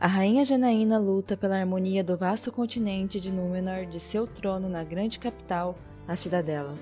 A 0.00 0.06
rainha 0.06 0.44
Janaína 0.44 0.96
luta 0.96 1.36
pela 1.36 1.58
harmonia 1.58 2.04
do 2.04 2.16
vasto 2.16 2.52
continente 2.52 3.18
de 3.18 3.32
Númenor 3.32 3.84
de 3.84 3.98
seu 3.98 4.28
trono 4.28 4.68
na 4.68 4.84
grande 4.84 5.18
capital, 5.18 5.74
a 6.06 6.14
Cidadela. 6.14 6.76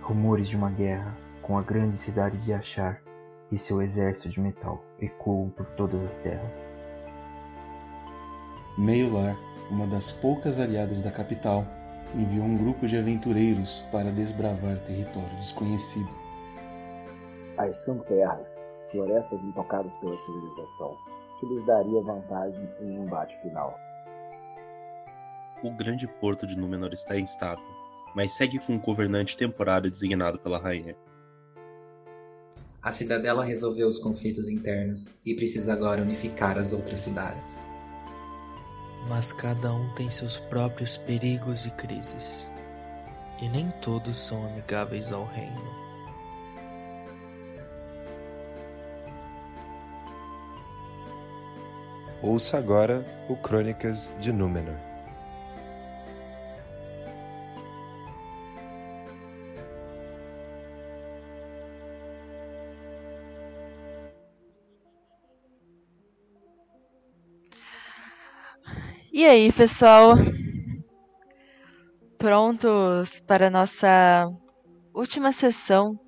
Rumores 0.00 0.48
de 0.48 0.56
uma 0.56 0.70
guerra 0.70 1.16
com 1.42 1.58
a 1.58 1.62
grande 1.62 1.98
cidade 1.98 2.38
de 2.38 2.52
Achar 2.52 3.02
e 3.50 3.58
seu 3.58 3.82
exército 3.82 4.28
de 4.28 4.40
metal 4.40 4.80
ecoam 5.00 5.50
por 5.50 5.66
todas 5.66 6.00
as 6.04 6.16
terras. 6.18 6.56
Meiolar, 8.78 9.36
uma 9.72 9.84
das 9.84 10.12
poucas 10.12 10.60
aliadas 10.60 11.00
da 11.00 11.10
capital, 11.10 11.66
enviou 12.14 12.44
um 12.44 12.56
grupo 12.56 12.86
de 12.86 12.96
aventureiros 12.96 13.84
para 13.90 14.12
desbravar 14.12 14.78
território 14.86 15.36
desconhecido. 15.38 16.10
As 17.56 17.78
são 17.78 17.98
terras, 17.98 18.62
florestas 18.90 19.44
intocadas 19.44 19.96
pela 19.98 20.16
civilização, 20.16 20.96
que 21.38 21.46
lhes 21.46 21.62
daria 21.62 22.02
vantagem 22.02 22.68
em 22.80 22.98
um 22.98 23.04
embate 23.04 23.40
final. 23.40 23.78
O 25.62 25.70
grande 25.70 26.06
porto 26.06 26.46
de 26.46 26.56
Númenor 26.56 26.92
está 26.92 27.18
instável, 27.18 27.64
mas 28.14 28.34
segue 28.34 28.58
com 28.58 28.74
um 28.74 28.80
governante 28.80 29.36
temporário 29.36 29.90
designado 29.90 30.38
pela 30.38 30.58
rainha. 30.58 30.96
A 32.80 32.92
cidadela 32.92 33.44
resolveu 33.44 33.88
os 33.88 33.98
conflitos 33.98 34.48
internos 34.48 35.08
e 35.26 35.34
precisa 35.34 35.72
agora 35.72 36.00
unificar 36.00 36.56
as 36.56 36.72
outras 36.72 37.00
cidades. 37.00 37.58
Mas 39.08 39.32
cada 39.32 39.72
um 39.72 39.92
tem 39.94 40.08
seus 40.08 40.38
próprios 40.38 40.96
perigos 40.96 41.66
e 41.66 41.70
crises, 41.72 42.50
e 43.42 43.48
nem 43.48 43.70
todos 43.82 44.16
são 44.16 44.46
amigáveis 44.46 45.10
ao 45.10 45.24
reino. 45.24 45.87
Ouça 52.20 52.58
agora 52.58 53.04
o 53.28 53.36
Crônicas 53.36 54.12
de 54.18 54.32
Númenor. 54.32 54.74
E 69.12 69.24
aí, 69.24 69.52
pessoal? 69.52 70.14
Prontos 72.18 73.20
para 73.20 73.48
nossa 73.48 74.28
última 74.92 75.30
sessão 75.30 75.98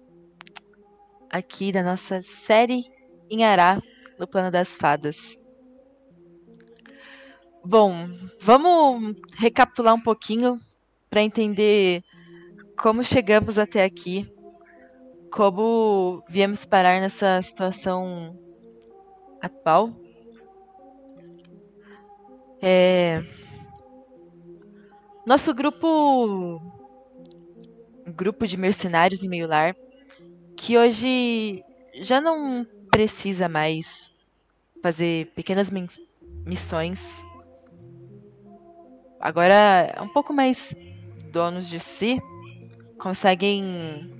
aqui 1.31 1.71
da 1.71 1.85
nossa 1.85 2.21
série 2.23 2.83
em 3.31 3.45
Ará, 3.45 3.81
no 4.19 4.27
Plano 4.27 4.51
das 4.51 4.75
Fadas. 4.75 5.40
Bom, 7.63 8.09
vamos 8.41 9.17
recapitular 9.37 9.95
um 9.95 10.01
pouquinho 10.01 10.59
para 11.11 11.21
entender 11.21 12.03
como 12.75 13.05
chegamos 13.05 13.59
até 13.59 13.85
aqui, 13.85 14.27
como 15.31 16.25
viemos 16.27 16.65
parar 16.65 17.01
nessa 17.01 17.41
situação 17.43 18.35
atual. 19.43 19.91
É... 22.63 23.23
Nosso 25.27 25.53
grupo, 25.53 26.63
grupo 28.07 28.47
de 28.47 28.57
mercenários 28.57 29.23
em 29.23 29.29
meio 29.29 29.47
lar, 29.47 29.77
que 30.57 30.79
hoje 30.79 31.63
já 32.01 32.23
não 32.23 32.67
precisa 32.91 33.51
mais 33.51 34.11
fazer 34.83 35.27
pequenas 35.35 35.71
missões 36.47 37.23
agora 39.21 39.95
um 40.01 40.09
pouco 40.09 40.33
mais 40.33 40.75
donos 41.31 41.69
de 41.69 41.79
si 41.79 42.21
conseguem 42.99 44.11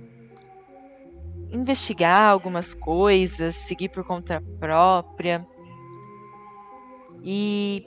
investigar 1.51 2.31
algumas 2.31 2.73
coisas, 2.73 3.55
seguir 3.55 3.89
por 3.89 4.03
conta 4.03 4.41
própria. 4.59 5.45
E 7.23 7.85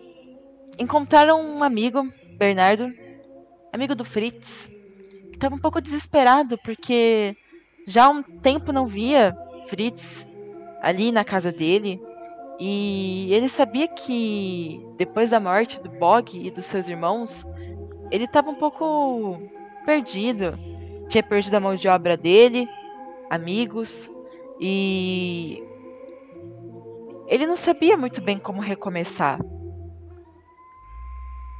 encontraram 0.78 1.41
um 1.41 1.62
amigo, 1.62 2.06
Bernardo, 2.39 2.89
amigo 3.72 3.94
do 3.94 4.05
Fritz, 4.05 4.71
que 5.31 5.37
estava 5.37 5.55
um 5.55 5.59
pouco 5.59 5.81
desesperado 5.81 6.59
porque 6.59 7.37
já 7.87 8.05
há 8.05 8.10
um 8.10 8.22
tempo 8.22 8.72
não 8.72 8.87
via 8.87 9.34
Fritz 9.69 10.27
ali 10.81 11.10
na 11.10 11.25
casa 11.25 11.50
dele 11.50 12.00
e 12.59 13.32
ele 13.32 13.48
sabia 13.48 13.88
que 13.88 14.81
depois 14.97 15.31
da 15.31 15.41
morte 15.41 15.82
do 15.82 15.88
Bog 15.88 16.38
e 16.38 16.50
dos 16.50 16.66
seus 16.66 16.88
irmãos, 16.88 17.44
ele 18.10 18.25
estava 18.25 18.50
um 18.50 18.54
pouco 18.54 19.41
perdido. 19.84 20.59
Tinha 21.09 21.22
perdido 21.22 21.54
a 21.54 21.60
mão 21.60 21.75
de 21.75 21.88
obra 21.88 22.16
dele, 22.16 22.69
amigos, 23.28 24.09
e 24.60 25.62
ele 27.26 27.47
não 27.47 27.56
sabia 27.56 27.97
muito 27.97 28.22
bem 28.22 28.38
como 28.38 28.60
recomeçar. 28.60 29.41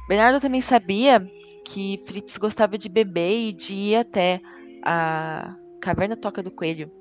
Bernardo 0.07 0.39
também 0.39 0.61
sabia 0.61 1.27
que 1.65 1.99
Fritz 2.05 2.37
gostava 2.37 2.77
de 2.77 2.87
beber 2.87 3.49
e 3.49 3.53
de 3.53 3.73
ir 3.73 3.95
até 3.97 4.39
a 4.83 5.55
caverna 5.81 6.15
Toca 6.15 6.41
do 6.41 6.51
Coelho. 6.51 6.91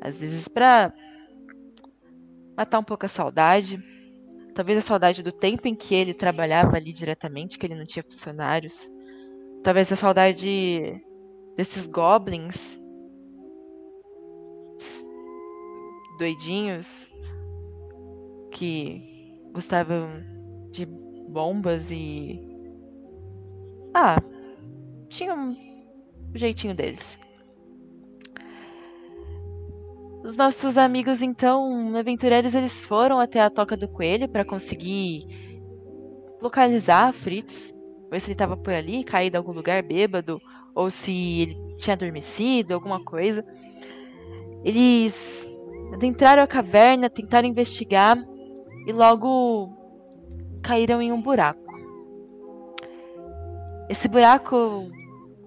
Às 0.00 0.20
vezes 0.20 0.48
para 0.48 0.92
matar 2.56 2.78
um 2.78 2.84
pouco 2.84 3.06
a 3.06 3.08
saudade. 3.08 3.82
Talvez 4.54 4.78
a 4.78 4.82
saudade 4.82 5.22
do 5.22 5.32
tempo 5.32 5.66
em 5.66 5.74
que 5.74 5.94
ele 5.94 6.12
trabalhava 6.12 6.76
ali 6.76 6.92
diretamente, 6.92 7.58
que 7.58 7.66
ele 7.66 7.74
não 7.74 7.86
tinha 7.86 8.02
funcionários. 8.02 8.90
Talvez 9.62 9.90
a 9.92 9.96
saudade 9.96 11.00
desses 11.56 11.86
goblins 11.86 12.80
doidinhos 16.18 17.10
que 18.52 19.40
gostavam 19.52 20.08
de 20.70 20.86
bombas 20.86 21.90
e. 21.90 22.40
Ah, 23.94 24.16
tinha 25.08 25.34
um 25.34 25.56
jeitinho 26.34 26.74
deles. 26.74 27.18
Os 30.24 30.36
nossos 30.36 30.78
amigos, 30.78 31.20
então, 31.20 31.96
aventureiros, 31.96 32.54
eles 32.54 32.80
foram 32.80 33.18
até 33.18 33.40
a 33.40 33.50
Toca 33.50 33.76
do 33.76 33.88
Coelho 33.88 34.28
para 34.28 34.44
conseguir 34.44 35.26
localizar 36.40 37.12
Fritz, 37.12 37.74
ver 38.08 38.20
se 38.20 38.28
ele 38.28 38.34
estava 38.34 38.56
por 38.56 38.72
ali, 38.72 39.02
caído 39.02 39.36
em 39.36 39.38
algum 39.38 39.52
lugar 39.52 39.82
bêbado, 39.82 40.40
ou 40.74 40.90
se 40.90 41.40
ele 41.40 41.76
tinha 41.76 41.94
adormecido, 41.94 42.72
alguma 42.72 43.02
coisa. 43.02 43.44
Eles 44.64 45.48
adentraram 45.92 46.42
a 46.42 46.46
caverna, 46.46 47.10
tentaram 47.10 47.48
investigar 47.48 48.16
e 48.86 48.92
logo 48.92 49.70
caíram 50.62 51.02
em 51.02 51.10
um 51.10 51.20
buraco. 51.20 51.60
Esse 53.88 54.06
buraco 54.06 54.88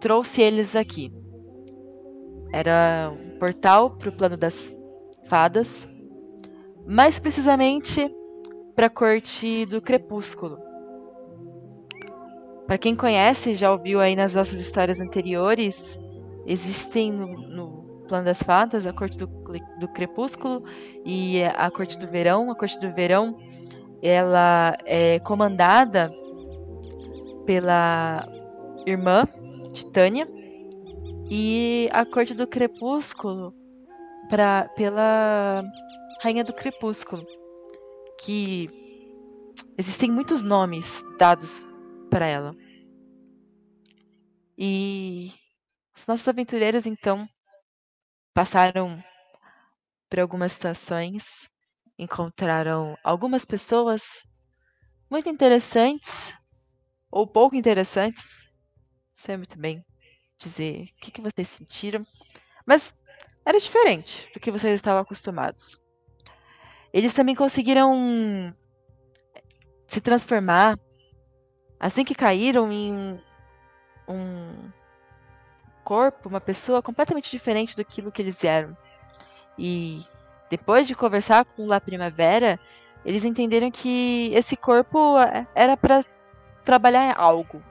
trouxe 0.01 0.41
eles 0.41 0.75
aqui. 0.75 1.13
Era 2.51 3.13
portal 3.39 3.91
para 3.91 4.09
o 4.09 4.11
plano 4.11 4.37
das 4.37 4.75
fadas, 5.27 5.89
mais 6.85 7.19
precisamente 7.19 8.13
para 8.75 8.87
a 8.87 8.89
corte 8.89 9.65
do 9.65 9.81
crepúsculo. 9.81 10.59
Para 12.67 12.77
quem 12.77 12.95
conhece, 12.95 13.55
já 13.55 13.71
ouviu 13.71 14.01
aí 14.01 14.15
nas 14.15 14.33
nossas 14.33 14.59
histórias 14.59 14.99
anteriores, 14.99 15.99
existem 16.45 17.11
no, 17.11 17.27
no 17.27 17.85
plano 18.07 18.25
das 18.25 18.41
fadas 18.41 18.85
a 18.85 18.93
corte 18.93 19.17
do, 19.17 19.27
do 19.79 19.87
crepúsculo 19.89 20.63
e 21.05 21.43
a 21.43 21.69
corte 21.71 21.97
do 21.97 22.07
verão. 22.07 22.49
A 22.51 22.55
corte 22.55 22.79
do 22.79 22.91
verão 22.93 23.37
ela 24.01 24.77
é 24.85 25.19
comandada 25.19 26.11
pela 27.45 28.27
irmã 28.85 29.27
Titânia 29.71 30.27
e 31.29 31.89
a 31.91 32.05
Corte 32.05 32.33
do 32.33 32.47
Crepúsculo 32.47 33.53
pra, 34.29 34.69
pela 34.69 35.63
Rainha 36.21 36.43
do 36.43 36.53
Crepúsculo, 36.53 37.25
que 38.21 38.69
existem 39.77 40.11
muitos 40.11 40.43
nomes 40.43 41.03
dados 41.17 41.65
para 42.09 42.27
ela. 42.27 42.55
E 44.57 45.33
os 45.95 46.05
nossos 46.07 46.27
aventureiros 46.27 46.85
então 46.85 47.27
passaram 48.33 49.03
por 50.09 50.19
algumas 50.19 50.53
situações, 50.53 51.49
encontraram 51.97 52.95
algumas 53.03 53.45
pessoas 53.45 54.03
muito 55.09 55.27
interessantes 55.27 56.33
ou 57.09 57.25
pouco 57.25 57.55
interessantes, 57.55 58.47
sei 59.13 59.37
muito 59.37 59.57
bem 59.57 59.83
dizer 60.37 60.83
o 60.83 61.01
que, 61.01 61.11
que 61.11 61.21
vocês 61.21 61.47
sentiram, 61.47 62.05
mas 62.65 62.93
era 63.45 63.59
diferente 63.59 64.29
do 64.33 64.39
que 64.39 64.51
vocês 64.51 64.73
estavam 64.73 65.01
acostumados. 65.01 65.79
eles 66.93 67.13
também 67.13 67.35
conseguiram 67.35 68.53
se 69.87 70.01
transformar 70.01 70.79
assim 71.79 72.03
que 72.03 72.15
caíram 72.15 72.71
em 72.71 73.21
um 74.07 74.71
corpo, 75.83 76.29
uma 76.29 76.41
pessoa 76.41 76.81
completamente 76.81 77.29
diferente 77.29 77.75
do 77.75 77.85
que 77.85 78.21
eles 78.21 78.43
eram. 78.43 78.75
E 79.57 80.03
depois 80.49 80.87
de 80.87 80.95
conversar 80.95 81.45
com 81.45 81.67
La 81.67 81.79
Primavera, 81.79 82.59
eles 83.05 83.23
entenderam 83.23 83.69
que 83.69 84.31
esse 84.33 84.57
corpo 84.57 85.15
era 85.53 85.77
para 85.77 86.03
trabalhar 86.63 87.15
algo 87.17 87.61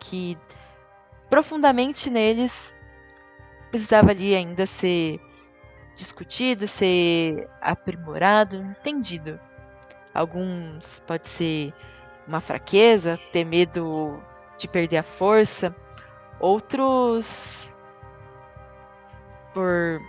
que 0.00 0.38
profundamente 1.28 2.10
neles 2.10 2.74
precisava 3.70 4.10
ali 4.10 4.34
ainda 4.34 4.66
ser 4.66 5.20
discutido, 5.96 6.66
ser 6.66 7.48
aprimorado, 7.60 8.56
entendido. 8.56 9.38
Alguns 10.14 11.00
pode 11.00 11.28
ser 11.28 11.74
uma 12.26 12.40
fraqueza, 12.40 13.18
ter 13.32 13.44
medo 13.44 14.22
de 14.56 14.66
perder 14.68 14.98
a 14.98 15.02
força, 15.02 15.74
outros 16.40 17.70
por 19.52 20.00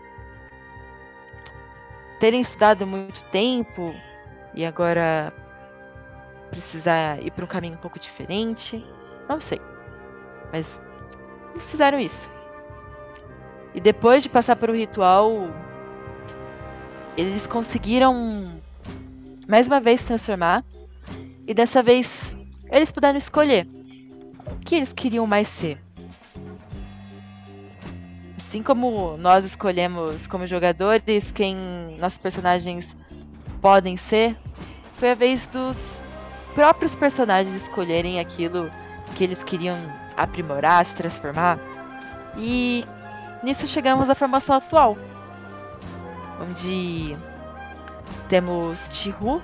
terem 2.20 2.42
estudado 2.42 2.86
muito 2.86 3.24
tempo 3.26 3.94
e 4.54 4.66
agora 4.66 5.34
precisar 6.50 7.22
ir 7.24 7.32
para 7.32 7.46
um 7.46 7.48
caminho 7.48 7.76
um 7.76 7.82
pouco 7.82 8.00
diferente. 8.00 8.86
Não 9.28 9.40
sei. 9.40 9.62
Mas 10.52 10.82
eles 11.54 11.70
fizeram 11.70 12.00
isso. 12.00 12.30
E 13.74 13.80
depois 13.80 14.24
de 14.24 14.30
passar 14.30 14.56
por 14.56 14.70
um 14.70 14.76
ritual, 14.76 15.50
eles 17.16 17.46
conseguiram 17.48 18.60
mais 19.48 19.68
uma 19.68 19.80
vez 19.80 20.04
transformar. 20.04 20.64
E 21.48 21.54
dessa 21.54 21.82
vez 21.82 22.36
eles 22.72 22.92
puderam 22.92 23.18
escolher 23.18 23.68
o 24.46 24.60
que 24.60 24.76
eles 24.76 24.94
queriam 24.94 25.26
mais 25.26 25.48
ser. 25.48 25.80
Assim 28.38 28.64
como 28.64 29.18
nós 29.18 29.46
escolhemos 29.46 30.26
como 30.28 30.48
jogadores 30.48 31.32
quem 31.32 31.56
nossos 32.00 32.20
personagens 32.20 32.96
podem 33.62 33.98
ser, 33.98 34.36
foi 34.96 35.12
a 35.12 35.16
vez 35.16 35.48
dos 35.48 36.00
próprios 36.56 36.96
personagens 36.96 37.56
escolherem 37.56 38.20
aquilo 38.20 38.70
que 39.16 39.24
eles 39.24 39.44
queriam 39.44 39.78
aprimorar, 40.24 40.86
se 40.86 40.96
transformar. 40.96 41.60
E 42.38 42.86
nisso 43.44 43.68
chegamos 43.68 44.10
à 44.10 44.16
formação 44.16 44.56
atual, 44.56 44.98
onde 46.42 47.16
temos 48.28 48.90
Chihu, 48.94 49.42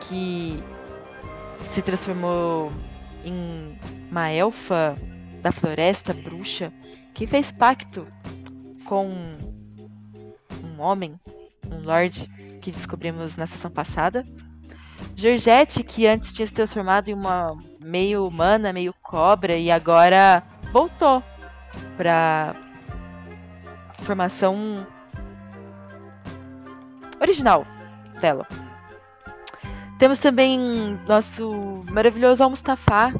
que 0.00 0.62
se 1.70 1.82
transformou 1.82 2.72
em 3.24 3.78
uma 4.10 4.30
elfa 4.30 4.96
da 5.40 5.52
floresta 5.52 6.12
bruxa 6.12 6.72
que 7.14 7.26
fez 7.26 7.52
pacto 7.52 8.06
com 8.84 9.08
um 10.64 10.80
homem, 10.80 11.18
um 11.70 11.82
lord, 11.82 12.28
que 12.60 12.70
descobrimos 12.70 13.36
na 13.36 13.46
sessão 13.46 13.70
passada. 13.70 14.24
Georgette, 15.14 15.82
que 15.82 16.06
antes 16.06 16.32
tinha 16.32 16.46
se 16.46 16.52
transformado 16.52 17.08
em 17.08 17.14
uma 17.14 17.56
meio 17.80 18.26
humana, 18.26 18.72
meio 18.72 18.94
cobra, 19.02 19.56
e 19.56 19.70
agora 19.70 20.42
voltou 20.70 21.22
para 21.96 22.54
formação 24.02 24.86
original 27.20 27.66
dela. 28.20 28.46
Temos 29.98 30.18
também 30.18 30.98
nosso 31.06 31.84
maravilhoso 31.90 32.42
Al-Mustafa, 32.42 33.12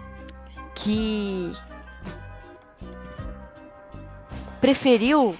que 0.74 1.52
preferiu, 4.60 5.36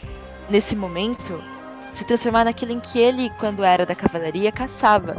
nesse 0.49 0.75
momento, 0.75 1.43
se 1.93 2.05
transformar 2.05 2.45
naquilo 2.45 2.73
em 2.73 2.81
que 2.81 2.99
ele, 2.99 3.31
quando 3.39 3.65
era 3.65 3.87
da 3.87 3.95
cavalaria, 3.95 4.53
caçava 4.53 5.17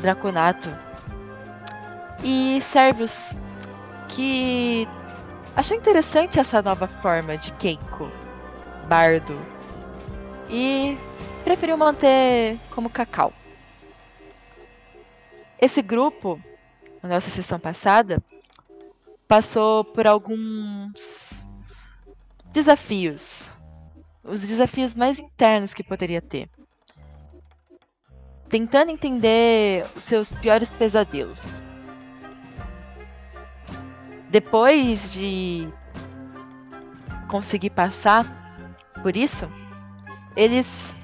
Draconato. 0.00 0.87
E 2.22 2.60
Servus, 2.60 3.16
que 4.08 4.86
achou 5.54 5.76
interessante 5.76 6.38
essa 6.40 6.60
nova 6.60 6.88
forma 6.88 7.36
de 7.36 7.52
Keiko, 7.52 8.10
bardo, 8.88 9.38
e 10.50 10.98
preferiu 11.44 11.76
manter 11.76 12.58
como 12.70 12.90
Cacau. 12.90 13.32
Esse 15.60 15.82
grupo, 15.82 16.40
na 17.02 17.08
nossa 17.08 17.30
sessão 17.30 17.58
passada, 17.58 18.22
passou 19.26 19.84
por 19.84 20.06
alguns 20.06 21.46
desafios. 22.52 23.48
Os 24.24 24.46
desafios 24.46 24.94
mais 24.94 25.18
internos 25.18 25.72
que 25.72 25.82
poderia 25.82 26.20
ter. 26.20 26.50
Tentando 28.48 28.90
entender 28.90 29.86
os 29.96 30.04
seus 30.04 30.30
piores 30.30 30.70
pesadelos. 30.70 31.38
Depois 34.30 35.10
de 35.10 35.68
conseguir 37.28 37.70
passar 37.70 38.26
por 39.02 39.16
isso, 39.16 39.50
eles 40.36 40.94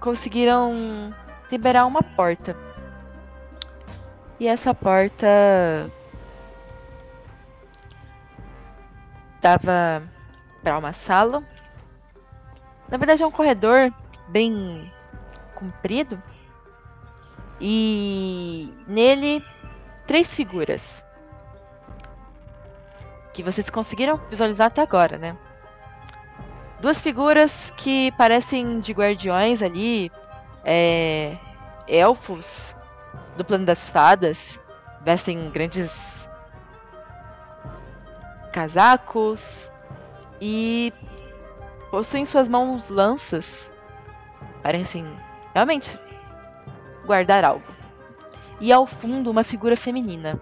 conseguiram 0.00 1.14
liberar 1.50 1.84
uma 1.84 2.02
porta. 2.02 2.56
E 4.40 4.46
essa 4.46 4.72
porta 4.72 5.26
dava 9.40 10.02
para 10.62 10.78
uma 10.78 10.92
sala. 10.92 11.42
Na 12.88 12.96
verdade 12.96 13.22
é 13.22 13.26
um 13.26 13.30
corredor 13.30 13.92
bem 14.28 14.92
comprido. 15.54 16.22
E 17.60 18.72
nele 18.86 19.44
três 20.06 20.34
figuras. 20.34 21.04
Que 23.32 23.42
vocês 23.42 23.68
conseguiram 23.68 24.16
visualizar 24.30 24.68
até 24.68 24.82
agora, 24.82 25.18
né? 25.18 25.36
Duas 26.80 26.98
figuras 26.98 27.72
que 27.76 28.12
parecem 28.12 28.80
de 28.80 28.92
guardiões 28.92 29.62
ali, 29.62 30.10
é, 30.64 31.36
elfos 31.88 32.74
do 33.36 33.44
plano 33.44 33.64
das 33.64 33.88
fadas, 33.88 34.60
vestem 35.02 35.50
grandes 35.50 36.28
casacos 38.52 39.70
e 40.40 40.92
possuem 41.90 42.22
em 42.22 42.26
suas 42.26 42.48
mãos 42.48 42.88
lanças. 42.88 43.70
Parecem 44.62 45.06
realmente 45.54 45.98
guardar 47.06 47.44
algo. 47.44 47.75
E 48.60 48.72
ao 48.72 48.86
fundo, 48.86 49.30
uma 49.30 49.44
figura 49.44 49.76
feminina. 49.76 50.40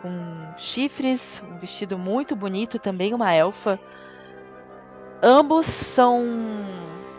Com 0.00 0.10
chifres, 0.56 1.42
um 1.48 1.58
vestido 1.58 1.98
muito 1.98 2.36
bonito, 2.36 2.78
também 2.78 3.12
uma 3.12 3.32
elfa. 3.32 3.78
Ambos 5.22 5.66
são 5.66 6.24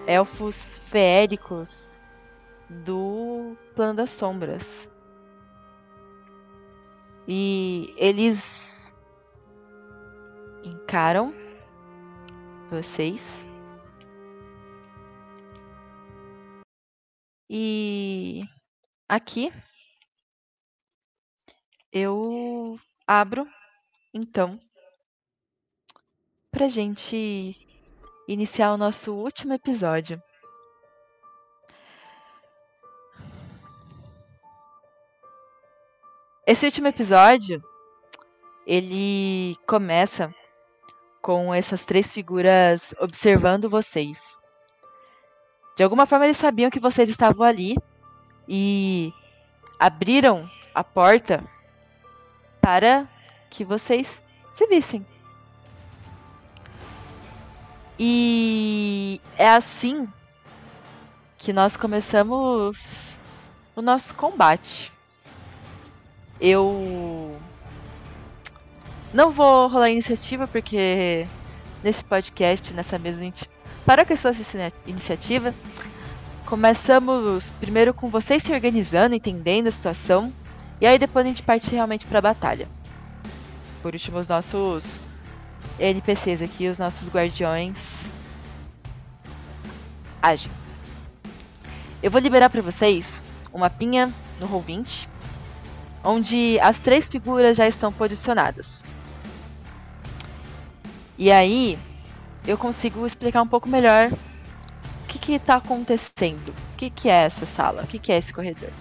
elfos 0.07 0.77
feéricos 0.89 1.99
do 2.69 3.57
Plano 3.75 3.93
das 3.93 4.11
Sombras. 4.11 4.89
E 7.27 7.93
eles 7.97 8.93
encaram 10.63 11.33
vocês. 12.69 13.47
E 17.49 18.43
aqui 19.07 19.51
eu 21.93 22.79
abro 23.05 23.47
então 24.11 24.59
pra 26.49 26.67
gente 26.67 27.55
iniciar 28.27 28.73
o 28.73 28.77
nosso 28.77 29.13
último 29.13 29.53
episódio. 29.53 30.21
Esse 36.47 36.65
último 36.65 36.87
episódio, 36.87 37.63
ele 38.65 39.55
começa 39.67 40.33
com 41.21 41.53
essas 41.53 41.85
três 41.85 42.11
figuras 42.11 42.93
observando 42.99 43.69
vocês. 43.69 44.37
De 45.77 45.83
alguma 45.83 46.07
forma 46.07 46.25
eles 46.25 46.37
sabiam 46.37 46.71
que 46.71 46.79
vocês 46.79 47.07
estavam 47.07 47.45
ali 47.45 47.75
e 48.47 49.13
abriram 49.79 50.49
a 50.73 50.83
porta 50.83 51.52
para 52.63 53.05
que 53.49 53.65
vocês 53.65 54.21
se 54.55 54.65
vissem. 54.67 55.05
E 57.99 59.19
é 59.37 59.49
assim 59.49 60.07
que 61.37 61.51
nós 61.51 61.75
começamos 61.75 63.09
o 63.75 63.81
nosso 63.81 64.15
combate. 64.15 64.93
Eu 66.39 67.37
não 69.13 69.29
vou 69.29 69.67
rolar 69.67 69.89
iniciativa 69.89 70.47
porque 70.47 71.27
nesse 71.83 72.05
podcast, 72.05 72.73
nessa 72.73 72.97
mesa, 72.97 73.19
a 73.19 73.23
gente 73.23 73.49
para 73.85 74.05
com 74.05 74.13
essa 74.13 74.31
iniciativa. 74.87 75.53
Começamos 76.45 77.51
primeiro 77.59 77.93
com 77.93 78.09
vocês 78.09 78.41
se 78.41 78.53
organizando, 78.53 79.15
entendendo 79.15 79.67
a 79.67 79.71
situação, 79.71 80.31
e 80.79 80.85
aí 80.85 80.97
depois 80.97 81.25
a 81.25 81.29
gente 81.29 81.43
parte 81.43 81.69
realmente 81.71 82.05
para 82.05 82.19
a 82.19 82.21
batalha. 82.21 82.67
Por 83.81 83.93
último, 83.93 84.17
os 84.17 84.27
nossos 84.27 84.99
NPCs 85.79 86.41
aqui, 86.41 86.67
os 86.67 86.77
nossos 86.77 87.09
guardiões, 87.09 88.05
agem. 90.21 90.51
Eu 92.01 92.09
vou 92.11 92.21
liberar 92.21 92.49
para 92.49 92.61
vocês 92.61 93.23
um 93.53 93.59
mapinha 93.59 94.13
no 94.39 94.47
Roll20, 94.47 95.07
onde 96.03 96.59
as 96.59 96.79
três 96.79 97.07
figuras 97.07 97.57
já 97.57 97.67
estão 97.67 97.91
posicionadas. 97.91 98.83
E 101.17 101.31
aí, 101.31 101.77
eu 102.45 102.57
consigo 102.57 103.05
explicar 103.05 103.41
um 103.41 103.47
pouco 103.47 103.69
melhor 103.69 104.11
o 104.11 105.05
que 105.07 105.33
está 105.33 105.55
acontecendo, 105.55 106.49
o 106.49 106.77
que, 106.77 106.89
que 106.89 107.07
é 107.07 107.23
essa 107.23 107.45
sala, 107.45 107.83
o 107.83 107.87
que, 107.87 107.99
que 107.99 108.11
é 108.11 108.17
esse 108.17 108.33
corredor. 108.33 108.71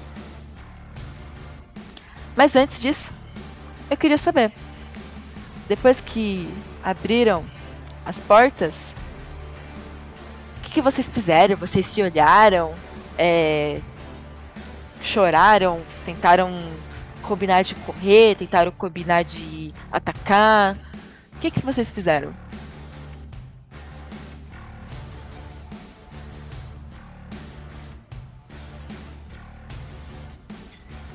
Mas 2.37 2.57
antes 2.57 2.81
disso, 2.81 3.13
eu 3.91 3.97
queria 3.97 4.19
saber, 4.19 4.53
depois 5.69 6.01
que 6.01 6.53
abriram 6.83 7.45
as 8.05 8.21
portas, 8.21 8.95
o 10.59 10.63
que, 10.63 10.73
que 10.73 10.83
vocês 10.83 11.09
fizeram? 11.09 11.57
Vocês 11.57 11.87
se 11.87 12.03
olharam? 12.03 12.75
É, 13.19 13.81
choraram? 15.01 15.83
Tentaram 16.05 16.51
combinar 17.23 17.63
de 17.63 17.75
correr? 17.75 18.35
Tentaram 18.37 18.73
combinar 18.73 19.25
de 19.25 19.73
atacar? 19.91 20.77
O 21.35 21.39
que, 21.39 21.51
que 21.51 21.65
vocês 21.65 21.91
fizeram? 21.91 22.35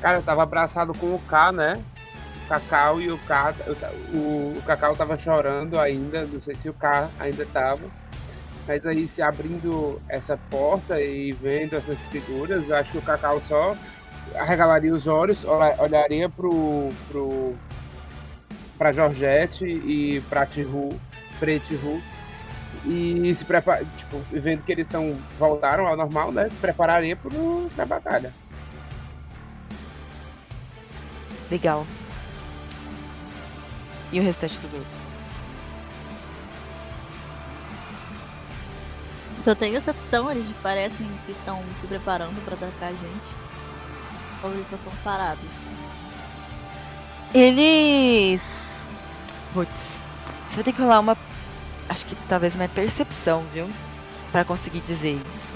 Cara, 0.02 0.18
eu 0.18 0.24
tava 0.24 0.44
abraçado 0.44 0.94
com 0.94 1.16
o 1.16 1.20
K, 1.20 1.52
né? 1.52 1.84
O 2.46 2.48
Cacau 2.48 3.02
e 3.02 3.12
o 3.12 3.18
K. 3.20 3.56
O, 4.14 4.58
o 4.58 4.64
Cacau 4.66 4.96
tava 4.96 5.18
chorando 5.18 5.80
ainda, 5.80 6.26
não 6.26 6.40
sei 6.40 6.56
se 6.56 6.70
o 6.70 6.74
K 6.74 7.10
ainda 7.20 7.46
tava. 7.48 7.82
Mas 8.68 8.86
aí, 8.86 9.08
se 9.08 9.22
abrindo 9.22 10.02
essa 10.10 10.38
porta 10.50 11.00
e 11.02 11.32
vendo 11.32 11.76
essas 11.76 12.02
figuras, 12.08 12.68
eu 12.68 12.76
acho 12.76 12.92
que 12.92 12.98
o 12.98 13.02
Cacau 13.02 13.42
só 13.48 13.74
arregalaria 14.36 14.94
os 14.94 15.08
olhos, 15.08 15.46
olharia 15.80 16.30
pro, 16.30 16.90
pro, 17.08 17.56
pra 18.78 18.92
Georgette 18.92 19.66
e 19.66 20.22
pra 20.30 20.46
Tihu, 20.46 21.00
Pretihu, 21.40 22.02
e 22.86 23.34
se 23.36 23.46
prepara, 23.46 23.86
tipo, 23.98 24.18
vendo 24.32 24.64
que 24.64 24.72
eles 24.72 24.88
estão 24.88 25.18
voltaram 25.40 25.88
ao 25.88 25.96
normal, 25.96 26.32
né? 26.32 26.50
Prepararia 26.62 27.16
pro, 27.16 27.70
pra 27.76 27.86
batalha. 27.86 28.34
Legal. 31.50 31.86
E 34.12 34.20
o 34.20 34.24
restante 34.24 34.58
do 34.60 34.68
grupo? 34.70 35.08
Só 39.40 39.56
tem 39.56 39.76
essa 39.76 39.92
opção, 39.92 40.30
eles 40.30 40.46
parecem 40.62 41.08
que 41.26 41.32
estão 41.32 41.64
se 41.78 41.88
preparando 41.88 42.44
para 42.44 42.56
atacar 42.56 42.90
a 42.90 42.94
gente. 42.94 43.30
Ou 44.44 44.52
eles 44.52 44.68
só 44.68 44.76
estão 44.76 44.92
parados? 45.04 45.50
Eles. 47.34 48.84
Putz, 49.54 50.00
você 50.48 50.56
vai 50.56 50.64
ter 50.66 50.74
que 50.74 50.82
rolar 50.82 51.00
uma. 51.00 51.18
Acho 51.90 52.06
que 52.06 52.16
talvez 52.28 52.56
uma 52.56 52.68
percepção, 52.68 53.46
viu? 53.54 53.70
Pra 54.32 54.44
conseguir 54.44 54.82
dizer 54.82 55.22
isso. 55.30 55.54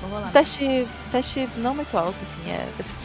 Vou 0.00 0.10
rolar. 0.10 0.32
Teste, 0.32 0.88
teste 1.12 1.48
não 1.56 1.74
muito 1.74 1.96
alto, 1.96 2.18
assim, 2.20 2.50
é. 2.50 2.68
Vai 2.76 2.82
ser 2.82 2.96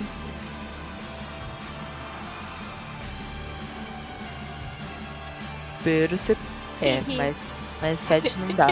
tranquilo. 5.83 6.09
Percep... 6.09 6.37
É, 6.81 7.01
mas, 7.15 7.51
mas 7.81 7.99
7 8.01 8.37
não 8.39 8.55
dá. 8.55 8.67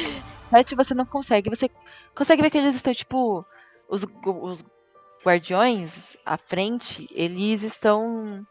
7 0.50 0.74
você 0.74 0.94
não 0.94 1.06
consegue. 1.06 1.50
Você 1.50 1.68
consegue 2.14 2.42
ver 2.42 2.50
que 2.50 2.58
eles 2.58 2.76
estão, 2.76 2.92
tipo. 2.92 3.44
Os, 3.88 4.06
os 4.24 4.64
guardiões 5.24 6.16
à 6.24 6.36
frente, 6.36 7.08
eles 7.10 7.62
estão 7.62 8.46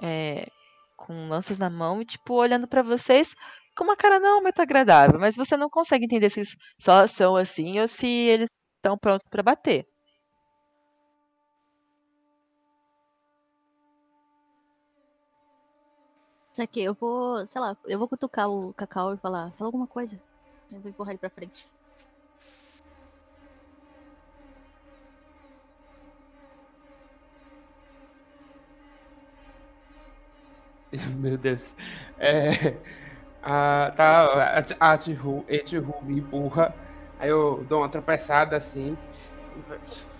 é, 0.00 0.48
com 0.96 1.28
lanças 1.28 1.58
na 1.58 1.68
mão 1.68 2.00
e, 2.00 2.06
tipo, 2.06 2.34
olhando 2.34 2.66
para 2.66 2.82
vocês 2.82 3.34
com 3.76 3.84
uma 3.84 3.96
cara 3.96 4.18
não 4.18 4.40
muito 4.42 4.60
agradável. 4.60 5.20
Mas 5.20 5.36
você 5.36 5.56
não 5.56 5.68
consegue 5.68 6.04
entender 6.06 6.30
se 6.30 6.40
eles 6.40 6.56
só 6.80 7.06
são 7.06 7.36
assim 7.36 7.78
ou 7.80 7.86
se 7.88 8.06
eles 8.06 8.48
estão 8.78 8.96
prontos 8.96 9.26
para 9.30 9.42
bater. 9.42 9.86
Isso 16.54 16.62
aqui, 16.62 16.80
eu 16.82 16.94
vou, 16.94 17.46
sei 17.46 17.60
lá, 17.60 17.76
eu 17.84 17.98
vou 17.98 18.08
cutucar 18.08 18.48
o 18.48 18.72
Cacau 18.74 19.12
e 19.14 19.18
falar, 19.18 19.52
fala 19.56 19.68
alguma 19.68 19.86
coisa. 19.88 20.22
Eu 20.70 20.80
vou 20.80 20.90
empurrar 20.90 21.10
ele 21.12 21.18
pra 21.18 21.28
frente. 21.30 21.68
Meu 31.18 31.36
Deus. 31.36 31.74
É, 32.18 32.80
a, 33.42 33.92
tá, 33.96 34.64
a, 34.80 34.92
a 34.92 34.98
Tihu, 34.98 35.44
me 36.02 36.18
empurra, 36.20 36.74
aí 37.18 37.30
eu 37.30 37.64
dou 37.68 37.80
uma 37.80 37.88
tropeçada 37.88 38.56
assim, 38.56 38.96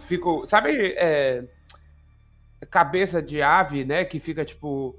fico, 0.06 0.46
sabe, 0.46 0.94
é, 0.96 1.44
cabeça 2.70 3.22
de 3.22 3.42
ave, 3.42 3.84
né, 3.84 4.04
que 4.04 4.18
fica 4.18 4.44
tipo 4.44 4.98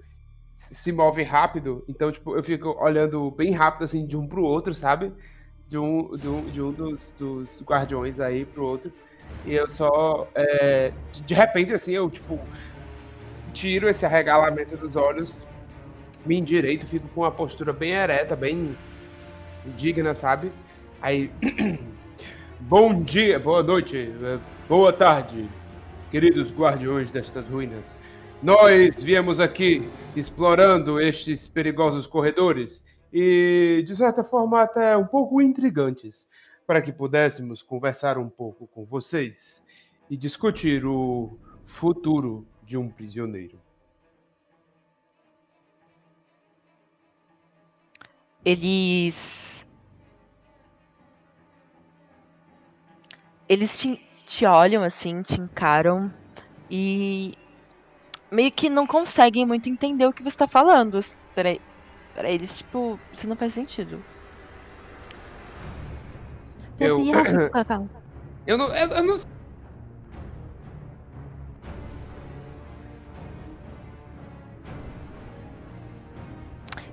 se 0.55 0.91
move 0.91 1.21
rápido, 1.21 1.83
então, 1.87 2.11
tipo, 2.11 2.35
eu 2.35 2.43
fico 2.43 2.69
olhando 2.81 3.29
bem 3.31 3.51
rápido, 3.51 3.83
assim, 3.83 4.05
de 4.05 4.15
um 4.15 4.25
pro 4.25 4.41
outro, 4.41 4.73
sabe? 4.73 5.11
De 5.67 5.77
um, 5.77 6.15
de 6.15 6.27
um, 6.27 6.49
de 6.49 6.61
um 6.61 6.71
dos, 6.71 7.13
dos 7.19 7.61
guardiões 7.61 8.19
aí 8.21 8.45
pro 8.45 8.63
outro. 8.63 8.91
E 9.45 9.53
eu 9.53 9.67
só, 9.67 10.27
é, 10.33 10.93
de 11.11 11.33
repente, 11.33 11.73
assim, 11.73 11.93
eu, 11.93 12.09
tipo, 12.09 12.39
tiro 13.53 13.89
esse 13.89 14.05
arregalamento 14.05 14.77
dos 14.77 14.95
olhos, 14.95 15.45
me 16.25 16.37
endireito, 16.37 16.87
fico 16.87 17.07
com 17.09 17.21
uma 17.21 17.31
postura 17.31 17.73
bem 17.73 17.91
ereta, 17.91 18.35
bem 18.35 18.75
digna, 19.77 20.15
sabe? 20.15 20.51
Aí, 21.01 21.29
bom 22.61 23.01
dia, 23.03 23.39
boa 23.39 23.61
noite, 23.61 24.11
boa 24.69 24.93
tarde, 24.93 25.49
queridos 26.09 26.51
guardiões 26.51 27.11
destas 27.11 27.47
ruínas. 27.49 27.97
Nós 28.45 29.01
viemos 29.01 29.39
aqui 29.39 29.89
explorando 30.15 31.01
estes 31.01 31.47
perigosos 31.47 32.05
corredores 32.05 32.85
e, 33.11 33.83
de 33.87 33.95
certa 33.95 34.23
forma, 34.23 34.61
até 34.61 34.95
um 34.95 35.07
pouco 35.07 35.41
intrigantes, 35.41 36.29
para 36.67 36.79
que 36.79 36.91
pudéssemos 36.93 37.63
conversar 37.63 38.19
um 38.19 38.29
pouco 38.29 38.67
com 38.67 38.85
vocês 38.85 39.65
e 40.11 40.15
discutir 40.15 40.85
o 40.85 41.39
futuro 41.65 42.45
de 42.63 42.77
um 42.77 42.87
prisioneiro. 42.87 43.59
Eles. 48.45 49.65
Eles 53.49 53.79
te, 53.79 53.99
te 54.27 54.45
olham 54.45 54.83
assim, 54.83 55.23
te 55.23 55.41
encaram 55.41 56.13
e 56.69 57.33
meio 58.31 58.51
que 58.51 58.69
não 58.69 58.85
conseguem 58.87 59.45
muito 59.45 59.69
entender 59.69 60.05
o 60.05 60.13
que 60.13 60.23
você 60.23 60.37
tá 60.37 60.47
falando. 60.47 60.99
Pra, 61.33 61.55
pra 62.13 62.29
eles, 62.31 62.57
tipo, 62.57 62.99
isso 63.11 63.27
não 63.27 63.35
faz 63.35 63.53
sentido. 63.53 64.03
Eu- 66.79 66.97
Eu... 68.47 68.57
Não, 68.57 68.67
eu, 68.75 68.89
eu 68.89 69.03
não 69.03 69.17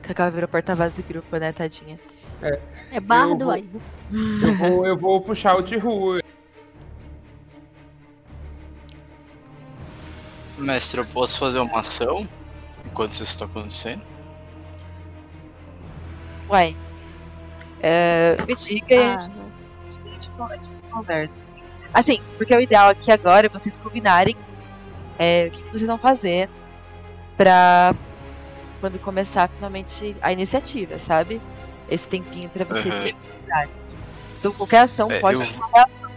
Cacau 0.03 0.31
virou 0.33 0.49
porta-voz 0.49 0.93
do 0.93 1.03
grupo, 1.03 1.37
né, 1.37 1.53
tadinha? 1.53 1.99
É 2.91 3.01
bardo 3.01 3.33
Eu 3.33 3.39
vou- 3.39 3.51
aí. 3.51 3.69
Eu 4.43 4.55
vou, 4.57 4.87
eu 4.87 4.99
vou 4.99 5.21
puxar 5.23 5.57
o 5.57 5.63
Tihu. 5.63 6.19
Mestre, 10.63 11.01
eu 11.01 11.07
posso 11.07 11.39
fazer 11.39 11.59
uma 11.61 11.81
ação 11.81 12.27
enquanto 12.87 13.13
isso 13.13 13.25
está 13.25 13.45
acontecendo? 13.45 14.03
Uai. 16.49 16.77
É, 17.81 18.37
me 18.47 18.55
diga. 18.55 19.15
Ah, 19.15 19.29
con- 20.37 20.45
a 20.45 20.57
gente 20.57 20.69
conversa, 20.91 21.43
assim. 21.43 21.63
Assim, 21.93 22.23
porque 22.39 22.55
o 22.55 22.61
ideal 22.61 22.91
aqui 22.91 23.11
agora 23.11 23.47
é 23.47 23.49
vocês 23.51 23.77
combinarem 23.77 24.37
é, 25.19 25.49
o 25.49 25.51
que 25.51 25.63
vocês 25.71 25.83
vão 25.87 25.99
fazer 25.99 26.49
pra 27.37 27.95
quando 28.81 28.99
começar 28.99 29.49
finalmente 29.49 30.17
a 30.23 30.33
iniciativa, 30.33 30.99
sabe? 30.99 31.41
Esse 31.91 32.09
tempinho 32.09 32.49
pra 32.49 32.65
vocês 32.65 32.95
Aham. 32.95 33.05
se 33.07 33.15
organizarem. 33.15 33.71
Então 34.39 34.53
qualquer 34.53 34.79
ação 34.81 35.11
É, 35.11 35.21
pode 35.21 35.39
eu- 35.39 35.45
ser 35.45 35.59
uma 35.59 35.69
reação. 35.75 36.11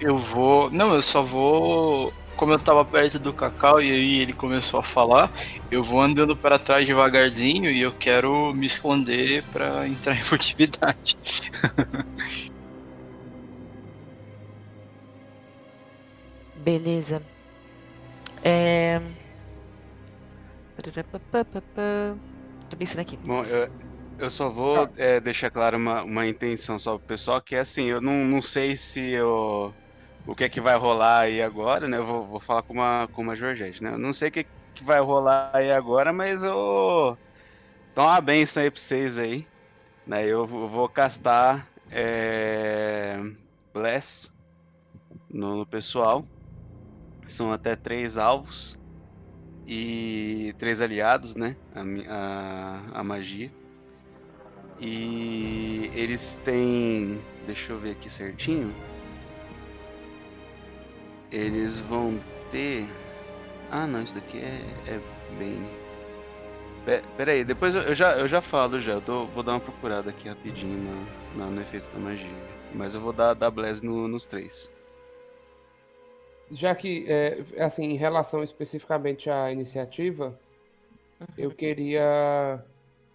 Eu 0.00 0.16
vou. 0.18 0.70
Não, 0.70 0.94
eu 0.94 1.02
só 1.02 1.22
vou. 1.22 2.12
Como 2.36 2.52
eu 2.52 2.58
tava 2.58 2.84
perto 2.84 3.18
do 3.18 3.32
Cacau 3.32 3.80
e 3.80 3.90
aí 3.90 4.18
ele 4.20 4.32
começou 4.32 4.80
a 4.80 4.82
falar, 4.82 5.30
eu 5.70 5.82
vou 5.82 6.00
andando 6.00 6.36
para 6.36 6.58
trás 6.58 6.86
devagarzinho 6.86 7.70
e 7.70 7.80
eu 7.80 7.92
quero 7.92 8.52
me 8.54 8.66
esconder 8.66 9.44
pra 9.52 9.86
entrar 9.86 10.14
em 10.16 10.20
furtividade. 10.20 11.16
Beleza. 16.56 17.22
É... 18.42 19.00
Tô 22.70 22.76
pensando 22.76 23.00
aqui. 23.00 23.16
Bom, 23.24 23.44
eu, 23.44 23.68
eu 24.18 24.30
só 24.30 24.50
vou 24.50 24.88
é, 24.96 25.20
deixar 25.20 25.50
claro 25.50 25.76
uma, 25.76 26.02
uma 26.02 26.26
intenção 26.26 26.78
só 26.78 26.96
pro 26.96 27.06
pessoal, 27.06 27.40
que 27.40 27.54
é 27.54 27.60
assim, 27.60 27.84
eu 27.84 28.00
não, 28.00 28.24
não 28.24 28.42
sei 28.42 28.76
se 28.76 29.00
eu, 29.10 29.74
o 30.26 30.34
que 30.34 30.44
é 30.44 30.48
que 30.48 30.60
vai 30.60 30.76
rolar 30.76 31.20
aí 31.20 31.42
agora, 31.42 31.88
né? 31.88 31.96
Eu 31.98 32.06
vou, 32.06 32.26
vou 32.26 32.40
falar 32.40 32.62
com 32.62 32.74
uma, 32.74 33.08
com 33.12 33.22
uma 33.22 33.36
Georgette, 33.36 33.82
né? 33.82 33.92
Eu 33.92 33.98
não 33.98 34.12
sei 34.12 34.28
o 34.28 34.32
que, 34.32 34.46
que 34.74 34.84
vai 34.84 35.00
rolar 35.00 35.50
aí 35.52 35.70
agora, 35.70 36.12
mas 36.12 36.44
eu 36.44 37.16
dou 37.94 38.04
uma 38.04 38.20
benção 38.20 38.62
aí 38.62 38.70
pra 38.70 38.80
vocês 38.80 39.18
aí. 39.18 39.46
Né? 40.06 40.26
Eu 40.26 40.46
vou 40.46 40.88
castar 40.88 41.68
é, 41.90 43.18
Bless 43.72 44.30
no, 45.30 45.56
no 45.58 45.66
pessoal. 45.66 46.24
São 47.26 47.52
até 47.52 47.74
três 47.76 48.18
alvos 48.18 48.76
e 49.66 50.54
três 50.58 50.80
aliados, 50.80 51.34
né? 51.34 51.56
A, 51.74 51.80
a, 52.14 53.00
a 53.00 53.04
magia. 53.04 53.50
E 54.80 55.90
eles 55.94 56.34
têm. 56.44 57.20
Deixa 57.46 57.72
eu 57.72 57.78
ver 57.78 57.92
aqui 57.92 58.10
certinho. 58.10 58.74
Eles 61.32 61.80
vão 61.80 62.20
ter. 62.50 62.86
Ah, 63.70 63.86
não, 63.86 64.02
isso 64.02 64.14
daqui 64.14 64.38
é, 64.38 64.60
é. 64.86 65.00
Pe- 66.84 67.02
Pera 67.16 67.32
aí, 67.32 67.44
depois 67.44 67.74
eu, 67.74 67.94
já, 67.94 68.12
eu 68.18 68.28
já 68.28 68.42
falo 68.42 68.80
já. 68.80 68.92
Eu 68.92 69.00
dou- 69.00 69.26
vou 69.28 69.42
dar 69.42 69.52
uma 69.52 69.60
procurada 69.60 70.10
aqui 70.10 70.28
rapidinho 70.28 70.78
na, 71.36 71.44
na- 71.46 71.50
no 71.50 71.60
efeito 71.62 71.88
da 71.92 71.98
magia. 71.98 72.28
Mas 72.74 72.94
eu 72.94 73.00
vou 73.00 73.12
dar, 73.12 73.34
dar 73.34 73.50
Bless 73.50 73.84
no- 73.84 74.06
nos 74.08 74.26
três. 74.26 74.70
Já 76.50 76.74
que, 76.74 77.06
é, 77.08 77.42
assim, 77.58 77.84
em 77.84 77.96
relação 77.96 78.42
especificamente 78.42 79.30
à 79.30 79.50
iniciativa, 79.50 80.38
eu 81.38 81.50
queria 81.50 82.62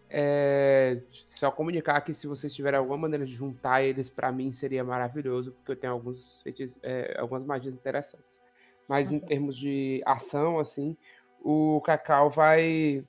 é, 0.10 1.02
só 1.28 1.52
comunicar 1.52 2.02
que 2.02 2.14
se 2.14 2.28
vocês 2.28 2.54
tiverem 2.54 2.80
alguma 2.80 2.98
maneira 2.98 3.26
de 3.26 3.34
juntar 3.34 3.84
eles, 3.84 4.10
pra 4.10 4.32
mim 4.32 4.52
seria 4.54 4.84
maravilhoso, 4.84 5.52
porque 5.52 5.72
eu 5.72 5.76
tenho 5.76 5.94
alguns 5.94 6.42
feitiços, 6.42 6.78
é, 6.82 7.16
algumas 7.20 7.44
magias 7.46 7.74
interessantes. 7.74 8.42
Mas 8.88 9.12
em 9.12 9.20
termos 9.20 9.58
de 9.58 10.02
ação, 10.06 10.60
assim, 10.60 10.96
o 11.42 11.82
Cacau 11.82 12.30
vai 12.30 13.04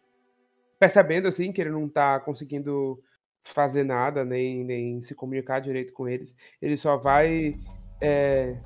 percebendo, 0.78 1.28
assim, 1.28 1.52
que 1.52 1.60
ele 1.60 1.70
não 1.70 1.88
tá 1.88 2.18
conseguindo 2.20 3.02
fazer 3.42 3.84
nada, 3.84 4.24
nem, 4.24 4.64
nem 4.64 5.02
se 5.02 5.14
comunicar 5.14 5.60
direito 5.60 5.92
com 5.92 6.08
eles. 6.08 6.34
Ele 6.60 6.76
só 6.76 6.96
vai 6.96 7.54
é, 8.00 8.58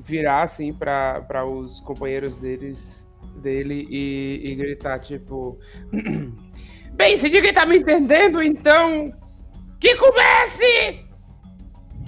virar 0.00 0.42
assim 0.42 0.72
para 0.72 1.44
os 1.46 1.80
companheiros 1.80 2.36
deles 2.38 3.08
dele 3.40 3.86
e, 3.88 4.40
e 4.44 4.54
gritar 4.54 4.98
tipo 5.00 5.58
bem 6.96 7.18
se 7.18 7.28
ninguém 7.28 7.52
tá 7.52 7.66
me 7.66 7.78
entendendo 7.78 8.42
então. 8.42 9.12
Que 9.80 9.96
comece 9.96 11.04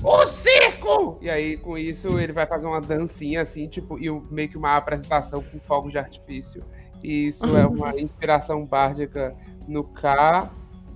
o 0.03 0.27
circo! 0.27 1.18
E 1.20 1.29
aí 1.29 1.57
com 1.57 1.77
isso 1.77 2.18
ele 2.18 2.33
vai 2.33 2.46
fazer 2.46 2.66
uma 2.66 2.81
dancinha 2.81 3.42
assim 3.42 3.68
tipo 3.68 3.99
e 3.99 4.11
meio 4.31 4.49
que 4.49 4.57
uma 4.57 4.77
apresentação 4.77 5.42
com 5.42 5.59
fogos 5.61 5.92
de 5.92 5.99
artifício. 5.99 6.64
E 7.03 7.27
isso 7.27 7.44
é 7.57 7.66
uma 7.66 7.90
inspiração 8.01 8.64
bárdica 8.64 9.37
no 9.68 9.85
K. 9.85 10.51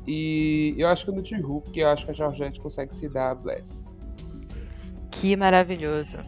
E 0.06 0.74
eu 0.78 0.88
acho 0.88 1.04
que 1.04 1.12
no 1.12 1.22
Tihu 1.22 1.60
porque 1.60 1.80
eu 1.80 1.88
acho 1.88 2.04
que 2.04 2.10
a 2.10 2.14
Georgette 2.14 2.60
consegue 2.60 2.94
se 2.94 3.08
dar 3.08 3.30
a 3.30 3.34
Bless. 3.34 3.84
Que 5.10 5.36
maravilhoso. 5.36 6.18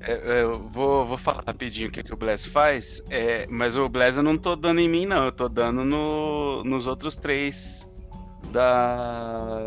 É, 0.00 0.12
é, 0.12 0.42
eu 0.44 0.68
vou, 0.68 1.06
vou 1.06 1.18
falar 1.18 1.42
rapidinho 1.46 1.88
o 1.88 1.92
que, 1.92 2.02
que 2.02 2.12
o 2.12 2.16
Bless 2.16 2.48
faz, 2.48 3.02
é, 3.10 3.46
mas 3.48 3.76
o 3.76 3.88
Bless 3.88 4.16
eu 4.16 4.22
não 4.22 4.36
tô 4.38 4.56
dando 4.56 4.80
em 4.80 4.88
mim, 4.88 5.04
não. 5.06 5.26
Eu 5.26 5.32
tô 5.32 5.48
dando 5.48 5.84
no, 5.84 6.64
nos 6.64 6.86
outros 6.86 7.16
três 7.16 7.86
da. 8.50 9.62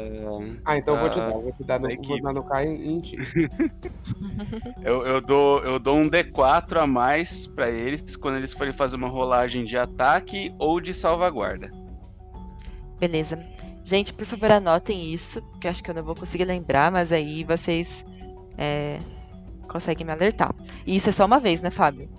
Ah, 0.66 0.78
então 0.78 0.96
eu 0.96 1.00
vou 1.00 1.10
te 1.10 1.20
da- 1.20 1.30
dar, 1.30 1.32
vou 1.34 1.52
te 1.54 1.64
dar 1.64 1.80
no, 1.80 1.88
da 1.88 1.94
vou 1.96 2.04
equipe. 2.04 2.22
dar 2.22 2.34
no 2.34 2.44
Kai 2.44 2.66
em 2.68 3.00
ti. 3.02 3.18
Eu, 4.84 5.06
eu, 5.06 5.22
dou, 5.22 5.64
eu 5.64 5.80
dou 5.80 5.96
um 5.98 6.10
D4 6.10 6.78
a 6.82 6.86
mais 6.88 7.48
pra 7.48 7.70
eles 7.70 8.16
quando 8.18 8.36
eles 8.38 8.54
forem 8.54 8.74
fazer 8.74 8.98
uma 8.98 9.08
rolagem 9.08 9.64
de 9.64 9.78
ataque 9.78 10.54
ou 10.60 10.82
de 10.82 10.94
salvaguarda. 10.94 11.72
Beleza. 13.00 13.40
Gente, 13.84 14.14
por 14.14 14.26
favor, 14.26 14.52
anotem 14.52 15.14
isso, 15.14 15.42
porque 15.42 15.68
eu 15.68 15.72
acho 15.72 15.82
que 15.84 15.90
eu 15.90 15.96
não 15.96 16.04
vou 16.04 16.16
conseguir 16.16 16.46
lembrar, 16.46 16.92
mas 16.92 17.12
aí 17.12 17.44
vocês 17.46 18.06
é, 18.58 19.00
conseguem 19.68 20.06
me 20.06 20.12
alertar. 20.12 20.54
E 20.86 20.96
isso 20.96 21.10
é 21.10 21.12
só 21.12 21.26
uma 21.26 21.40
vez, 21.40 21.62
né, 21.62 21.70
Fábio? 21.70 22.10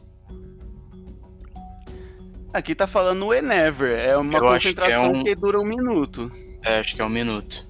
Aqui 2.52 2.74
tá 2.74 2.86
falando 2.86 3.26
o 3.26 3.34
Enever, 3.34 3.98
é 3.98 4.16
uma 4.16 4.32
Eu 4.38 4.48
acho 4.48 4.72
que 4.74 4.80
é 4.80 4.82
concentração 4.96 5.24
que, 5.24 5.32
um- 5.32 5.40
dura 5.40 5.60
um 5.60 5.64
minuto. 5.64 6.30
É, 6.64 6.78
acho 6.78 6.94
que 6.94 7.02
é 7.02 7.04
um 7.04 7.08
minuto. 7.08 7.66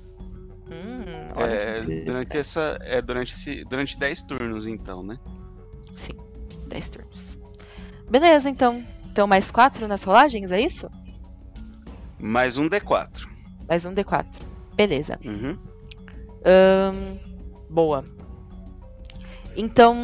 É, 1.37 1.81
durante 2.05 2.37
essa. 2.37 2.79
É 2.83 3.03
durante 3.03 3.33
esse. 3.35 3.65
Durante 3.65 3.99
10 3.99 4.23
turnos, 4.23 4.67
então, 4.67 5.03
né? 5.03 5.19
Sim, 5.97 6.13
10 6.69 6.91
turnos. 6.91 7.39
Beleza, 8.09 8.49
então. 8.49 8.85
Então, 9.11 9.27
mais 9.27 9.51
4 9.51 9.89
nas 9.89 10.03
rolagens, 10.05 10.51
é 10.53 10.61
isso? 10.61 10.89
Mais 12.21 12.57
um 12.57 12.69
D4. 12.69 13.27
Mais 13.69 13.85
um 13.85 13.93
D4. 13.93 14.27
Beleza. 14.77 15.19
Uhum. 15.25 15.59
Ahn, 16.45 17.19
boa. 17.71 18.05
Então. 19.57 19.97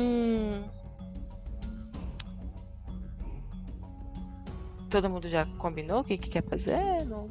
Todo 4.89 5.09
mundo 5.09 5.29
já 5.29 5.47
combinou 5.59 6.01
o 6.01 6.05
que, 6.05 6.19
que 6.19 6.29
quer 6.31 6.43
fazer? 6.43 7.05
Não, 7.05 7.29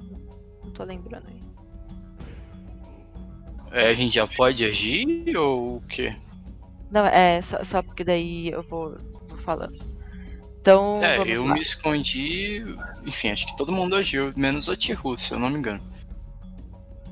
não 0.63 0.71
tô 0.71 0.83
lembrando 0.83 1.27
aí. 1.27 1.39
É, 3.71 3.89
a 3.89 3.93
gente 3.93 4.15
já 4.15 4.25
pode 4.25 4.65
agir 4.65 5.35
ou 5.37 5.77
o 5.77 5.81
quê? 5.81 6.15
Não, 6.89 7.05
é 7.05 7.41
só, 7.41 7.63
só 7.63 7.83
porque 7.83 8.03
daí 8.03 8.49
eu 8.49 8.63
vou, 8.63 8.97
vou 9.27 9.37
falando. 9.37 9.77
Então, 10.61 10.95
É, 11.03 11.19
eu 11.35 11.43
lá. 11.43 11.53
me 11.53 11.61
escondi. 11.61 12.63
Enfim, 13.05 13.29
acho 13.31 13.45
que 13.45 13.55
todo 13.57 13.71
mundo 13.71 13.95
agiu, 13.95 14.33
menos 14.35 14.67
o 14.67 14.75
Tihu, 14.75 15.17
se 15.17 15.33
eu 15.33 15.39
não 15.39 15.49
me 15.49 15.59
engano. 15.59 15.81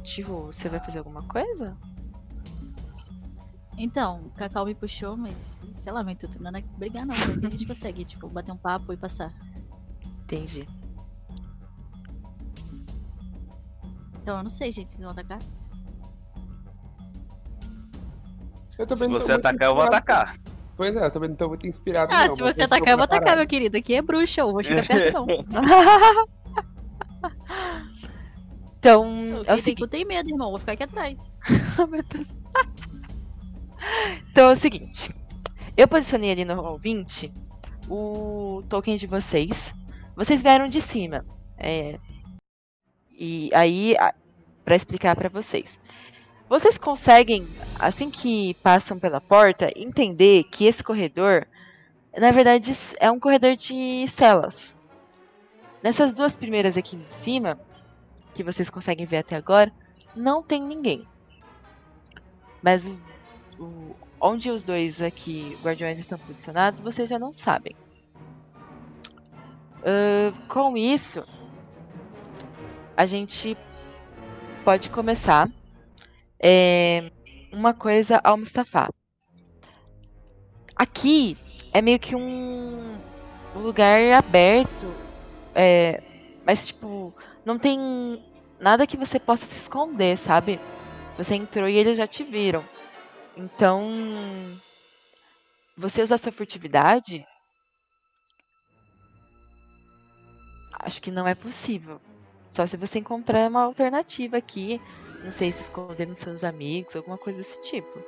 Tihu, 0.03 0.47
você 0.47 0.67
vai 0.69 0.79
fazer 0.79 0.99
alguma 0.99 1.23
coisa? 1.23 1.77
Então, 3.77 4.21
o 4.25 4.29
Cacau 4.31 4.65
me 4.65 4.73
puxou, 4.73 5.15
mas 5.15 5.63
sei 5.71 5.93
lá, 5.93 6.03
meu 6.03 6.13
intuito 6.13 6.41
não 6.41 6.49
é 6.49 6.61
brigar 6.77 7.05
não, 7.05 7.15
né? 7.15 7.47
a 7.47 7.49
gente 7.49 7.65
consegue, 7.65 8.03
tipo, 8.03 8.27
bater 8.27 8.51
um 8.51 8.57
papo 8.57 8.91
e 8.91 8.97
passar. 8.97 9.31
Entendi. 10.23 10.67
Então, 14.21 14.37
eu 14.37 14.43
não 14.43 14.49
sei, 14.49 14.71
gente, 14.71 14.91
vocês 14.93 15.03
vão 15.03 15.11
atacar? 15.11 15.39
Eu 18.77 18.85
Se 18.85 18.87
também 18.87 19.07
não 19.07 19.19
tô 19.19 19.25
você 19.25 19.33
muito 19.33 19.45
atacar, 19.45 19.69
eu 19.69 19.75
vou 19.75 19.83
inspirado. 19.83 19.95
atacar. 20.11 20.39
Pois 20.75 20.95
é, 20.95 21.05
eu 21.05 21.11
também 21.11 21.29
não 21.29 21.35
tô 21.35 21.47
muito 21.47 21.65
inspirado. 21.65 22.13
Ah, 22.13 22.27
não, 22.27 22.35
se 22.35 22.41
você 22.41 22.63
atacar, 22.63 22.89
eu 22.89 22.97
vou 22.97 23.05
atacar, 23.05 23.37
meu 23.37 23.47
querido. 23.47 23.77
Aqui 23.77 23.95
é 23.95 24.01
bruxa, 24.01 24.41
eu 24.41 24.51
vou 24.51 24.63
chegar 24.63 24.85
perto 24.85 25.25
não. 25.25 25.27
Então, 28.79 29.05
Eu 29.09 29.37
é 29.37 29.41
o 29.41 29.45
tem, 29.45 29.57
seguinte. 29.57 29.87
tem 29.89 30.05
medo, 30.05 30.29
irmão, 30.29 30.49
vou 30.49 30.59
ficar 30.59 30.73
aqui 30.73 30.83
atrás. 30.83 31.31
Então 34.31 34.49
é 34.49 34.53
o 34.53 34.57
seguinte. 34.57 35.13
Eu 35.75 35.88
posicionei 35.88 36.31
ali 36.31 36.45
no 36.45 36.55
roll 36.60 36.77
20 36.77 37.31
o 37.89 38.63
token 38.69 38.97
de 38.97 39.07
vocês. 39.07 39.73
Vocês 40.15 40.41
vieram 40.41 40.67
de 40.67 40.81
cima. 40.81 41.25
É, 41.57 41.99
e 43.12 43.49
aí, 43.53 43.95
a- 43.97 44.13
pra 44.63 44.75
explicar 44.75 45.15
pra 45.15 45.29
vocês. 45.29 45.79
Vocês 46.49 46.77
conseguem, 46.77 47.47
assim 47.79 48.10
que 48.10 48.53
passam 48.55 48.97
pela 48.97 49.19
porta, 49.19 49.69
entender 49.75 50.43
que 50.45 50.65
esse 50.65 50.83
corredor, 50.83 51.45
na 52.17 52.31
verdade, 52.31 52.73
é 52.99 53.12
um 53.12 53.19
corredor 53.19 53.55
de 53.55 54.07
celas. 54.07 54.79
Nessas 55.83 56.13
duas 56.13 56.36
primeiras 56.36 56.77
aqui 56.77 56.95
em 56.95 57.07
cima, 57.07 57.60
que 58.33 58.43
vocês 58.43 58.69
conseguem 58.69 59.05
ver 59.05 59.17
até 59.17 59.36
agora, 59.36 59.71
não 60.15 60.41
tem 60.41 60.62
ninguém. 60.62 61.05
Mas 62.62 62.86
os- 62.88 63.03
o- 63.59 63.95
onde 64.21 64.49
os 64.49 64.63
dois 64.63 65.01
aqui 65.01 65.55
guardiões 65.63 65.99
estão 65.99 66.17
posicionados, 66.17 66.81
vocês 66.81 67.09
já 67.09 67.19
não 67.19 67.31
sabem. 67.33 67.73
Ahn, 69.85 70.33
com 70.47 70.75
isso, 70.77 71.23
a 72.95 73.05
gente 73.05 73.57
pode 74.63 74.89
começar. 74.89 75.49
É, 76.39 77.09
uma 77.51 77.73
coisa 77.73 78.19
ao 78.23 78.37
Mustafa. 78.37 78.89
Aqui 80.75 81.37
é 81.73 81.81
meio 81.81 81.99
que 81.99 82.15
um 82.15 82.97
lugar 83.55 83.99
aberto, 84.13 84.85
é, 85.55 86.03
mas 86.45 86.67
tipo, 86.67 87.13
não 87.43 87.57
tem 87.57 87.79
nada 88.59 88.85
que 88.85 88.97
você 88.97 89.19
possa 89.19 89.45
se 89.45 89.57
esconder, 89.57 90.17
sabe? 90.17 90.59
Você 91.17 91.33
entrou 91.35 91.67
e 91.67 91.77
eles 91.77 91.97
já 91.97 92.05
te 92.05 92.23
viram. 92.23 92.63
Então, 93.38 94.60
você 95.78 96.02
usar 96.02 96.17
sua 96.17 96.32
furtividade, 96.32 97.26
acho 100.80 101.02
que 101.02 101.12
não 101.12 101.28
é 101.28 101.36
possível. 101.36 102.00
Só 102.50 102.65
se 102.65 102.78
você 102.78 103.00
encontrar 103.00 103.50
uma 103.50 103.63
alternativa 103.63 104.38
aqui, 104.38 104.82
não 105.23 105.32
sei 105.32 105.52
se 105.52 105.62
esconder 105.63 106.08
nos 106.08 106.17
seus 106.17 106.43
amigos, 106.43 106.95
alguma 106.95 107.17
coisa 107.17 107.39
desse 107.39 107.62
tipo. 107.62 108.04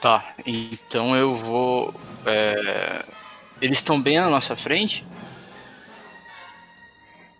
Tá, 0.00 0.34
então 0.46 1.16
eu 1.16 1.34
vou. 1.34 1.92
é, 2.24 3.04
Eles 3.60 3.78
estão 3.78 4.00
bem 4.00 4.18
na 4.18 4.30
nossa 4.30 4.54
frente? 4.54 5.04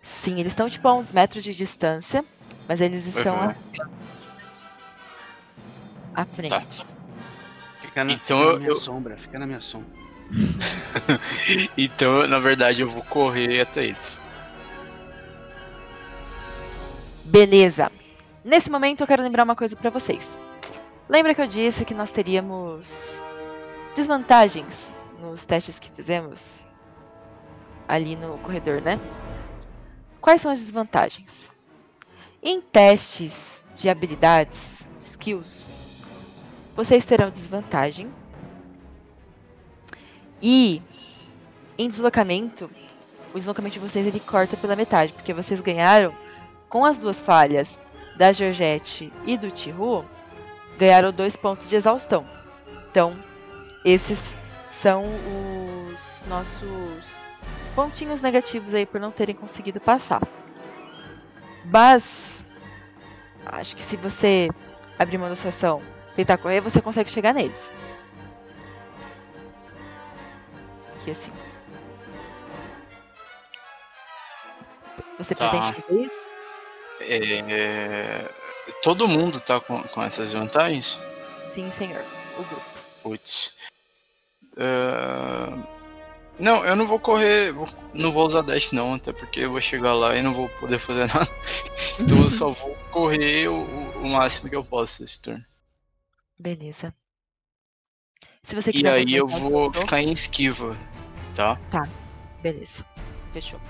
Sim, 0.03 0.41
eles 0.41 0.53
estão 0.53 0.69
tipo 0.69 0.87
a 0.89 0.95
uns 0.95 1.13
metros 1.13 1.45
de 1.45 1.55
distância, 1.55 2.25
mas 2.67 2.81
eles 2.81 3.07
estão 3.07 3.37
Uhum. 3.37 3.43
à, 3.43 3.55
à 6.21 6.25
frente. 6.25 6.85
Fica 7.81 8.05
na, 8.05 8.13
Então 8.13 8.39
fica 8.39 8.45
na 8.49 8.53
eu- 8.53 8.59
minha 8.59 8.71
eu- 8.71 8.77
sombra, 8.77 9.17
fica 9.17 9.39
na 9.39 9.47
minha 9.47 9.61
sombra. 9.61 9.89
Então, 11.77 12.27
na 12.27 12.39
verdade, 12.39 12.83
eu 12.83 12.89
vou 12.89 13.03
correr 13.03 13.61
até 13.63 13.85
eles. 13.85 14.21
Beleza. 17.25 17.91
Nesse 18.45 18.71
momento 18.71 19.03
eu 19.03 19.07
quero 19.07 19.23
lembrar 19.23 19.45
uma 19.45 19.57
coisa 19.57 19.77
pra 19.77 19.91
vocês. 19.91 20.39
Lembra 21.09 21.35
que 21.35 21.41
eu 21.43 21.47
disse 21.47 21.85
que 21.85 21.95
nós 21.95 22.11
teríamos 22.11 23.21
desvantagens 23.95 24.93
nos 25.21 25.45
testes 25.45 25.79
que 25.79 25.91
fizemos 25.91 26.67
ali 27.87 28.17
no 28.17 28.39
corredor, 28.39 28.81
né? 28.81 28.99
Quais 30.21 30.41
são 30.41 30.51
as 30.51 30.59
desvantagens? 30.59 31.51
Em 32.43 32.61
testes 32.61 33.65
de 33.75 33.89
habilidades, 33.89 34.87
skills, 35.01 35.65
vocês 36.79 37.05
terão 37.05 37.29
desvantagem. 37.29 38.09
E 40.41 40.81
em 41.77 41.89
deslocamento, 41.89 42.71
o 43.35 43.39
deslocamento 43.39 43.75
de 43.75 43.81
vocês 43.81 44.07
ele 44.07 44.21
corta 44.21 44.57
pela 44.57 44.77
metade, 44.77 45.13
porque 45.13 45.35
vocês 45.35 45.61
ganharam 45.61 46.15
com 46.69 46.85
as 46.85 46.97
duas 46.97 47.21
falhas 47.21 47.77
da 48.17 48.31
Georgette 48.31 49.13
e 49.27 49.37
do 49.37 49.51
Tihu, 49.51 50.05
ganharam 50.79 51.11
dois 51.11 51.35
pontos 51.35 51.67
de 51.67 51.75
exaustão. 51.75 52.25
Então, 52.89 53.13
esses 53.85 54.37
são 54.71 55.03
os 55.03 56.29
nossos 56.29 57.13
pontinhos 57.75 58.23
negativos 58.23 58.73
aí 58.73 58.87
por 58.87 59.01
não 59.01 59.11
terem 59.11 59.35
conseguido 59.35 59.81
passar. 59.81 60.23
Mas, 61.65 62.45
acho 63.47 63.75
que 63.75 63.83
se 63.83 63.97
você 63.97 64.49
abrir 64.97 65.19
mão 65.19 65.29
da 65.29 65.35
sua 65.35 65.49
ação, 65.49 65.83
tentar 66.19 66.37
correr, 66.39 66.61
você 66.61 66.83
consegue 66.83 67.09
chegar 67.13 67.33
neles. 67.33 67.71
Aqui 70.97 71.13
assim. 71.13 71.31
Você 75.17 75.33
Tá. 75.35 75.49
pretende 75.49 75.83
fazer 75.83 76.01
isso? 76.03 76.21
É, 77.01 78.29
Todo 78.83 79.07
mundo 79.09 79.41
tá 79.41 79.61
com, 79.61 79.81
com 79.85 80.03
essas 80.03 80.33
vantagens? 80.33 80.99
Sim, 81.49 81.71
senhor. 81.71 82.05
O 82.37 82.43
grupo. 82.43 82.65
Putz. 83.03 83.55
É, 84.57 85.53
Não, 86.39 86.65
eu 86.65 86.75
não 86.77 86.87
vou 86.87 86.99
correr, 86.99 87.55
não 87.95 88.11
vou 88.13 88.27
usar 88.27 88.43
dash 88.43 88.73
não, 88.73 88.95
até 88.95 89.13
porque 89.13 89.41
eu 89.41 89.51
vou 89.53 89.61
chegar 89.61 89.95
lá 89.95 90.17
e 90.17 90.23
não 90.23 90.35
vou 90.35 90.49
poder 90.61 90.79
fazer 90.79 91.07
nada. 91.15 91.31
Então 92.01 92.19
eu 92.19 92.29
só 92.31 92.49
vou 92.51 92.77
correr 92.91 93.49
o, 93.49 93.55
o- 93.63 94.03
o 94.03 94.09
máximo 94.09 94.51
que 94.51 94.57
eu 94.57 94.65
posso 94.65 95.03
esse 95.05 95.21
turno. 95.21 95.45
Beleza. 96.39 96.95
Se 98.43 98.55
você 98.55 98.71
E 98.71 98.73
quiser 98.75 98.93
aí 98.93 99.15
eu 99.15 99.27
vou 99.27 99.73
ficar 99.73 100.01
em 100.01 100.13
esquiva, 100.13 100.77
tá? 101.35 101.57
Tá, 101.71 101.87
beleza. 102.41 102.85
Fechou. 103.33 103.61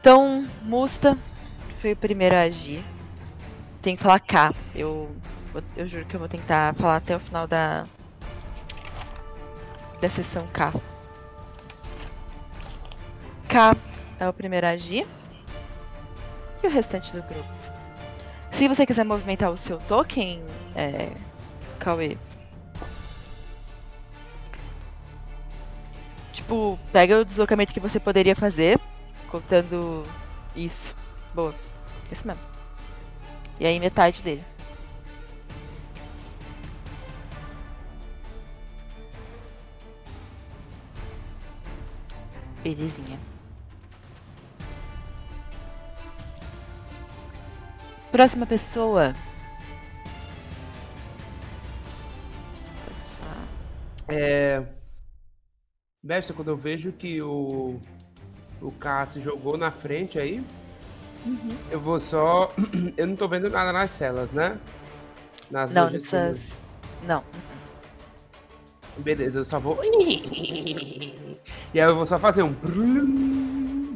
Então, 0.00 0.46
Musta 0.62 1.18
foi 1.80 1.92
o 1.92 1.96
primeiro 1.96 2.34
a 2.34 2.42
agir. 2.42 2.84
Tem 3.82 3.96
que 3.96 4.02
falar 4.02 4.20
K. 4.20 4.54
Eu, 4.74 5.14
eu 5.76 5.88
juro 5.88 6.04
que 6.06 6.14
eu 6.14 6.20
vou 6.20 6.28
tentar 6.28 6.74
falar 6.74 6.96
até 6.96 7.16
o 7.16 7.20
final 7.20 7.46
da. 7.46 7.86
da 10.00 10.08
sessão 10.08 10.46
K. 10.48 10.72
K 13.48 13.76
é 14.20 14.28
o 14.28 14.32
primeiro 14.32 14.66
a 14.66 14.70
agir. 14.70 15.06
E 16.62 16.66
o 16.66 16.70
restante 16.70 17.12
do 17.12 17.22
grupo. 17.22 17.57
Se 18.52 18.68
você 18.68 18.84
quiser 18.84 19.04
movimentar 19.04 19.50
o 19.50 19.56
seu 19.56 19.78
token, 19.78 20.42
é. 20.74 21.10
Cauê, 21.78 22.16
Tipo, 26.48 26.78
pega 26.92 27.18
o 27.18 27.24
deslocamento 27.26 27.74
que 27.74 27.80
você 27.80 28.00
poderia 28.00 28.34
fazer, 28.34 28.80
contando 29.30 30.02
isso. 30.56 30.94
Boa. 31.34 31.54
Isso 32.10 32.26
mesmo. 32.26 32.40
E 33.60 33.66
aí 33.66 33.78
metade 33.78 34.22
dele. 34.22 34.42
Belezinha. 42.62 43.18
Próxima 48.18 48.46
pessoa. 48.46 49.12
É. 54.08 54.60
Mestre, 56.02 56.34
quando 56.34 56.48
eu 56.48 56.56
vejo 56.56 56.90
que 56.90 57.22
o. 57.22 57.78
O 58.60 58.72
K 58.72 59.06
se 59.06 59.20
jogou 59.20 59.56
na 59.56 59.70
frente 59.70 60.18
aí, 60.18 60.44
eu 61.70 61.78
vou 61.78 62.00
só. 62.00 62.52
Eu 62.98 63.06
não 63.06 63.14
tô 63.14 63.28
vendo 63.28 63.48
nada 63.48 63.72
nas 63.72 63.92
celas, 63.92 64.28
né? 64.32 64.58
Nas 65.48 65.70
Não, 65.70 65.88
nessas. 65.88 66.52
Não. 67.04 67.22
Beleza, 68.96 69.38
eu 69.38 69.44
só 69.44 69.60
vou. 69.60 69.78
E 71.72 71.80
aí 71.80 71.86
eu 71.86 71.94
vou 71.94 72.06
só 72.06 72.18
fazer 72.18 72.42
um. 72.42 72.52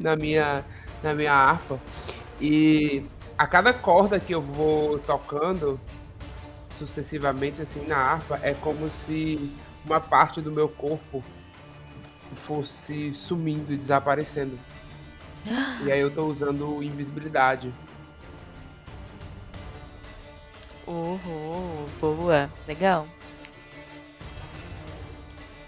Na 0.00 0.14
minha, 0.14 0.64
na 1.02 1.12
minha 1.12 1.32
harpa. 1.32 1.80
E 2.40 3.02
a 3.42 3.46
cada 3.48 3.74
corda 3.74 4.20
que 4.20 4.32
eu 4.32 4.40
vou 4.40 5.00
tocando 5.00 5.80
sucessivamente 6.78 7.60
assim 7.60 7.84
na 7.88 7.96
harpa, 7.96 8.38
é 8.40 8.54
como 8.54 8.88
se 8.88 9.50
uma 9.84 10.00
parte 10.00 10.40
do 10.40 10.52
meu 10.52 10.68
corpo 10.68 11.24
fosse 12.30 13.12
sumindo 13.12 13.72
e 13.72 13.76
desaparecendo. 13.76 14.56
E 15.84 15.90
aí 15.90 15.98
eu 15.98 16.14
tô 16.14 16.26
usando 16.26 16.84
invisibilidade. 16.84 17.74
Uhul, 20.86 21.88
boa. 22.00 22.48
Legal. 22.68 23.08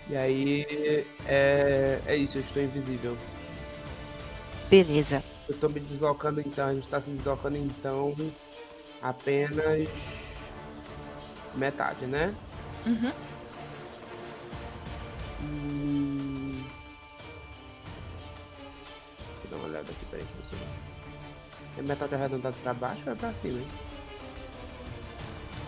E 0.09 0.17
aí 0.17 1.05
é, 1.27 2.01
é 2.07 2.17
isso, 2.17 2.39
eu 2.39 2.43
estou 2.43 2.63
invisível. 2.63 3.19
Beleza. 4.71 5.34
Eu 5.49 5.59
tô 5.59 5.69
me 5.69 5.79
deslocando 5.81 6.41
então, 6.41 6.69
a 6.69 6.75
gente 6.75 6.89
tá 6.89 7.01
se 7.01 7.11
deslocando 7.11 7.57
então 7.59 8.15
apenas 9.03 9.89
metade, 11.55 12.07
né? 12.07 12.35
Uhum. 12.87 13.13
Hum... 15.43 16.65
Deixa 19.43 19.45
eu 19.45 19.51
dar 19.51 19.57
uma 19.57 19.67
olhada 19.69 19.91
aqui, 19.91 20.07
peraí. 20.07 20.25
deixa 20.25 20.55
eu. 20.65 21.79
É 21.79 21.83
metade 21.83 22.15
arredondada 22.15 22.57
pra 22.63 22.73
baixo 22.73 23.03
ou 23.07 23.13
é 23.13 23.17
pra 23.17 23.35
cima, 23.35 23.59
hein? 23.59 23.67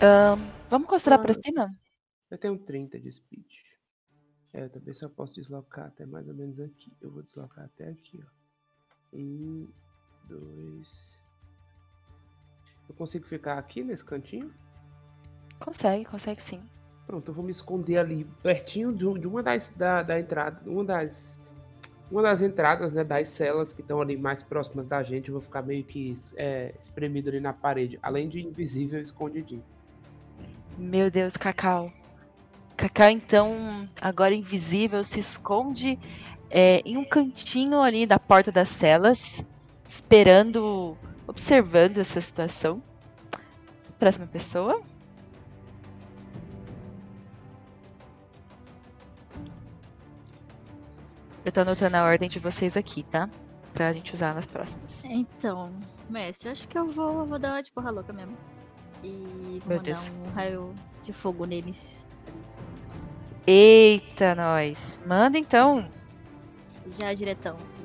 Ahn, 0.02 0.38
vamos 0.70 0.88
considerar 0.88 1.18
pra 1.18 1.32
Ah. 1.32 1.40
cima? 1.44 1.68
Eu 2.30 2.38
tenho 2.38 2.58
30 2.58 2.98
de 2.98 3.12
speed. 3.12 3.46
É, 4.52 4.64
eu 4.64 4.70
também 4.70 4.94
só 4.94 5.08
posso 5.08 5.34
deslocar 5.34 5.86
até 5.86 6.06
mais 6.06 6.26
ou 6.28 6.34
menos 6.34 6.58
aqui. 6.60 6.92
Eu 7.00 7.10
vou 7.10 7.22
deslocar 7.22 7.64
até 7.64 7.88
aqui, 7.90 8.20
ó. 8.24 8.35
Um, 9.12 9.66
Dois. 10.28 11.16
Eu 12.88 12.94
consigo 12.94 13.26
ficar 13.26 13.58
aqui 13.58 13.82
nesse 13.82 14.04
cantinho? 14.04 14.52
Consegue, 15.58 16.04
consegue 16.04 16.42
sim. 16.42 16.60
Pronto, 17.06 17.30
eu 17.30 17.34
vou 17.34 17.44
me 17.44 17.50
esconder 17.50 17.98
ali, 17.98 18.24
pertinho 18.42 18.92
de, 18.92 19.20
de 19.20 19.26
uma 19.26 19.42
das 19.42 19.70
da, 19.70 20.02
da 20.02 20.18
entrada, 20.18 20.60
uma 20.68 20.84
das 20.84 21.38
uma 22.10 22.22
das 22.22 22.40
entradas, 22.40 22.92
né, 22.92 23.02
das 23.02 23.28
celas 23.30 23.72
que 23.72 23.80
estão 23.80 24.00
ali 24.00 24.16
mais 24.16 24.40
próximas 24.42 24.86
da 24.86 25.02
gente. 25.02 25.28
Eu 25.28 25.34
vou 25.34 25.42
ficar 25.42 25.62
meio 25.62 25.82
que 25.82 26.14
é, 26.36 26.72
espremido 26.80 27.30
ali 27.30 27.40
na 27.40 27.52
parede, 27.52 27.98
além 28.00 28.28
de 28.28 28.40
invisível, 28.40 29.00
escondidinho. 29.00 29.64
Meu 30.78 31.10
Deus, 31.10 31.36
Cacau. 31.36 31.92
Cacau, 32.76 33.10
então, 33.10 33.88
agora 34.00 34.34
invisível, 34.34 35.02
se 35.02 35.18
esconde 35.18 35.98
é, 36.50 36.82
em 36.84 36.96
um 36.96 37.04
cantinho 37.04 37.80
ali 37.80 38.06
da 38.06 38.18
porta 38.18 38.50
das 38.52 38.68
celas, 38.68 39.44
esperando, 39.84 40.96
observando 41.26 41.98
essa 41.98 42.20
situação. 42.20 42.82
Próxima 43.98 44.26
pessoa. 44.26 44.82
Eu 51.44 51.52
tô 51.52 51.60
anotando 51.60 51.96
a 51.96 52.04
ordem 52.04 52.28
de 52.28 52.40
vocês 52.40 52.76
aqui, 52.76 53.04
tá? 53.04 53.30
Pra 53.72 53.92
gente 53.92 54.12
usar 54.12 54.34
nas 54.34 54.46
próximas. 54.46 55.04
Então, 55.04 55.70
mestre, 56.10 56.48
acho 56.48 56.66
que 56.66 56.76
eu 56.76 56.88
vou, 56.88 57.24
vou 57.24 57.38
dar 57.38 57.52
uma 57.52 57.62
de 57.62 57.70
porra 57.70 57.90
louca 57.90 58.12
mesmo. 58.12 58.36
E 59.02 59.60
vou 59.64 59.68
Meu 59.68 59.76
mandar 59.78 59.82
Deus. 59.82 60.10
um 60.10 60.30
raio 60.34 60.74
de 61.02 61.12
fogo 61.12 61.44
neles. 61.44 62.08
Eita, 63.46 64.34
nós. 64.34 64.98
Manda 65.06 65.38
então. 65.38 65.88
Já 66.98 67.12
diretão, 67.14 67.56
assim. 67.64 67.82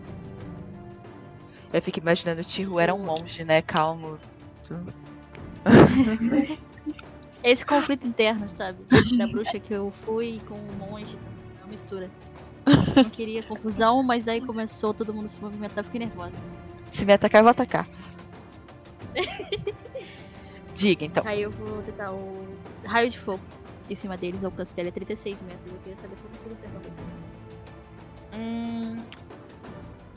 Eu 1.74 1.82
fico 1.82 2.00
imaginando 2.00 2.42
o 2.42 2.44
Tihu 2.44 2.80
era 2.80 2.94
um 2.94 3.04
monge, 3.04 3.44
né? 3.44 3.62
Calmo. 3.62 4.18
Esse 7.44 7.66
conflito 7.66 8.06
interno, 8.06 8.50
sabe? 8.50 8.84
Da 9.18 9.28
bruxa 9.28 9.60
que 9.60 9.74
eu 9.74 9.92
fui 10.04 10.42
com 10.48 10.56
o 10.56 10.74
monge. 10.74 11.18
Uma 11.60 11.68
mistura. 11.68 12.10
Não 12.96 13.10
queria 13.10 13.42
confusão, 13.42 14.04
mas 14.04 14.28
aí 14.28 14.42
começou 14.42 14.94
todo 14.94 15.14
mundo 15.14 15.28
se 15.28 15.42
movimentar, 15.42 15.80
eu 15.80 15.84
fiquei 15.86 16.00
nervosa. 16.00 16.40
Se 16.92 17.06
me 17.06 17.14
atacar, 17.14 17.40
eu 17.40 17.44
vou 17.44 17.52
atacar. 17.52 17.88
Diga 20.76 21.06
então. 21.06 21.24
Aí 21.26 21.42
eu 21.42 21.52
vou 21.52 21.82
tentar 21.84 22.12
o 22.12 22.46
raio 22.86 23.10
de 23.10 23.18
fogo 23.18 23.42
em 23.90 23.96
cima 23.96 24.18
deles. 24.18 24.44
O 24.44 24.48
alcance 24.48 24.76
dele 24.76 24.90
é 24.90 24.92
36 24.92 25.42
metros. 25.44 25.72
Eu 25.72 25.80
queria 25.80 25.98
saber 25.98 26.16
se 26.18 26.26
eu 26.26 26.30
consigo 26.30 26.54
acertar 26.54 26.82
eles. 26.82 27.41
Hum, 28.34 29.04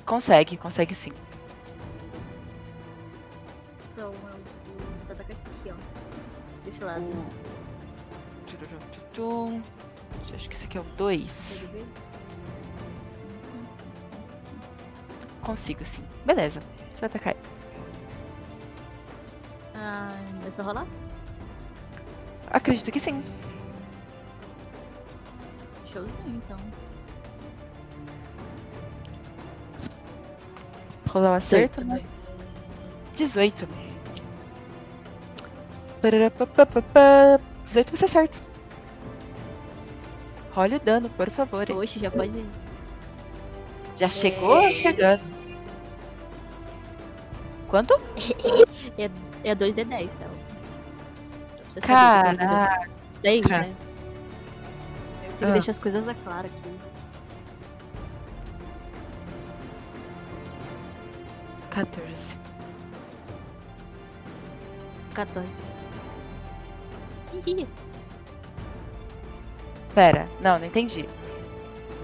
consegue, 0.06 0.56
consegue 0.56 0.94
sim. 0.94 1.12
Então 3.92 4.12
eu 4.12 4.18
vou 4.18 4.30
atacar 5.10 5.30
esse 5.30 5.44
aqui, 5.46 5.70
ó. 5.70 6.64
Desse 6.64 6.84
lado. 6.84 7.04
Acho 10.34 10.48
que 10.48 10.56
esse 10.56 10.64
aqui 10.64 10.78
é 10.78 10.80
o 10.80 10.84
2. 10.84 11.20
Consegue 11.20 11.72
ver? 11.72 11.86
Consigo 15.42 15.84
sim. 15.84 16.02
Beleza. 16.24 16.60
Você 16.92 17.00
vai 17.00 17.06
atacar 17.08 17.34
ele. 17.34 17.44
Ah, 19.74 20.16
é 20.46 20.50
só 20.50 20.62
rolar? 20.62 20.86
Acredito 22.50 22.90
que 22.90 22.98
sim. 22.98 23.22
Showzinho, 25.86 26.36
então. 26.36 26.56
Rolar 31.08 31.32
o 31.32 31.34
acerto, 31.34 31.80
18, 31.82 31.86
né? 31.86 32.02
18. 33.16 33.68
Pararapapapapá. 36.02 37.40
18 37.64 37.96
você 37.96 38.04
acerta. 38.04 38.36
Role 40.52 40.76
o 40.76 40.80
dano, 40.80 41.08
por 41.10 41.30
favor. 41.30 41.70
Oxe, 41.70 41.98
já 41.98 42.10
pode 42.10 42.36
ir. 42.36 42.46
Já 43.96 44.08
chegou 44.08 44.58
É. 44.60 44.72
chegando. 44.72 45.22
Quanto? 47.68 47.94
É, 48.98 49.10
é 49.42 49.54
2D10, 49.54 50.14
tá? 50.14 50.26
Você 51.70 51.80
Caraca. 51.80 52.86
10, 53.22 53.46
né? 53.48 53.74
Eu 55.24 55.28
tenho 55.30 55.38
que 55.38 55.44
Ah. 55.44 55.50
deixar 55.52 55.70
as 55.72 55.78
coisas 55.80 56.04
claras 56.22 56.50
aqui. 56.52 56.63
14. 61.74 62.38
14. 65.14 65.48
Ih, 67.46 67.66
Pera, 69.94 70.28
não, 70.40 70.58
não 70.58 70.66
entendi. 70.66 71.08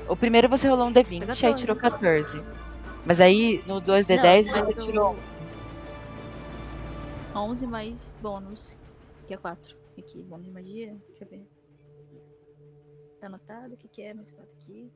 O 0.08 0.16
primeiro 0.16 0.48
você 0.48 0.68
rolou 0.68 0.88
um 0.88 0.92
D20, 0.92 1.20
aí 1.22 1.26
14. 1.28 1.54
tirou 1.56 1.76
14. 1.76 2.42
Mas 3.06 3.20
aí 3.20 3.62
no 3.66 3.80
2D10 3.80 4.46
Não, 4.46 4.64
você 4.66 4.72
eu- 4.80 4.84
tirou 4.86 5.10
11. 5.10 5.38
11 7.34 7.66
mais 7.66 8.16
bônus, 8.20 8.76
que 9.26 9.34
é 9.34 9.36
4. 9.36 9.76
Aqui, 9.98 10.22
bônus 10.22 10.46
de 10.46 10.50
magia. 10.50 10.96
Deixa 11.08 11.24
eu 11.24 11.28
ver. 11.28 11.46
Tá 13.20 13.26
anotado? 13.26 13.74
O 13.74 13.76
que, 13.76 13.86
que 13.88 14.02
é? 14.02 14.14
Mais 14.14 14.30
4 14.30 14.50
aqui. 14.62 14.90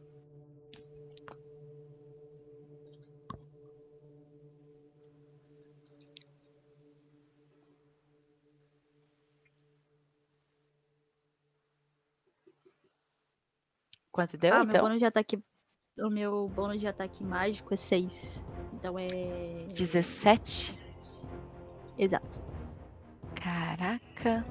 Quanto 14.15 14.37
deu, 14.37 14.55
ah, 14.55 14.59
meu 14.61 14.69
então? 14.69 14.83
bônus 14.83 15.01
de 15.01 15.05
ataque. 15.07 15.43
O 15.99 16.09
meu 16.09 16.49
bônus 16.49 16.79
de 16.79 16.87
ataque 16.87 17.25
mágico 17.25 17.75
é 17.75 17.77
6. 17.77 18.45
Então 18.73 18.97
é. 18.97 19.09
17? 19.75 20.79
Exato. 21.99 22.41
Caraca. 23.35 24.47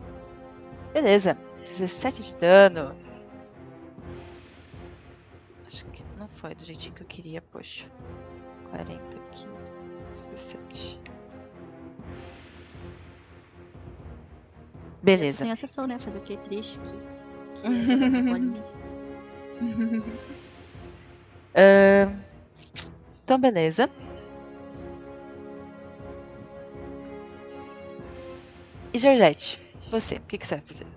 Beleza. 0.92 1.38
17 1.62 2.24
de 2.24 2.36
dano. 2.36 2.94
Acho 5.66 5.86
que 5.86 6.04
não 6.18 6.28
foi 6.28 6.54
do 6.54 6.66
jeitinho 6.66 6.94
que 6.94 7.04
eu 7.04 7.08
queria, 7.08 7.42
poxa. 7.42 7.90
40 8.70 9.18
aqui. 9.18 9.48
17. 10.10 11.00
Beleza. 15.02 15.44
Tem 15.44 15.54
a 15.54 15.56
sessão, 15.56 15.88
né? 15.88 15.98
Fazer 16.00 16.18
o 16.18 16.22
que? 16.22 16.36
Triste. 16.36 16.82
Que, 17.56 17.62
que 17.62 18.84
Ahn, 21.56 22.24
então, 23.24 23.40
beleza. 23.40 23.90
E 28.94 29.00
Georgette, 29.00 29.60
você, 29.90 30.16
o 30.16 30.22
que, 30.22 30.38
que 30.38 30.46
você 30.46 30.56
vai 30.56 30.64
fazer? 30.66 30.88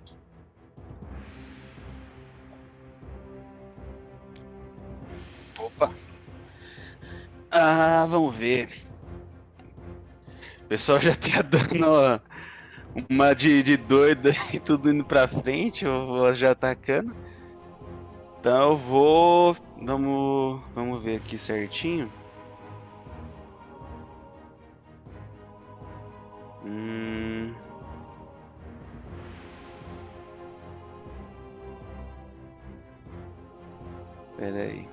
Opa. 5.58 5.90
Ah, 7.50 8.06
vamos 8.08 8.34
ver. 8.34 8.68
O 10.64 10.68
pessoal 10.68 11.00
já 11.00 11.14
tá 11.14 11.42
dando 11.48 11.86
ó, 11.86 12.20
uma 13.08 13.34
de, 13.34 13.62
de 13.62 13.76
doida 13.76 14.30
e 14.52 14.58
tudo 14.58 14.90
indo 14.90 15.04
pra 15.04 15.28
frente, 15.28 15.84
vou 15.84 16.32
já 16.32 16.50
atacando. 16.50 17.14
Então 18.46 18.62
eu 18.70 18.76
vou. 18.76 19.56
Vamos. 19.82 20.62
Vamos 20.72 21.02
ver 21.02 21.16
aqui 21.16 21.36
certinho. 21.36 22.08
Hum. 26.64 27.52
Pera 34.36 34.56
aí. 34.56 34.88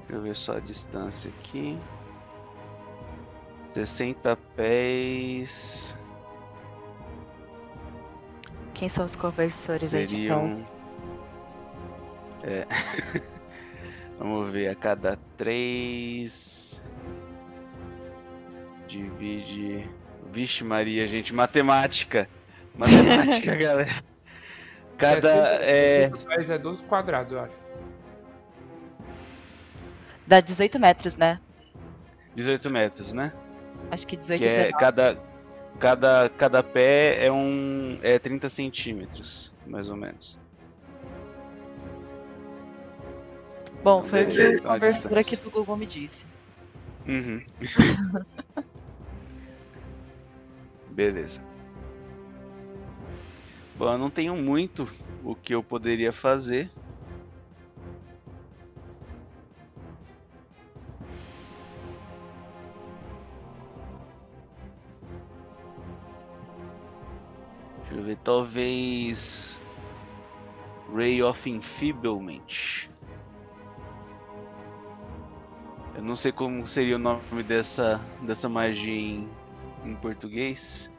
Deixa 0.00 0.12
eu 0.12 0.22
ver 0.22 0.34
só 0.34 0.56
a 0.56 0.58
distância 0.58 1.30
aqui. 1.38 1.78
60 3.72 4.36
pés. 4.56 5.96
Quem 8.74 8.88
são 8.88 9.04
os 9.04 9.14
conversores 9.14 9.94
aí 9.94 10.08
de 10.08 10.16
Seriam. 10.16 10.81
É. 12.44 12.66
Vamos 14.18 14.52
ver, 14.52 14.68
a 14.68 14.74
cada 14.74 15.16
três. 15.36 16.82
Divide. 18.86 19.88
Vixe, 20.32 20.64
Maria, 20.64 21.06
gente, 21.06 21.34
matemática. 21.34 22.28
Matemática, 22.74 23.54
galera. 23.56 24.02
Cada. 24.98 25.28
É. 25.62 26.10
Mas 26.26 26.48
é 26.50 26.58
12 26.58 26.82
quadrados, 26.84 27.32
eu 27.32 27.40
acho. 27.40 27.56
Dá 30.26 30.40
18 30.40 30.78
metros, 30.78 31.16
né? 31.16 31.40
18 32.34 32.70
metros, 32.70 33.12
né? 33.12 33.32
Acho 33.90 34.06
que 34.06 34.16
18 34.16 34.40
Que 34.40 34.46
é 34.46 34.52
19. 34.52 34.78
cada, 34.78 35.18
cada, 35.78 36.28
cada 36.30 36.62
pé 36.62 37.26
é 37.26 37.30
um. 37.30 37.98
é 38.02 38.18
30 38.18 38.48
centímetros, 38.48 39.52
mais 39.66 39.90
ou 39.90 39.96
menos. 39.96 40.38
Bom, 43.82 44.02
foi 44.02 44.24
o 44.24 44.28
que 44.28 44.56
o 44.56 44.62
conversor 44.62 45.18
a 45.18 45.20
aqui 45.20 45.36
do 45.36 45.50
Google 45.50 45.76
me 45.76 45.86
disse. 45.86 46.24
Uhum. 47.06 47.44
Beleza. 50.90 51.42
Bom, 53.74 53.92
eu 53.92 53.98
não 53.98 54.10
tenho 54.10 54.36
muito 54.36 54.88
o 55.24 55.34
que 55.34 55.52
eu 55.52 55.64
poderia 55.64 56.12
fazer. 56.12 56.70
Deixa 67.80 67.94
eu 67.94 68.02
ver, 68.04 68.18
talvez. 68.18 69.60
Ray 70.94 71.22
of 71.22 71.50
Enfeeblement. 71.50 72.91
Eu 75.94 76.02
não 76.02 76.16
sei 76.16 76.32
como 76.32 76.66
seria 76.66 76.96
o 76.96 76.98
nome 76.98 77.42
dessa, 77.42 78.00
dessa 78.22 78.48
magia 78.48 78.92
em, 78.92 79.28
em 79.84 79.94
português. 79.96 80.90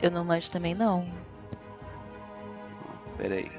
Eu 0.00 0.10
não 0.10 0.24
manjo 0.24 0.50
também, 0.50 0.74
não. 0.74 1.10
Pera 3.16 3.36
aí. 3.36 3.50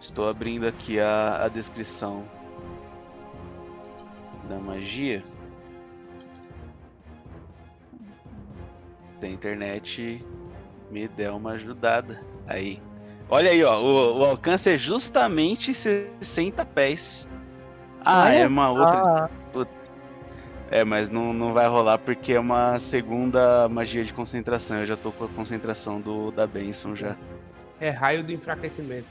Estou 0.00 0.28
abrindo 0.28 0.66
aqui 0.66 0.98
a, 0.98 1.44
a 1.44 1.48
descrição 1.48 2.28
da 4.48 4.58
magia. 4.58 5.24
Se 9.14 9.26
a 9.26 9.30
internet 9.30 10.24
me 10.90 11.08
der 11.08 11.30
uma 11.30 11.52
ajudada. 11.52 12.20
Aí. 12.46 12.82
Olha 13.28 13.50
aí, 13.50 13.62
ó. 13.64 13.80
O, 13.80 14.18
o 14.18 14.24
alcance 14.24 14.70
é 14.70 14.78
justamente 14.78 15.74
60 15.74 16.64
pés. 16.64 17.26
Ah, 18.04 18.26
Olha 18.26 18.34
é 18.34 18.46
uma 18.46 18.70
outra. 18.70 19.02
só. 19.02 19.30
Putz. 19.52 20.00
É, 20.70 20.84
mas 20.84 21.10
não, 21.10 21.32
não 21.32 21.52
vai 21.52 21.68
rolar 21.68 21.98
porque 21.98 22.32
é 22.32 22.40
uma 22.40 22.78
segunda 22.78 23.68
magia 23.68 24.04
de 24.04 24.12
concentração. 24.12 24.78
Eu 24.78 24.86
já 24.86 24.96
tô 24.96 25.12
com 25.12 25.24
a 25.24 25.28
concentração 25.28 26.00
do 26.00 26.30
da 26.30 26.46
Benção 26.46 26.94
já. 26.94 27.16
É 27.80 27.90
raio 27.90 28.24
do 28.24 28.32
enfraquecimento. 28.32 29.08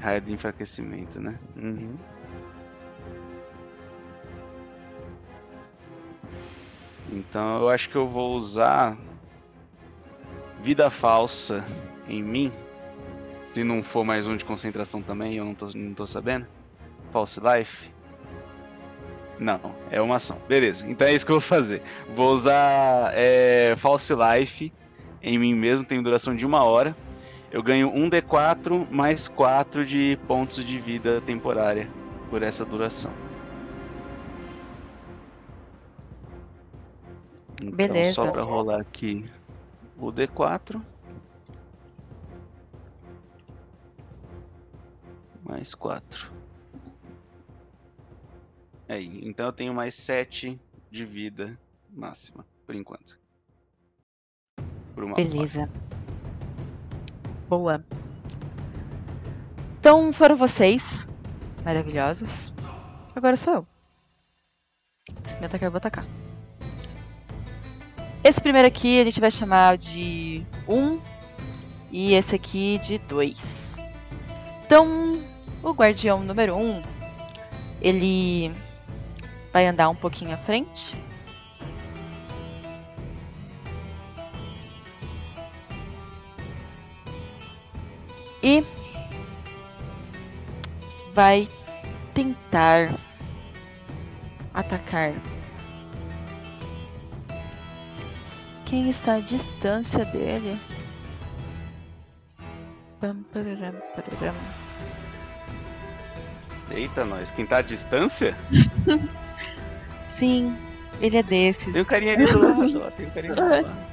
Raio 0.00 0.20
de 0.20 0.32
enfraquecimento, 0.32 1.20
né? 1.20 1.38
Uhum. 1.56 1.94
Então 7.12 7.60
eu 7.60 7.68
acho 7.68 7.88
que 7.90 7.96
eu 7.96 8.08
vou 8.08 8.34
usar 8.36 8.96
vida 10.62 10.90
falsa 10.90 11.64
em 12.08 12.22
mim. 12.22 12.52
Se 13.52 13.62
não 13.62 13.82
for 13.82 14.02
mais 14.02 14.26
um 14.26 14.34
de 14.34 14.46
concentração 14.46 15.02
também, 15.02 15.34
eu 15.34 15.44
não 15.44 15.54
tô, 15.54 15.68
não 15.74 15.92
tô 15.92 16.06
sabendo. 16.06 16.46
False 17.10 17.38
life. 17.38 17.90
Não, 19.38 19.60
é 19.90 20.00
uma 20.00 20.16
ação. 20.16 20.38
Beleza, 20.48 20.88
então 20.90 21.06
é 21.06 21.12
isso 21.12 21.26
que 21.26 21.32
eu 21.32 21.34
vou 21.34 21.42
fazer. 21.42 21.82
Vou 22.16 22.32
usar 22.32 23.12
é, 23.14 23.74
False 23.76 24.10
Life 24.14 24.72
em 25.20 25.38
mim 25.38 25.54
mesmo, 25.54 25.84
tem 25.84 26.02
duração 26.02 26.34
de 26.34 26.46
uma 26.46 26.64
hora. 26.64 26.96
Eu 27.50 27.62
ganho 27.62 27.92
1d4 27.92 28.90
mais 28.90 29.28
4 29.28 29.84
de 29.84 30.18
pontos 30.26 30.64
de 30.64 30.78
vida 30.78 31.20
temporária 31.20 31.90
por 32.30 32.42
essa 32.42 32.64
duração. 32.64 33.12
Então, 37.60 37.76
Beleza. 37.76 38.14
só 38.14 38.30
pra 38.30 38.40
rolar 38.40 38.80
aqui 38.80 39.30
o 39.98 40.10
d4. 40.10 40.80
Mais 45.42 45.74
4. 45.74 46.30
Aí, 48.88 49.20
então 49.26 49.46
eu 49.46 49.52
tenho 49.52 49.74
mais 49.74 49.94
7 49.94 50.60
de 50.90 51.04
vida 51.04 51.58
máxima, 51.90 52.46
por 52.66 52.74
enquanto. 52.74 53.18
Por 54.94 55.04
uma 55.04 55.16
Beleza. 55.16 55.68
Boa. 57.48 57.84
Então 59.78 60.12
foram 60.12 60.36
vocês. 60.36 61.06
Maravilhosos. 61.64 62.52
Agora 63.14 63.36
sou 63.36 63.54
eu. 63.54 63.66
Se 65.28 65.38
me 65.38 65.46
atacar, 65.46 65.66
eu 65.66 65.70
vou 65.70 65.78
atacar. 65.78 66.06
Esse 68.24 68.40
primeiro 68.40 68.68
aqui 68.68 69.00
a 69.00 69.04
gente 69.04 69.20
vai 69.20 69.30
chamar 69.30 69.76
de 69.76 70.46
1 70.68 71.00
e 71.90 72.14
esse 72.14 72.34
aqui 72.36 72.78
de 72.78 72.98
2. 72.98 73.71
Então, 74.72 75.22
o 75.62 75.72
guardião 75.72 76.20
número 76.24 76.56
1, 76.56 76.82
ele 77.82 78.50
vai 79.52 79.66
andar 79.66 79.90
um 79.90 79.94
pouquinho 79.94 80.32
à 80.32 80.38
frente. 80.38 80.96
E 88.42 88.64
vai 91.12 91.46
tentar 92.14 92.98
atacar 94.54 95.12
quem 98.64 98.88
está 98.88 99.16
à 99.16 99.20
distância 99.20 100.02
dele. 100.06 100.58
Pam, 103.02 103.22
pararam, 103.34 103.82
pararam. 103.94 104.61
Eita, 106.74 107.04
nós. 107.04 107.30
Quem 107.30 107.46
tá 107.46 107.58
à 107.58 107.62
distância? 107.62 108.36
Sim, 110.08 110.56
ele 111.00 111.16
é 111.18 111.22
desses. 111.22 111.72
Tem 111.72 111.82
o 111.82 111.86
carinha 111.86 112.14
ali 112.14 112.26
do 112.26 112.38
lado, 112.38 112.82
ó. 112.86 112.90
Tem 112.90 113.06
o 113.06 113.10
carinha 113.10 113.32
ali 113.32 113.42
do 113.42 113.48
lado. 113.48 113.92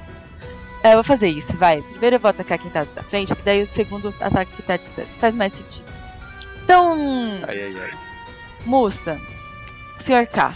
É, 0.82 0.92
eu 0.92 0.94
vou 0.94 1.04
fazer 1.04 1.28
isso, 1.28 1.54
vai. 1.58 1.82
Primeiro 1.82 2.16
eu 2.16 2.20
vou 2.20 2.30
atacar 2.30 2.58
quem 2.58 2.70
tá 2.70 2.84
da 2.84 3.02
frente, 3.02 3.34
que 3.36 3.42
daí 3.42 3.62
o 3.62 3.66
segundo 3.66 4.14
ataque 4.18 4.50
que 4.56 4.62
tá 4.62 4.72
à 4.72 4.76
distância. 4.78 5.20
Faz 5.20 5.34
mais 5.34 5.52
sentido. 5.52 5.84
Então, 6.64 6.96
Ai, 7.46 7.64
ai, 7.64 7.80
ai. 7.82 7.90
Musta, 8.64 9.20
Sr. 9.98 10.26
K. 10.26 10.54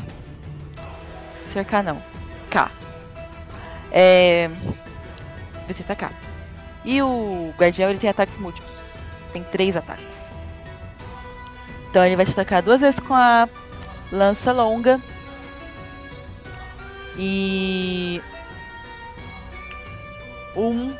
Sr. 1.53 1.65
K 1.67 1.83
não. 1.83 2.03
K. 2.49 2.71
É. 3.93 4.49
Vou 5.67 5.75
tentar 5.75 5.95
K. 5.95 6.11
E 6.87 7.03
o 7.03 7.53
guardião 7.59 7.91
ele 7.91 7.99
tem 7.99 8.09
ataques 8.09 8.39
múltiplos. 8.39 8.95
Tem 9.33 9.43
três 9.45 9.77
ataques. 9.77 10.24
Então 11.95 12.05
ele 12.05 12.17
vai 12.17 12.27
te 12.27 12.33
atacar 12.33 12.61
duas 12.61 12.81
vezes 12.81 12.99
com 12.99 13.15
a 13.15 13.49
lança 14.11 14.51
longa. 14.51 15.01
E. 17.17 18.21
Um. 20.57 20.93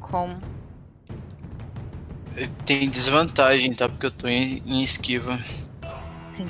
Com. 0.00 0.40
Tem 2.64 2.90
desvantagem, 2.90 3.72
tá? 3.72 3.88
Porque 3.88 4.06
eu 4.06 4.10
tô 4.10 4.26
em, 4.26 4.60
em 4.66 4.82
esquiva. 4.82 5.38
Sim. 6.32 6.46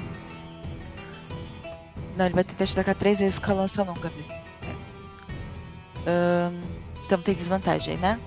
Não, 2.17 2.25
ele 2.25 2.37
vai 2.37 2.45
tentar 2.45 2.65
te 2.65 2.73
atacar 2.73 2.95
três 2.95 3.19
vezes 3.19 3.39
com 3.39 3.51
a 3.51 3.55
lança 3.55 3.83
longa 3.83 4.11
mesmo. 4.17 4.33
É. 4.33 6.11
Ahn, 6.11 6.59
então 7.05 7.21
tem 7.21 7.35
desvantagem, 7.35 7.99
né? 7.99 8.19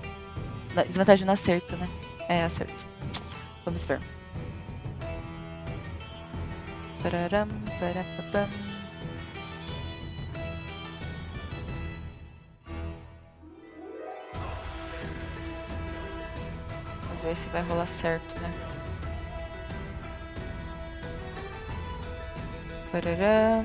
Desvantagem 0.86 1.26
no 1.26 1.32
acerto, 1.32 1.74
né? 1.74 1.88
É, 2.28 2.44
acerto. 2.44 2.91
Vamos 3.64 3.84
ver. 3.84 4.00
Pararam, 7.02 7.48
parapapam. 7.78 8.48
Vamos 17.06 17.22
ver 17.22 17.36
se 17.36 17.48
vai 17.48 17.62
rolar 17.62 17.86
certo, 17.86 18.40
né? 18.40 18.52
Pararam. 22.90 23.64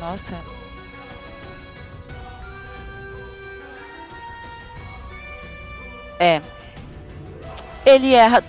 Nossa. 0.00 0.61
É. 6.22 6.40
Ele 7.84 8.14
erra 8.14 8.44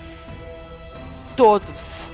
todos. 1.36 2.08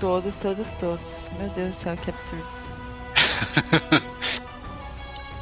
Todos, 0.00 0.34
todos, 0.34 0.72
todos. 0.72 1.28
Meu 1.38 1.48
Deus 1.50 1.68
do 1.68 1.74
céu, 1.74 1.96
que 1.96 2.10
absurdo. 2.10 2.46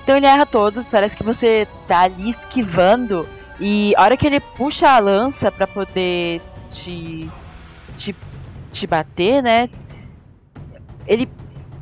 Então 0.09 0.17
ele 0.17 0.25
erra 0.25 0.47
todos, 0.47 0.89
parece 0.89 1.15
que 1.15 1.23
você 1.23 1.69
tá 1.87 2.05
ali 2.05 2.31
esquivando. 2.31 3.29
E 3.61 3.95
a 3.95 4.05
hora 4.05 4.17
que 4.17 4.27
ele 4.27 4.41
puxa 4.41 4.89
a 4.89 4.99
lança 4.99 5.53
para 5.53 5.67
poder 5.67 6.41
te, 6.73 7.31
te, 7.95 8.17
te 8.73 8.87
bater, 8.87 9.43
né? 9.43 9.69
Ele 11.07 11.29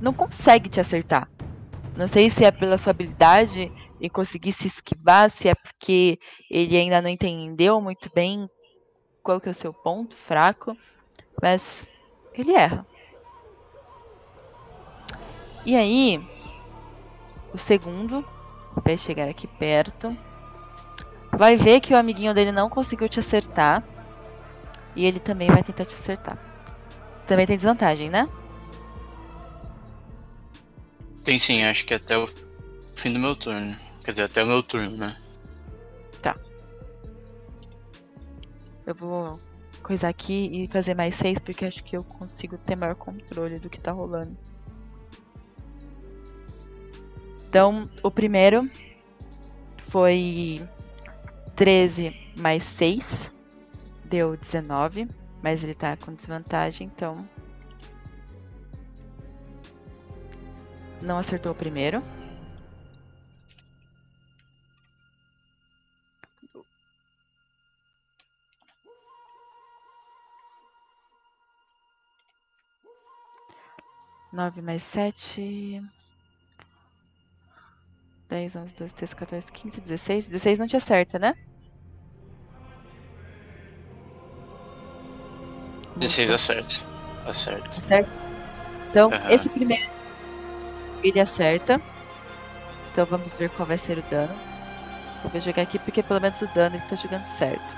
não 0.01 0.13
consegue 0.13 0.69
te 0.69 0.81
acertar. 0.81 1.29
Não 1.97 2.07
sei 2.07 2.29
se 2.29 2.45
é 2.45 2.51
pela 2.51 2.77
sua 2.77 2.91
habilidade 2.91 3.73
em 3.99 4.09
conseguir 4.11 4.53
se 4.53 4.67
esquivar, 4.69 5.31
se 5.31 5.49
é 5.49 5.55
porque 5.55 6.19
ele 6.51 6.77
ainda 6.77 7.01
não 7.01 7.09
entendeu 7.09 7.81
muito 7.81 8.11
bem 8.15 8.47
qual 9.23 9.41
que 9.41 9.49
é 9.49 9.53
o 9.53 9.55
seu 9.55 9.73
ponto 9.73 10.15
fraco, 10.15 10.77
mas 11.43 11.87
ele 12.35 12.53
erra. 12.53 12.87
E 15.65 15.75
aí, 15.75 16.21
o 17.53 17.59
segundo 17.59 18.25
vai 18.85 18.99
chegar 18.99 19.29
aqui 19.29 19.47
perto. 19.47 20.15
Vai 21.33 21.57
ver 21.57 21.81
que 21.81 21.95
o 21.95 21.97
amiguinho 21.97 22.35
dele 22.35 22.53
não 22.53 22.69
conseguiu 22.69 23.09
te 23.09 23.19
acertar. 23.19 23.83
E 24.95 25.05
ele 25.05 25.19
também 25.19 25.49
vai 25.49 25.63
tentar 25.63 25.87
te 25.87 25.95
acertar. 25.95 26.39
Também 27.27 27.47
tem 27.47 27.57
desvantagem, 27.57 28.09
né? 28.09 28.29
Tem 31.27 31.41
sim, 31.41 31.65
acho 31.65 31.85
que 31.85 31.93
até 31.93 32.17
o 32.17 32.25
fim 32.95 33.13
do 33.13 33.19
meu 33.19 33.35
turno. 33.35 33.77
Quer 34.05 34.13
dizer, 34.13 34.23
até 34.23 34.45
o 34.45 34.47
meu 34.47 34.63
turno, 34.63 34.97
né? 34.97 35.17
Tá. 36.23 36.37
Eu 38.87 38.95
vou 38.95 39.41
coisar 39.83 40.09
aqui 40.09 40.49
e 40.53 40.69
fazer 40.69 40.95
mais 40.95 41.17
seis, 41.17 41.41
porque 41.41 41.65
acho 41.65 41.83
que 41.83 41.97
eu 41.97 42.05
consigo 42.05 42.57
ter 42.57 42.77
maior 42.77 42.95
controle 42.95 43.59
do 43.59 43.69
que 43.69 43.81
tá 43.81 43.91
rolando. 43.91 44.37
Então, 47.49 47.91
o 48.05 48.11
primeiro 48.11 48.71
foi 49.89 50.65
13 51.57 52.15
mais 52.37 52.63
6, 52.63 53.35
deu 54.05 54.37
19, 54.37 55.09
mas 55.43 55.65
ele 55.65 55.75
tá 55.75 55.97
com 55.97 56.15
desvantagem, 56.15 56.87
então. 56.87 57.29
Não 61.07 61.19
acertou 61.19 61.53
o 61.53 61.55
primeiro. 61.55 62.03
Nove 74.33 74.61
mais 74.61 74.83
sete. 74.83 75.81
10, 78.29 78.57
11, 78.57 78.75
12, 78.75 78.95
13, 78.95 79.15
14, 79.15 79.53
15, 79.53 79.81
16. 79.81 80.29
16 80.29 80.59
não 80.59 80.67
te 80.67 80.77
acerta, 80.77 81.21
né? 81.21 81.35
16 85.97 86.33
acerta. 86.33 86.75
Acerta. 87.25 87.73
Certo? 87.73 88.11
Então, 88.91 89.11
esse 89.31 89.49
primeiro 89.49 89.96
ele 91.03 91.21
acerta. 91.21 91.81
Então 92.93 93.05
vamos 93.07 93.37
ver 93.37 93.51
qual 93.51 93.67
vai 93.67 93.79
ser 93.79 93.99
o 93.99 94.03
dano. 94.03 94.35
Eu 95.25 95.31
vou 95.31 95.41
jogar 95.41 95.63
aqui 95.63 95.79
porque 95.79 96.03
pelo 96.03 96.21
menos 96.21 96.41
o 96.41 96.47
dano 96.49 96.77
ele 96.77 96.85
tá 96.89 96.97
jogando 96.97 97.25
certo. 97.25 97.77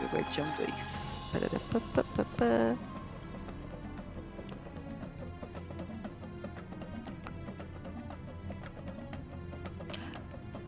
O 0.00 0.14
Guardião 0.14 0.46
2. 0.58 1.18
Pararapapapá. 1.32 2.76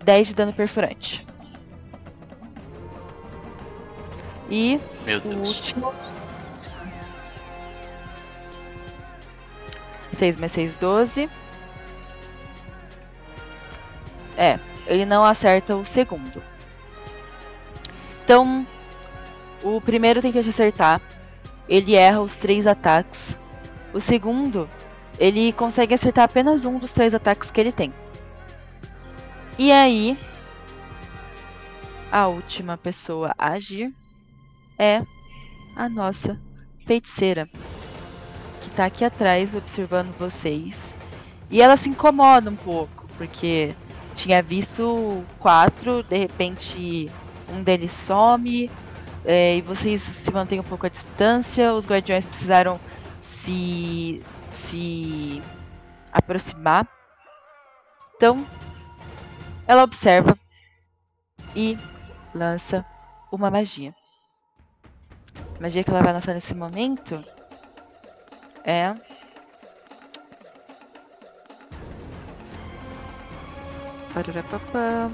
Dez 0.04 0.28
de 0.28 0.34
dano 0.34 0.52
perfurante. 0.52 1.26
E 4.50 4.80
Meu 5.04 5.18
o 5.18 5.20
Deus. 5.20 5.48
último. 5.58 5.92
6 10.12 10.36
mais 10.36 10.52
6, 10.52 10.74
12. 10.74 11.28
É, 14.36 14.58
ele 14.86 15.04
não 15.04 15.24
acerta 15.24 15.74
o 15.76 15.84
segundo. 15.84 16.42
Então, 18.24 18.66
o 19.62 19.80
primeiro 19.80 20.22
tenta 20.22 20.42
te 20.42 20.48
acertar. 20.48 21.00
Ele 21.68 21.94
erra 21.94 22.20
os 22.20 22.36
três 22.36 22.66
ataques. 22.66 23.36
O 23.92 24.00
segundo, 24.00 24.68
ele 25.18 25.52
consegue 25.52 25.94
acertar 25.94 26.24
apenas 26.24 26.64
um 26.64 26.78
dos 26.78 26.92
três 26.92 27.14
ataques 27.14 27.50
que 27.50 27.60
ele 27.60 27.72
tem. 27.72 27.92
E 29.58 29.72
aí, 29.72 30.16
a 32.12 32.28
última 32.28 32.76
pessoa 32.78 33.34
a 33.36 33.50
agir 33.50 33.92
é 34.78 35.02
a 35.74 35.88
nossa 35.88 36.40
feiticeira, 36.86 37.46
que 37.46 37.77
tá 38.78 38.86
aqui 38.86 39.04
atrás 39.04 39.52
observando 39.52 40.16
vocês. 40.16 40.94
E 41.50 41.60
ela 41.60 41.76
se 41.76 41.88
incomoda 41.88 42.48
um 42.48 42.54
pouco, 42.54 43.08
porque 43.16 43.74
tinha 44.14 44.40
visto 44.40 45.24
quatro, 45.40 46.04
de 46.04 46.16
repente 46.16 47.10
um 47.48 47.60
deles 47.60 47.90
some, 48.06 48.70
é, 49.24 49.56
e 49.56 49.62
vocês 49.62 50.00
se 50.00 50.32
mantêm 50.32 50.60
um 50.60 50.62
pouco 50.62 50.86
à 50.86 50.88
distância, 50.88 51.74
os 51.74 51.88
guardiões 51.88 52.24
precisaram 52.24 52.78
se, 53.20 54.22
se 54.52 55.42
aproximar. 56.12 56.86
Então, 58.16 58.46
ela 59.66 59.82
observa 59.82 60.38
e 61.56 61.76
lança 62.32 62.86
uma 63.32 63.50
magia. 63.50 63.92
A 65.58 65.62
magia 65.62 65.82
que 65.82 65.90
ela 65.90 66.02
vai 66.02 66.12
lançar 66.12 66.32
nesse 66.32 66.54
momento 66.54 67.24
é. 68.68 68.94
Pararapapam. 74.12 75.10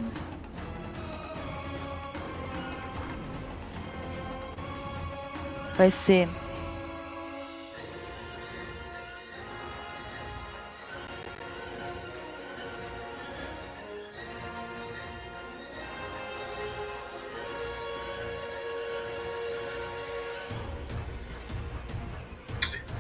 Vai 5.76 5.90
ser. 5.90 6.28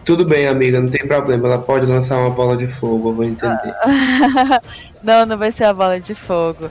Tudo 0.04 0.26
bem, 0.26 0.46
amiga, 0.46 0.80
não 0.80 0.90
tem 0.90 1.06
problema. 1.06 1.48
Ela 1.48 1.62
pode 1.62 1.86
lançar 1.86 2.18
uma 2.18 2.30
bola 2.30 2.56
de 2.56 2.66
fogo, 2.68 3.08
eu 3.08 3.14
vou 3.14 3.24
entender. 3.24 3.74
não, 5.02 5.24
não 5.24 5.38
vai 5.38 5.50
ser 5.50 5.64
a 5.64 5.72
bola 5.72 5.98
de 5.98 6.14
fogo. 6.14 6.70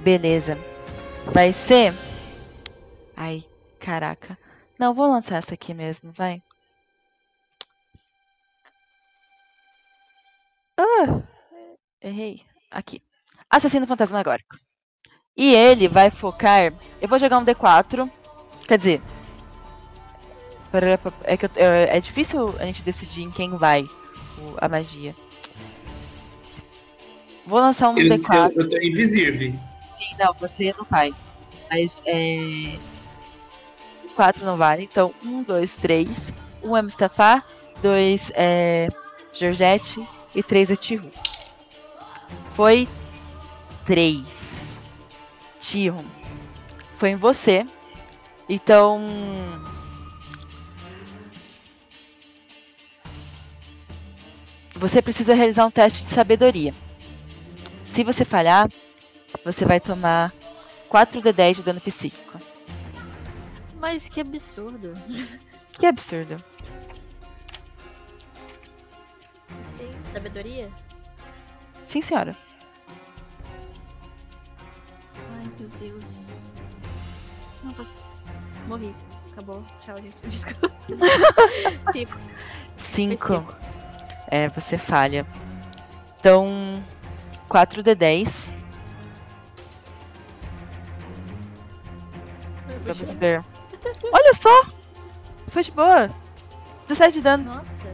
Beleza. 0.00 0.56
Vai 1.32 1.52
ser. 1.52 1.92
Ai, 3.16 3.44
caraca. 3.80 4.38
Não, 4.78 4.94
vou 4.94 5.10
lançar 5.10 5.36
essa 5.36 5.54
aqui 5.54 5.74
mesmo, 5.74 6.12
vai. 6.12 6.40
Ah, 10.76 11.22
errei. 12.00 12.42
Aqui. 12.70 13.02
Assassino 13.50 13.86
fantasmagórico. 13.86 14.67
E 15.38 15.54
ele 15.54 15.86
vai 15.86 16.10
focar. 16.10 16.72
Eu 17.00 17.08
vou 17.08 17.16
jogar 17.18 17.38
um 17.38 17.44
D4. 17.44 18.10
Quer 18.66 18.76
dizer. 18.76 19.02
É, 21.22 21.36
que 21.36 21.46
eu- 21.46 21.50
é 21.56 21.96
é 21.96 22.00
difícil 22.00 22.54
a 22.58 22.64
gente 22.64 22.82
decidir 22.82 23.22
em 23.22 23.30
quem 23.30 23.50
vai 23.56 23.88
a 24.60 24.68
magia. 24.68 25.14
Vou 27.46 27.60
lançar 27.60 27.88
um 27.88 27.96
Eu, 27.96 28.18
D4. 28.18 28.52
eu, 28.56 28.62
eu 28.62 28.68
tô 28.68 28.76
invisível. 28.78 29.54
Sim, 29.88 30.14
não, 30.18 30.34
você 30.34 30.74
não 30.76 30.84
vai. 30.84 31.14
Mas 31.70 32.02
é. 32.04 32.76
O 34.04 34.08
4 34.16 34.44
não 34.44 34.56
vale. 34.56 34.82
Então, 34.82 35.14
1, 35.24 35.42
2, 35.44 35.76
3. 35.76 36.32
1 36.62 36.76
é 36.76 36.82
Mustafa, 36.82 37.42
2 37.80 38.32
é 38.34 38.88
Georgette 39.32 40.06
e 40.34 40.42
3 40.42 40.70
é 40.70 40.76
Tihu. 40.76 41.10
Foi 42.54 42.88
3. 43.86 44.37
Foi 46.96 47.10
em 47.10 47.16
você. 47.16 47.66
Então. 48.48 49.00
Você 54.74 55.02
precisa 55.02 55.34
realizar 55.34 55.66
um 55.66 55.70
teste 55.70 56.04
de 56.04 56.10
sabedoria. 56.10 56.72
Se 57.84 58.04
você 58.04 58.24
falhar, 58.24 58.68
você 59.44 59.64
vai 59.64 59.80
tomar 59.80 60.32
4d10 60.88 61.56
de 61.56 61.62
dano 61.62 61.80
psíquico. 61.80 62.40
Mas 63.74 64.08
que 64.08 64.20
absurdo. 64.20 64.94
Que 65.72 65.86
absurdo. 65.86 66.42
Sim, 69.64 69.90
sabedoria? 70.12 70.70
Sim, 71.86 72.02
senhora. 72.02 72.36
Ai, 75.36 75.50
meu 75.58 75.68
Deus. 75.80 76.36
Não 77.62 77.72
posso. 77.72 78.12
Morri. 78.66 78.94
Acabou. 79.32 79.64
Tchau, 79.84 79.96
gente. 79.96 80.20
Desculpa. 80.26 80.70
Cinco. 81.92 82.18
Cinco. 82.76 83.54
É, 84.28 84.48
você 84.48 84.76
falha. 84.76 85.26
Então, 86.18 86.82
4d10. 87.48 88.28
Vamos 92.84 93.12
ver. 93.12 93.44
Olha 94.12 94.34
só! 94.34 94.66
Foi 95.48 95.62
de 95.62 95.70
boa. 95.70 96.10
17 96.88 97.12
de 97.14 97.20
dano. 97.20 97.54
Nossa. 97.54 97.84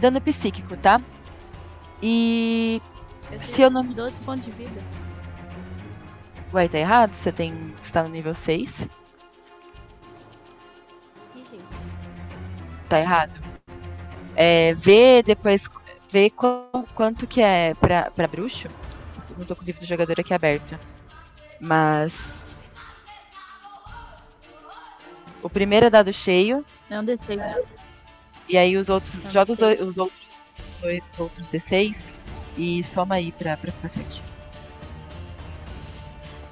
Dano 0.00 0.20
psíquico, 0.20 0.76
tá? 0.76 1.00
E. 2.02 2.80
Eu 3.30 3.42
Se 3.42 3.62
eu 3.62 3.70
não. 3.70 3.84
12 3.84 4.20
pontos 4.20 4.44
de 4.44 4.50
vida. 4.52 4.80
Ué, 6.52 6.68
tá 6.68 6.78
errado? 6.78 7.14
Você 7.14 7.30
tem. 7.30 7.54
Você 7.82 7.92
tá 7.92 8.02
no 8.02 8.08
nível 8.08 8.34
6. 8.34 8.88
Ih, 11.34 11.44
gente. 11.50 11.64
Tá 12.88 13.00
errado. 13.00 13.32
É, 14.36 14.74
vê 14.74 15.22
depois. 15.22 15.68
Vê 16.10 16.28
qu- 16.28 16.66
quanto 16.94 17.26
que 17.26 17.40
é 17.40 17.74
pra, 17.74 18.10
pra 18.10 18.26
bruxo. 18.26 18.68
Não 19.38 19.46
tô 19.46 19.54
com 19.54 19.62
o 19.62 19.64
livro 19.64 19.80
do 19.80 19.86
jogador 19.86 20.18
aqui 20.18 20.34
aberto. 20.34 20.78
Mas. 21.60 22.44
O 25.42 25.48
primeiro 25.48 25.86
é 25.86 25.90
dado 25.90 26.12
cheio. 26.12 26.64
É 26.90 26.98
um 26.98 27.04
D6. 27.04 27.40
E 28.48 28.58
aí 28.58 28.76
os 28.76 28.88
outros. 28.88 29.14
Então, 29.14 29.30
joga 29.30 29.52
os, 29.52 29.58
dois, 29.58 29.80
os 29.80 29.96
outros. 29.96 30.36
Os, 30.58 30.80
dois, 30.82 31.02
os 31.12 31.20
outros 31.20 31.48
D6 31.48 32.12
e 32.56 32.82
soma 32.82 33.14
aí 33.14 33.30
pra, 33.32 33.56
pra 33.56 33.70
ficar 33.70 33.88
certinho. 33.88 34.29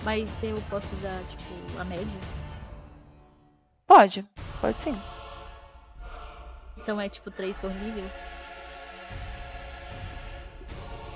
Mas 0.08 0.42
eu 0.42 0.56
posso 0.70 0.90
usar, 0.94 1.22
tipo, 1.28 1.78
a 1.78 1.84
média? 1.84 2.18
Pode, 3.86 4.24
pode 4.58 4.80
sim. 4.80 4.98
Então 6.78 6.98
é 6.98 7.10
tipo 7.10 7.30
3 7.30 7.58
por 7.58 7.70
nível? 7.74 8.10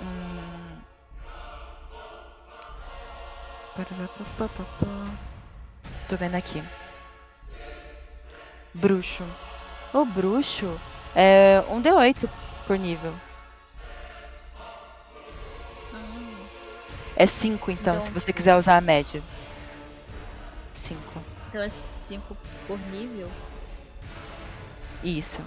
Hum. 0.02 0.78
Tô 6.06 6.16
vendo 6.18 6.34
aqui. 6.34 6.62
Bruxo. 8.74 9.24
O 9.94 10.04
bruxo 10.04 10.78
é 11.16 11.64
um 11.70 11.80
D8 11.80 12.28
por 12.66 12.78
nível. 12.78 13.14
É 17.16 17.26
5 17.26 17.70
então, 17.70 17.94
Então, 17.94 18.06
se 18.06 18.10
você 18.10 18.32
quiser 18.32 18.56
usar 18.56 18.76
a 18.76 18.80
média. 18.80 19.22
5. 20.74 21.00
Então 21.48 21.62
é 21.62 21.68
5 21.68 22.36
por 22.66 22.78
nível? 22.90 23.28
Isso. 25.02 25.40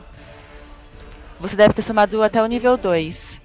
Você 1.39 1.55
deve 1.55 1.73
ter 1.73 1.81
somado 1.81 2.21
até 2.23 2.41
o 2.41 2.45
nível 2.45 2.77
2. 2.77 3.41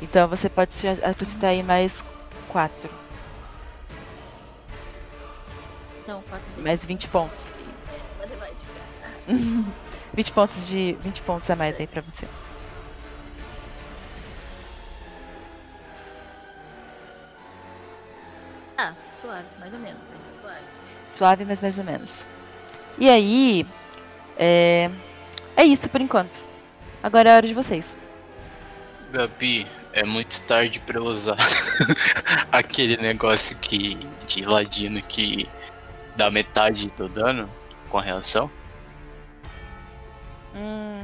Então 0.00 0.26
você 0.28 0.48
pode 0.48 0.74
acrescentar 1.04 1.50
aí 1.50 1.62
mais 1.62 2.04
4. 2.48 2.90
Então, 6.02 6.22
4 6.28 6.46
vezes. 6.48 6.62
Mais 6.64 6.84
20 6.84 7.08
pontos. 7.08 7.50
Matemática. 8.18 8.72
20 10.14 10.32
pontos 10.32 10.66
de. 10.66 10.96
20 11.00 11.22
pontos 11.22 11.50
a 11.50 11.56
mais 11.56 11.78
aí 11.78 11.86
pra 11.86 12.02
você. 12.02 12.26
Ah, 18.82 18.94
suave, 19.20 19.46
mais 19.60 19.72
ou 19.72 19.78
menos, 19.78 20.00
suave. 20.40 20.64
Suave, 21.16 21.44
mas 21.44 21.60
mais 21.60 21.78
ou 21.78 21.84
menos. 21.84 22.24
E 22.98 23.08
aí. 23.08 23.64
É. 24.36 24.90
É 25.56 25.64
isso 25.64 25.88
por 25.88 26.00
enquanto. 26.00 26.32
Agora 27.00 27.28
é 27.28 27.32
a 27.32 27.36
hora 27.36 27.46
de 27.46 27.54
vocês. 27.54 27.96
Gabi, 29.12 29.68
é 29.92 30.02
muito 30.02 30.40
tarde 30.42 30.80
pra 30.80 30.98
eu 30.98 31.04
usar 31.04 31.36
aquele 32.50 32.96
negócio 32.96 33.56
que 33.58 33.94
de 34.26 34.44
ladino 34.44 35.00
que 35.00 35.48
dá 36.16 36.28
metade 36.28 36.90
do 36.96 37.08
dano 37.08 37.48
com 37.88 37.98
a 37.98 38.02
reação. 38.02 38.50
Hum... 40.56 41.02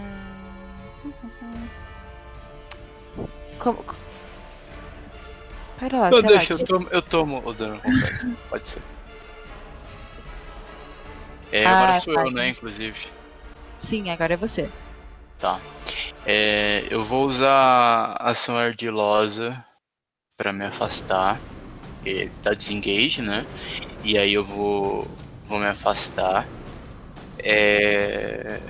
Como. 3.61 3.85
Pera 5.79 5.99
lá, 5.99 6.11
Não, 6.11 6.16
lá, 6.20 6.29
deixa, 6.29 6.53
eu 6.55 6.59
que- 6.59 6.64
tomo, 6.64 6.89
eu 6.91 7.01
tomo 7.03 7.43
o 7.45 7.53
dano 7.53 7.79
completo. 7.81 8.26
Pode 8.51 8.66
ser. 8.68 8.83
É, 11.53 11.64
Ah, 11.64 11.76
agora 11.79 11.95
sou 12.01 12.14
tá, 12.14 12.22
eu, 12.22 12.31
né, 12.31 12.49
inclusive. 12.49 13.07
Sim, 13.81 14.11
agora 14.11 14.35
é 14.35 14.37
você. 14.37 14.68
Tá. 15.39 15.61
É, 16.26 16.85
eu 16.91 17.03
vou 17.03 17.24
usar 17.26 18.16
ação 18.20 18.57
ardilosa 18.59 19.64
pra 20.37 20.53
me 20.53 20.64
afastar. 20.64 21.41
Ele 22.05 22.31
tá 22.43 22.53
desengage, 22.55 23.22
né? 23.22 23.47
E 24.05 24.18
aí 24.18 24.33
eu 24.35 24.45
vou, 24.45 25.07
vou 25.47 25.59
me 25.59 25.66
afastar. 25.66 26.47
É, 27.39 28.61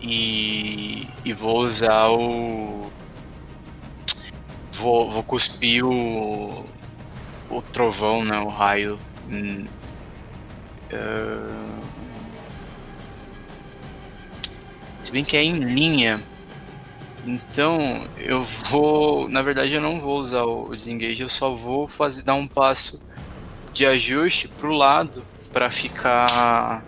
e, 0.00 1.06
e 1.24 1.32
vou 1.32 1.58
usar 1.58 2.08
o. 2.08 2.90
Vou, 4.78 5.10
vou 5.10 5.22
cuspir 5.22 5.84
o. 5.84 6.64
O 7.50 7.62
trovão, 7.62 8.24
né? 8.24 8.38
O 8.38 8.48
raio. 8.48 8.98
ah, 10.92 11.80
se 15.02 15.10
bem 15.10 15.24
que 15.24 15.36
é 15.36 15.42
em 15.42 15.54
linha. 15.54 16.22
Então 17.26 18.06
eu 18.18 18.42
vou. 18.42 19.28
Na 19.28 19.42
verdade 19.42 19.74
eu 19.74 19.80
não 19.80 19.98
vou 19.98 20.18
usar 20.18 20.44
o 20.44 20.74
desengage, 20.74 21.22
eu 21.22 21.28
só 21.28 21.52
vou 21.52 21.86
fazer 21.86 22.22
dar 22.22 22.34
um 22.34 22.46
passo 22.46 23.00
de 23.72 23.84
ajuste 23.84 24.48
pro 24.48 24.72
lado 24.72 25.24
para 25.52 25.70
ficar. 25.70 26.84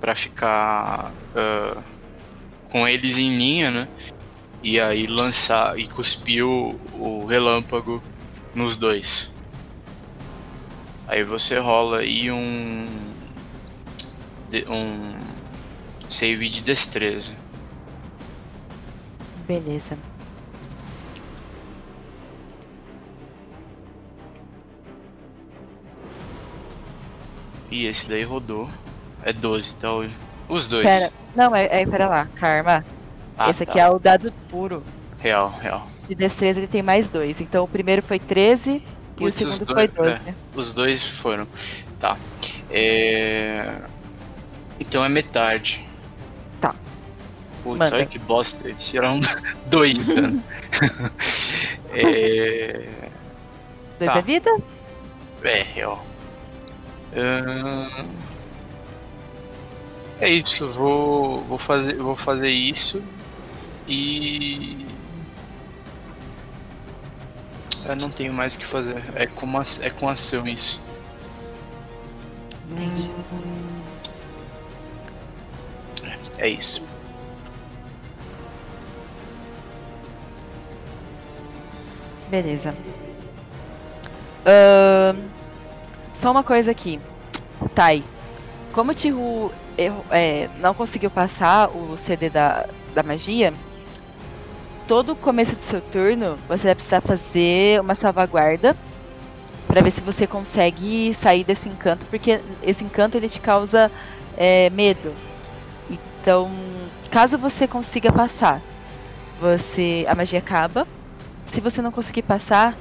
para 0.00 0.14
ficar. 0.14 1.12
ah, 1.36 1.82
com 2.74 2.88
eles 2.88 3.18
em 3.18 3.36
linha, 3.36 3.70
né? 3.70 3.88
E 4.64 4.80
aí 4.80 5.06
lançar 5.06 5.78
e 5.78 5.86
cuspir 5.86 6.42
o, 6.42 7.26
relâmpago 7.26 8.02
nos 8.54 8.78
dois. 8.78 9.30
Aí 11.06 11.22
você 11.22 11.58
rola 11.58 11.98
aí 11.98 12.32
um. 12.32 12.86
um 14.70 15.18
save 16.08 16.48
de 16.48 16.62
destreza. 16.62 17.36
Beleza. 19.46 19.98
E 27.70 27.84
esse 27.84 28.08
daí 28.08 28.22
rodou. 28.22 28.70
É 29.22 29.30
12, 29.30 29.76
tá 29.76 29.92
hoje. 29.92 30.16
Os 30.48 30.66
dois. 30.66 30.86
Pera. 30.86 31.12
Não, 31.36 31.54
é, 31.54 31.82
é 31.82 31.84
pera 31.84 32.08
lá, 32.08 32.26
Karma. 32.34 32.82
Ah, 33.36 33.50
Esse 33.50 33.62
aqui 33.64 33.74
tá. 33.74 33.80
é 33.80 33.90
o 33.90 33.98
dado 33.98 34.32
puro. 34.48 34.82
Real, 35.18 35.52
real. 35.60 35.86
De 36.08 36.14
destreza 36.14 36.60
ele 36.60 36.66
tem 36.66 36.82
mais 36.82 37.08
dois. 37.08 37.40
Então 37.40 37.64
o 37.64 37.68
primeiro 37.68 38.02
foi 38.02 38.18
13 38.18 38.82
e 39.20 39.24
o 39.26 39.32
segundo 39.32 39.66
foi 39.66 39.88
dois, 39.88 40.14
12. 40.14 40.28
é, 40.28 40.34
os 40.54 40.72
dois 40.72 41.02
foram. 41.02 41.46
Tá. 41.98 42.16
É... 42.70 43.76
Então 44.78 45.04
é 45.04 45.08
metade. 45.08 45.84
Tá. 46.60 46.74
Putz, 47.62 47.78
Manda. 47.78 47.96
olha 47.96 48.06
que 48.06 48.18
bosta. 48.18 48.72
Tiraram 48.74 49.18
dois 49.66 49.98
dano. 49.98 50.42
é... 51.92 52.88
Dois 53.98 54.12
Tá. 54.12 54.18
é 54.18 54.22
vida? 54.22 54.50
É, 55.42 55.62
real. 55.62 56.04
É 60.20 60.28
isso, 60.28 60.68
vou, 60.68 61.42
vou, 61.44 61.58
fazer, 61.58 61.96
vou 61.96 62.16
fazer 62.16 62.48
isso 62.50 63.02
e. 63.86 64.86
Eu 67.86 67.96
não 67.96 68.08
tenho 68.10 68.32
mais 68.32 68.54
o 68.54 68.58
que 68.58 68.64
fazer. 68.64 69.02
É 69.14 69.26
com, 69.26 69.44
uma, 69.44 69.62
é 69.82 69.90
com 69.90 70.08
ação 70.08 70.48
isso. 70.48 70.82
Entendi. 72.70 73.10
É 76.38 76.48
isso. 76.48 76.82
Beleza. 82.28 82.74
Ahn, 84.44 85.16
só 86.14 86.30
uma 86.30 86.42
coisa 86.42 86.70
aqui. 86.70 87.00
Tai. 87.74 88.02
como 88.72 88.92
o 88.92 88.94
Tihu 88.94 89.52
é, 90.10 90.48
não 90.60 90.74
conseguiu 90.74 91.10
passar 91.10 91.68
o 91.68 91.96
CD 91.96 92.28
da, 92.28 92.66
da 92.94 93.02
magia, 93.02 93.52
todo 94.86 95.16
começo 95.16 95.56
do 95.56 95.62
seu 95.62 95.80
turno 95.80 96.38
você 96.48 96.68
vai 96.68 96.74
precisar 96.74 97.00
fazer 97.00 97.80
uma 97.80 97.94
salvaguarda 97.94 98.76
para 99.66 99.80
ver 99.80 99.90
se 99.90 100.00
você 100.00 100.26
consegue 100.26 101.14
sair 101.14 101.42
desse 101.42 101.68
encanto, 101.68 102.04
porque 102.06 102.40
esse 102.62 102.84
encanto 102.84 103.16
ele 103.16 103.28
te 103.28 103.40
causa 103.40 103.90
é, 104.36 104.70
medo. 104.70 105.12
Então, 105.90 106.50
caso 107.10 107.36
você 107.38 107.66
consiga 107.66 108.12
passar, 108.12 108.60
você 109.40 110.06
a 110.08 110.14
magia 110.14 110.38
acaba. 110.38 110.86
Se 111.46 111.60
você 111.60 111.80
não 111.80 111.90
conseguir 111.92 112.22
passar, 112.22 112.76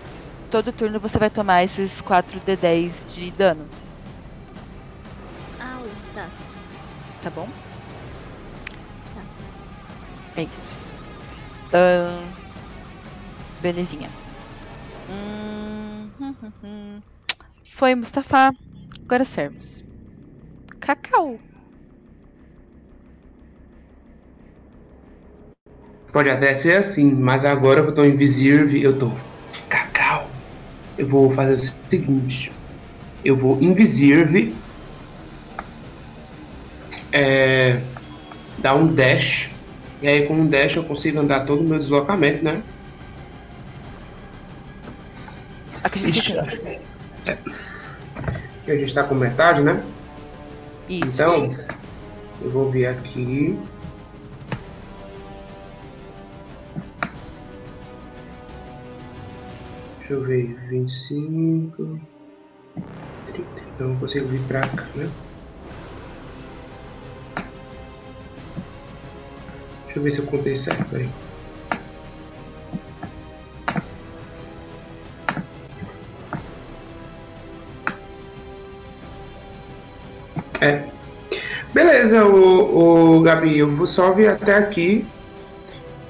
todo 0.51 0.71
turno 0.71 0.99
você 0.99 1.17
vai 1.17 1.29
tomar 1.29 1.63
esses 1.63 2.01
4d10 2.01 3.05
de 3.07 3.31
dano, 3.31 3.65
Ah, 5.59 5.79
tá. 6.13 6.27
tá 7.23 7.29
bom? 7.29 7.47
É 10.35 10.43
isso. 10.43 10.72
Belezinha. 13.61 14.09
Hum, 15.09 16.09
hum, 16.19 16.35
hum. 16.63 17.01
Foi 17.75 17.95
Mustafa. 17.95 18.51
Agora 19.05 19.25
servos. 19.25 19.83
Cacau. 20.79 21.39
Pode 26.11 26.29
até 26.29 26.53
ser 26.53 26.77
assim, 26.77 27.11
mas 27.11 27.43
agora 27.43 27.81
que 27.81 27.89
eu 27.89 27.95
tô 27.95 28.05
invisível, 28.05 28.77
eu 28.77 28.97
tô. 28.97 29.11
Cacau. 29.67 30.29
Eu 30.97 31.07
vou 31.07 31.29
fazer 31.29 31.55
o 31.55 31.89
seguinte. 31.89 32.51
Eu 33.25 33.35
vou 33.35 33.61
invisível. 33.61 34.53
É, 37.11 37.81
dar 38.59 38.75
um 38.75 38.93
dash. 38.93 39.52
E 40.03 40.07
aí 40.07 40.27
com 40.27 40.33
um 40.35 40.45
dash 40.45 40.75
eu 40.75 40.83
consigo 40.83 41.17
andar 41.17 41.45
todo 41.45 41.61
o 41.61 41.63
meu 41.63 41.79
deslocamento, 41.79 42.43
né? 42.43 42.61
Ixi, 45.95 46.33
que- 46.33 47.29
é. 47.29 47.37
Que 48.65 48.71
a 48.71 48.77
gente 48.77 48.93
tá 48.93 49.03
com 49.05 49.15
metade, 49.15 49.61
né? 49.61 49.81
Então, 50.89 51.55
eu 52.41 52.51
vou 52.51 52.69
vir 52.69 52.85
aqui. 52.87 53.57
Deixa 59.99 60.13
eu 60.13 60.23
ver, 60.23 60.55
25, 60.69 61.99
30. 63.25 63.61
Então 63.75 63.93
eu 63.93 63.99
consigo 63.99 64.27
vir 64.27 64.41
pra 64.41 64.67
cá, 64.67 64.85
né? 64.95 65.09
Deixa 69.93 69.99
eu 69.99 70.03
ver 70.03 70.11
se 70.11 70.19
eu 70.21 70.25
contei 70.25 70.55
certo, 70.55 70.85
peraí. 70.89 71.07
É. 80.59 80.83
Beleza, 81.71 82.25
o, 82.25 83.17
o 83.17 83.21
Gabi, 83.21 83.59
eu 83.59 83.69
vou 83.69 83.85
só 83.85 84.11
vir 84.13 84.29
até 84.29 84.55
aqui. 84.55 85.05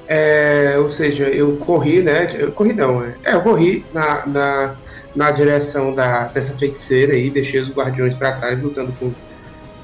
É, 0.08 0.76
ou 0.78 0.90
seja, 0.90 1.26
eu 1.26 1.58
corri, 1.58 2.02
né? 2.02 2.34
Eu 2.40 2.54
corri 2.54 2.72
não, 2.72 3.04
é, 3.04 3.16
é, 3.26 3.34
eu 3.34 3.42
corri 3.42 3.86
na, 3.94 4.26
na, 4.26 4.76
na 5.14 5.32
direção 5.32 5.94
da, 5.94 6.28
dessa 6.28 6.58
feiticeira 6.58 7.12
aí, 7.14 7.30
deixei 7.30 7.60
os 7.60 7.70
guardiões 7.70 8.16
pra 8.16 8.32
trás 8.32 8.62
lutando 8.62 8.94
com 8.94 9.14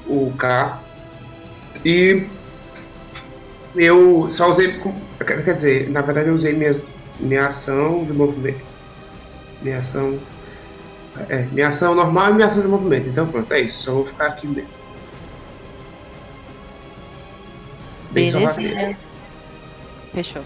o 0.06 0.32
K. 0.38 0.80
E 1.84 2.26
eu 3.74 4.28
só 4.32 4.50
usei. 4.50 4.80
Quer 5.18 5.54
dizer, 5.54 5.90
na 5.90 6.02
verdade 6.02 6.28
eu 6.28 6.34
usei 6.34 6.54
minha, 6.54 6.80
minha 7.18 7.46
ação 7.46 8.04
de 8.04 8.12
movimento. 8.12 8.64
Minha 9.62 9.78
ação. 9.78 10.18
É, 11.28 11.42
minha 11.52 11.68
ação 11.68 11.94
normal 11.94 12.30
e 12.30 12.34
minha 12.34 12.46
ação 12.46 12.62
de 12.62 12.68
movimento. 12.68 13.08
Então 13.08 13.26
pronto, 13.30 13.52
é 13.52 13.60
isso. 13.60 13.82
Só 13.82 13.92
vou 13.92 14.06
ficar 14.06 14.26
aqui 14.28 14.46
mesmo. 14.46 14.70
Bem 18.10 18.28
só 18.30 18.38
Belezinha. 18.38 18.48
rapidinho. 18.48 18.96
Fechou. 20.12 20.42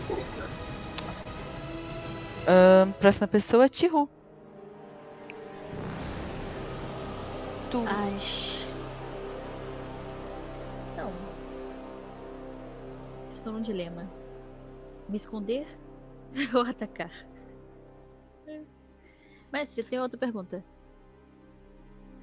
Ahn, 2.47 2.93
próxima 3.01 3.27
pessoa, 3.27 3.68
Tihu. 3.68 4.09
Tu. 7.70 7.83
Ai. 7.87 8.54
Estou 13.45 13.53
num 13.53 13.61
dilema. 13.61 14.11
Me 15.07 15.19
esconder 15.19 15.67
ou 16.55 16.63
atacar? 16.63 17.13
Mas 19.53 19.77
eu 19.77 19.85
tenho 19.85 20.01
outra 20.01 20.19
pergunta. 20.19 20.65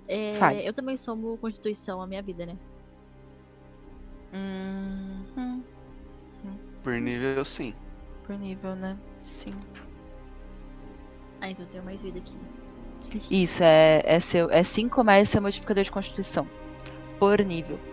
É, 0.07 0.67
eu 0.67 0.73
também 0.73 0.97
somo 0.97 1.37
Constituição 1.37 2.01
a 2.01 2.07
minha 2.07 2.23
vida, 2.23 2.43
né? 2.47 2.57
Uhum. 4.33 5.63
Por 6.83 6.99
nível, 6.99 7.45
sim. 7.45 7.75
Por 8.25 8.35
nível, 8.39 8.75
né? 8.75 8.97
Sim. 9.29 9.53
Ah, 11.39 11.51
então 11.51 11.65
eu 11.65 11.71
tenho 11.71 11.83
mais 11.83 12.01
vida 12.01 12.17
aqui. 12.17 12.35
Isso, 13.29 13.61
é, 13.61 14.01
é, 14.05 14.19
seu, 14.19 14.49
é 14.49 14.63
5 14.63 15.03
mais 15.03 15.29
seu 15.29 15.39
modificador 15.39 15.83
de 15.83 15.91
constituição. 15.91 16.47
Por 17.19 17.39
nível. 17.41 17.90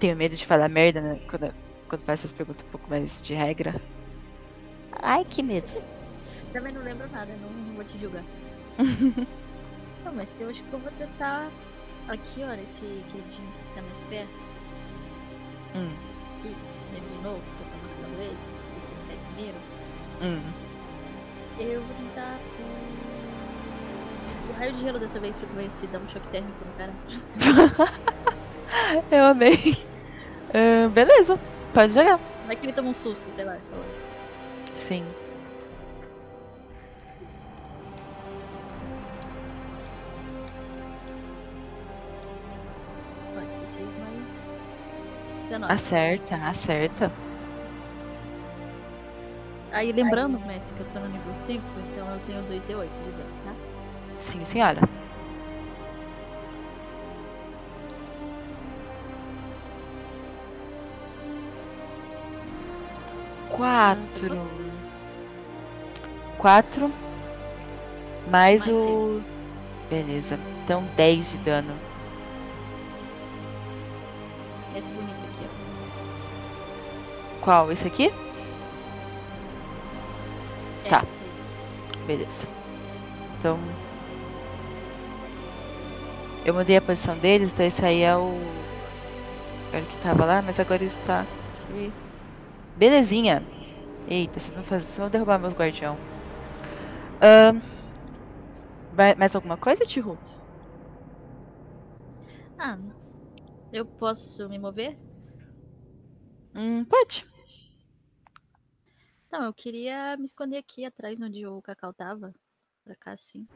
Tenho 0.00 0.16
medo 0.16 0.34
de 0.34 0.46
falar 0.46 0.70
merda, 0.70 1.02
né? 1.02 1.20
Quando, 1.28 1.54
quando 1.86 2.00
faço 2.00 2.24
essas 2.24 2.32
perguntas 2.32 2.66
um 2.66 2.70
pouco 2.70 2.88
mais 2.88 3.20
de 3.20 3.34
regra. 3.34 3.78
Ai, 4.92 5.26
que 5.28 5.42
medo. 5.42 5.68
Também 6.54 6.72
não 6.72 6.82
lembro 6.82 7.06
nada, 7.10 7.30
não, 7.42 7.50
não 7.50 7.74
vou 7.74 7.84
te 7.84 7.98
julgar. 7.98 8.24
não, 10.02 10.14
mas 10.14 10.34
eu 10.40 10.48
acho 10.48 10.64
que 10.64 10.72
eu 10.72 10.78
vou 10.78 10.90
tentar. 10.92 11.50
Aqui, 12.08 12.42
olha, 12.42 12.62
esse 12.62 12.80
queridinho 12.80 13.52
que 13.52 13.74
tá 13.74 13.82
mais 13.82 14.02
perto. 14.04 14.32
Hum. 15.76 15.92
Aqui, 16.38 16.56
ele 16.96 17.08
de 17.10 17.18
novo, 17.18 17.42
que 17.42 17.62
eu 17.62 17.68
tô 17.70 17.76
marcando 17.86 18.22
ele. 18.22 18.38
Ver 18.74 18.80
se 18.80 18.92
ele 18.92 19.02
cai 19.06 19.18
primeiro. 19.34 19.58
Hum. 20.22 20.42
Eu 21.58 21.82
vou 21.82 21.94
tentar 21.96 22.38
com. 22.56 22.64
O 24.50 24.52
raio 24.58 24.72
de 24.72 24.80
gelo 24.80 24.98
dessa 24.98 25.20
vez 25.20 25.38
pra 25.38 25.46
ver 25.48 25.70
se 25.70 25.86
dá 25.88 25.98
um 25.98 26.08
choque 26.08 26.26
térmico 26.28 26.58
no 26.64 26.72
cara. 26.78 26.94
Eu 29.10 29.24
amei. 29.24 29.76
Ah, 30.52 30.88
beleza, 30.88 31.38
pode 31.72 31.92
jogar. 31.92 32.18
Vai 32.46 32.56
que 32.56 32.66
ele 32.66 32.72
toma 32.72 32.88
um 32.88 32.94
susto, 32.94 33.24
sei 33.34 33.44
lá, 33.44 33.56
sei 33.62 33.74
lá. 33.76 33.84
Sim. 34.88 35.04
Ó, 43.36 43.60
16 43.60 43.96
mais. 43.96 44.50
19. 45.44 45.72
Acerta, 45.72 46.36
acerta. 46.36 47.12
Aí 49.72 49.92
lembrando, 49.92 50.38
Messi, 50.40 50.74
que 50.74 50.80
eu 50.80 50.86
tô 50.92 50.98
no 50.98 51.08
nível 51.08 51.32
5, 51.42 51.62
então 51.92 52.10
eu 52.10 52.20
tenho 52.26 52.42
2d8 52.42 53.04
de 53.04 53.10
dano, 53.12 53.30
tá? 53.44 53.54
Sim, 54.20 54.44
senhora. 54.44 54.80
Quatro. 63.50 64.40
Quatro. 66.38 66.92
Mais, 68.30 68.66
Mais 68.66 68.68
o. 68.68 69.20
Beleza. 69.88 70.38
Então 70.64 70.84
10 70.96 71.32
de 71.32 71.38
dano. 71.38 71.74
Esse 74.74 74.90
bonito 74.90 75.16
aqui, 75.34 75.44
ó. 75.44 77.44
Qual? 77.44 77.72
Esse 77.72 77.86
aqui? 77.86 78.12
É, 80.84 80.88
Tá. 80.88 81.04
Beleza. 82.06 82.46
Então. 83.38 83.58
Eu 86.44 86.54
mudei 86.54 86.76
a 86.76 86.80
posição 86.80 87.16
deles, 87.18 87.52
então 87.52 87.66
esse 87.66 87.84
aí 87.84 88.02
é 88.02 88.16
o. 88.16 88.40
Era 89.72 89.82
o 89.82 89.86
que 89.86 89.96
tava 89.98 90.24
lá, 90.24 90.42
mas 90.42 90.58
agora 90.58 90.82
está 90.82 91.26
aqui. 91.68 91.92
Belezinha. 92.80 93.42
Eita, 94.08 94.40
vocês 94.40 94.54
vão, 94.54 94.64
fazer, 94.64 94.84
vocês 94.84 94.96
vão 94.96 95.10
derrubar 95.10 95.38
meus 95.38 95.52
guardião. 95.52 95.98
Vai, 98.94 99.14
mais 99.16 99.36
alguma 99.36 99.58
coisa, 99.58 99.84
Tihu? 99.84 100.16
Ah, 102.58 102.78
eu 103.70 103.84
posso 103.84 104.48
me 104.48 104.58
mover? 104.58 104.98
Hum, 106.54 106.82
pode. 106.86 107.26
Não, 109.30 109.44
eu 109.44 109.52
queria 109.52 110.16
me 110.16 110.24
esconder 110.24 110.56
aqui 110.56 110.86
atrás 110.86 111.20
onde 111.20 111.46
o 111.46 111.60
Cacau 111.60 111.92
tava. 111.92 112.32
Pra 112.82 112.96
cá, 112.96 113.12
assim. 113.12 113.46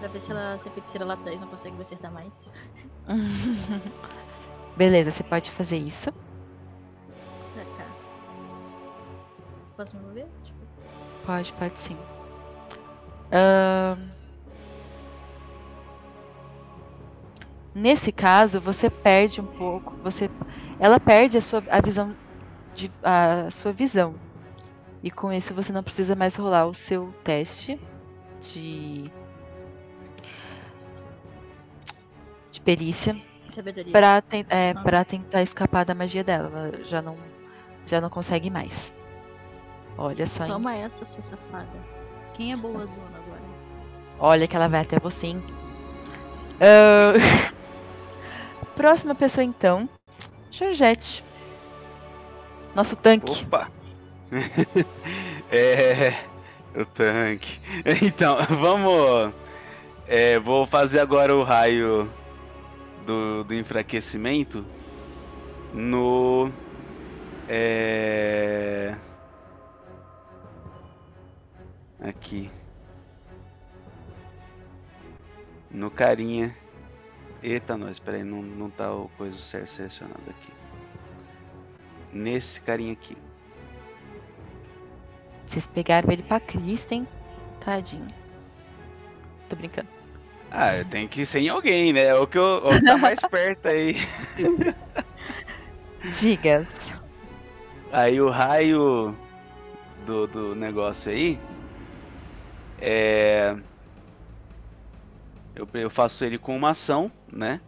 Pra 0.00 0.08
ver 0.08 0.20
se, 0.20 0.32
ela, 0.32 0.58
se 0.58 0.68
a 0.68 0.72
feiticeira 0.72 1.06
lá 1.06 1.14
atrás 1.14 1.40
não 1.40 1.46
consegue 1.46 1.76
me 1.76 1.82
acertar 1.82 2.12
mais. 2.12 2.52
Beleza, 4.76 5.12
você 5.12 5.22
pode 5.22 5.48
fazer 5.52 5.78
isso. 5.78 6.12
Posso 9.80 9.96
me 9.96 10.02
mover? 10.02 10.26
Tipo, 10.44 10.58
Pode, 11.24 11.54
pode 11.54 11.78
sim. 11.78 11.96
Ahn, 13.32 13.96
Nesse 17.74 18.12
caso, 18.12 18.60
você 18.60 18.90
perde 18.90 19.40
um 19.40 19.46
pouco. 19.46 19.96
Você, 20.02 20.28
ela 20.78 21.00
perde 21.00 21.38
a 21.38 21.40
sua 21.40 21.62
a 21.70 21.80
visão 21.80 22.14
de 22.74 22.92
a 23.02 23.50
sua 23.50 23.72
visão. 23.72 24.14
E 25.02 25.10
com 25.10 25.32
isso 25.32 25.54
você 25.54 25.72
não 25.72 25.82
precisa 25.82 26.14
mais 26.14 26.36
rolar 26.36 26.66
o 26.66 26.74
seu 26.74 27.14
teste 27.24 27.80
de 28.42 29.10
de 32.52 32.60
perícia 32.60 33.16
para 33.90 34.22
é, 34.50 34.74
Ah. 34.76 35.04
tentar 35.06 35.40
escapar 35.42 35.86
da 35.86 35.94
magia 35.94 36.22
dela. 36.22 36.50
Ela 36.68 36.84
já 36.84 37.00
não 37.00 37.16
já 37.86 37.98
não 37.98 38.10
consegue 38.10 38.50
mais. 38.50 38.92
Olha 40.00 40.26
só, 40.26 40.44
hein? 40.44 40.50
Toma 40.50 40.74
essa, 40.74 41.04
sua 41.04 41.20
safada. 41.20 41.68
Quem 42.32 42.52
é 42.52 42.56
boa 42.56 42.86
zona 42.86 43.18
agora? 43.18 43.42
Olha 44.18 44.48
que 44.48 44.56
ela 44.56 44.66
vai 44.66 44.80
até 44.80 44.98
você, 44.98 45.26
hein? 45.26 45.42
Ah, 46.58 47.52
Próxima 48.74 49.14
pessoa, 49.14 49.44
então. 49.44 49.86
Georgette. 50.50 51.22
Nosso 52.74 52.96
tanque. 52.96 53.44
Opa! 53.44 53.70
é. 55.52 56.14
O 56.74 56.86
tanque. 56.86 57.60
Então, 58.02 58.38
vamos. 58.48 59.34
é, 60.08 60.38
vou 60.38 60.66
fazer 60.66 61.00
agora 61.00 61.36
o 61.36 61.42
raio 61.42 62.10
do, 63.04 63.44
do 63.44 63.54
enfraquecimento 63.54 64.64
no. 65.74 66.50
É. 67.46 68.94
Aqui. 72.00 72.50
No 75.70 75.90
carinha. 75.90 76.56
Eita, 77.42 77.76
nós, 77.76 77.98
peraí, 77.98 78.22
não, 78.22 78.42
não 78.42 78.70
tá 78.70 78.92
o 78.92 79.08
coisa 79.16 79.38
certo 79.38 79.68
selecionado 79.68 80.22
aqui. 80.28 80.52
Nesse 82.12 82.60
carinha 82.60 82.92
aqui. 82.92 83.16
Vocês 85.46 85.66
pegaram 85.66 86.10
ele 86.10 86.22
pra 86.22 86.40
Kristen. 86.40 87.06
Tadinho. 87.64 88.08
Tô 89.48 89.56
brincando. 89.56 89.88
Ah, 90.50 90.84
tenho 90.90 91.08
que 91.08 91.24
ser 91.24 91.40
em 91.40 91.48
alguém, 91.48 91.92
né? 91.92 92.14
O 92.14 92.26
que, 92.26 92.38
eu, 92.38 92.58
o 92.58 92.70
que 92.70 92.84
tá 92.84 92.96
mais 92.96 93.20
perto 93.30 93.68
aí. 93.68 93.96
Diga. 96.18 96.66
Aí 97.92 98.20
o 98.20 98.30
raio 98.30 99.14
do, 100.06 100.26
do 100.26 100.54
negócio 100.54 101.12
aí 101.12 101.38
é. 102.80 103.56
Eu, 105.54 105.68
eu 105.74 105.90
faço 105.90 106.24
ele 106.24 106.38
com 106.38 106.56
uma 106.56 106.70
ação, 106.70 107.10
né? 107.30 107.60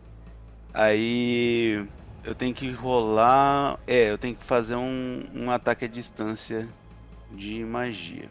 Aí 0.72 1.86
eu 2.24 2.34
tenho 2.34 2.54
que 2.54 2.70
rolar. 2.70 3.78
É, 3.86 4.10
eu 4.10 4.18
tenho 4.18 4.34
que 4.34 4.44
fazer 4.44 4.76
um, 4.76 5.24
um 5.34 5.50
ataque 5.50 5.84
à 5.84 5.88
distância 5.88 6.68
de 7.30 7.64
magia. 7.64 8.28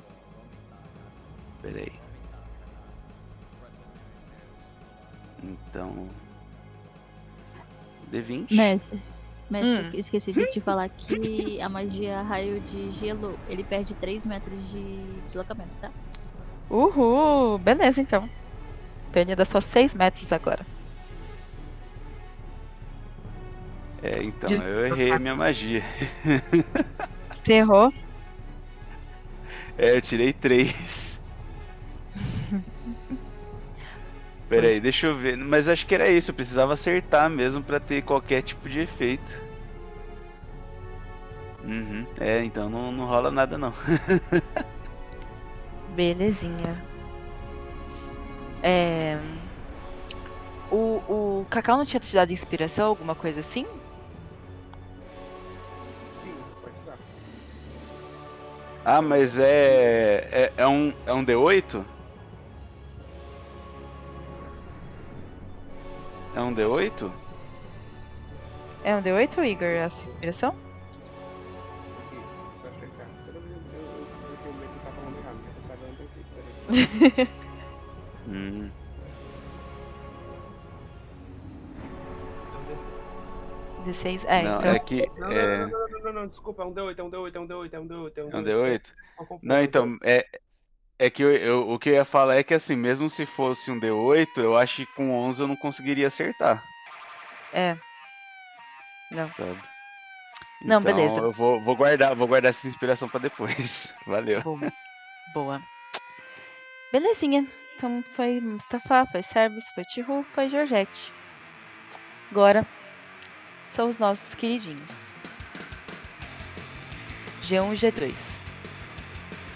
Pera 1.62 1.80
aí. 1.80 1.92
Então. 5.44 6.08
D20. 8.12 8.54
Mestre. 8.56 9.02
Mestre, 9.50 9.88
Hum. 9.88 9.90
esqueci 9.96 10.32
de 10.32 10.50
te 10.50 10.62
falar 10.62 10.88
que 10.88 11.60
a 11.60 11.68
magia 11.68 12.22
raio 12.22 12.62
de 12.62 12.90
gelo, 12.92 13.38
ele 13.50 13.66
perde 13.66 13.94
3 13.96 14.26
metros 14.26 14.70
de 14.72 15.04
deslocamento, 15.26 15.72
tá? 15.82 15.92
Uhul! 16.72 17.60
Beleza, 17.60 18.00
então. 18.00 18.30
Ele 19.14 19.36
dá 19.36 19.44
só 19.44 19.60
6 19.60 19.94
metros 19.94 20.32
agora. 20.32 20.66
É, 24.02 24.24
então, 24.24 24.50
eu 24.52 24.88
errei 24.88 25.12
a 25.12 25.20
minha 25.20 25.36
magia. 25.36 25.84
Você 27.34 27.54
errou? 27.54 27.90
É, 29.78 29.96
eu 29.96 30.02
tirei 30.02 30.34
três. 30.34 31.20
Pera 34.50 34.68
aí, 34.68 34.80
deixa 34.80 35.08
eu 35.08 35.16
ver. 35.16 35.38
Mas 35.38 35.70
acho 35.70 35.86
que 35.86 35.96
era 35.96 36.10
isso, 36.10 36.32
eu 36.32 36.36
precisava 36.36 36.74
acertar 36.74 37.30
mesmo 37.30 37.64
pra 37.64 37.80
ter 37.80 38.02
qualquer 38.02 38.42
tipo 38.42 38.68
de 38.68 38.82
efeito. 38.82 39.34
Uhum. 41.64 42.06
É, 42.20 42.44
então 42.44 42.70
não, 42.70 42.92
não 42.92 43.06
rola 43.06 43.32
nada 43.32 43.58
não. 43.58 43.74
Belezinha. 45.92 46.82
É... 48.64 49.18
O, 50.72 51.02
o 51.08 51.46
Cacau 51.50 51.78
não 51.78 51.86
tinha 51.86 52.00
te 52.00 52.14
dado 52.16 52.32
inspiração, 52.32 52.88
alguma 52.88 53.14
coisa 53.14 53.42
assim? 53.42 53.66
Sim, 56.24 56.34
pode 56.62 56.76
usar. 56.84 56.98
Ah, 58.86 59.02
mas 59.02 59.38
é. 59.38 60.28
É, 60.32 60.54
é 60.58 60.68
um, 60.68 60.94
é 61.06 61.14
um 61.14 61.26
D8? 61.26 61.84
É 66.34 66.42
um 66.42 66.56
D8? 66.56 67.12
É 68.84 68.96
um 68.96 69.02
D8, 69.02 69.46
Igor, 69.46 69.86
a 69.86 69.90
sua 69.90 70.08
inspiração? 70.08 70.71
Hum. 78.28 78.72
É 82.54 82.58
um 82.58 82.64
D6. 82.64 83.22
16? 83.84 84.26
É, 84.26 84.44
não, 84.44 84.58
então. 84.60 84.74
é 84.74 84.80
que. 84.80 85.12
Não, 85.18 85.28
é... 85.28 85.58
não, 85.60 85.68
não, 85.70 85.90
não, 85.90 86.00
não, 86.04 86.14
não, 86.14 86.28
desculpa, 86.28 86.64
é 86.64 86.66
um 86.66 86.74
D8, 86.74 87.00
é 87.00 87.04
um 87.04 87.10
D8, 87.10 87.36
é 87.36 87.40
um 87.40 87.48
D8, 87.48 87.74
é 87.74 87.80
um 87.80 87.88
D8, 87.88 88.20
é 88.20 88.24
um 88.24 88.30
É 88.32 88.38
um 88.38 88.44
D8. 88.44 88.46
D8? 88.46 88.94
Uma 89.18 89.26
confusão, 89.28 89.56
Não, 89.56 89.64
então, 89.64 89.98
é, 90.04 90.26
é 91.00 91.10
que 91.10 91.24
eu, 91.24 91.36
eu- 91.36 91.70
o 91.70 91.80
que 91.80 91.90
eu 91.90 91.94
ia 91.96 92.06
falar 92.06 92.36
é 92.36 92.44
que 92.44 92.54
assim, 92.54 92.76
mesmo 92.76 93.10
se 93.10 93.26
fosse 93.26 93.72
um 93.72 93.80
D8, 93.80 94.40
eu 94.42 94.56
acho 94.56 94.78
que 94.78 94.94
com 94.94 95.12
11 95.12 95.42
eu 95.42 95.48
não 95.48 95.56
conseguiria 95.56 96.08
acertar, 96.08 96.64
É. 97.54 97.76
Não. 99.10 99.28
sabe? 99.28 99.62
Não, 100.64 100.80
Então, 100.80 100.82
beleza. 100.82 101.20
Eu 101.20 101.32
vou, 101.32 101.60
vou 101.60 101.76
guardar, 101.76 102.16
vou 102.16 102.28
guardar 102.28 102.50
essa 102.50 102.68
inspiração 102.68 103.10
pra 103.10 103.20
depois. 103.20 103.94
Valeu. 104.06 104.42
Boa. 104.42 104.74
Boa. 105.28 105.62
Belezinha. 106.92 107.48
Então 107.76 108.04
foi 108.16 108.40
Mustafa, 108.40 109.06
foi 109.12 109.24
Servus, 109.24 109.68
foi 109.70 109.84
Tihu, 109.86 110.24
foi 110.36 110.50
Georgette. 110.50 111.12
Agora 112.30 112.66
são 113.70 113.90
os 113.90 113.98
nossos 113.98 114.36
queridinhos. 114.36 114.92
G1 117.44 117.74
e 117.74 117.78
G2. 117.78 118.14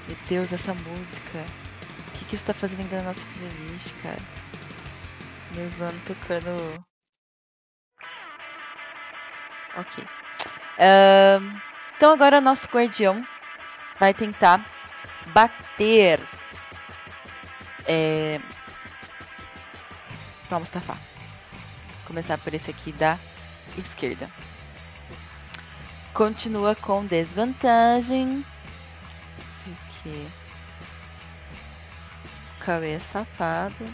Meu 0.07 0.17
Deus, 0.27 0.53
essa 0.53 0.73
música. 0.73 1.45
O 2.07 2.17
que, 2.17 2.25
que 2.25 2.35
isso 2.35 2.45
tá 2.45 2.53
fazendo 2.53 2.81
ainda 2.81 2.97
na 2.97 3.03
nossa 3.09 3.21
playlist, 3.37 3.93
cara? 4.01 4.17
Nirvana 5.55 5.99
tocando. 6.07 6.85
Ok. 9.77 10.03
Ahn, 10.79 11.59
então 11.95 12.13
agora 12.13 12.41
nosso 12.41 12.67
guardião 12.67 13.25
vai 13.99 14.13
tentar 14.13 14.65
bater. 15.27 16.19
É... 17.87 18.39
Vamos, 20.49 20.69
Mustafa. 20.69 20.97
Começar 22.05 22.37
por 22.37 22.53
esse 22.53 22.69
aqui 22.69 22.91
da 22.91 23.17
esquerda. 23.77 24.29
Continua 26.13 26.75
com 26.75 27.05
desvantagem. 27.05 28.45
O 30.05 30.23
Cauê 32.59 32.91
é 32.91 32.99
safado. 32.99 33.85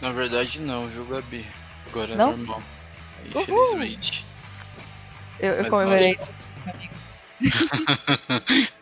Na 0.00 0.12
verdade 0.12 0.60
não, 0.60 0.86
viu, 0.88 1.06
Gabi? 1.06 1.46
Agora 1.86 2.12
é 2.12 2.16
Não? 2.16 2.36
normal. 2.36 2.62
Uhul. 3.34 3.42
Infelizmente. 3.42 4.26
Eu, 5.38 5.52
eu 5.52 5.62
Mas 5.62 5.70
comemorei. 5.70 6.18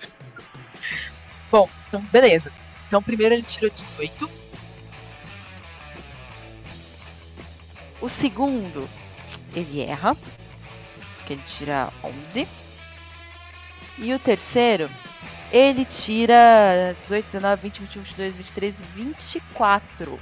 Bom, 1.51 1.69
então 1.89 2.01
beleza. 2.11 2.53
Então 2.93 3.03
primeiro 3.03 3.35
ele 3.35 3.43
tirou 3.43 3.71
18. 3.71 4.31
O 8.03 8.09
segundo, 8.11 8.87
ele 9.55 9.81
erra. 9.81 10.15
Porque 11.17 11.33
ele 11.33 11.43
tira 11.49 11.91
11. 12.05 12.47
E 13.97 14.13
o 14.13 14.19
terceiro, 14.19 14.91
Ele 15.51 15.87
tira 15.87 16.95
18, 17.01 17.25
19, 17.33 17.63
20, 17.63 17.79
21, 17.81 18.03
22, 18.03 18.37
23, 18.37 18.75
24. 18.95 20.21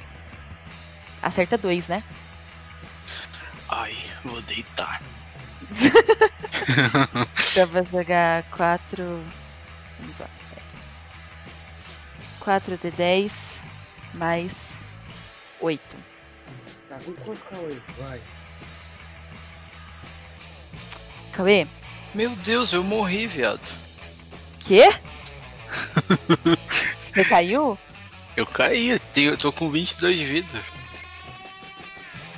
Acerta 1.21 1.59
2, 1.59 1.89
né? 1.89 2.05
Ai, 3.69 3.97
vou 4.25 4.41
deitar. 4.43 5.03
Então 7.51 7.67
vai 7.67 7.85
jogar 7.85 8.45
4. 8.45 9.05
Vamos 9.99 10.19
lá. 10.21 10.40
4 12.41 12.77
de 12.77 12.91
10 12.91 13.33
mais 14.15 14.53
8. 15.61 15.81
Tá 16.89 16.99
com 17.05 17.13
quanto, 17.13 17.45
Cauê? 17.45 17.77
Vai. 17.99 18.21
Cauê? 21.33 21.67
Meu 22.15 22.31
Deus, 22.37 22.73
eu 22.73 22.83
morri, 22.83 23.27
viado. 23.27 23.79
Quê? 24.61 24.93
Você 27.15 27.25
caiu? 27.25 27.79
Eu 28.37 28.47
caí, 28.47 28.99
eu 29.17 29.37
tô 29.37 29.53
com 29.53 29.71
22 29.71 30.19
de 30.19 30.25
vida. 30.25 30.61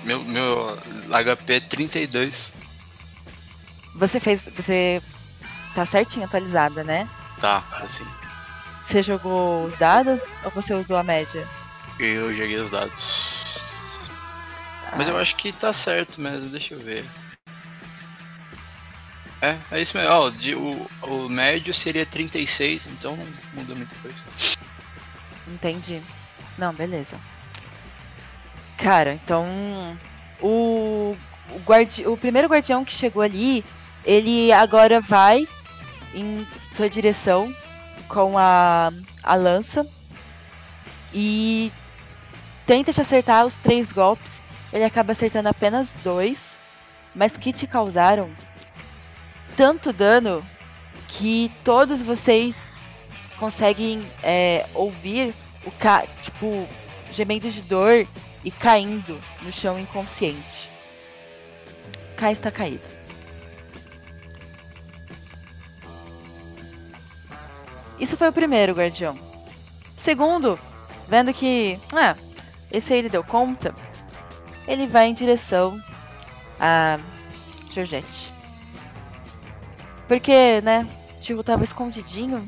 Meu, 0.03 0.23
meu 0.25 0.79
HP 1.09 1.55
é 1.55 1.61
32. 1.61 2.53
Você 3.95 4.19
fez. 4.19 4.49
Você 4.57 5.01
tá 5.75 5.87
certinho 5.87 6.25
atualizada, 6.25 6.83
né? 6.83 7.09
Tá, 7.39 7.65
assim. 7.73 8.05
Você 8.87 9.03
jogou 9.03 9.65
os 9.65 9.77
dados 9.79 10.21
ou 10.45 10.51
você 10.51 10.75
usou 10.75 10.97
a 10.97 11.03
média? 11.03 11.47
Eu 11.99 12.35
joguei 12.35 12.57
os 12.57 12.71
dados. 12.71 14.01
Mas 14.97 15.09
eu 15.09 15.17
acho 15.17 15.37
que 15.37 15.53
tá 15.53 15.73
certo 15.73 16.21
mesmo, 16.21 16.51
deixa 16.51 16.75
eu 16.75 16.81
ver. 16.81 17.05
É, 19.41 19.57
é 19.73 19.81
isso 19.81 19.97
mesmo. 19.97 20.13
Ó, 20.13 20.31
o, 20.31 21.25
o 21.25 21.29
médio 21.29 21.75
seria 21.75 22.07
36, 22.07 22.87
então 22.89 23.17
não 23.17 23.27
muda 23.55 23.75
muita 23.75 23.97
coisa. 23.97 24.19
Entendi. 25.49 26.01
Não, 26.57 26.73
beleza. 26.73 27.17
Cara, 28.77 29.15
então. 29.15 29.47
O, 30.41 31.17
o, 31.51 31.59
guardi, 31.65 32.07
o 32.07 32.17
primeiro 32.17 32.49
guardião 32.49 32.85
que 32.85 32.93
chegou 32.93 33.23
ali, 33.23 33.65
ele 34.05 34.53
agora 34.53 35.01
vai 35.01 35.47
em 36.15 36.47
sua 36.75 36.91
direção 36.91 37.55
com 38.09 38.37
a, 38.37 38.91
a 39.23 39.35
lança 39.35 39.87
e 41.13 41.73
tenta 42.67 42.93
te 42.93 43.01
acertar 43.01 43.47
os 43.47 43.55
três 43.55 43.93
golpes. 43.93 44.41
Ele 44.73 44.85
acaba 44.85 45.13
acertando 45.13 45.49
apenas 45.49 45.95
dois, 46.03 46.55
mas 47.15 47.37
que 47.37 47.53
te 47.53 47.67
causaram 47.67 48.31
tanto 49.57 49.93
dano 49.93 50.43
que 51.09 51.51
todos 51.63 52.01
vocês 52.01 52.73
conseguem 53.39 54.07
é, 54.23 54.67
ouvir 54.75 55.35
o 55.67 55.71
ca 55.71 56.07
tipo 56.23 56.67
gemendo 57.13 57.51
de 57.51 57.61
dor 57.61 58.07
e 58.45 58.51
caindo 58.51 59.21
no 59.43 59.53
chão 59.53 59.79
inconsciente. 59.79 60.71
Kai 62.17 62.33
está 62.33 62.51
caído. 62.51 63.02
Isso 68.03 68.17
foi 68.17 68.29
o 68.31 68.33
primeiro 68.33 68.73
guardião. 68.75 69.17
Segundo, 69.97 70.59
vendo 71.09 71.33
que, 71.33 71.79
ah, 71.95 72.17
esse 72.73 72.93
aí 72.93 72.99
ele 72.99 73.09
deu 73.09 73.23
conta, 73.23 73.73
ele 74.67 74.89
vai 74.89 75.07
em 75.07 75.15
direção 75.15 75.81
a 76.59 76.99
Georgette. 77.73 78.33
Porque, 80.09 80.61
né, 80.63 80.85
Tio 81.21 81.45
tava 81.45 81.63
escondidinho, 81.63 82.45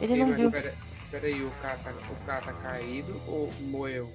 ele 0.00 0.12
Ei, 0.12 0.20
não 0.20 0.32
viu. 0.32 0.52
Pera, 0.52 0.72
pera 1.10 1.26
aí, 1.26 1.42
o 1.42 1.50
cara, 1.60 1.78
tá, 1.82 1.90
o 1.90 2.24
cara 2.24 2.40
tá 2.42 2.52
caído 2.52 3.20
ou 3.26 3.50
moeu? 3.62 4.08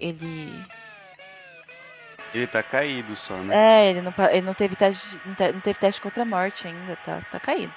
Ele. 0.00 0.64
Ele 2.34 2.46
tá 2.48 2.64
caído 2.64 3.14
só, 3.14 3.36
né? 3.38 3.54
É, 3.54 3.90
ele 3.90 4.02
não, 4.02 4.12
ele 4.28 4.42
não 4.42 4.54
teve 4.54 4.74
teste. 4.74 5.20
Não 5.24 5.36
te- 5.36 5.52
não 5.52 5.60
teve 5.60 5.78
teste 5.78 6.00
contra 6.00 6.24
a 6.24 6.26
morte 6.26 6.66
ainda, 6.66 6.96
tá, 6.96 7.20
tá 7.30 7.38
caído. 7.38 7.72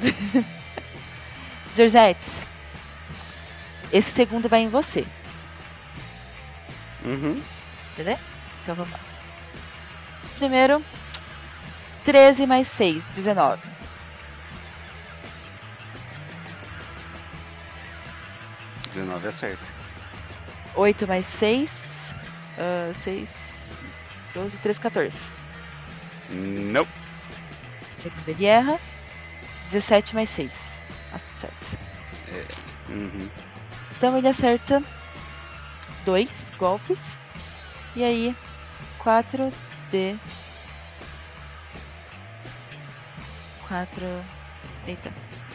Georgette, 1.74 2.26
esse 3.92 4.10
segundo 4.12 4.48
vai 4.48 4.60
em 4.60 4.68
você, 4.68 5.04
Uhum. 7.04 7.40
beleza? 7.96 8.20
Então 8.62 8.74
vamos 8.74 8.92
lá. 8.92 9.00
Primeiro, 10.38 10.84
13 12.04 12.46
mais 12.46 12.68
6, 12.68 13.08
19. 13.10 13.62
É. 13.66 13.70
19 18.94 19.28
acerta. 19.28 19.64
8 20.74 21.06
mais 21.06 21.26
6, 21.26 21.70
ah, 22.58 22.92
6, 23.02 23.28
12, 24.34 24.56
13, 24.58 24.80
14. 24.80 25.16
Não. 26.30 26.86
Segundo 27.94 28.28
ele 28.28 28.46
erra. 28.46 28.78
17 29.70 30.14
mais 30.14 30.28
6. 30.30 30.50
Acerta. 31.12 31.78
É. 32.32 32.92
Uhum. 32.92 33.30
Então 33.96 34.16
ele 34.18 34.28
acerta 34.28 34.82
dois 36.04 36.46
golpes. 36.58 36.98
E 37.96 38.04
aí, 38.04 38.34
4 38.98 39.52
de. 39.90 40.16
4. 43.68 44.04
Eita. 44.86 45.12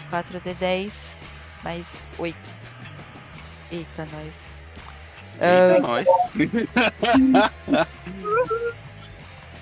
4 0.09 0.39
de 0.39 0.53
10 0.53 1.16
mais 1.63 2.03
8. 2.18 2.38
Eita, 3.72 4.07
nós. 4.11 4.36
Eita, 5.41 5.78
Ah, 5.78 5.80
nós. 5.82 6.07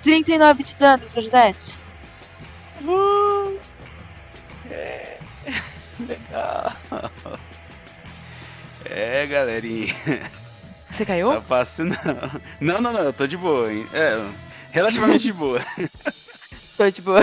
39 0.02 0.62
de 0.62 0.74
dano, 0.74 1.02
Josete. 1.08 1.82
Uh, 2.82 3.33
é. 4.74 5.18
Legal. 6.00 6.72
É, 8.86 9.26
galerinha. 9.26 9.94
Você 10.90 11.06
caiu? 11.06 11.32
Tá 11.32 11.40
passando. 11.40 11.96
Não, 12.60 12.82
não, 12.82 12.92
não, 12.92 13.00
eu 13.00 13.12
tô 13.14 13.26
de 13.26 13.34
boa, 13.34 13.72
hein? 13.72 13.88
É, 13.94 14.22
relativamente 14.70 15.22
de 15.22 15.32
boa. 15.32 15.58
Tô 16.76 16.90
de 16.90 17.00
boa. 17.00 17.20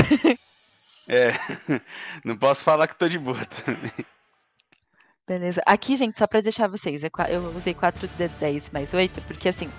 É. 1.07 1.33
Não 2.23 2.37
posso 2.37 2.63
falar 2.63 2.87
que 2.87 2.95
tô 2.95 3.07
de 3.09 3.19
boa 3.19 3.43
também. 3.45 3.91
Beleza. 5.27 5.61
Aqui, 5.65 5.95
gente, 5.97 6.17
só 6.17 6.25
pra 6.25 6.41
deixar 6.41 6.67
vocês, 6.67 7.03
é 7.03 7.09
eu 7.29 7.53
usei 7.55 7.73
4 7.73 8.07
de 8.07 8.27
10 8.27 8.69
mais 8.69 8.93
8, 8.93 9.21
porque 9.21 9.49
assim, 9.49 9.69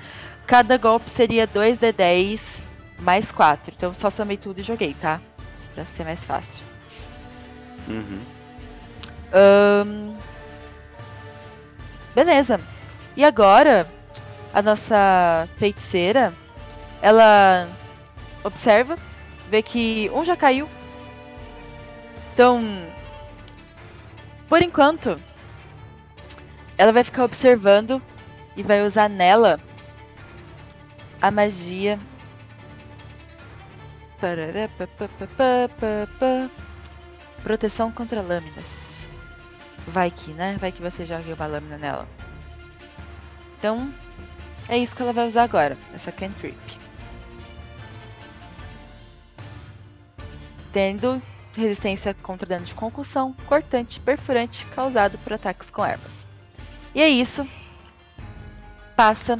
cada 0.46 0.76
golpe 0.76 1.10
seria 1.10 1.46
2 1.46 1.78
de 1.78 1.90
10 1.90 2.62
mais 3.00 3.32
4. 3.32 3.74
Então 3.74 3.94
só 3.94 4.10
somei 4.10 4.36
tudo 4.36 4.60
e 4.60 4.62
joguei, 4.62 4.94
tá? 4.94 5.20
Pra 5.74 5.86
ser 5.86 6.04
mais 6.04 6.22
fácil. 6.22 6.71
Uhum. 7.88 8.20
Ahn, 9.32 10.12
Beleza. 12.14 12.60
E 13.16 13.24
agora, 13.24 13.88
a 14.52 14.60
nossa 14.60 15.48
feiticeira, 15.56 16.32
ela 17.00 17.68
observa, 18.44 18.96
vê 19.48 19.62
que 19.62 20.10
um 20.14 20.24
já 20.24 20.36
caiu. 20.36 20.68
Então, 22.32 22.62
por 24.48 24.62
enquanto, 24.62 25.18
ela 26.76 26.92
vai 26.92 27.04
ficar 27.04 27.24
observando 27.24 28.00
e 28.56 28.62
vai 28.62 28.82
usar 28.84 29.08
nela 29.08 29.58
a 31.20 31.30
magia. 31.30 31.98
Parará, 34.20 34.68
pá, 34.78 34.86
pá, 34.98 35.08
pá. 36.18 36.50
Proteção 37.42 37.90
contra 37.90 38.22
lâminas. 38.22 39.06
Vai 39.86 40.10
que, 40.10 40.30
né? 40.32 40.56
Vai 40.60 40.70
que 40.70 40.80
você 40.80 41.04
jogue 41.04 41.32
uma 41.32 41.46
lâmina 41.46 41.76
nela. 41.76 42.06
Então, 43.58 43.92
é 44.68 44.78
isso 44.78 44.94
que 44.94 45.02
ela 45.02 45.12
vai 45.12 45.26
usar 45.26 45.42
agora, 45.42 45.76
essa 45.92 46.12
cantrip. 46.12 46.56
Tendo 50.72 51.20
resistência 51.54 52.14
contra 52.14 52.48
dano 52.48 52.64
de 52.64 52.74
concussão, 52.74 53.34
cortante, 53.46 54.00
perfurante, 54.00 54.64
causado 54.66 55.18
por 55.18 55.32
ataques 55.32 55.70
com 55.70 55.84
ervas. 55.84 56.26
E 56.94 57.02
é 57.02 57.08
isso. 57.08 57.46
Passa 58.96 59.38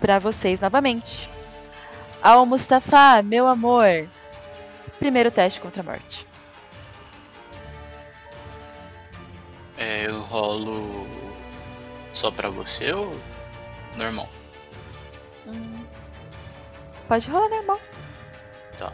pra 0.00 0.18
vocês 0.18 0.60
novamente. 0.60 1.28
Al 2.22 2.44
Mustafa, 2.46 3.22
meu 3.22 3.46
amor. 3.46 4.08
Primeiro 4.98 5.30
teste 5.30 5.60
contra 5.60 5.80
a 5.80 5.84
morte. 5.84 6.25
É, 9.76 10.06
eu 10.06 10.20
rolo 10.22 11.06
só 12.14 12.30
pra 12.30 12.48
você 12.48 12.92
ou 12.92 13.18
normal? 13.96 14.28
Hum, 15.46 15.84
Pode 17.08 17.30
rolar 17.30 17.48
normal. 17.48 17.80
Tá. 18.76 18.92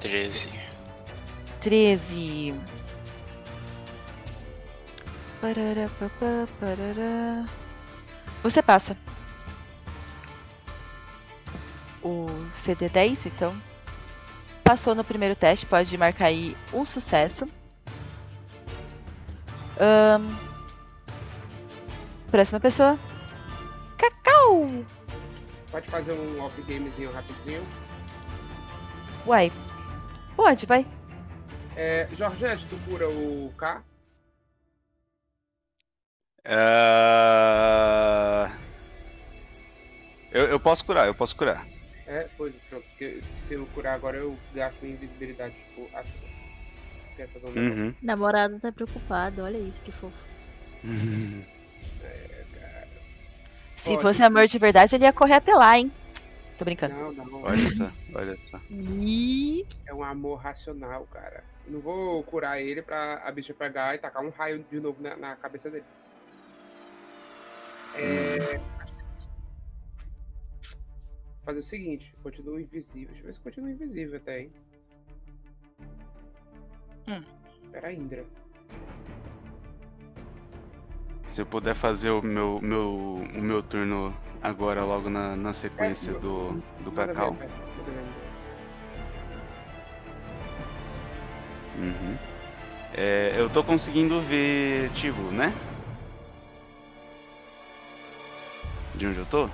13. 0.00 0.50
13. 1.60 2.54
Parará, 5.40 5.88
papá, 5.98 6.48
parará. 6.58 7.46
Você 8.42 8.60
passa. 8.62 8.96
O 12.02 12.26
CD10, 12.56 13.18
então. 13.26 13.54
Passou 14.70 14.94
no 14.94 15.02
primeiro 15.02 15.34
teste, 15.34 15.66
pode 15.66 15.98
marcar 15.98 16.26
aí 16.26 16.56
um 16.72 16.86
sucesso. 16.86 17.44
Ahn, 19.80 20.32
próxima 22.30 22.60
pessoa. 22.60 22.96
Cacau! 23.98 24.84
Pode 25.72 25.90
fazer 25.90 26.12
um 26.12 26.40
off-gamezinho 26.40 27.10
rapidinho. 27.10 27.66
Uai. 29.26 29.50
Pode, 30.36 30.66
vai. 30.66 30.86
É, 31.74 32.06
Jorgette, 32.16 32.64
tu 32.66 32.78
cura 32.88 33.08
o 33.08 33.52
K? 33.58 33.82
Ah, 36.44 37.72
Eu, 40.30 40.44
eu 40.44 40.60
posso 40.60 40.84
curar, 40.84 41.08
eu 41.08 41.14
posso 41.16 41.34
curar. 41.34 41.66
É, 42.10 42.26
pois, 42.36 42.56
pronto. 42.68 42.84
Porque 42.88 43.20
se 43.36 43.54
eu 43.54 43.64
curar 43.66 43.94
agora, 43.94 44.16
eu 44.16 44.36
gasto 44.52 44.76
minha 44.82 44.94
invisibilidade. 44.94 45.54
Tipo, 45.54 45.88
a... 45.96 46.02
Quer 47.16 47.28
fazer 47.28 47.46
um 47.46 47.52
negócio? 47.52 47.84
Uhum. 47.84 47.94
Namorado 48.02 48.58
tá 48.58 48.72
preocupado, 48.72 49.42
olha 49.42 49.58
isso 49.58 49.80
que 49.82 49.92
fofo. 49.92 50.16
É, 52.02 52.44
cara. 52.58 52.88
Se 53.76 53.96
fosse 53.98 54.16
se- 54.18 54.24
amor 54.24 54.48
de 54.48 54.58
verdade, 54.58 54.96
ele 54.96 55.04
ia 55.04 55.12
correr 55.12 55.34
até 55.34 55.54
lá, 55.54 55.78
hein? 55.78 55.92
Tô 56.58 56.64
brincando. 56.64 56.94
Não, 56.96 57.12
não. 57.12 57.42
Olha 57.44 57.70
só, 57.72 57.88
olha 58.12 58.36
só. 58.38 58.60
É 59.86 59.94
um 59.94 60.02
amor 60.02 60.40
racional, 60.40 61.06
cara. 61.12 61.44
Eu 61.64 61.74
não 61.74 61.80
vou 61.80 62.24
curar 62.24 62.60
ele 62.60 62.82
pra 62.82 63.22
a 63.24 63.30
bicha 63.30 63.54
pegar 63.54 63.94
e 63.94 63.98
tacar 63.98 64.24
um 64.24 64.30
raio 64.30 64.64
de 64.68 64.80
novo 64.80 65.00
na, 65.00 65.16
na 65.16 65.36
cabeça 65.36 65.70
dele. 65.70 65.84
É... 67.94 68.60
Fazer 71.50 71.58
o 71.58 71.62
seguinte, 71.64 72.14
continua 72.22 72.60
invisível. 72.60 73.08
Deixa 73.08 73.22
eu 73.22 73.26
ver 73.26 73.32
se 73.32 73.40
continua 73.40 73.70
invisível 73.72 74.16
até, 74.18 74.42
hein? 74.42 74.52
Hum. 77.08 77.24
Pera, 77.72 77.92
Indra. 77.92 78.24
Se 81.26 81.42
eu 81.42 81.46
puder 81.46 81.74
fazer 81.74 82.10
o 82.10 82.22
meu, 82.22 82.60
meu, 82.62 83.20
o 83.34 83.42
meu 83.42 83.64
turno 83.64 84.16
agora, 84.40 84.84
logo 84.84 85.10
na, 85.10 85.34
na 85.34 85.52
sequência 85.52 86.12
do, 86.12 86.52
do 86.84 86.92
Manda 86.92 87.08
Cacau. 87.08 87.36
Uhum. 91.78 92.16
É, 92.94 93.34
eu 93.36 93.50
tô 93.50 93.64
conseguindo 93.64 94.20
ver 94.20 94.88
Tivo, 94.92 95.32
né? 95.32 95.52
De 98.94 99.04
onde 99.04 99.18
eu 99.18 99.26
tô? 99.26 99.50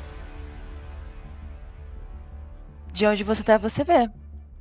De 2.97 3.05
onde 3.05 3.23
você 3.23 3.43
tá, 3.43 3.59
você 3.59 3.85
vê. 3.85 4.09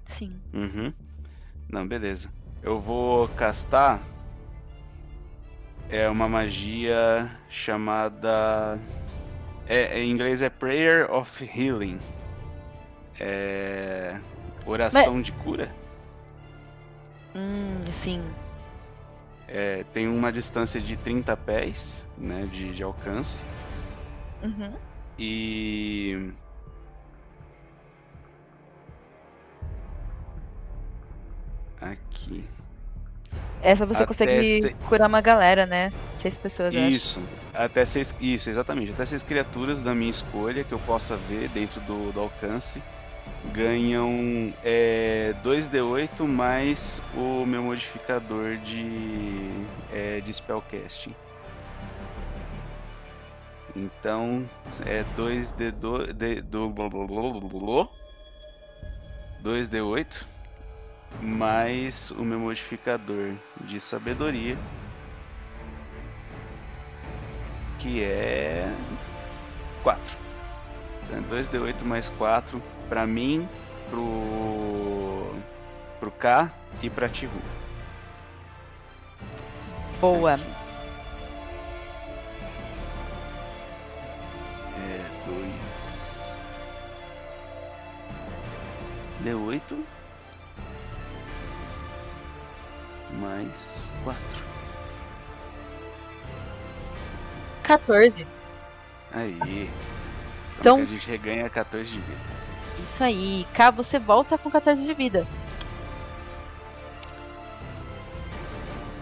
Sim. 0.08 0.38
Uhum. 0.54 0.92
Não, 1.70 1.88
beleza. 1.88 2.30
Eu 2.62 2.82
vou 2.82 3.30
castar. 3.30 4.02
É 5.90 6.10
uma 6.10 6.28
magia 6.28 7.32
chamada. 7.48 8.78
É, 9.66 10.02
em 10.02 10.12
inglês 10.12 10.42
é 10.42 10.50
Prayer 10.50 11.10
of 11.10 11.46
Healing. 11.46 11.98
É. 13.22 14.20
Oração 14.66 15.22
de 15.22 15.32
cura. 15.32 15.74
Hum, 17.34 17.80
sim. 17.90 18.22
É, 19.48 19.86
tem 19.94 20.10
uma 20.10 20.30
distância 20.30 20.82
de 20.82 20.98
30 20.98 21.38
pés, 21.38 22.06
né, 22.18 22.50
de, 22.52 22.74
de 22.74 22.84
alcance. 22.84 23.42
Uhum. 24.44 24.74
E. 25.18 26.34
Aqui. 31.82 32.44
Essa 33.62 33.86
você 33.86 34.04
Até 34.04 34.06
consegue 34.06 34.62
se- 34.62 34.74
curar 34.88 35.08
uma 35.10 35.22
galera, 35.22 35.66
né? 35.66 35.92
Seis 36.16 36.38
pessoas. 36.38 36.74
Isso, 36.74 37.20
até 37.54 37.86
seis, 37.86 38.16
isso, 38.20 38.50
exatamente. 38.50 38.92
Até 38.92 39.06
seis 39.06 39.24
criaturas 39.24 39.82
da 39.82 39.96
minha 39.96 40.12
escolha 40.12 40.64
que 40.64 40.74
eu 40.74 40.80
possa 40.80 41.18
ver 41.18 41.50
dentro 41.50 41.80
do, 41.82 42.12
do 42.12 42.20
alcance 42.20 42.82
ganham 43.54 44.54
é, 44.64 45.34
2d8 45.44 46.28
mais 46.28 47.02
o 47.16 47.46
meu 47.46 47.64
modificador 47.64 48.58
de, 48.58 49.50
é, 49.92 50.20
de 50.22 50.34
spellcasting. 50.34 51.16
Então 53.76 54.48
é 54.86 55.04
2d2 55.16 56.14
de, 56.14 56.42
do 56.42 56.68
2d8 59.42 60.35
mais 61.22 62.12
o 62.12 62.24
meu 62.24 62.40
modificador 62.40 63.34
de 63.62 63.80
sabedoria 63.80 64.58
que 67.86 68.04
é 68.04 68.68
4. 69.84 70.02
Então, 71.04 71.22
2d8 71.24 71.84
mais 71.84 72.10
4 72.10 72.62
pra 72.90 73.06
mim, 73.06 73.48
pro 73.90 75.36
pro 76.00 76.10
K 76.12 76.52
e 76.82 76.90
pra 76.90 77.08
Tihu. 77.08 77.32
Boa. 80.02 80.40
É 84.78 85.06
2 85.26 86.38
D8 89.24 89.95
mais 93.16 93.84
4. 94.04 94.22
14. 97.64 98.28
Aí. 99.12 99.70
Então- 100.60 100.80
Então 100.80 100.82
a 100.82 100.86
gente 100.86 101.08
reganha 101.10 101.50
14 101.50 101.90
de 101.90 102.00
vida. 102.00 102.22
Isso 102.84 103.04
aí. 103.04 103.48
Cá 103.54 103.72
você 103.72 103.98
volta 103.98 104.38
com 104.38 104.50
14 104.52 104.84
de 104.86 104.94
vida. 104.94 105.26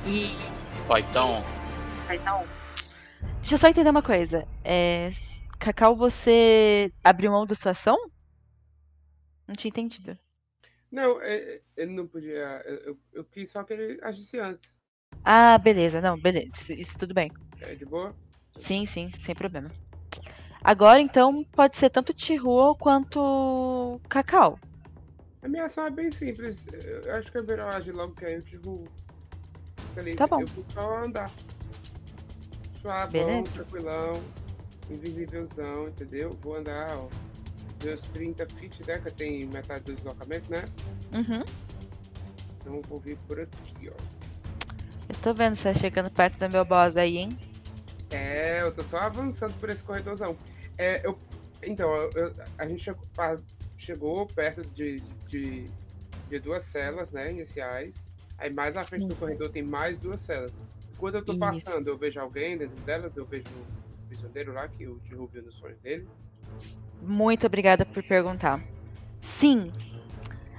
E. 0.05 0.35
Ó, 0.89 0.97
então. 0.97 1.43
Então. 2.09 2.45
Deixa 3.39 3.55
eu 3.55 3.57
só 3.57 3.67
entender 3.67 3.89
uma 3.89 4.01
coisa. 4.01 4.47
É. 4.63 5.11
Cacau, 5.59 5.95
você 5.95 6.91
abriu 7.03 7.31
mão 7.31 7.45
da 7.45 7.55
sua 7.55 7.71
ação? 7.71 7.97
Não 9.47 9.55
tinha 9.55 9.69
entendido. 9.69 10.17
Não, 10.93 11.19
é- 11.23 11.55
é- 11.55 11.61
ele 11.75 11.91
não 11.91 12.07
podia. 12.07 12.61
Eu, 12.65 12.75
eu- 12.75 12.97
eu 13.13 13.25
quis 13.25 13.49
só 13.49 13.63
que 13.63 13.73
ele 13.73 13.99
agisse 14.03 14.37
antes. 14.37 14.77
Ah, 15.25 15.57
beleza. 15.57 15.99
Não, 15.99 16.15
beleza. 16.15 16.51
Isso, 16.53 16.73
isso 16.73 16.97
tudo 16.99 17.15
bem. 17.15 17.31
É 17.61 17.73
de 17.73 17.83
boa? 17.83 18.15
Sim, 18.57 18.85
sim, 18.85 19.11
sem 19.17 19.33
problema. 19.33 19.71
Agora, 20.63 21.01
então, 21.01 21.43
pode 21.45 21.77
ser 21.77 21.89
tanto 21.89 22.13
Tihu 22.13 22.75
quanto 22.75 23.99
Cacau. 24.07 24.59
A 25.41 25.47
minha 25.47 25.65
ação 25.65 25.87
é 25.87 25.89
bem 25.89 26.11
simples. 26.11 26.63
Eu 26.71 27.15
acho 27.15 27.31
que 27.31 27.39
a 27.39 27.41
Verão 27.41 27.67
age 27.69 27.91
logo 27.91 28.13
que 28.13 28.25
aí 28.25 28.35
eu 28.35 28.43
tipo. 28.43 28.87
Ali, 29.97 30.15
Tá 30.15 30.27
bom. 30.27 30.41
Eu 30.41 30.47
vou 30.47 30.63
só 30.69 31.03
andar. 31.03 31.31
Suavão, 32.81 33.09
Beleza. 33.11 33.51
tranquilão, 33.63 34.23
invisívelzão, 34.91 35.87
entendeu? 35.87 36.29
Vou 36.41 36.55
andar, 36.55 36.95
ó. 36.97 37.09
Meus 37.83 38.01
30 38.01 38.47
feet, 38.47 38.85
né? 38.87 38.99
Que 38.99 39.11
tenho 39.11 39.49
metade 39.49 39.83
do 39.83 39.93
deslocamento, 39.93 40.49
né? 40.51 40.63
Uhum. 41.13 41.43
Então 42.59 42.75
eu 42.75 42.81
vou 42.83 42.99
vir 42.99 43.17
por 43.27 43.39
aqui, 43.39 43.89
ó. 43.89 44.03
Eu 45.09 45.15
tô 45.21 45.33
vendo 45.33 45.55
você 45.55 45.75
chegando 45.75 46.09
perto 46.09 46.37
do 46.39 46.51
meu 46.51 46.63
boss 46.63 46.95
aí, 46.95 47.17
hein? 47.17 47.37
É, 48.09 48.61
eu 48.61 48.73
tô 48.73 48.83
só 48.83 48.97
avançando 48.97 49.53
por 49.59 49.69
esse 49.69 49.83
corredorzão. 49.83 50.37
É, 50.77 51.05
eu, 51.05 51.17
então, 51.61 51.91
eu- 52.15 52.33
a 52.57 52.67
gente 52.67 52.89
chegou, 53.77 54.25
perto 54.27 54.61
de, 54.69 55.01
de, 55.27 55.69
de 56.29 56.39
duas 56.39 56.63
celas, 56.63 57.11
né, 57.11 57.31
iniciais. 57.31 58.07
Aí 58.37 58.51
mais 58.51 58.77
à 58.77 58.83
frente 58.83 59.07
do 59.07 59.15
corredor 59.15 59.49
tem 59.49 59.63
mais 59.63 59.97
duas 59.97 60.21
celas. 60.21 60.51
Quando 60.97 61.15
eu 61.15 61.25
tô 61.25 61.33
Isso. 61.33 61.39
passando, 61.39 61.87
eu 61.87 61.97
vejo 61.97 62.19
alguém 62.19 62.57
dentro 62.57 62.75
delas, 62.83 63.15
eu 63.17 63.25
vejo 63.25 63.45
o 63.49 64.07
prisioneiro 64.07 64.53
lá, 64.53 64.67
que 64.67 64.87
o 64.87 64.99
viu 65.05 65.43
no 65.43 65.51
sonho 65.51 65.75
dele. 65.77 66.07
Muito 67.01 67.45
obrigada 67.45 67.85
por 67.85 68.01
perguntar. 68.03 68.61
Sim. 69.21 69.71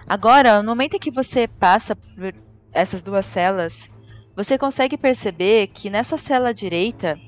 Agora, 0.07 0.63
no 0.63 0.71
momento 0.71 0.95
em 0.95 0.99
que 0.99 1.11
você 1.11 1.49
passa 1.49 1.97
por 1.97 2.35
essas 2.73 3.01
duas 3.03 3.25
celas, 3.25 3.91
você 4.37 4.59
consegue 4.59 4.99
perceber 4.99 5.69
que 5.69 5.89
nessa 5.89 6.19
cela 6.19 6.53
direita 6.53 7.19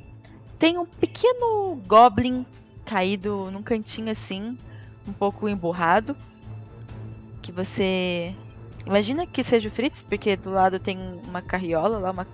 tem 0.58 0.76
um 0.76 0.84
pequeno 0.84 1.80
goblin 1.86 2.44
caído 2.84 3.50
num 3.50 3.62
cantinho 3.62 4.10
assim, 4.10 4.58
um 5.06 5.12
pouco 5.12 5.48
emburrado. 5.48 6.16
Que 7.42 7.52
você. 7.52 8.34
Imagina 8.84 9.26
que 9.26 9.42
seja 9.42 9.68
o 9.68 9.72
Fritz, 9.72 10.02
porque 10.02 10.36
do 10.36 10.50
lado 10.50 10.78
tem 10.78 10.98
uma 11.26 11.42
carriola 11.42 11.98
lá, 11.98 12.10
uma, 12.10 12.26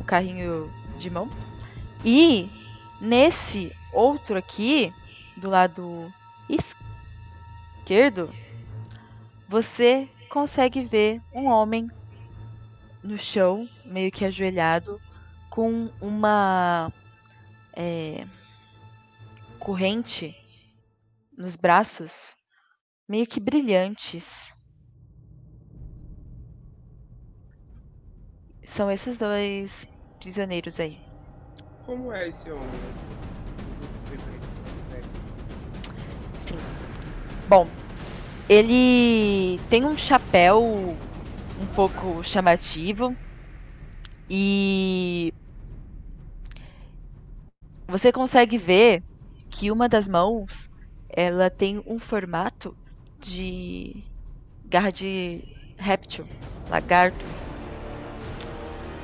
um 0.00 0.04
carrinho 0.04 0.70
de 0.98 1.10
mão. 1.10 1.28
E 2.04 2.48
nesse 3.00 3.72
outro 3.92 4.36
aqui, 4.36 4.92
do 5.36 5.50
lado 5.50 6.12
esquerdo, 6.48 8.32
você 9.48 10.08
consegue 10.28 10.82
ver 10.82 11.20
um 11.32 11.46
homem 11.46 11.88
no 13.02 13.16
chão, 13.16 13.68
meio 13.84 14.10
que 14.10 14.24
ajoelhado, 14.24 15.00
com 15.50 15.90
uma 16.00 16.92
é, 17.74 18.26
corrente 19.58 20.34
nos 21.36 21.54
braços, 21.56 22.36
meio 23.08 23.26
que 23.26 23.38
brilhantes. 23.38 24.50
São 28.64 28.90
esses 28.90 29.16
dois 29.16 29.86
prisioneiros 30.18 30.80
aí. 30.80 31.00
Como 31.84 32.12
é 32.12 32.28
esse 32.28 32.50
homem? 32.50 33.25
Bom, 37.48 37.68
ele 38.48 39.60
tem 39.70 39.84
um 39.84 39.96
chapéu 39.96 40.96
um 41.62 41.66
pouco 41.76 42.24
chamativo 42.24 43.14
e 44.28 45.32
você 47.86 48.10
consegue 48.10 48.58
ver 48.58 49.00
que 49.48 49.70
uma 49.70 49.88
das 49.88 50.08
mãos 50.08 50.68
ela 51.08 51.48
tem 51.48 51.80
um 51.86 52.00
formato 52.00 52.76
de 53.20 54.02
garra 54.64 54.90
de 54.90 55.44
réptil, 55.76 56.26
lagarto. 56.68 57.24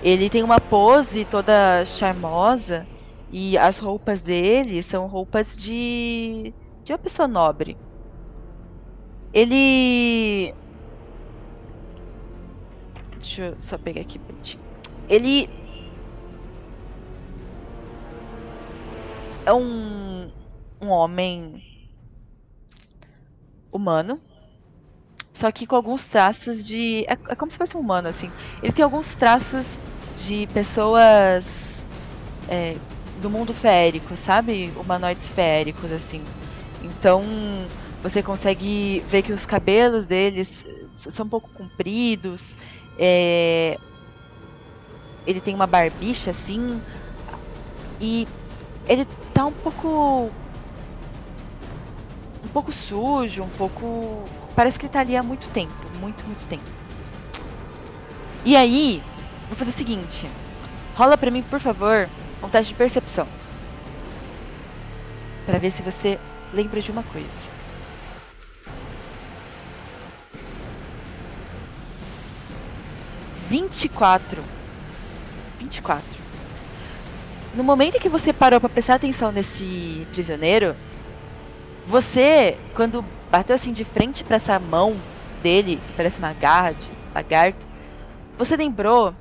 Ele 0.03 0.28
tem 0.28 0.43
uma 0.43 0.61
pose 0.61 1.24
toda 1.24 1.86
charmosa 1.86 2.84
e 3.30 3.57
as 3.57 3.78
roupas 3.78 4.20
dele 4.20 4.82
são 4.82 5.07
roupas 5.07 5.57
de 5.57 6.53
de 6.82 6.93
uma 6.93 6.99
pessoa 6.99 7.28
nobre. 7.28 7.76
Ele 9.33 10.55
Deixa 13.18 13.43
eu 13.43 13.57
só 13.61 13.78
pegar 13.78 14.01
aqui 14.03 14.18
bonitinho. 14.18 14.62
Ele 15.09 15.49
é 19.47 19.53
um 19.53 20.30
um 20.83 20.89
homem 20.89 21.62
humano, 23.70 24.20
só 25.33 25.51
que 25.53 25.66
com 25.66 25.76
alguns 25.76 26.05
traços 26.05 26.66
de. 26.66 27.05
É, 27.09 27.12
é, 27.12 27.35
como 27.37 27.51
se 27.51 27.57
fosse 27.57 27.76
um 27.76 27.80
humano, 27.80 28.09
assim. 28.09 28.30
Ele 28.62 28.72
tem 28.72 28.85
alguns 28.85 29.14
traços 29.14 29.78
de 30.26 30.47
pessoas 30.49 31.85
é, 32.49 32.76
do 33.22 33.30
mundo 33.30 33.55
férico, 33.55 34.16
sabe? 34.16 34.72
Humanoides 34.76 35.30
féricos, 35.30 35.91
assim. 35.93 36.22
Então 36.83 37.22
você 38.03 38.22
consegue 38.22 39.03
ver 39.09 39.22
que 39.22 39.32
os 39.32 39.46
cabelos 39.46 40.05
deles 40.05 40.64
são 40.96 41.24
um 41.24 41.28
pouco 41.28 41.48
compridos. 41.50 42.57
É... 42.98 43.78
Ele 45.26 45.40
tem 45.40 45.55
uma 45.55 45.66
barbicha 45.66 46.30
assim. 46.30 46.80
E 48.00 48.26
ele 48.88 49.07
tá 49.32 49.46
um 49.46 49.53
pouco 49.53 50.30
um 52.44 52.48
pouco 52.48 52.72
sujo, 52.72 53.44
um 53.44 53.48
pouco. 53.50 54.24
Parece 54.57 54.78
que 54.78 54.86
ele 54.86 54.92
tá 54.92 55.00
ali 55.00 55.16
há 55.16 55.22
muito 55.22 55.46
tempo. 55.48 55.72
Muito, 56.00 56.24
muito 56.24 56.44
tempo. 56.48 56.64
E 58.44 58.57
aí, 58.57 59.00
vou 59.46 59.57
fazer 59.57 59.70
o 59.70 59.74
seguinte. 59.74 60.28
Rola 60.96 61.16
pra 61.16 61.30
mim, 61.30 61.42
por 61.42 61.61
favor, 61.61 62.09
um 62.42 62.48
teste 62.48 62.72
de 62.72 62.78
percepção. 62.78 63.26
Pra 65.46 65.59
ver 65.59 65.70
se 65.70 65.82
você 65.82 66.18
lembra 66.53 66.82
de 66.82 66.90
uma 66.90 67.05
coisa. 67.05 67.51
Vinte 73.53 73.84
e 73.84 73.88
quatro. 73.90 74.42
Vinte 75.59 75.76
e 75.76 75.82
quatro. 75.82 76.18
No 77.55 77.62
momento 77.62 77.98
em 77.98 78.00
que 78.00 78.09
você 78.09 78.32
parou 78.32 78.59
para 78.59 78.70
prestar 78.70 78.94
atenção 78.94 79.30
nesse 79.30 80.07
prisioneiro, 80.11 80.74
você, 81.86 82.57
quando 82.74 83.05
bateu 83.30 83.55
assim 83.55 83.70
de 83.70 83.84
frente 83.84 84.24
para 84.24 84.36
essa 84.36 84.59
mão 84.59 84.96
dele, 85.42 85.78
que 85.86 85.92
parece 85.92 86.18
uma 86.18 86.32
garra 86.32 86.72
de 86.72 86.88
lagarto, 87.14 87.66
você 88.38 88.57
lembrou 88.57 89.14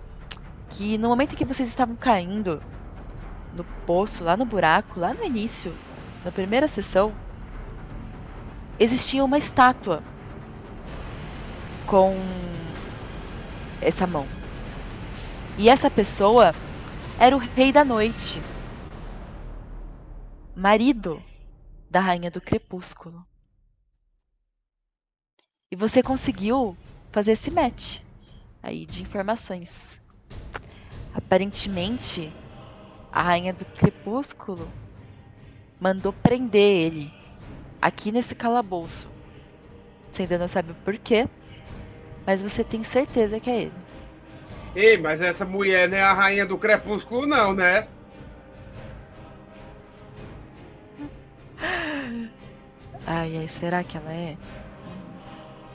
que 0.70 0.98
no 0.98 1.10
momento 1.10 1.34
em 1.34 1.36
que 1.36 1.44
vocês 1.44 1.68
estavam 1.68 1.98
caindo 1.98 2.62
no 3.54 3.66
poço, 3.86 4.24
lá 4.24 4.38
no 4.38 4.46
buraco, 4.46 4.98
lá 4.98 5.14
no 5.14 5.26
início, 5.26 5.76
na 6.24 6.32
primeira 6.32 6.70
sessão, 6.70 7.12
existia 8.80 9.26
uma 9.26 9.38
estátua 9.38 10.02
com 11.86 12.16
essa 13.82 14.06
mão. 14.06 14.28
E 15.58 15.68
essa 15.70 15.90
pessoa 15.90 16.54
era 17.20 17.36
o 17.36 17.40
rei 17.40 17.72
da 17.72 17.84
noite, 17.84 18.42
marido 20.56 21.22
da 21.90 22.00
Rainha 22.00 22.32
do 22.32 22.40
Crepúsculo. 22.40 23.26
E 25.72 25.76
você 25.76 26.02
conseguiu 26.02 26.78
fazer 27.12 27.34
esse 27.34 27.52
match 27.52 28.00
aí 28.62 28.86
de 28.86 29.02
informações. 29.02 30.00
Aparentemente, 31.14 32.32
a 33.12 33.22
Rainha 33.22 33.54
do 33.54 33.66
Crepúsculo 33.66 34.72
mandou 35.80 36.14
prender 36.14 36.86
ele 36.86 37.14
aqui 37.82 38.12
nesse 38.12 38.36
calabouço. 38.36 39.10
Você 40.12 40.24
ainda 40.24 40.38
não 40.38 40.48
sabe 40.48 40.72
o 40.72 40.76
porquê, 40.76 41.28
mas 42.26 42.42
você 42.42 42.64
tem 42.64 42.84
certeza 42.84 43.40
que 43.40 43.50
é 43.50 43.62
ele. 43.64 43.74
Ei, 44.76 44.98
mas 44.98 45.22
essa 45.22 45.46
mulher 45.46 45.90
não 45.90 45.98
é 45.98 46.02
a 46.02 46.14
Rainha 46.14 46.46
do 46.46 46.58
Crepúsculo, 46.58 47.28
não, 47.28 47.54
né? 47.54 47.88
Ai, 53.06 53.38
ai, 53.38 53.48
será 53.48 53.84
que 53.84 53.98
ela 53.98 54.14
é? 54.14 54.38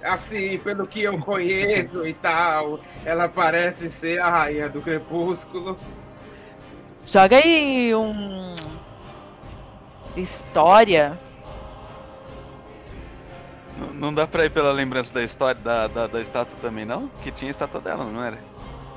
Assim, 0.03 0.59
pelo 0.59 0.87
que 0.87 1.03
eu 1.03 1.19
conheço 1.19 2.07
e 2.07 2.15
tal, 2.15 2.79
ela 3.05 3.29
parece 3.29 3.91
ser 3.91 4.21
a 4.21 4.31
rainha 4.31 4.69
do 4.69 4.81
crepúsculo. 4.81 5.77
Joga 7.05 7.39
aí 7.39 7.93
um. 7.95 8.55
História. 10.17 11.19
Não, 13.79 13.95
não 13.95 14.15
dá 14.15 14.27
pra 14.27 14.45
ir 14.45 14.51
pela 14.51 14.73
lembrança 14.73 15.13
da 15.13 15.23
história 15.23 15.61
da, 15.61 15.87
da, 15.87 16.07
da 16.07 16.21
estátua 16.21 16.57
também, 16.61 16.85
não? 16.85 17.09
Que 17.23 17.31
tinha 17.31 17.51
a 17.51 17.53
estátua 17.53 17.81
dela, 17.81 18.05
não 18.05 18.23
era? 18.23 18.39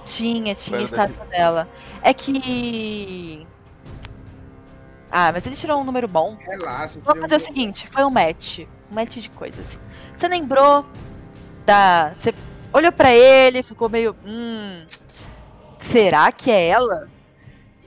Tinha, 0.06 0.56
tinha 0.56 0.80
a 0.80 0.84
estátua 0.84 1.26
dela. 1.26 1.68
É 2.02 2.14
que. 2.14 3.46
Ah, 5.12 5.32
mas 5.32 5.46
ele 5.46 5.56
tirou 5.56 5.80
um 5.82 5.84
número 5.84 6.08
bom. 6.08 6.38
Relaxa. 6.40 7.00
Vou 7.04 7.16
fazer 7.16 7.36
o 7.36 7.40
seguinte, 7.40 7.88
foi 7.88 8.04
um 8.04 8.10
match. 8.10 8.60
Um 8.92 8.96
match 8.96 9.18
de 9.18 9.30
coisas. 9.30 9.78
Você 10.16 10.28
lembrou 10.28 10.86
da. 11.66 12.14
Você 12.18 12.34
olhou 12.72 12.92
para 12.92 13.14
ele, 13.14 13.64
ficou 13.64 13.90
meio. 13.90 14.16
Hum. 14.26 14.86
Será 15.80 16.32
que 16.32 16.52
é 16.52 16.68
ela? 16.68 17.10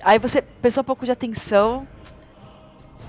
Aí 0.03 0.19
você 0.19 0.43
prestou 0.43 0.83
um 0.83 0.85
pouco 0.85 1.05
de 1.05 1.13
atenção. 1.13 1.87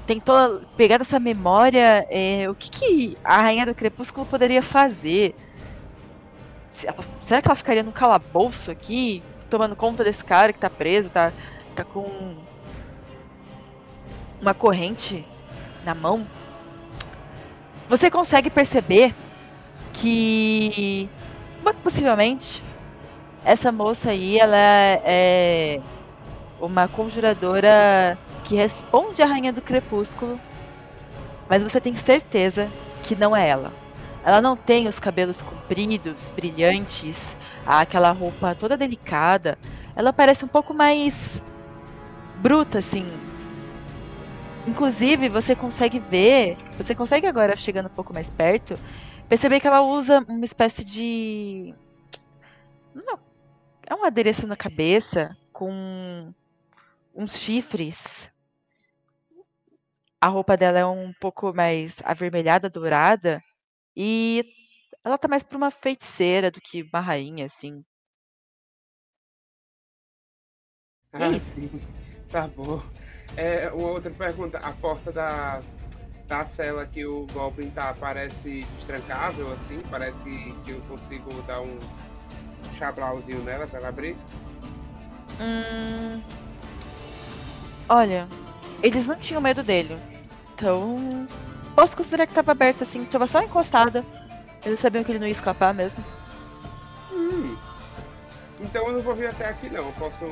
Tentou 0.06 0.62
pegar 0.76 0.98
da 0.98 1.06
sua 1.06 1.20
memória 1.20 2.06
é, 2.10 2.50
o 2.50 2.56
que, 2.56 2.70
que 2.70 3.18
a 3.24 3.42
Rainha 3.42 3.66
do 3.66 3.74
Crepúsculo 3.74 4.26
poderia 4.26 4.62
fazer. 4.62 5.34
Será 7.22 7.42
que 7.42 7.48
ela 7.48 7.56
ficaria 7.56 7.84
no 7.84 7.92
calabouço 7.92 8.70
aqui, 8.70 9.24
tomando 9.50 9.76
conta 9.76 10.04
desse 10.04 10.24
cara 10.24 10.52
que 10.52 10.60
tá 10.60 10.70
preso, 10.70 11.10
tá, 11.10 11.32
tá 11.76 11.84
com 11.84 12.36
uma 14.42 14.54
corrente 14.54 15.26
na 15.86 15.96
mão, 15.96 16.28
você 17.88 18.10
consegue 18.10 18.50
perceber 18.50 19.16
que 19.94 21.10
possivelmente 21.82 22.64
essa 23.46 23.72
moça 23.72 24.12
aí 24.12 24.38
ela 24.38 24.58
é 24.58 25.80
uma 26.60 26.88
conjuradora 26.88 28.18
que 28.44 28.56
responde 28.56 29.22
à 29.22 29.26
rainha 29.26 29.54
do 29.54 29.62
crepúsculo, 29.62 30.40
mas 31.50 31.64
você 31.64 31.80
tem 31.80 31.94
certeza 31.96 32.70
que 33.04 33.16
não 33.16 33.36
é 33.36 33.48
ela. 33.48 33.72
Ela 34.26 34.42
não 34.42 34.56
tem 34.56 34.88
os 34.88 35.00
cabelos 35.00 35.42
compridos, 35.42 36.30
brilhantes, 36.30 37.36
aquela 37.66 38.12
roupa 38.12 38.56
toda 38.56 38.78
delicada. 38.78 39.58
Ela 39.96 40.14
parece 40.14 40.46
um 40.46 40.48
pouco 40.48 40.74
mais 40.74 41.44
bruta 42.42 42.80
assim, 42.80 43.06
Inclusive, 44.66 45.28
você 45.28 45.56
consegue 45.56 46.00
ver, 46.00 46.58
você 46.78 46.96
consegue 46.96 47.28
agora, 47.28 47.56
chegando 47.56 47.88
um 47.88 47.94
pouco 47.94 48.14
mais 48.14 48.30
perto, 48.30 48.80
perceber 49.28 49.60
que 49.60 49.68
ela 49.68 49.82
usa 49.82 50.24
uma 50.28 50.46
espécie 50.46 50.84
de. 50.86 51.76
É 53.86 53.94
um 53.94 54.06
adereço 54.06 54.48
na 54.48 54.56
cabeça 54.56 55.36
com 55.52 56.34
uns 57.14 57.38
chifres. 57.38 58.32
A 60.24 60.28
roupa 60.28 60.56
dela 60.56 60.80
é 60.80 60.86
um 60.86 61.12
pouco 61.20 61.54
mais 61.54 61.98
avermelhada, 62.02 62.70
dourada. 62.70 63.44
E 63.94 64.46
ela 65.04 65.18
tá 65.18 65.28
mais 65.28 65.44
pra 65.44 65.58
uma 65.58 65.70
feiticeira 65.70 66.50
do 66.50 66.62
que 66.62 66.82
uma 66.82 67.02
rainha, 67.02 67.46
assim. 67.46 67.84
Ah, 71.12 71.38
sim. 71.38 71.70
Tá 72.30 72.48
bom. 72.48 72.82
É, 73.36 73.70
uma 73.72 73.90
outra 73.90 74.10
pergunta. 74.12 74.60
A 74.60 74.72
porta 74.72 75.12
da, 75.12 75.60
da 76.26 76.46
cela 76.46 76.88
que 76.88 77.06
o 77.06 77.28
Goblin 77.34 77.70
tá 77.72 77.94
parece 77.94 78.62
destrancável, 78.78 79.52
assim? 79.52 79.82
Parece 79.92 80.54
que 80.64 80.72
eu 80.72 80.80
consigo 80.84 81.34
dar 81.42 81.60
um 81.60 81.78
chablauzinho 82.76 83.44
nela 83.44 83.68
pra 83.68 83.80
ela 83.80 83.90
abrir? 83.90 84.16
Hum... 85.42 86.22
Olha, 87.90 88.26
eles 88.82 89.06
não 89.06 89.18
tinham 89.18 89.42
medo 89.42 89.62
dele. 89.62 90.13
Então, 90.56 91.28
posso 91.76 91.98
considerar 91.98 92.28
que 92.28 92.34
tava 92.34 92.52
aberta 92.52 92.84
assim, 92.84 93.06
tava 93.06 93.28
só 93.28 93.42
encostada. 93.42 94.06
Eles 94.66 94.80
sabiam 94.80 95.04
que 95.04 95.12
ele 95.12 95.20
não 95.20 95.28
ia 95.28 95.34
escapar 95.34 95.74
mesmo. 95.74 96.04
Hum. 97.12 97.58
Então 98.60 98.88
eu 98.88 98.94
não 98.94 99.02
vou 99.02 99.16
vir 99.16 99.28
até 99.28 99.48
aqui 99.48 99.70
não. 99.70 99.86
Eu 99.86 99.94
posso 99.94 100.26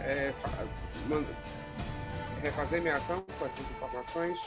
é, 0.00 0.32
refazer 2.42 2.80
minha 2.80 2.96
ação 2.96 3.24
com 3.38 3.46
essas 3.46 3.70
informações? 3.70 4.38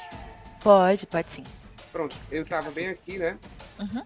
Pode, 0.59 1.05
pode 1.07 1.31
sim. 1.31 1.43
Pronto, 1.91 2.15
eu 2.31 2.45
tava 2.45 2.71
bem 2.71 2.89
aqui, 2.89 3.17
né? 3.17 3.37
Uhum. 3.79 4.03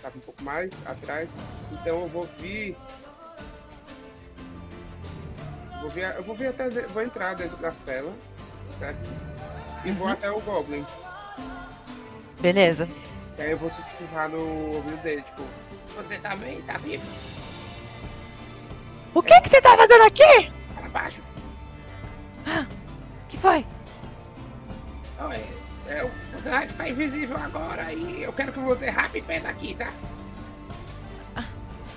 Tava 0.00 0.16
um 0.16 0.20
pouco 0.20 0.42
mais 0.42 0.72
atrás. 0.86 1.28
Então 1.72 2.00
eu 2.00 2.08
vou 2.08 2.28
vir. 2.38 2.76
Vou 5.80 5.90
vir, 5.90 6.04
eu 6.16 6.22
vou 6.22 6.34
vir 6.34 6.48
até. 6.48 6.68
Vou 6.68 7.02
entrar 7.02 7.34
dentro 7.34 7.56
da 7.56 7.70
cela. 7.70 8.12
Certo? 8.82 8.98
E 9.84 9.92
vou 9.92 10.06
Uhum. 10.08 10.12
até 10.12 10.28
o 10.28 10.40
Goblin. 10.40 10.84
Beleza. 12.40 12.88
E 13.38 13.42
aí 13.42 13.52
eu 13.52 13.58
vou 13.58 13.70
sussurrar 13.70 14.28
no 14.28 14.74
ouvido 14.74 15.00
dele, 15.02 15.22
tipo, 15.22 15.44
você 15.94 16.18
também 16.18 16.60
tá 16.62 16.78
vivo? 16.78 17.04
O 19.14 19.22
que 19.22 19.40
que 19.42 19.50
você 19.50 19.60
tá 19.62 19.76
fazendo 19.76 20.02
aqui? 20.02 20.52
Para 20.74 20.88
baixo. 20.88 21.22
O 22.44 23.26
que 23.28 23.38
foi? 23.38 23.64
Não, 25.16 25.30
é, 25.30 25.40
é, 25.86 26.10
vai 26.42 26.66
ficar 26.66 26.88
invisível 26.88 27.36
agora 27.36 27.92
e 27.92 28.24
eu 28.24 28.32
quero 28.32 28.52
que 28.52 28.58
você 28.58 28.90
rape 28.90 29.22
pé 29.22 29.38
daqui, 29.38 29.76
tá? 29.76 29.92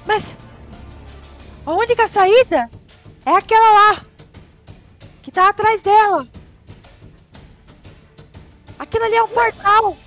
Mas 0.05 0.23
a 1.65 1.71
única 1.71 2.07
saída 2.07 2.69
é 3.25 3.31
aquela 3.31 3.71
lá. 3.71 4.05
Que 5.23 5.31
tá 5.31 5.49
atrás 5.49 5.81
dela. 5.81 6.27
Aquilo 8.77 9.05
ali 9.05 9.15
é 9.15 9.23
um 9.23 9.27
portal. 9.27 9.97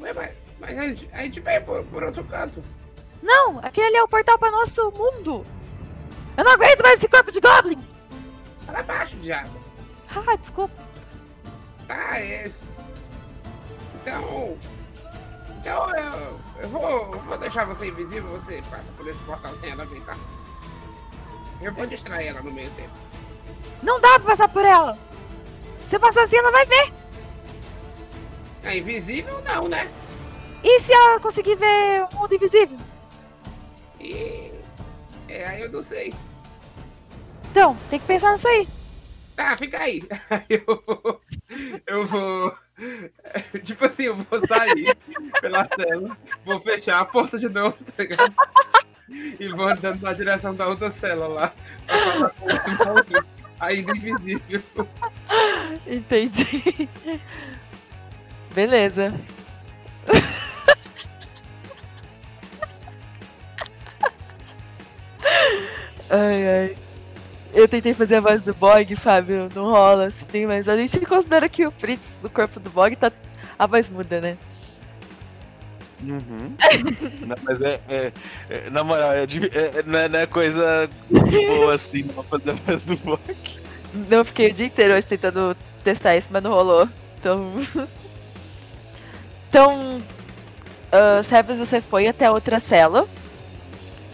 Ué, 0.00 0.12
mas, 0.12 0.32
mas 0.60 0.78
a, 0.78 0.82
gente, 0.82 1.08
a 1.12 1.22
gente 1.22 1.40
veio 1.40 1.64
por, 1.64 1.84
por 1.86 2.02
outro 2.02 2.24
canto. 2.24 2.62
Não, 3.22 3.58
aquele 3.60 3.86
ali 3.86 3.96
é 3.96 4.02
o 4.02 4.08
portal 4.08 4.38
para 4.38 4.50
nosso 4.50 4.90
mundo. 4.92 5.46
Eu 6.36 6.44
não 6.44 6.52
aguento 6.52 6.82
mais 6.82 6.98
esse 6.98 7.08
corpo 7.08 7.30
de 7.30 7.40
Goblin. 7.40 7.78
Para 8.66 8.82
baixo, 8.82 9.16
diabo. 9.16 9.62
Ah, 10.14 10.36
desculpa. 10.36 10.74
Tá, 11.86 12.18
é. 12.18 12.50
Então. 13.94 14.58
Então 15.60 15.96
eu, 15.96 16.40
eu 16.60 16.68
vou, 16.68 16.82
eu 17.14 17.20
vou 17.20 17.38
deixar 17.38 17.64
você 17.64 17.88
invisível, 17.88 18.30
você 18.30 18.62
passa 18.70 18.92
por 18.96 19.08
esse 19.08 19.18
portal 19.20 19.54
sem 19.60 19.70
ela 19.70 19.86
ver, 19.86 20.00
tá? 20.02 20.16
Eu 21.62 21.72
vou 21.72 21.86
distrair 21.86 22.28
ela 22.28 22.42
no 22.42 22.52
meio 22.52 22.70
tempo. 22.72 22.92
Não 23.82 23.98
dá 24.00 24.18
pra 24.20 24.30
passar 24.30 24.48
por 24.48 24.64
ela. 24.64 24.98
Se 25.88 25.96
eu 25.96 26.00
passar 26.00 26.24
assim, 26.24 26.36
ela 26.36 26.50
vai 26.50 26.66
ver. 26.66 26.92
É 28.64 28.78
invisível 28.78 29.40
não, 29.42 29.68
né? 29.68 29.88
E 30.62 30.80
se 30.80 30.92
ela 30.92 31.20
conseguir 31.20 31.56
ver 31.56 32.02
o 32.02 32.16
mundo 32.16 32.34
invisível? 32.34 32.78
E. 34.00 34.50
É, 35.28 35.46
aí 35.46 35.62
eu 35.62 35.70
não 35.70 35.84
sei. 35.84 36.14
Então, 37.50 37.76
tem 37.90 37.98
que 37.98 38.06
pensar 38.06 38.32
nisso 38.32 38.48
aí. 38.48 38.66
Tá, 39.36 39.56
fica 39.56 39.78
aí. 39.78 40.02
Eu 40.48 40.82
vou. 40.86 41.20
Eu 41.86 42.06
vou. 42.06 42.56
Tipo 43.62 43.84
assim, 43.84 44.04
eu 44.04 44.16
vou 44.16 44.46
sair 44.46 44.96
pela 45.40 45.64
tela, 45.64 46.16
vou 46.44 46.60
fechar 46.60 47.00
a 47.00 47.04
porta 47.04 47.38
de 47.38 47.48
novo, 47.48 47.76
tá 47.96 48.02
ligado? 48.02 48.34
E 49.08 49.48
vou 49.48 49.68
andando 49.68 50.02
na 50.02 50.12
direção 50.12 50.54
da 50.54 50.66
outra 50.66 50.90
cela 50.90 51.28
lá. 51.28 51.52
Ainda 53.60 53.92
invisível. 53.92 54.88
Entendi. 55.86 56.88
Beleza. 58.54 59.12
ai, 66.10 66.48
ai. 66.48 66.76
Eu 67.52 67.68
tentei 67.68 67.94
fazer 67.94 68.16
a 68.16 68.20
voz 68.20 68.42
do 68.42 68.52
Bog, 68.54 68.96
Fábio, 68.96 69.48
não 69.54 69.70
rola 69.70 70.06
assim, 70.06 70.44
mas 70.46 70.68
a 70.68 70.76
gente 70.76 70.98
considera 71.06 71.48
que 71.48 71.64
o 71.66 71.70
Fritz 71.70 72.16
do 72.20 72.28
corpo 72.28 72.58
do 72.58 72.68
Bog 72.70 72.96
tá. 72.96 73.12
A 73.56 73.66
voz 73.66 73.88
muda, 73.88 74.20
né? 74.20 74.36
Uhum. 76.02 76.54
não, 77.26 77.36
mas 77.44 77.60
é, 77.60 77.80
é- 77.88 78.12
é- 78.50 78.70
Na 78.70 78.82
moral, 78.82 79.12
é, 79.12 79.22
é- 79.22 79.82
não, 79.86 79.98
é, 79.98 80.08
não 80.08 80.18
é 80.18 80.26
coisa 80.26 80.90
boa 81.08 81.74
assim, 81.74 82.02
não 82.14 82.22
fazer 82.24 82.50
a 82.50 82.54
voz 82.54 82.82
do 82.82 82.96
Bok. 82.96 83.36
Não, 84.10 84.18
eu 84.18 84.24
fiquei 84.24 84.50
o 84.50 84.52
dia 84.52 84.66
inteiro 84.66 84.94
hoje 84.94 85.06
tentando 85.06 85.56
testar 85.84 86.16
isso, 86.16 86.28
mas 86.32 86.42
não 86.42 86.50
rolou. 86.52 86.88
Então. 87.18 87.52
então. 89.54 90.02
Uh, 90.92 91.22
Sebas, 91.24 91.58
você 91.58 91.80
foi 91.80 92.08
até 92.08 92.28
outra 92.28 92.58
cela. 92.58 93.08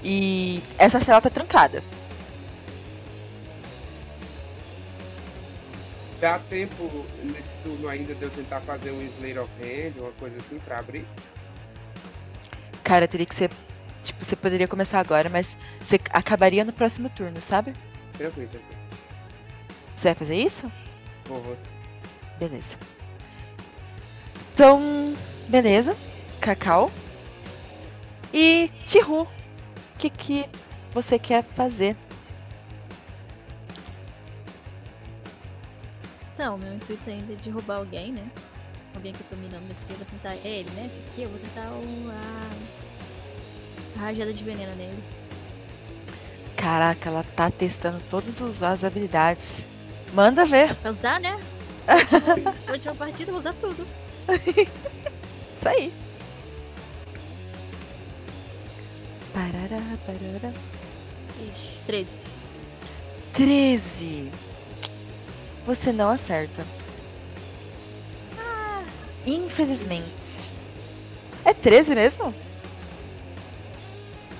E 0.03 0.63
essa 0.79 1.01
cela 1.01 1.21
tá 1.21 1.31
trancada. 1.31 1.83
Dá 6.21 6.39
tempo 6.51 7.07
nesse 7.23 7.55
turno 7.65 7.89
ainda 7.89 8.15
de 8.15 8.23
eu 8.23 8.31
tentar 8.31 8.61
fazer 8.61 8.91
um 8.91 9.03
Slate 9.03 9.39
of 9.39 9.51
Hand, 9.63 9.93
uma 9.99 10.13
coisa 10.13 10.37
assim, 10.37 10.59
pra 10.59 10.79
abrir? 10.79 11.07
Cara, 12.85 13.09
teria 13.09 13.27
que 13.27 13.35
ser. 13.35 13.51
Tipo, 14.03 14.25
você 14.25 14.37
poderia 14.37 14.69
começar 14.69 15.01
agora, 15.01 15.29
mas 15.31 15.57
você 15.83 15.99
acabaria 16.11 16.65
no 16.65 16.73
próximo 16.73 17.09
turno, 17.11 17.41
sabe? 17.43 17.73
Tranquilo, 18.17 18.49
tranquilo. 18.49 18.81
Você 19.97 20.09
vai 20.09 20.15
fazer 20.15 20.37
isso? 20.37 20.71
Vou, 21.27 21.43
vou. 21.43 21.57
Beleza. 22.39 22.77
Então, 24.55 25.15
beleza. 25.49 25.97
Cacau. 26.41 26.91
E 28.33 28.71
Tihu, 28.85 29.23
o 29.23 29.29
que, 29.99 30.09
que 30.09 30.47
você 30.93 31.19
quer 31.19 31.45
fazer? 31.55 31.97
Não, 36.39 36.57
meu 36.57 36.75
intuito 36.75 37.11
ainda 37.11 37.33
é 37.33 37.37
derrubar 37.37 37.77
alguém, 37.77 38.13
né? 38.13 38.27
Alguém 38.95 39.13
que 39.13 39.21
eu 39.21 39.27
tô 39.29 39.37
mirando 39.37 39.71
aqui, 39.71 39.91
eu 39.91 39.97
vou 39.97 40.07
tentar. 40.07 40.35
É 40.45 40.49
ele, 40.49 40.71
né? 40.71 40.87
Esse 40.87 41.01
aqui, 41.01 41.23
eu 41.23 41.29
vou 41.29 41.39
tentar 41.39 41.69
uma. 41.71 42.15
a 43.97 44.07
rajada 44.07 44.33
de 44.33 44.43
veneno 44.43 44.75
nele. 44.75 45.03
Caraca, 46.57 47.09
ela 47.09 47.25
tá 47.37 47.51
testando 47.51 48.03
todas 48.11 48.63
as 48.63 48.85
habilidades. 48.85 49.63
Manda 50.15 50.45
ver. 50.45 50.75
Pra 50.77 50.91
usar, 50.91 51.21
né? 51.21 51.39
Na 52.67 52.73
última 52.73 52.95
partida 52.95 53.31
eu 53.31 53.35
vou 53.35 53.39
usar 53.39 53.55
tudo. 53.55 53.87
Isso 55.57 55.69
aí. 55.69 55.93
Parará, 59.33 59.81
parará. 60.07 60.53
Ixi, 61.41 61.73
13. 61.87 62.27
13. 63.35 64.31
Você 65.67 65.93
não 65.93 66.11
acerta. 66.11 66.65
Ah, 68.39 68.83
infelizmente. 69.27 70.51
É 71.45 71.55
13 71.55 71.95
mesmo? 71.95 72.35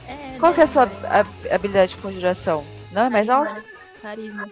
É, 0.09 0.39
Qual 0.39 0.53
que 0.53 0.61
é 0.61 0.65
a 0.65 0.67
sua 0.67 0.87
mas- 0.87 1.05
hab- 1.05 1.53
habilidade 1.53 1.95
de 1.95 2.03
conjuração? 2.03 2.65
Não 2.91 3.03
é 3.05 3.11
mais 3.11 3.29
alta? 3.29 3.63
Carisma. 4.03 4.51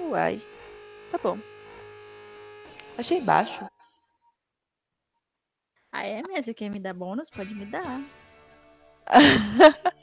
Uai. 0.00 0.40
Tá 1.10 1.18
bom. 1.18 1.38
Achei 2.96 3.20
baixo. 3.20 3.66
Ah, 5.92 6.04
é, 6.04 6.22
mas 6.22 6.44
você 6.44 6.54
quer 6.54 6.68
me 6.68 6.78
dar 6.78 6.94
bônus? 6.94 7.30
Pode 7.30 7.54
me 7.54 7.66
dar. 7.66 8.00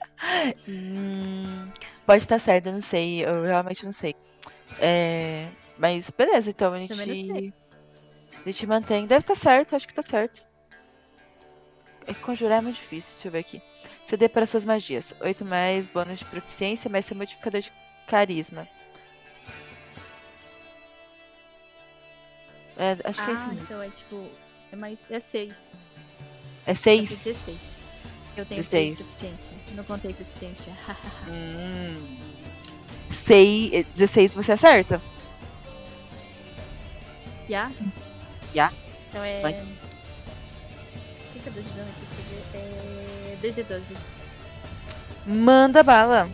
Hum, 0.67 1.69
pode 2.05 2.23
estar 2.23 2.39
certo, 2.39 2.67
eu 2.67 2.73
não 2.73 2.81
sei. 2.81 3.25
Eu 3.25 3.43
realmente 3.43 3.85
não 3.85 3.91
sei. 3.91 4.15
É, 4.79 5.47
mas 5.77 6.09
beleza, 6.09 6.49
então 6.49 6.73
a 6.73 6.79
gente. 6.79 6.93
A 6.93 8.49
gente 8.49 8.67
mantém. 8.67 9.07
Deve 9.07 9.21
estar 9.21 9.35
certo, 9.35 9.75
acho 9.75 9.87
que 9.87 9.93
tá 9.93 10.01
certo. 10.01 10.41
É 12.07 12.13
que 12.13 12.21
conjurar 12.21 12.59
é 12.59 12.61
muito 12.61 12.75
difícil, 12.75 13.13
deixa 13.13 13.27
eu 13.27 13.31
ver 13.31 13.39
aqui. 13.39 13.61
CD 14.05 14.29
para 14.29 14.45
suas 14.45 14.65
magias. 14.65 15.13
8 15.21 15.43
mais 15.43 15.87
bônus 15.87 16.19
de 16.19 16.25
proficiência, 16.25 16.89
mais 16.89 17.05
seu 17.05 17.17
modificador 17.17 17.61
de 17.61 17.71
carisma. 18.07 18.67
É, 22.77 22.91
acho 22.91 23.23
que 23.23 23.29
é 23.29 23.33
ah, 23.33 23.33
isso 23.33 23.47
mesmo. 23.47 23.63
então 23.63 23.81
é 23.81 23.89
tipo. 23.89 24.29
É 24.71 24.75
mais. 24.75 24.99
É 25.09 25.19
6. 25.19 25.71
É 26.65 26.73
6? 26.73 27.09
16. 27.09 27.57
Eu 28.37 28.45
tenho 28.45 28.61
16. 28.61 28.69
6 28.69 28.97
de 28.97 29.03
proficiência. 29.03 29.51
Não 29.75 29.83
contei 29.83 30.13
proficiência. 30.13 30.73
Hum. 31.27 32.17
Sei, 33.25 33.85
16 33.95 34.33
você 34.33 34.51
acerta? 34.51 35.01
Já? 37.49 37.71
Já. 38.53 38.71
Então 39.09 39.23
é. 39.23 39.41
Vai. 39.41 39.53
O 39.53 39.65
que 41.33 41.39
que 41.39 41.49
é 41.49 41.51
2 41.51 41.65
de 41.65 41.73
dano 41.73 41.89
aqui? 41.89 42.57
É. 42.57 43.37
2 43.41 43.55
de 43.55 43.63
12. 43.63 43.95
Manda 45.25 45.81
bala. 45.81 46.29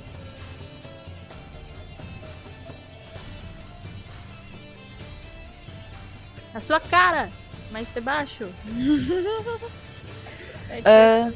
Na 6.53 6.59
sua 6.59 6.79
cara! 6.79 7.29
Mais 7.71 7.89
pra 7.89 8.01
baixo. 8.01 8.45
É, 10.85 11.29
foi 11.29 11.33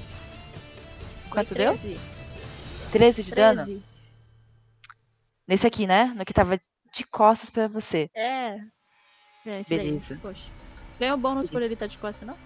quanto 1.30 1.54
deu? 1.54 1.78
13. 1.78 2.00
13 2.90 3.24
de 3.24 3.32
dano? 3.32 3.66
13. 3.66 3.84
Nesse 5.46 5.68
aqui, 5.68 5.86
né? 5.86 6.06
No 6.16 6.24
que 6.24 6.34
tava 6.34 6.58
de 6.58 7.04
costas 7.06 7.50
pra 7.50 7.68
você. 7.68 8.10
É. 8.16 8.58
É, 9.46 9.60
esse 9.60 9.76
Beleza. 9.76 10.12
daí. 10.12 10.20
Poxa. 10.20 10.50
Ganhou 10.98 11.18
bônus 11.18 11.50
por 11.50 11.62
ele 11.62 11.74
estar 11.74 11.88
de 11.88 11.98
costa, 11.98 12.26
não? 12.26 12.38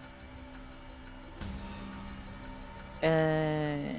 É... 3.01 3.95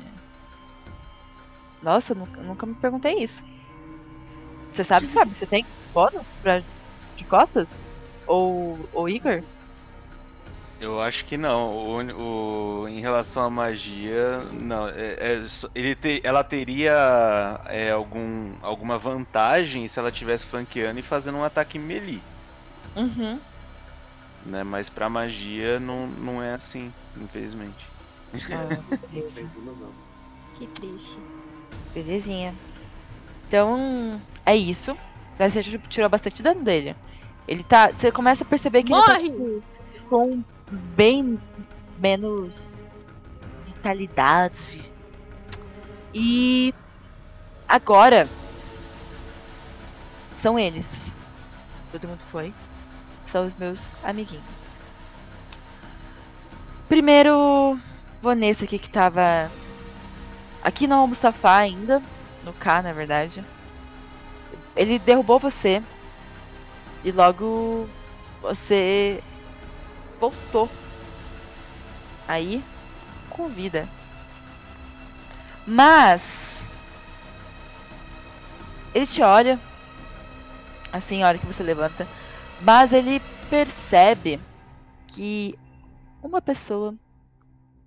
Nossa, 1.80 2.14
nunca, 2.14 2.42
nunca 2.42 2.66
me 2.66 2.74
perguntei 2.74 3.22
isso. 3.22 3.42
Você 4.72 4.82
sabe, 4.82 5.06
Fábio? 5.06 5.34
Você 5.34 5.46
tem 5.46 5.64
bônus 5.94 6.32
pra... 6.42 6.62
de 7.16 7.24
costas? 7.24 7.78
Ou, 8.30 8.88
ou 8.92 9.08
Igor? 9.08 9.42
Eu 10.80 11.00
acho 11.02 11.24
que 11.24 11.36
não. 11.36 11.74
O, 11.74 12.82
o- 12.84 12.88
em 12.88 13.00
relação 13.00 13.42
à 13.42 13.50
magia, 13.50 14.38
não. 14.52 14.88
É- 14.88 15.16
é 15.18 15.46
ele 15.74 15.96
te- 15.96 16.20
ela 16.22 16.44
teria 16.44 17.60
é, 17.66 17.90
algum, 17.90 18.52
alguma 18.62 18.96
vantagem 18.98 19.88
se 19.88 19.98
ela 19.98 20.12
tivesse 20.12 20.46
flanqueando 20.46 21.00
e 21.00 21.02
fazendo 21.02 21.38
um 21.38 21.44
ataque 21.44 21.76
melee. 21.76 22.22
Uhum. 22.94 23.40
Né? 24.46 24.62
Mas 24.62 24.88
pra 24.88 25.08
magia 25.10 25.80
não, 25.80 26.06
não 26.06 26.40
é 26.40 26.54
assim, 26.54 26.92
infelizmente. 27.20 27.84
Ah, 28.52 28.78
beleza. 29.10 29.50
Que 30.54 30.68
triste. 30.68 31.18
Belezinha. 31.92 32.54
Então, 33.48 34.22
é 34.46 34.54
isso. 34.54 34.96
Mas 35.36 35.52
Você 35.54 35.62
tirou 35.88 36.08
bastante 36.08 36.42
dano 36.44 36.62
dele. 36.62 36.94
Ele 37.50 37.64
tá. 37.64 37.90
Você 37.90 38.12
começa 38.12 38.44
a 38.44 38.46
perceber 38.46 38.84
que 38.84 38.94
ele 38.94 39.02
tá 39.02 39.14
Morre! 39.14 39.28
tipo, 39.28 39.62
com 40.08 40.44
bem 40.70 41.36
menos 41.98 42.76
vitalidade. 43.66 44.88
E 46.14 46.72
agora 47.68 48.28
são 50.32 50.56
eles. 50.56 51.10
Todo 51.90 52.06
mundo 52.06 52.22
foi. 52.30 52.54
São 53.26 53.44
os 53.44 53.56
meus 53.56 53.90
amiguinhos. 54.04 54.80
Primeiro, 56.88 57.80
vou 58.22 58.34
nesse 58.34 58.64
aqui 58.64 58.78
que 58.78 58.88
tava 58.88 59.50
aqui 60.62 60.86
no 60.86 61.04
Mustafa 61.04 61.56
ainda, 61.56 62.00
no 62.44 62.52
K, 62.52 62.82
na 62.82 62.92
verdade. 62.92 63.44
Ele 64.76 65.00
derrubou 65.00 65.40
você 65.40 65.82
e 67.04 67.12
logo 67.12 67.88
você 68.40 69.22
voltou. 70.18 70.68
Aí, 72.26 72.62
com 73.28 73.48
vida. 73.48 73.88
Mas 75.66 76.60
ele 78.94 79.06
te 79.06 79.22
olha 79.22 79.58
assim, 80.92 81.22
a 81.22 81.28
hora 81.28 81.38
que 81.38 81.46
você 81.46 81.62
levanta, 81.62 82.06
mas 82.60 82.92
ele 82.92 83.20
percebe 83.48 84.40
que 85.06 85.58
uma 86.22 86.42
pessoa 86.42 86.94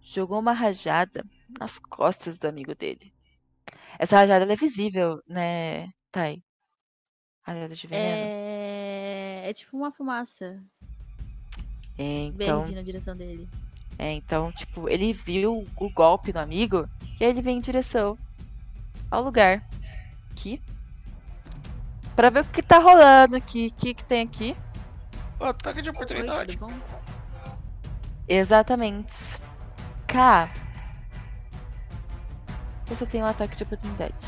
jogou 0.02 0.40
uma 0.40 0.54
rajada 0.54 1.24
nas 1.60 1.80
costas 1.80 2.38
do 2.38 2.48
amigo 2.48 2.76
dele. 2.76 3.14
Essa 4.00 4.18
rajada 4.18 4.52
é 4.52 4.56
visível, 4.56 5.22
né, 5.28 5.90
Thay? 6.12 6.44
Rajada 7.44 7.76
de 7.76 7.88
veneno. 7.88 8.08
É... 8.08 8.63
é 9.50 9.54
tipo 9.54 9.76
uma 9.78 9.92
fumaça 9.92 10.62
É, 11.98 12.26
então, 12.26 12.60
verde 12.60 12.76
na 12.76 12.82
direção 12.82 13.16
dele. 13.16 13.48
é, 13.98 14.12
então, 14.12 14.52
tipo, 14.52 14.90
ele 14.90 15.14
viu 15.14 15.68
o 15.78 15.90
golpe 15.90 16.34
no 16.34 16.40
amigo 16.40 16.88
e 17.20 17.24
aí 17.24 17.30
ele 17.30 17.42
vem 17.42 17.58
em 17.58 17.62
direção 17.62 18.18
ao 19.12 19.24
lugar 19.24 19.64
aqui 20.32 20.62
Pra 22.16 22.30
ver 22.30 22.42
o 22.42 22.46
que 22.46 22.62
tá 22.62 22.78
rolando 22.78 23.36
aqui, 23.36 23.68
o 23.68 23.80
que, 23.80 23.94
que 23.94 24.04
tem 24.06 24.22
aqui. 24.22 24.56
Ataque 25.40 25.82
de 25.82 25.90
oportunidade. 25.90 26.56
bom? 26.58 26.72
Exatamente. 28.28 29.42
K. 30.08 30.50
Você 32.86 33.06
tem 33.08 33.24
um 33.24 33.26
ataque 33.26 33.56
de 33.56 33.64
oportunidade. 33.64 34.28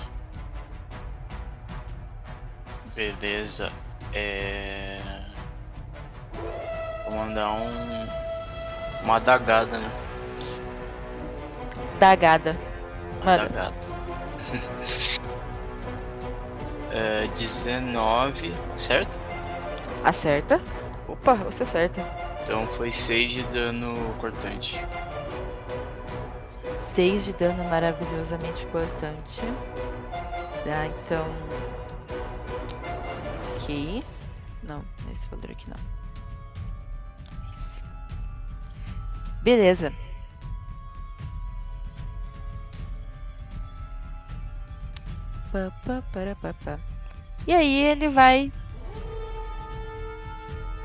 Beleza. 2.96 3.72
É. 4.16 4.98
Vou 7.06 7.16
mandar 7.16 7.52
um. 7.52 8.08
Uma 9.04 9.18
adagada, 9.18 9.78
né? 9.78 9.92
Dagada. 12.00 12.58
Mano, 13.24 13.44
Adagada. 13.44 13.76
é, 16.92 17.28
19, 17.36 18.52
certo? 18.76 19.20
acerta. 20.06 20.62
Opa, 21.08 21.34
você 21.34 21.64
acerta. 21.64 22.02
Então 22.44 22.68
foi 22.68 22.92
6 22.92 23.32
de 23.32 23.44
dano 23.44 23.96
cortante. 24.20 24.80
6 26.94 27.26
de 27.26 27.34
dano 27.34 27.64
maravilhosamente 27.66 28.64
importante. 28.64 29.42
Tá, 30.64 30.86
então. 30.86 31.26
Ok. 33.66 34.04
Não, 34.62 34.86
esse 35.12 35.26
valor 35.26 35.50
aqui 35.50 35.68
não. 35.68 35.78
Isso. 37.58 37.84
Beleza. 39.42 39.92
E 47.48 47.54
aí 47.54 47.84
ele 47.86 48.08
vai 48.08 48.52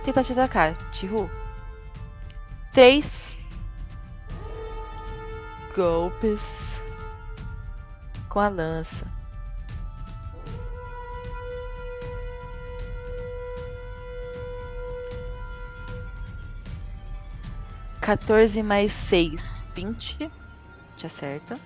tentar 0.02 0.24
te 0.24 0.32
atacar, 0.32 0.74
Tihu. 0.90 1.30
Três 2.72 3.36
golpes 5.76 6.80
com 8.30 8.40
a 8.40 8.48
lança. 8.48 9.19
Quatorze 18.00 18.62
mais 18.62 18.92
seis, 18.92 19.64
vinte. 19.74 20.30
Te 20.96 21.06
acerta. 21.06 21.58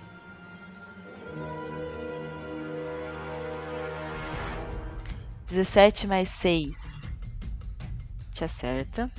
Dezessete 5.47 6.07
mais 6.07 6.29
seis. 6.29 7.11
Te 8.33 8.43
acerta. 8.43 9.09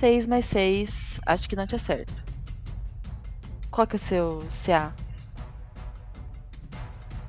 6 0.00 0.26
mais 0.26 0.46
6, 0.46 1.20
acho 1.26 1.46
que 1.46 1.54
não 1.54 1.66
te 1.66 1.76
acerta. 1.76 2.24
Qual 3.70 3.86
que 3.86 3.96
é 3.96 3.98
o 3.98 4.00
seu 4.00 4.38
CA? 4.64 4.94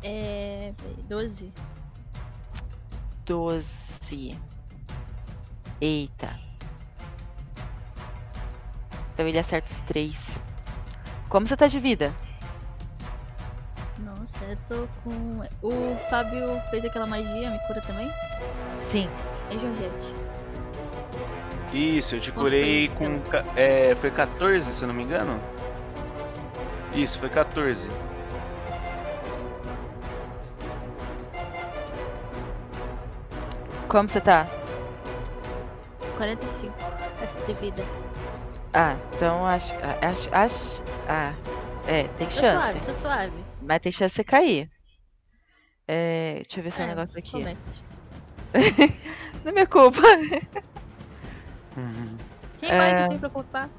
É. 0.02 0.74
peraí, 0.78 1.04
12. 1.10 1.52
12. 5.82 5.86
Eita. 5.86 6.40
Então 9.14 9.28
ele 9.28 9.38
acerta 9.40 9.72
os 9.72 9.80
3. 9.80 10.38
Como 11.28 11.48
você 11.48 11.58
tá 11.58 11.68
de 11.68 11.80
vida? 11.80 12.14
Nossa. 14.00 14.22
Nossa, 14.22 14.46
eu 14.46 14.58
tô 14.70 14.88
com. 15.04 15.42
O 15.64 15.98
Fábio 16.10 16.62
fez 16.70 16.86
aquela 16.86 17.08
magia, 17.08 17.50
me 17.50 17.58
cura 17.60 17.82
também? 17.82 18.10
Sim. 18.88 19.10
É 19.50 19.58
Georgette. 19.58 20.16
Isso, 21.74 22.16
eu 22.16 22.20
te 22.20 22.32
Quanto 22.32 22.44
curei 22.46 22.88
foi, 22.90 23.08
com. 23.08 23.20
ca- 23.22 23.44
É, 23.56 23.96
foi 23.96 24.12
14, 24.12 24.72
se 24.74 24.84
eu 24.84 24.88
não 24.88 24.94
me 24.96 25.04
engano? 25.04 25.40
Isso, 26.94 27.18
foi 27.18 27.30
14. 27.30 27.90
Como 33.88 34.08
você 34.08 34.22
tá? 34.22 34.48
45 36.22 36.74
de 37.48 37.54
vida. 37.56 37.84
Ah, 38.76 38.96
então 39.16 39.44
acho. 39.44 39.74
Acho. 40.02 40.30
acho 40.36 40.84
ah, 41.10 41.34
é, 41.88 42.04
tem 42.04 42.28
Tô 42.28 42.34
chance. 42.36 42.62
suave, 42.62 42.80
tô 42.86 42.94
suave. 42.94 43.44
Mas 43.60 43.80
tem 43.80 43.92
chance 43.92 44.12
de 44.12 44.16
você 44.18 44.24
cair. 44.24 44.70
É, 45.88 46.44
deixa 46.44 46.60
eu 46.60 46.64
ver 46.64 46.72
só 46.72 46.82
um 46.82 46.86
É, 46.86 46.88
negócio 46.90 47.18
aqui. 47.18 47.44
Não 49.44 49.50
é 49.50 49.52
minha 49.52 49.66
culpa. 49.66 50.00
Quem 52.60 52.70
mais 52.70 53.00
É. 53.00 53.04
eu 53.04 53.08
tenho 53.08 53.20
pra 53.20 53.30
culpar? 53.30 53.70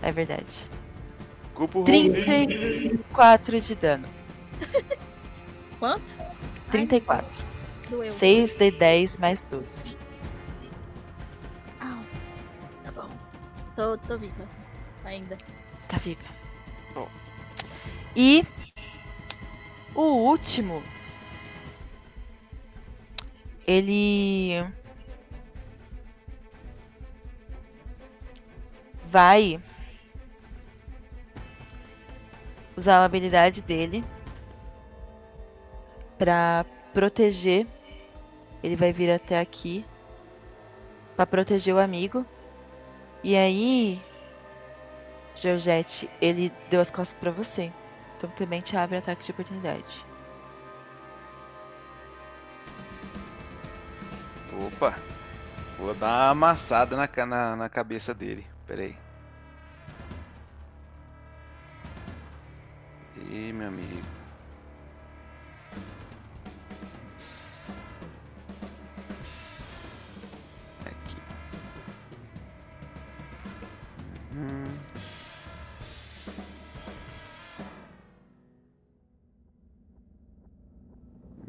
É 0.00 0.12
verdade. 0.12 0.70
Culpa 1.54 1.80
o 1.80 1.84
34 1.84 3.60
de 3.60 3.74
dano. 3.74 4.08
Quanto? 5.80 6.16
34. 6.70 7.57
Doeu. 7.88 8.10
6 8.10 8.54
de 8.54 8.70
10 8.70 9.16
mais 9.18 9.42
12. 9.44 9.96
Au. 11.80 12.04
Tá 12.84 12.92
bom. 12.92 13.10
Tô, 13.74 13.96
tô 13.98 14.18
viva. 14.18 14.48
Ainda. 15.04 15.36
Tá 15.88 15.96
viva. 15.98 16.20
Bom. 16.94 17.08
E 18.14 18.44
o 19.94 20.02
último. 20.02 20.82
Ele 23.66 24.64
vai 29.04 29.60
usar 32.76 32.98
a 33.00 33.04
habilidade 33.04 33.60
dele 33.60 34.04
pra 36.16 36.64
proteger. 36.92 37.66
Ele 38.62 38.76
vai 38.76 38.92
vir 38.92 39.10
até 39.10 39.38
aqui 39.40 39.84
pra 41.16 41.26
proteger 41.26 41.74
o 41.74 41.78
amigo. 41.78 42.24
E 43.22 43.36
aí, 43.36 44.00
Georgette, 45.36 46.10
ele 46.20 46.52
deu 46.68 46.80
as 46.80 46.90
costas 46.90 47.18
pra 47.18 47.30
você. 47.30 47.72
Então 48.16 48.30
também 48.30 48.60
te 48.60 48.76
abre 48.76 48.96
ataque 48.96 49.24
de 49.24 49.30
oportunidade. 49.30 50.06
Opa! 54.50 54.98
Vou 55.78 55.94
dar 55.94 56.06
uma 56.08 56.30
amassada 56.30 56.96
na, 56.96 57.08
na, 57.26 57.56
na 57.56 57.68
cabeça 57.68 58.12
dele. 58.14 58.46
Pera 58.66 58.82
aí. 58.82 58.96
Ih, 63.16 63.52
meu 63.52 63.68
amigo. 63.68 64.17
Uhum. 74.38 74.64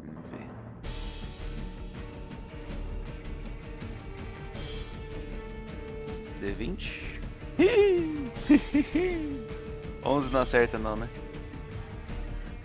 Vamos 0.04 0.28
ver. 0.32 0.50
D20. 6.40 7.20
11 10.04 10.30
não 10.32 10.40
acerta 10.40 10.78
não, 10.78 10.96
né? 10.96 11.08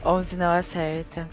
11 0.04 0.38
não 0.38 0.52
acerta. 0.52 1.30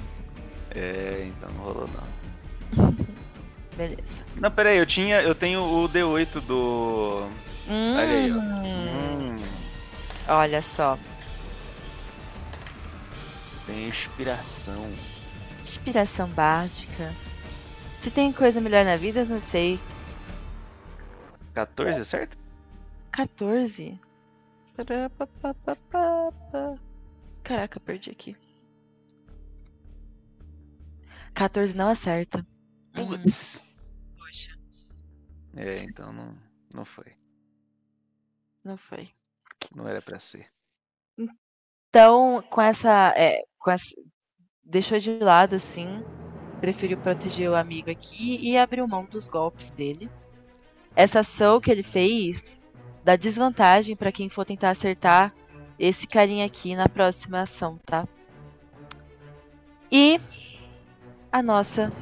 É, 0.74 1.28
então 1.28 1.51
não 1.52 1.64
rolou 1.64 1.89
não. 1.89 2.93
Beleza. 3.77 4.23
Não, 4.36 4.51
pera 4.51 4.70
aí, 4.70 4.78
eu 4.78 4.85
tinha, 4.85 5.23
eu 5.23 5.35
tenho 5.35 5.62
o 5.62 5.89
D8 5.89 6.40
do... 6.43 7.27
Olha 7.68 8.02
aí, 8.02 8.32
ó. 8.32 8.39
Hum, 8.39 9.36
Olha 10.28 10.62
só. 10.62 10.98
tem 13.66 13.89
inspiração. 13.89 14.90
Inspiração 15.62 16.28
bárdica. 16.28 17.12
Se 18.01 18.10
tem 18.10 18.32
coisa 18.32 18.60
melhor 18.60 18.84
na 18.84 18.97
vida, 18.97 19.24
não 19.24 19.40
sei. 19.40 19.78
14, 21.55 22.01
acerta? 22.01 22.36
14? 23.12 23.98
Parapapapapapa. 24.76 26.78
Caraca, 27.44 27.78
perdi 27.80 28.10
aqui. 28.10 28.36
14 31.34 31.74
não 31.76 31.89
acerta. 31.89 32.44
Putz. 32.93 33.62
Poxa, 34.18 34.51
É, 35.56 35.78
então 35.84 36.12
não, 36.12 36.36
não 36.74 36.84
foi. 36.84 37.12
Não 38.64 38.76
foi. 38.76 39.10
Não 39.74 39.86
era 39.86 40.01
pra 40.01 40.18
ser. 40.18 40.48
Então, 41.89 42.43
com 42.51 42.60
essa, 42.60 43.12
é, 43.16 43.44
com 43.59 43.70
essa. 43.70 43.94
Deixou 44.64 44.98
de 44.98 45.18
lado, 45.18 45.55
assim. 45.56 46.02
Preferiu 46.60 46.97
proteger 46.98 47.51
o 47.51 47.56
amigo 47.56 47.90
aqui 47.90 48.39
e 48.40 48.56
abriu 48.56 48.86
mão 48.86 49.05
dos 49.05 49.28
golpes 49.28 49.70
dele. 49.70 50.10
Essa 50.94 51.20
ação 51.20 51.60
que 51.60 51.70
ele 51.70 51.82
fez 51.82 52.60
dá 53.05 53.16
desvantagem 53.16 53.97
pra 53.97 54.12
quem 54.12 54.28
for 54.28 54.44
tentar 54.44 54.70
acertar 54.70 55.34
esse 55.78 56.06
carinha 56.06 56.47
aqui 56.47 56.76
na 56.76 56.89
próxima 56.89 57.40
ação, 57.40 57.78
tá? 57.84 58.06
E 59.90 60.20
a 61.30 61.43
nossa 61.43 61.93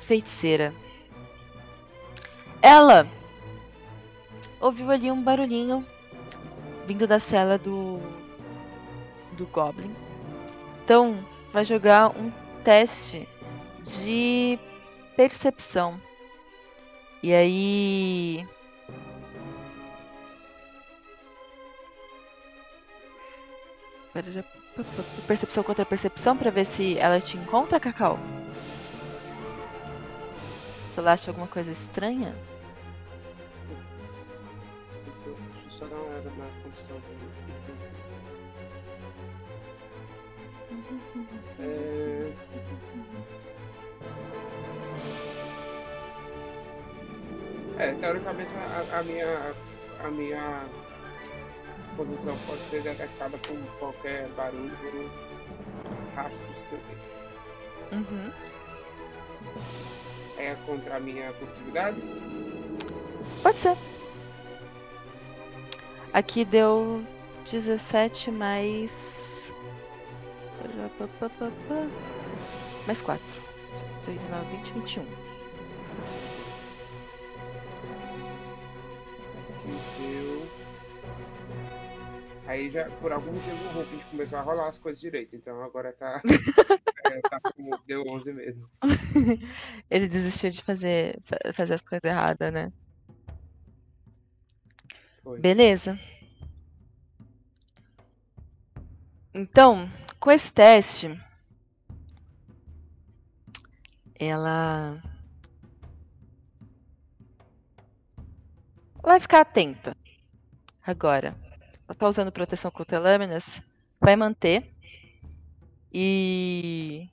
feiticeira. 0.00 0.72
Ela 2.62 3.08
ouviu 4.60 4.90
ali 4.90 5.10
um 5.10 5.22
barulhinho 5.22 5.84
vindo 6.86 7.06
da 7.06 7.20
cela 7.20 7.58
do 7.58 8.00
do 9.32 9.46
Goblin. 9.46 9.94
Então, 10.84 11.24
vai 11.52 11.64
jogar 11.64 12.08
um 12.10 12.30
teste 12.64 13.28
de 13.84 14.58
percepção. 15.16 16.00
E 17.22 17.32
aí. 17.32 18.46
Percepção 25.26 25.62
contra 25.62 25.84
percepção 25.84 26.36
pra 26.36 26.50
ver 26.50 26.64
se 26.64 26.98
ela 26.98 27.20
te 27.20 27.36
encontra, 27.36 27.78
Cacau. 27.78 28.18
Ela 30.96 31.12
acha 31.12 31.30
alguma 31.30 31.46
coisa 31.46 31.70
estranha. 31.70 32.34
É... 41.60 42.32
É, 47.78 47.92
teoricamente 47.94 48.50
a, 48.54 48.98
a 48.98 49.02
minha 49.02 49.54
a 50.00 50.08
minha 50.10 50.64
posição 51.96 52.36
pode 52.46 52.62
ser 52.70 52.82
detectada 52.82 53.36
por 53.38 53.56
qualquer 53.78 54.28
barulho 54.30 54.76
ou 54.94 56.14
rastros 56.14 56.56
que 56.68 56.74
eu 56.74 56.80
deixo. 56.88 57.18
Uhum. 57.92 58.32
É 60.38 60.56
contra 60.66 60.96
a 60.96 61.00
minha 61.00 61.32
furtividade? 61.32 62.00
Pode 63.42 63.58
ser. 63.58 63.76
Aqui 66.12 66.44
deu 66.44 67.04
17 67.50 68.30
mais. 68.30 69.52
Mais 72.86 73.02
4. 73.02 73.22
6, 74.04 74.20
9, 74.30 74.56
20, 74.56 74.72
21. 74.74 75.04
Que 79.62 80.02
deu. 80.02 80.48
Aí 82.46 82.70
já, 82.70 82.88
por 83.02 83.12
algum 83.12 83.32
motivo, 83.32 83.56
o 83.66 83.72
Rupert 83.72 84.06
começou 84.10 84.38
a 84.38 84.42
rolar 84.42 84.68
as 84.68 84.78
coisas 84.78 85.00
direito, 85.00 85.36
então 85.36 85.62
agora 85.62 85.92
tá. 85.92 86.22
é, 87.04 87.20
tá 87.20 87.40
como 87.54 87.78
deu 87.86 88.02
11 88.08 88.32
mesmo. 88.32 88.66
Ele 89.90 90.08
desistiu 90.08 90.50
de 90.50 90.62
fazer, 90.62 91.18
fa- 91.24 91.52
fazer 91.52 91.74
as 91.74 91.82
coisas 91.82 92.04
erradas, 92.04 92.52
né? 92.52 92.72
Beleza. 95.36 95.98
Então, 99.34 99.90
com 100.18 100.30
esse 100.30 100.52
teste, 100.52 101.20
ela 104.18 105.02
vai 109.02 109.20
ficar 109.20 109.42
atenta. 109.42 109.94
Agora, 110.82 111.36
ela 111.86 111.94
tá 111.94 112.08
usando 112.08 112.32
proteção 112.32 112.70
contra 112.70 112.98
lâminas, 112.98 113.62
vai 114.00 114.16
manter 114.16 114.74
e 115.92 117.08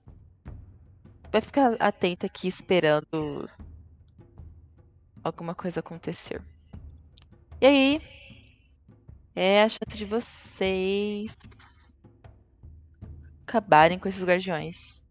vai 1.32 1.42
ficar 1.42 1.76
atenta 1.80 2.26
aqui 2.26 2.48
esperando 2.48 3.50
alguma 5.24 5.54
coisa 5.54 5.82
acontecer. 5.82 6.42
E 7.62 7.66
aí, 7.66 8.02
é 9.36 9.64
a 9.64 9.70
chance 9.70 9.98
de 9.98 10.06
vocês 10.06 11.36
acabarem 13.48 13.98
com 13.98 14.08
esses 14.10 14.24
guardiões. 14.24 15.04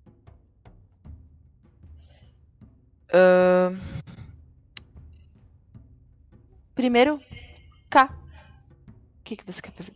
Ahn, 3.13 3.79
Primeiro, 6.75 7.21
K. 7.89 8.05
O 9.21 9.23
que, 9.25 9.37
que 9.37 9.45
você 9.47 9.63
quer 9.63 9.73
fazer? 9.73 9.95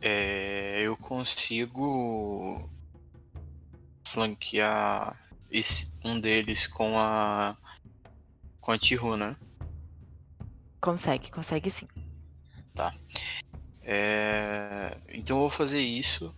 É, 0.00 0.80
eu 0.82 0.96
consigo 0.96 2.68
flanquear 4.04 5.16
esse- 5.50 5.92
um 6.04 6.18
deles 6.20 6.66
com 6.66 6.98
a 6.98 7.56
com 8.68 8.72
a 8.72 8.78
Tihu, 8.78 9.16
né? 9.16 9.34
Consegue, 10.78 11.30
consegue 11.30 11.70
sim. 11.70 11.86
Tá. 12.74 12.94
É, 13.82 14.94
então 15.08 15.36
eu 15.36 15.40
vou 15.40 15.48
fazer 15.48 15.80
isso. 15.80 16.34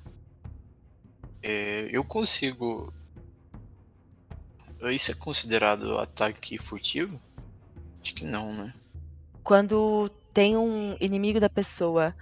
É, 1.42 1.88
eu 1.90 2.04
consigo. 2.04 2.94
Isso 4.82 5.10
é 5.10 5.14
considerado 5.16 5.98
ataque 5.98 6.56
furtivo? 6.56 7.20
Acho 8.00 8.14
que 8.14 8.24
não, 8.24 8.54
né? 8.54 8.72
Quando 9.42 10.08
tem 10.32 10.56
um 10.56 10.96
inimigo 11.00 11.40
da 11.40 11.50
pessoa 11.50 12.14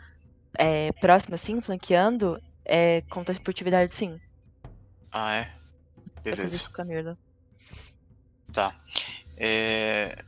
é, 0.55 0.90
próximo, 0.93 1.35
assim, 1.35 1.60
flanqueando, 1.60 2.43
é 2.64 3.02
conta 3.10 3.35
de 3.35 3.44
furtividade, 3.44 3.94
sim. 3.94 4.18
Ah, 5.12 5.35
é? 5.35 5.52
Beleza. 6.22 6.55
isso 6.55 6.72
com 6.72 6.80
a 6.80 6.85
Mirla. 6.86 7.18
Tá. 8.51 8.74
É... 9.39 10.19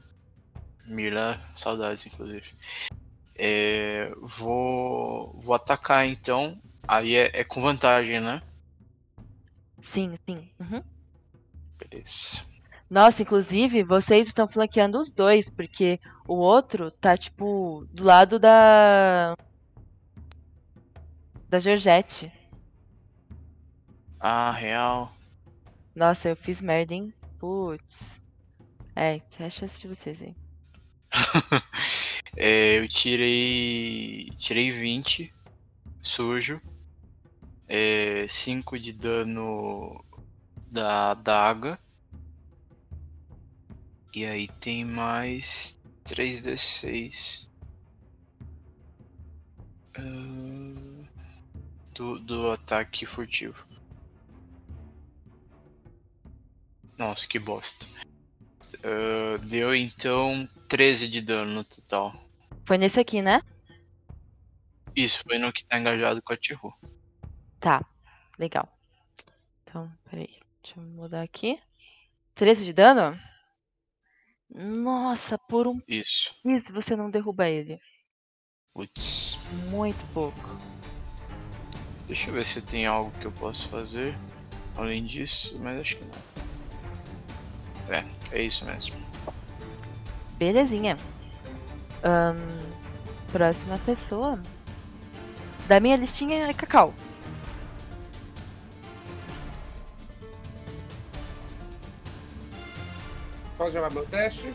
Mirla, 0.86 1.40
saudades, 1.54 2.06
inclusive. 2.06 2.52
É, 3.34 4.12
Vou... 4.20 5.34
Vou 5.38 5.54
atacar 5.54 6.06
então. 6.06 6.56
Aí 6.86 7.16
é, 7.16 7.40
é 7.40 7.44
com 7.44 7.60
vantagem, 7.60 8.20
né? 8.20 8.42
Sim, 9.82 10.14
sim. 10.26 10.48
uhum. 10.60 10.82
Beleza. 11.78 12.50
Nossa, 12.88 13.22
inclusive, 13.22 13.84
vocês 13.84 14.26
estão 14.26 14.48
flanqueando 14.48 14.98
os 14.98 15.12
dois, 15.12 15.48
porque 15.48 16.00
o 16.26 16.34
outro 16.34 16.90
tá, 16.90 17.16
tipo, 17.16 17.86
do 17.92 18.04
lado 18.04 18.38
da. 18.38 19.34
Da 21.48 21.58
Georgette. 21.58 22.32
Ah, 24.18 24.52
real. 24.52 25.12
Nossa, 25.94 26.28
eu 26.28 26.36
fiz 26.36 26.60
merda, 26.60 26.94
hein? 26.94 27.14
Putz. 27.38 28.19
É, 28.94 29.18
tem 29.18 29.46
a 29.46 29.50
chance 29.50 29.80
de 29.80 29.88
vocês, 29.88 30.22
hein? 30.22 30.36
É, 32.36 32.78
eu 32.78 32.88
tirei. 32.88 34.30
Tirei 34.36 34.70
20. 34.70 35.32
Sujo. 36.02 36.60
É, 37.68 38.26
5 38.28 38.78
de 38.78 38.92
dano 38.92 40.04
da 40.70 41.14
daga. 41.14 41.78
E 44.14 44.24
aí 44.24 44.48
tem 44.48 44.84
mais 44.84 45.78
3d6. 46.04 47.48
Ah, 49.96 51.04
do, 51.94 52.18
do 52.18 52.50
ataque 52.52 53.06
furtivo. 53.06 53.66
Nossa, 56.98 57.26
que 57.26 57.38
bosta. 57.38 57.86
Ah, 58.82 59.38
deu 59.44 59.74
então 59.74 60.48
13 60.68 61.08
de 61.08 61.20
dano 61.20 61.52
no 61.52 61.64
total. 61.64 62.14
Foi 62.64 62.78
nesse 62.78 63.00
aqui, 63.00 63.20
né? 63.20 63.42
Isso, 64.94 65.22
foi 65.26 65.38
no 65.38 65.52
que 65.52 65.64
tá 65.64 65.78
engajado 65.78 66.22
com 66.22 66.32
a 66.32 66.36
Tihu. 66.36 66.72
Tá, 67.58 67.84
legal. 68.38 68.68
Então, 69.62 69.90
peraí. 70.08 70.38
Deixa 70.62 70.78
eu 70.78 70.82
mudar 70.82 71.22
aqui. 71.22 71.58
13 72.34 72.64
de 72.64 72.72
dano? 72.72 73.18
Nossa, 74.52 75.38
por 75.38 75.66
um 75.66 75.80
Isso. 75.86 76.34
piso 76.42 76.72
você 76.72 76.96
não 76.96 77.10
derruba 77.10 77.48
ele. 77.48 77.80
Putz. 78.74 79.38
Muito 79.68 80.04
pouco. 80.12 80.58
Deixa 82.06 82.28
eu 82.28 82.34
ver 82.34 82.44
se 82.44 82.60
tem 82.60 82.86
algo 82.86 83.16
que 83.18 83.26
eu 83.26 83.32
posso 83.32 83.68
fazer 83.68 84.14
além 84.76 85.04
disso, 85.04 85.58
mas 85.60 85.80
acho 85.80 85.96
que 85.96 86.04
não. 86.04 86.29
É, 87.90 88.04
é 88.32 88.42
isso 88.42 88.64
mesmo. 88.64 88.96
Belezinha. 90.38 90.96
Ahn, 92.02 92.38
próxima 93.30 93.78
pessoa. 93.84 94.40
Da 95.68 95.80
minha 95.80 95.96
listinha 95.96 96.46
é 96.48 96.52
Cacau. 96.52 96.94
Posso 103.56 103.72
jogar 103.72 103.92
meu 103.92 104.06
teste? 104.06 104.54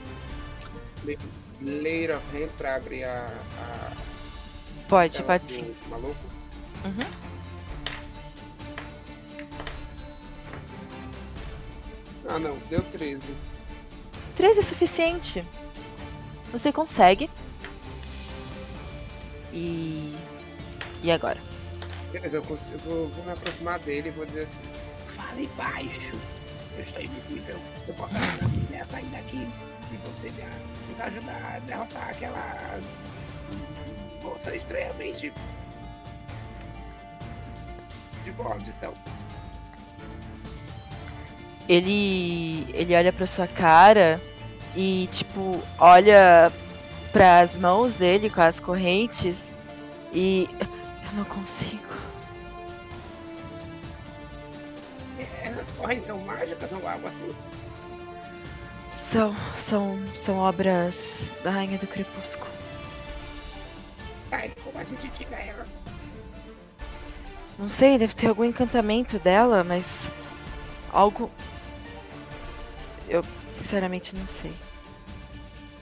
Layer 1.62 2.18
of 2.18 2.26
Hand 2.36 2.49
pra 2.57 2.76
abrir 2.76 3.03
a. 3.03 3.28
a 3.60 3.91
Pode, 4.90 5.22
pode 5.24 5.52
sim. 5.52 5.76
Maluco. 5.90 6.16
Uhum. 6.84 7.24
Ah, 12.27 12.39
não, 12.39 12.57
deu 12.69 12.81
13. 12.91 13.22
13 14.35 14.60
é 14.60 14.64
suficiente. 14.64 15.45
Você 16.52 16.72
consegue. 16.72 17.30
E. 19.53 20.14
E 21.03 21.11
agora? 21.11 21.39
Beleza, 22.11 22.38
eu, 22.38 22.41
consigo, 22.41 22.72
eu 22.73 22.80
vou, 22.80 23.07
vou 23.10 23.26
me 23.26 23.31
aproximar 23.31 23.80
dele 23.80 24.10
e 24.10 24.11
vou 24.11 24.26
dizer 24.26 24.43
assim: 24.43 25.15
Fale 25.15 25.47
baixo, 25.56 26.19
eu 26.76 26.81
estou 26.81 27.02
invisível. 27.02 27.60
Eu 27.88 27.93
posso 27.93 28.15
ajudar 28.15 28.47
você 28.47 28.76
a 28.77 28.85
sair 28.85 29.06
daqui 29.06 29.47
se 29.89 29.97
você 29.97 30.31
me 30.31 31.02
ajudar 31.02 31.56
a 31.56 31.60
derrotar 31.60 32.10
aquela 32.10 32.80
moça 34.23 34.56
extremamente. 34.56 35.31
De 38.23 38.31
boa 38.31 38.53
audição. 38.53 38.93
Ele. 41.68 42.68
Ele 42.74 42.96
olha 42.96 43.12
pra 43.12 43.26
sua 43.28 43.48
cara 43.48 44.22
e, 44.76 45.10
tipo, 45.12 45.62
olha 45.80 46.52
pras 47.12 47.56
mãos 47.58 47.94
dele 47.94 48.30
com 48.30 48.42
as 48.42 48.60
correntes 48.60 49.38
e. 50.14 50.50
Eu 50.60 51.18
não 51.18 51.24
consigo. 51.26 51.96
Essas 55.44 55.72
correntes 55.72 56.08
são 56.08 56.20
mágicas 56.20 56.72
ou 56.72 56.88
algo 56.88 57.08
assim? 57.08 57.36
São. 58.98 59.36
São. 59.58 60.00
São 60.18 60.38
obras 60.38 61.24
da 61.44 61.52
Rainha 61.52 61.78
do 61.78 61.88
Crepúsculo. 61.88 62.52
Ai, 64.32 64.52
como 64.64 64.78
a 64.78 64.84
gente 64.84 65.08
tira 65.18 65.36
elas? 65.38 65.68
Não 67.58 67.70
sei, 67.70 67.98
deve 67.98 68.14
ter 68.14 68.28
algum 68.28 68.44
encantamento 68.44 69.18
dela, 69.20 69.64
mas. 69.64 70.12
Algo. 70.92 71.32
Sinceramente 73.76 74.15
não 74.15 74.26
sei. 74.30 74.53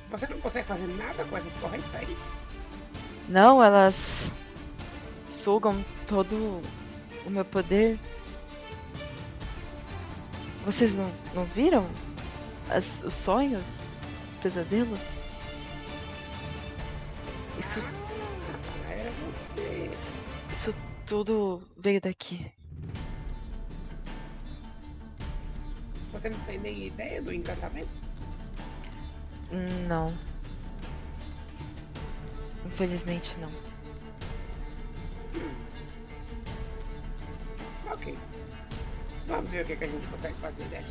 Você 0.09 0.25
não 0.27 0.39
consegue 0.41 0.67
fazer 0.67 0.87
nada 0.97 1.23
com 1.25 1.37
essas 1.37 1.53
correntes 1.61 1.93
aí? 1.93 2.17
Não, 3.29 3.63
elas 3.63 4.31
sugam 5.29 5.85
todo 6.07 6.59
o 7.23 7.29
meu 7.29 7.45
poder. 7.45 7.99
Vocês 10.65 10.95
não, 10.95 11.11
não 11.35 11.45
viram 11.45 11.87
As- 12.67 13.03
os 13.03 13.13
sonhos? 13.13 13.85
Os 14.27 14.35
pesadelos? 14.41 14.99
Isso, 17.59 17.79
Era 18.89 19.11
você. 19.11 19.91
isso 20.51 20.75
tudo 21.05 21.61
veio 21.77 22.01
daqui. 22.01 22.51
Você 26.23 26.29
não 26.29 26.39
tem 26.39 26.57
nem 26.57 26.85
ideia 26.85 27.21
do 27.21 27.33
encantamento? 27.33 27.89
Não. 29.89 30.13
Infelizmente 32.65 33.35
não. 33.41 33.49
Ok. 37.91 38.17
Vamos 39.27 39.49
ver 39.49 39.65
o 39.65 39.67
que, 39.67 39.75
que 39.75 39.83
a 39.83 39.87
gente 39.87 40.07
consegue 40.07 40.35
fazer, 40.35 40.63
né? 40.69 40.85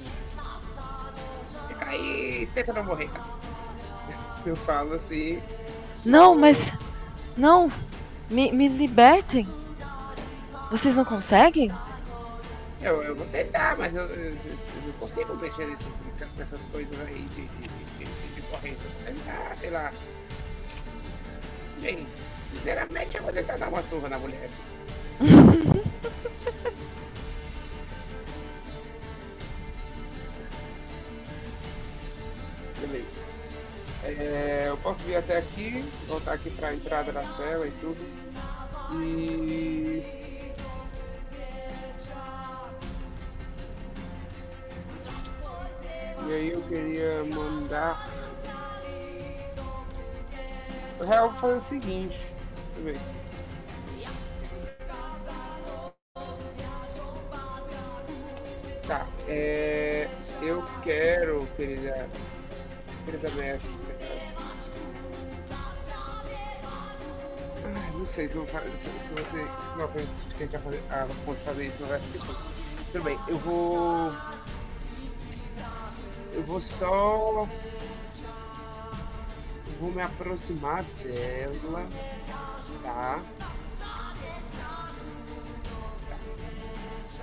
Fica 1.66 1.86
aí, 1.86 2.46
tenta 2.52 2.74
não 2.74 2.84
morrer, 2.84 3.08
cara. 3.08 3.24
Eu 4.44 4.54
falo 4.54 4.96
assim. 4.96 5.40
Não, 6.04 6.34
mas. 6.38 6.70
Não! 7.38 7.72
Me, 8.28 8.52
me 8.52 8.68
libertem! 8.68 9.48
Vocês 10.70 10.94
não 10.94 11.06
conseguem? 11.06 11.72
Eu, 12.82 13.00
eu 13.04 13.14
vou 13.14 13.26
tentar, 13.26 13.78
mas 13.78 13.94
eu, 13.94 14.02
eu, 14.02 14.32
eu 14.32 14.36
não 14.84 14.92
consigo 14.94 15.36
mexer 15.36 15.68
nessas, 15.68 15.86
nessas 16.36 16.60
coisas 16.72 17.00
aí 17.06 17.22
de, 17.34 17.46
de, 17.46 17.68
de, 17.98 18.04
de, 18.34 18.42
corrente. 18.42 18.80
Eu 18.84 18.90
vou 18.90 19.04
tentar, 19.04 19.56
sei 19.60 19.70
lá. 19.70 19.92
Bem, 21.80 22.04
sinceramente 22.52 23.16
eu 23.16 23.22
vou 23.22 23.32
tentar 23.32 23.56
dar 23.56 23.68
uma 23.68 23.82
surra 23.84 24.08
na 24.08 24.18
mulher. 24.18 24.50
Beleza. 32.80 33.06
É, 34.02 34.64
eu 34.66 34.76
posso 34.78 34.98
vir 35.04 35.14
até 35.14 35.38
aqui, 35.38 35.84
voltar 36.08 36.32
aqui 36.32 36.50
pra 36.50 36.74
entrada 36.74 37.12
da 37.12 37.22
cela 37.36 37.64
e 37.64 37.70
tudo. 37.80 38.04
E. 39.00 40.21
E 46.28 46.32
aí 46.32 46.50
eu 46.52 46.62
queria 46.62 47.24
mandar. 47.24 48.08
Na 50.98 51.04
real, 51.04 51.32
fazer 51.34 51.54
o 51.56 51.60
seguinte. 51.60 52.26
Deixa 52.76 52.78
eu 52.78 52.84
ver. 52.84 53.00
Tá, 58.86 59.06
é. 59.28 60.08
Eu 60.40 60.64
quero, 60.82 61.48
querida. 61.56 62.08
Querida 63.04 63.30
mestre. 63.30 63.70
Ah, 67.64 67.90
não 67.94 68.06
sei 68.06 68.28
se, 68.28 68.36
eu 68.36 68.46
se, 68.46 68.52
se 68.52 69.08
você 69.14 69.38
se 69.70 69.78
não 69.78 69.88
foi 69.88 70.06
suficiente 70.22 70.56
a, 70.56 70.60
fazer, 70.60 70.82
a 70.90 71.06
fazer 71.44 71.66
isso, 71.66 71.76
não 71.80 71.88
vai. 71.88 72.00
Tudo 72.92 73.04
bem, 73.04 73.18
eu 73.28 73.38
vou. 73.38 74.12
Eu 76.32 76.42
vou 76.44 76.60
só. 76.60 77.46
Vou 79.80 79.90
me 79.90 80.02
aproximar 80.02 80.84
dela. 81.02 81.86
Tá. 82.82 83.20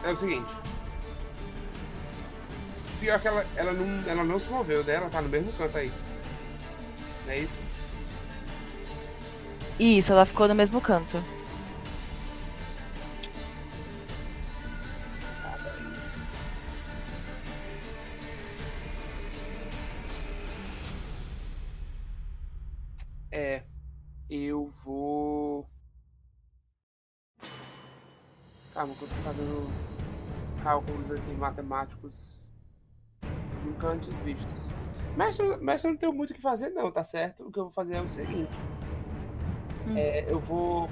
É 0.04 0.12
o 0.12 0.18
seguinte. 0.18 0.54
Pior 3.00 3.20
que 3.20 3.28
ela, 3.28 3.46
ela, 3.56 3.74
não, 3.74 4.10
ela 4.10 4.24
não 4.24 4.40
se 4.40 4.48
moveu 4.48 4.84
dela, 4.84 5.10
tá 5.10 5.22
no 5.22 5.30
mesmo 5.30 5.52
canto 5.54 5.78
aí. 5.78 5.92
Não 7.26 7.34
é 7.34 7.40
isso? 7.40 7.58
Isso, 9.80 10.12
ela 10.12 10.26
ficou 10.26 10.48
no 10.48 10.56
mesmo 10.56 10.82
canto. 10.82 11.24
É. 23.40 23.64
Eu 24.30 24.68
vou. 24.84 25.66
Calma, 28.74 28.94
que 28.96 29.02
eu 29.02 29.08
tô 29.08 29.16
fazendo 29.16 29.72
cálculos 30.62 31.10
aqui 31.10 31.34
matemáticos 31.36 32.44
nunca 33.64 33.88
antes 33.88 34.14
vistos. 34.18 34.74
Mestre, 35.16 35.58
mestre, 35.58 35.88
eu 35.88 35.94
não 35.94 36.00
tenho 36.00 36.14
muito 36.14 36.32
o 36.32 36.34
que 36.34 36.42
fazer, 36.42 36.70
não, 36.70 36.92
tá 36.92 37.04
certo? 37.04 37.48
O 37.48 37.52
que 37.52 37.60
eu 37.60 37.64
vou 37.64 37.72
fazer 37.72 37.96
é 37.96 38.02
o 38.02 38.10
seguinte: 38.10 38.52
é, 39.96 40.30
eu 40.30 40.40
vou. 40.40 40.90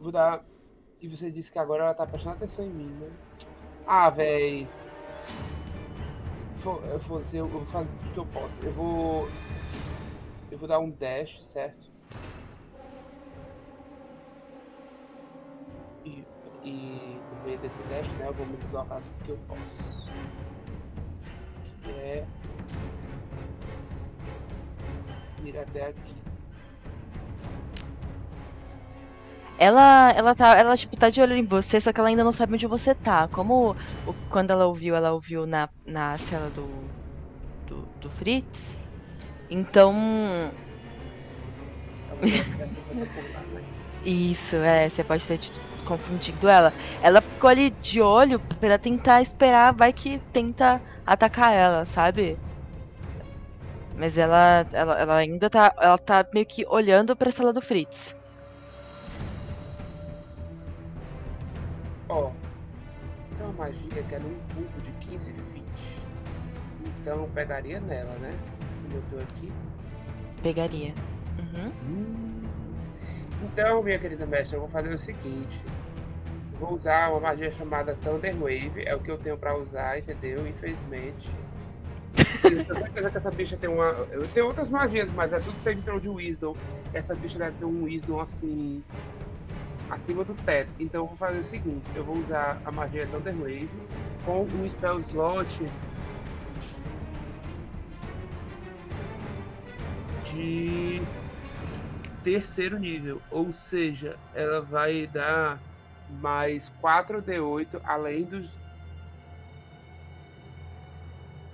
Vou 0.00 0.10
dar. 0.10 0.44
E 1.00 1.06
você 1.06 1.30
disse 1.30 1.52
que 1.52 1.58
agora 1.58 1.84
ela 1.84 1.94
tá 1.94 2.04
prestando 2.04 2.34
atenção 2.34 2.64
em 2.64 2.70
mim, 2.70 2.90
né? 2.98 3.10
Ah, 3.86 4.10
véi. 4.10 4.68
Eu 6.82 6.98
vou, 6.98 7.22
eu 7.32 7.46
vou 7.46 7.64
fazer 7.66 7.90
tudo 7.98 8.12
que 8.12 8.18
eu 8.18 8.26
posso. 8.26 8.60
Eu 8.62 8.72
vou. 8.72 9.28
Eu 10.54 10.58
vou 10.60 10.68
dar 10.68 10.78
um 10.78 10.88
dash, 10.92 11.40
certo? 11.44 11.90
E, 16.04 16.28
e 16.62 17.24
no 17.28 17.36
meio 17.36 17.58
desse 17.60 17.82
dash, 17.84 18.14
né, 18.14 18.28
eu 18.28 18.34
vou 18.34 18.46
me 18.46 18.56
deslocar 18.56 19.02
tudo 19.02 19.20
que 19.22 19.30
eu 19.32 19.38
posso. 19.38 19.92
Que 21.82 21.90
é. 21.92 22.28
Ir 25.38 25.56
até 25.56 25.86
aqui. 25.86 26.26
Ela, 29.56 30.10
ela 30.12 30.34
tá, 30.34 30.56
ela 30.58 30.76
tipo 30.76 30.96
tá 30.96 31.10
de 31.10 31.20
olho 31.20 31.36
em 31.36 31.46
você, 31.46 31.80
só 31.80 31.92
que 31.92 32.00
ela 32.00 32.08
ainda 32.08 32.24
não 32.24 32.32
sabe 32.32 32.54
onde 32.54 32.66
você 32.66 32.94
tá. 32.94 33.28
Como 33.28 33.74
o- 34.04 34.14
quando 34.28 34.50
ela 34.50 34.66
ouviu, 34.66 34.94
ela 34.96 35.12
ouviu 35.12 35.46
na, 35.46 35.68
na 35.86 36.18
cela 36.18 36.50
do, 36.50 36.92
do, 37.66 37.88
do 38.00 38.10
Fritz. 38.10 38.76
Então, 39.50 39.92
isso, 44.04 44.56
é, 44.56 44.88
você 44.88 45.04
pode 45.04 45.26
ter 45.26 45.38
te- 45.38 45.60
confundido 45.84 46.48
ela. 46.48 46.72
Ela 47.02 47.20
ficou 47.20 47.50
ali 47.50 47.70
de 47.70 48.00
olho 48.00 48.40
pra 48.58 48.78
tentar 48.78 49.20
esperar, 49.22 49.74
vai 49.74 49.92
que 49.92 50.18
tenta 50.32 50.80
atacar 51.06 51.52
ela, 51.52 51.84
sabe? 51.84 52.38
Mas 53.96 54.18
ela, 54.18 54.66
ela, 54.72 54.98
ela 54.98 55.16
ainda 55.16 55.48
tá, 55.48 55.72
ela 55.80 55.96
tá 55.98 56.26
meio 56.32 56.46
que 56.46 56.66
olhando 56.68 57.14
pra 57.16 57.30
cela 57.30 57.52
do 57.52 57.62
Fritz. 57.62 58.14
Ó, 62.08 62.30
tem 63.36 63.46
uma 63.46 63.52
magia 63.52 64.02
que 64.02 64.14
é 64.14 64.18
num 64.18 64.34
cubo 64.54 64.80
de 64.82 64.92
15 65.06 65.32
feet. 65.32 66.04
Então 67.00 67.22
eu 67.22 67.28
pegaria 67.28 67.80
nela, 67.80 68.14
né? 68.18 68.32
Como 68.84 68.94
eu 68.96 69.02
tô 69.10 69.18
aqui. 69.18 69.52
Pegaria. 70.42 70.94
Uhum. 71.38 72.42
Então, 73.44 73.82
minha 73.82 73.98
querida 73.98 74.26
mestre, 74.26 74.56
eu 74.56 74.60
vou 74.60 74.68
fazer 74.68 74.94
o 74.94 74.98
seguinte. 74.98 75.62
Vou 76.58 76.74
usar 76.74 77.10
uma 77.10 77.20
magia 77.20 77.50
chamada 77.50 77.96
Thunder 78.02 78.34
Wave. 78.36 78.84
É 78.84 78.94
o 78.94 79.00
que 79.00 79.10
eu 79.10 79.18
tenho 79.18 79.36
pra 79.36 79.56
usar, 79.56 79.98
entendeu? 79.98 80.46
Infelizmente. 80.46 81.30
Eu 82.44 82.64
tenho 82.64 82.64
certeza 82.66 83.10
que 83.10 83.18
essa 83.18 83.30
bicha 83.30 83.56
tem 83.56 83.68
uma. 83.68 83.86
Eu 84.12 84.28
tenho 84.28 84.46
outras 84.46 84.68
magias, 84.68 85.10
mas 85.10 85.32
é 85.32 85.40
tudo 85.40 85.82
throw 85.82 85.98
de 85.98 86.08
Wisdom. 86.08 86.54
Essa 86.92 87.12
bicha 87.12 87.38
deve 87.38 87.56
ter 87.58 87.64
um 87.64 87.82
Wisdom 87.82 88.20
assim. 88.20 88.84
acima 89.90 90.22
do 90.22 90.32
teto. 90.44 90.74
Então 90.78 91.02
eu 91.02 91.06
vou 91.08 91.16
fazer 91.16 91.38
o 91.38 91.44
seguinte: 91.44 91.84
eu 91.96 92.04
vou 92.04 92.16
usar 92.18 92.60
a 92.64 92.70
magia 92.70 93.06
Thunder 93.08 93.34
Wave 93.34 93.68
com 94.24 94.42
um 94.42 94.68
spell 94.68 95.00
slot 95.00 95.64
de 100.34 101.00
terceiro 102.22 102.78
nível, 102.78 103.20
ou 103.30 103.52
seja, 103.52 104.18
ela 104.34 104.60
vai 104.60 105.06
dar 105.06 105.60
mais 106.20 106.72
4d8 106.82 107.80
além 107.84 108.24
dos 108.24 108.52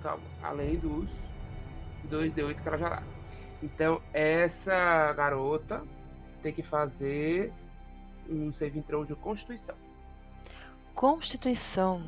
calma, 0.01 0.23
além 0.41 0.77
dos 0.77 1.09
2d8 2.09 2.61
que 2.61 2.67
ela 2.67 2.77
já 2.77 2.89
dá. 2.89 3.03
Então, 3.61 4.01
essa 4.11 5.13
garota 5.13 5.83
tem 6.41 6.51
que 6.51 6.63
fazer 6.63 7.53
um 8.27 8.51
save 8.51 8.81
throw 8.81 9.05
de 9.05 9.15
constituição. 9.15 9.75
Constituição. 10.95 12.03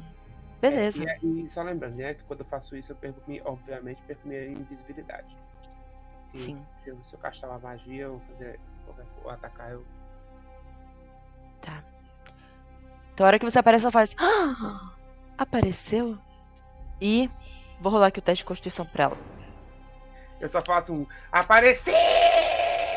Beleza. 0.59 1.03
É, 1.03 1.19
e, 1.21 1.45
e 1.45 1.49
só 1.49 1.61
lembrando, 1.61 1.95
né, 1.95 2.13
que 2.13 2.23
quando 2.23 2.39
eu 2.39 2.45
faço 2.45 2.75
isso, 2.75 2.91
eu 2.91 2.95
perco, 2.95 3.21
obviamente, 3.45 4.01
perco 4.07 4.27
minha 4.27 4.45
invisibilidade. 4.47 5.35
Sim. 6.33 6.65
Se 6.83 6.89
eu, 6.89 6.97
se 7.03 7.13
eu 7.13 7.19
castar 7.19 7.49
uma 7.49 7.59
magia 7.59 8.09
ou 8.09 8.19
fazer 8.31 8.59
qualquer 8.85 9.05
ou 9.23 9.29
atacar, 9.29 9.71
eu 9.71 9.83
Tá. 11.61 11.81
Então 13.13 13.25
a 13.25 13.27
hora 13.27 13.39
que 13.39 13.45
você 13.45 13.59
aparece, 13.59 13.85
ela 13.85 13.91
faz. 13.91 14.15
"Ah, 14.17 14.91
apareceu? 15.37 16.17
E 16.99 17.29
vou 17.79 17.91
rolar 17.91 18.07
aqui 18.07 18.19
o 18.19 18.21
teste 18.21 18.43
de 18.43 18.47
constituição 18.47 18.85
pra 18.85 19.05
ela. 19.05 19.17
Eu 20.41 20.49
só 20.49 20.61
faço 20.61 20.93
um 20.93 21.07
aparecer! 21.31 21.93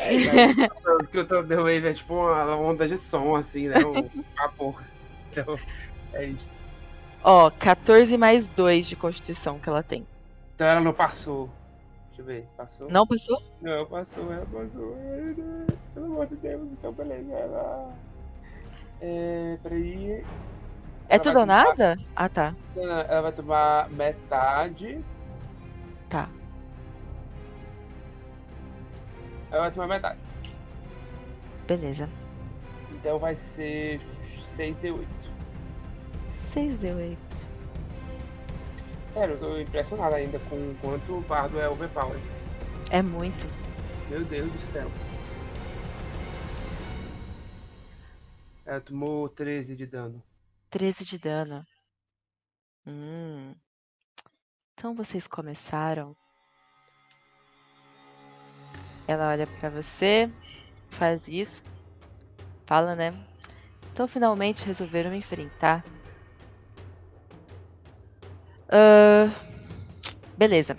que 1.11 1.19
o 1.19 1.25
Thunder 1.25 1.57
Wave 1.59 1.87
é 1.87 1.93
tipo 1.93 2.13
uma 2.13 2.55
onda 2.57 2.87
de 2.87 2.97
som, 2.97 3.35
assim, 3.35 3.67
né? 3.67 3.75
Um 3.85 4.09
vapor. 4.35 4.81
Então, 5.31 5.57
é 6.13 6.25
isso. 6.25 6.51
Ó, 7.23 7.49
14 7.51 8.17
mais 8.17 8.47
2 8.49 8.85
de 8.87 8.95
constituição 8.95 9.59
que 9.59 9.67
ela 9.69 9.83
tem. 9.83 10.05
Então 10.55 10.67
ela 10.67 10.81
não 10.81 10.93
passou. 10.93 11.49
Deixa 12.17 12.21
eu 12.21 12.25
ver, 12.25 12.47
passou? 12.57 12.89
Não 12.89 13.05
passou? 13.05 13.43
Não, 13.61 13.85
passou, 13.85 14.33
ela 14.33 14.45
passou. 14.47 14.95
Ai, 14.99 15.35
não. 15.37 15.67
Pelo 15.93 16.05
amor 16.07 16.25
de 16.25 16.35
Deus, 16.37 16.67
então 16.71 16.91
beleza. 16.91 17.31
Ela. 17.31 17.93
É, 18.99 19.57
peraí. 19.61 20.11
É 20.13 20.25
Ela 21.09 21.19
tudo 21.19 21.35
ou 21.39 21.43
tomar- 21.45 21.63
nada? 21.65 21.97
Ah, 22.15 22.27
tá. 22.27 22.55
Ela 22.75 23.21
vai 23.21 23.31
tomar 23.31 23.89
metade. 23.91 25.05
Tá. 26.09 26.27
Ela 29.51 29.61
vai 29.61 29.71
tomar 29.71 29.87
metade. 29.87 30.19
Beleza. 31.67 32.09
Então 32.93 33.19
vai 33.19 33.35
ser 33.35 34.01
6d8. 34.55 35.05
6 36.45 36.79
deu 36.79 36.97
8. 36.97 37.46
Sério, 39.17 39.33
eu 39.33 39.39
tô 39.39 39.57
impressionado 39.57 40.13
ainda 40.13 40.37
com 40.41 40.55
o 40.55 40.77
quanto 40.79 41.17
o 41.17 41.21
bardo 41.21 41.59
é 41.59 41.67
overpower. 41.67 42.19
É 42.91 43.01
muito. 43.01 43.47
Meu 44.11 44.23
Deus 44.23 44.51
do 44.51 44.61
céu. 44.61 44.87
Ela 48.63 48.79
tomou 48.79 49.27
13 49.27 49.75
de 49.75 49.87
dano. 49.87 50.21
13 50.69 51.03
de 51.03 51.17
dano. 51.17 51.65
Hum. 52.85 53.55
Então 54.75 54.93
vocês 54.93 55.25
começaram. 55.25 56.15
Ela 59.07 59.29
olha 59.29 59.47
pra 59.47 59.71
você, 59.71 60.31
faz 60.91 61.27
isso, 61.27 61.63
fala, 62.67 62.95
né? 62.95 63.11
Então 63.91 64.07
finalmente 64.07 64.63
resolveram 64.63 65.09
me 65.09 65.17
enfrentar. 65.17 65.83
Ah, 68.69 69.29
beleza. 70.37 70.75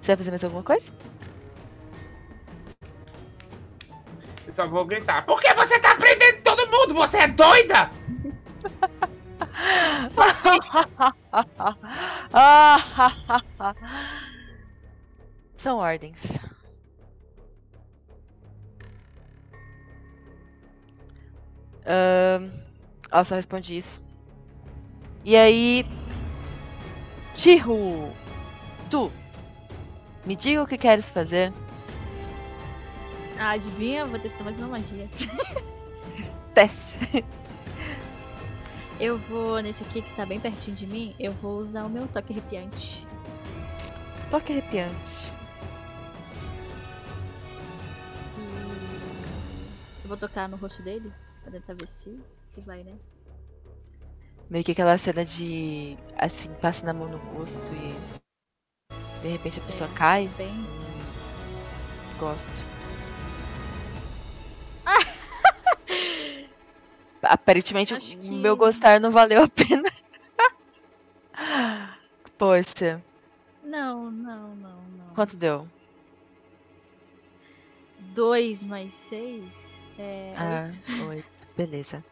Você 0.00 0.08
vai 0.08 0.16
fazer 0.16 0.30
mais 0.30 0.44
alguma 0.44 0.62
coisa? 0.62 0.90
Eu 4.46 4.54
só 4.54 4.66
vou 4.66 4.84
gritar. 4.84 5.24
Por 5.26 5.40
que 5.40 5.52
você 5.54 5.78
tá 5.78 5.94
prendendo 5.96 6.42
todo 6.42 6.70
mundo? 6.70 6.94
Você 6.94 7.18
é 7.18 7.28
doida? 7.28 7.90
São 15.56 15.76
ordens. 15.76 16.18
Ahn, 21.86 22.50
Ela 23.10 23.24
só 23.24 23.34
responde 23.34 23.76
isso. 23.76 24.00
E 25.24 25.36
aí. 25.36 25.84
Tihu! 27.34 28.12
Tu! 28.90 29.10
Me 30.24 30.36
diga 30.36 30.62
o 30.62 30.66
que 30.66 30.78
queres 30.78 31.10
fazer. 31.10 31.52
Ah, 33.38 33.50
adivinha? 33.50 34.04
Vou 34.04 34.18
testar 34.18 34.44
mais 34.44 34.58
uma 34.58 34.68
magia. 34.68 35.08
Teste. 36.54 37.24
Eu 39.00 39.16
vou, 39.16 39.60
nesse 39.60 39.82
aqui 39.82 40.02
que 40.02 40.14
tá 40.14 40.26
bem 40.26 40.38
pertinho 40.38 40.76
de 40.76 40.86
mim, 40.86 41.14
eu 41.18 41.32
vou 41.32 41.58
usar 41.58 41.84
o 41.84 41.88
meu 41.88 42.06
toque 42.06 42.34
arrepiante. 42.34 43.06
Toque 44.30 44.52
arrepiante. 44.52 45.30
Eu 50.02 50.08
vou 50.08 50.18
tocar 50.18 50.50
no 50.50 50.58
rosto 50.58 50.82
dele, 50.82 51.10
pra 51.42 51.50
tentar 51.50 51.72
ver 51.72 51.86
se, 51.86 52.20
se 52.50 52.60
vai, 52.62 52.82
né? 52.82 52.96
Meio 54.48 54.64
que 54.64 54.72
aquela 54.72 54.98
cena 54.98 55.24
de. 55.24 55.96
Assim, 56.16 56.52
passa 56.54 56.84
na 56.84 56.92
mão 56.92 57.08
no 57.08 57.18
rosto 57.18 57.72
e. 57.72 57.94
De 59.22 59.28
repente 59.28 59.60
a 59.60 59.62
pessoa 59.62 59.88
cai. 59.94 60.28
Bem. 60.36 60.52
Gosto. 62.18 62.50
Aparentemente 67.22 67.94
Acho 67.94 68.16
o 68.16 68.20
que- 68.20 68.30
meu 68.30 68.56
gostar 68.56 68.98
não 69.00 69.10
valeu 69.10 69.42
a 69.44 69.48
pena. 69.48 69.88
Poxa, 72.36 73.02
Não, 73.62 74.10
não, 74.10 74.56
não, 74.56 74.82
não. 74.82 75.14
quanto 75.14 75.36
deu? 75.36 75.68
2 78.14 78.64
mais 78.64 78.92
6 78.94 79.80
é 79.98 80.34
Ah, 80.36 80.66
8. 80.96 81.04
oito. 81.08 81.28
Beleza. 81.56 82.02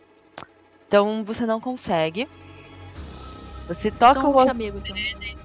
Então 0.89 1.23
você 1.23 1.45
não 1.45 1.61
consegue. 1.61 2.27
Você 3.69 3.91
toca 3.91 4.23
Só 4.23 4.27
o 4.27 4.31
um 4.31 4.33
rosto 4.33 4.57
então. 4.57 4.95
dele. 4.95 5.37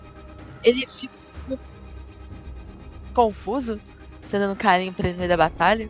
Ele 0.64 0.88
fica 0.88 1.14
confuso, 3.14 3.80
você 4.22 4.40
dando 4.40 4.58
carinho 4.58 4.94
pra 4.94 5.08
ele 5.08 5.14
no 5.14 5.20
meio 5.20 5.30
da 5.30 5.36
batalha. 5.36 5.90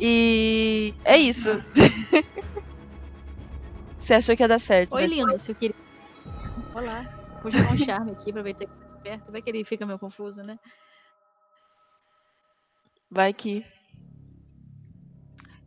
E 0.00 0.92
é 1.04 1.16
isso. 1.16 1.62
você 4.00 4.14
achou 4.14 4.36
que 4.36 4.42
ia 4.42 4.48
dar 4.48 4.58
certo. 4.58 4.96
Oi, 4.96 5.06
lindo, 5.06 5.38
se 5.38 5.52
eu 5.52 5.54
queria. 5.54 5.76
Olá. 6.74 7.04
Vou 7.40 7.52
jogar 7.52 7.72
um 7.72 7.78
charme 7.78 8.10
aqui 8.10 8.32
se 8.32 8.38
ele 8.38 8.54
tá 8.54 8.66
perto. 9.00 9.30
Vai 9.30 9.42
que 9.42 9.50
ele 9.50 9.64
fica 9.64 9.86
meio 9.86 9.98
confuso, 9.98 10.42
né? 10.42 10.58
Vai 13.08 13.32
que. 13.32 13.64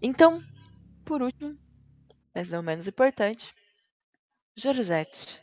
Então, 0.01 0.43
por 1.05 1.21
último, 1.21 1.57
mas 2.35 2.49
não 2.49 2.61
menos 2.61 2.85
importante, 2.85 3.53
Josete, 4.55 5.39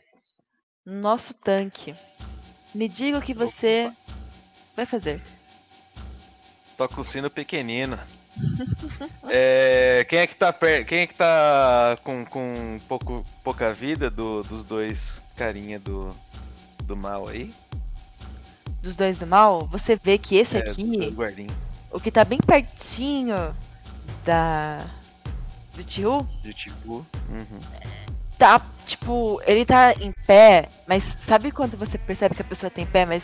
nosso 0.85 1.33
tanque. 1.33 1.93
Me 2.73 2.87
diga 2.87 3.17
o 3.17 3.21
que 3.21 3.33
você 3.33 3.91
vai 4.75 4.85
fazer. 4.85 5.19
Toca 6.77 7.01
o 7.01 7.03
sino 7.03 7.29
pequenino. 7.29 7.99
É, 9.35 10.05
quem 10.09 10.19
é 10.19 10.27
que 10.27 10.35
tá 10.35 10.51
per... 10.53 10.85
Quem 10.85 10.99
é 10.99 11.07
que 11.07 11.13
tá 11.15 11.97
com, 12.03 12.23
com 12.25 12.79
pouco, 12.87 13.23
pouca 13.43 13.73
vida 13.73 14.07
do- 14.09 14.43
dos 14.43 14.63
dois 14.63 15.19
carinha 15.35 15.79
do, 15.79 16.15
do 16.83 16.95
mal 16.95 17.27
aí? 17.27 17.51
Dos 18.81 18.95
dois 18.95 19.17
do 19.17 19.25
mal, 19.25 19.65
você 19.65 19.95
vê 19.95 20.17
que 20.19 20.35
esse 20.35 20.57
É, 20.57 20.59
aqui, 20.59 21.15
o 21.89 21.99
que 21.99 22.11
tá 22.11 22.23
bem 22.23 22.37
pertinho 22.39 23.55
da. 24.23 24.77
Do 25.75 25.83
Tio, 25.83 26.27
de 26.41 26.53
tipo. 26.53 27.05
Uhum. 27.29 27.59
tá, 28.37 28.61
tipo, 28.85 29.41
ele 29.45 29.65
tá 29.65 29.93
em 29.93 30.11
pé, 30.25 30.67
mas 30.87 31.03
sabe 31.19 31.51
quando 31.51 31.77
você 31.77 31.97
percebe 31.97 32.35
que 32.35 32.41
a 32.41 32.45
pessoa 32.45 32.69
tem 32.69 32.85
pé, 32.85 33.05
mas 33.05 33.23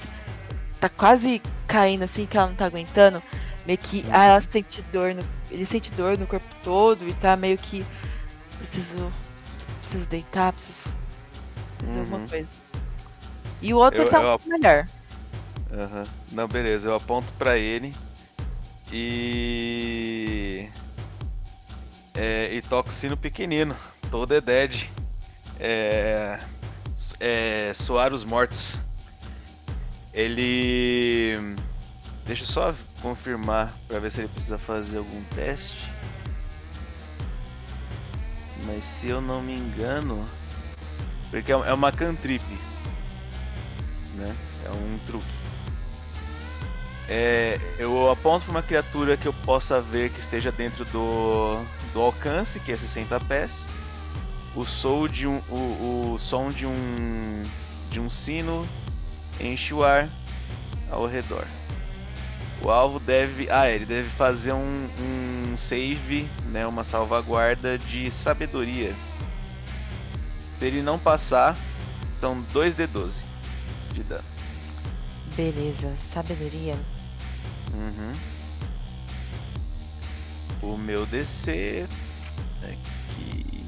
tá 0.80 0.90
quase 0.90 1.42
caindo 1.68 2.04
assim, 2.04 2.26
que 2.26 2.38
ela 2.38 2.48
não 2.48 2.56
tá 2.56 2.66
aguentando? 2.66 3.22
Meio 3.66 3.78
que 3.78 4.04
ah, 4.12 4.26
ela 4.26 4.42
sente 4.42 4.82
dor 4.84 5.14
no. 5.14 5.22
Ele 5.52 5.66
sente 5.66 5.92
dor 5.92 6.18
no 6.18 6.26
corpo 6.26 6.48
todo 6.64 7.08
e 7.08 7.14
tá 7.14 7.36
meio 7.36 7.58
que. 7.58 7.86
Preciso. 8.58 9.12
Preciso 9.82 10.08
deitar, 10.10 10.54
preciso. 10.54 10.90
Preciso 11.78 12.00
alguma 12.00 12.18
Uhum. 12.20 12.28
coisa. 12.28 12.48
E 13.62 13.74
o 13.74 13.78
outro 13.78 14.02
Eu- 14.04 14.10
tá 14.10 14.18
eu 14.18 14.22
um 14.22 14.38
pouco 14.38 14.50
melhor. 14.50 14.88
Aham. 15.72 16.04
Não, 16.32 16.48
beleza, 16.48 16.88
eu 16.88 16.96
aponto 16.96 17.32
pra 17.34 17.58
ele 17.58 17.94
e. 18.92 20.68
É, 22.22 22.54
e 22.54 22.62
toco 22.62 22.90
o 22.90 22.92
sino 22.92 23.16
pequenino, 23.16 23.74
todo 24.12 24.34
é 24.34 24.42
dead. 24.42 24.90
É, 25.58 26.38
é, 27.18 27.72
soar 27.74 28.14
os 28.14 28.26
mortos. 28.26 28.78
Ele. 30.14 31.56
Deixa 32.26 32.44
eu 32.44 32.48
só 32.48 32.76
confirmar 33.02 33.74
pra 33.88 34.00
ver 34.00 34.12
se 34.12 34.20
ele 34.20 34.28
precisa 34.28 34.58
fazer 34.58 34.98
algum 34.98 35.24
teste. 35.34 35.90
Mas 38.66 38.84
se 38.84 39.08
eu 39.08 39.22
não 39.22 39.42
me 39.42 39.58
engano. 39.58 40.26
Porque 41.32 41.54
é 41.54 41.56
é 41.56 41.74
uma 41.74 41.90
cantrip. 41.90 42.44
Né? 44.16 44.36
É 44.66 44.72
um 44.72 44.98
truque. 45.08 45.39
É, 47.10 47.60
eu 47.80 48.12
aponto 48.12 48.46
para 48.46 48.52
uma 48.52 48.62
criatura 48.62 49.18
que 49.18 49.28
eu 49.28 49.34
possa 49.34 49.82
ver 49.82 50.12
que 50.12 50.20
esteja 50.20 50.52
dentro 50.52 50.86
do, 50.86 51.60
do 51.92 52.02
alcance, 52.02 52.60
que 52.60 52.72
é 52.72 52.76
60 52.76 53.20
pés. 53.22 53.66
O 54.56 54.64
som 54.64 55.08
de 55.08 55.26
um, 55.26 55.42
o, 55.50 56.14
o 56.14 56.20
som 56.20 56.50
de 56.50 56.68
um, 56.68 57.42
de 57.90 58.00
um 58.00 58.12
sino 58.12 58.68
enche 59.40 59.74
o 59.74 59.84
ar 59.84 60.08
ao 60.92 61.08
redor. 61.08 61.46
O 62.64 62.70
alvo 62.70 63.00
deve, 63.00 63.50
ah, 63.50 63.70
ele 63.70 63.86
deve 63.86 64.10
fazer 64.10 64.54
um, 64.54 64.90
um 65.00 65.58
save, 65.58 66.30
né, 66.52 66.68
uma 66.68 66.84
salvaguarda 66.84 67.78
de 67.78 68.12
sabedoria. 68.12 68.94
Se 70.60 70.66
ele 70.66 70.84
não 70.84 71.00
passar, 71.00 71.58
são 72.20 72.44
2d12 72.54 73.24
de 73.94 74.04
dano. 74.04 74.26
Beleza, 75.36 75.96
sabedoria. 75.98 76.76
Uhum. 77.74 78.12
O 80.62 80.78
meu 80.78 81.06
DC 81.06 81.88
aqui. 82.64 83.64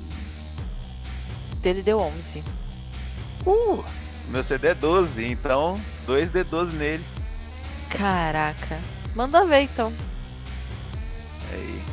Dele 1.62 1.82
deu 1.82 2.00
11. 2.00 2.44
Uh! 3.46 3.84
Meu 4.28 4.44
CD 4.44 4.70
é 4.70 4.74
12, 4.74 5.26
então 5.26 5.74
2D12 6.08 6.74
nele. 6.74 7.06
Caraca. 7.90 8.80
Manda 9.14 9.46
ver 9.46 9.62
então. 9.62 9.94
Aí. 11.52 11.84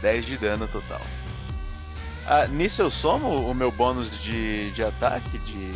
Dez 0.00 0.24
de 0.24 0.36
dano 0.36 0.68
total. 0.68 1.00
Ah, 2.26 2.46
nisso 2.46 2.82
eu 2.82 2.90
somo 2.90 3.50
o 3.50 3.54
meu 3.54 3.70
bônus 3.70 4.10
de, 4.20 4.70
de 4.72 4.84
ataque 4.84 5.38
de. 5.38 5.70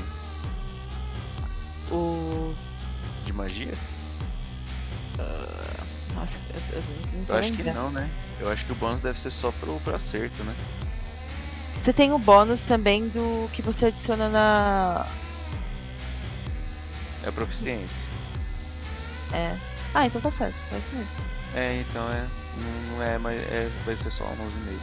O. 1.91 2.55
de 3.25 3.33
magia? 3.33 3.73
Ah, 5.19 5.85
Nossa, 6.15 6.39
eu, 6.73 6.79
eu 6.79 6.83
não 7.15 7.25
tô 7.25 7.33
eu 7.33 7.39
acho 7.39 7.53
que 7.53 7.63
não, 7.63 7.91
né? 7.91 8.11
Eu 8.41 8.51
acho 8.51 8.65
que 8.65 8.73
o 8.73 8.77
bônus 8.77 9.01
deve 9.01 9.19
ser 9.19 9.31
só 9.31 9.51
pro, 9.53 9.81
pro 9.81 9.97
acerto, 9.97 10.43
né? 10.45 10.55
Você 11.81 11.93
tem 11.93 12.13
o 12.13 12.19
bônus 12.19 12.61
também 12.63 13.09
do 13.09 13.49
que 13.53 13.63
você 13.63 13.87
adiciona 13.87 14.29
na. 14.29 15.07
É 17.25 17.31
proficiência. 17.31 18.07
É. 19.33 19.57
Ah, 19.95 20.07
então 20.07 20.21
tá 20.21 20.31
certo. 20.31 20.57
É 20.73 20.79
isso 20.79 20.95
mesmo. 20.95 21.13
É, 21.55 21.81
então 21.81 22.09
é. 22.13 22.27
Não, 22.61 22.97
não 22.97 23.03
é, 23.03 23.19
mas 23.19 23.39
é, 23.39 23.71
vai 23.85 23.97
ser 23.97 24.11
só 24.13 24.25
11,5. 24.25 24.35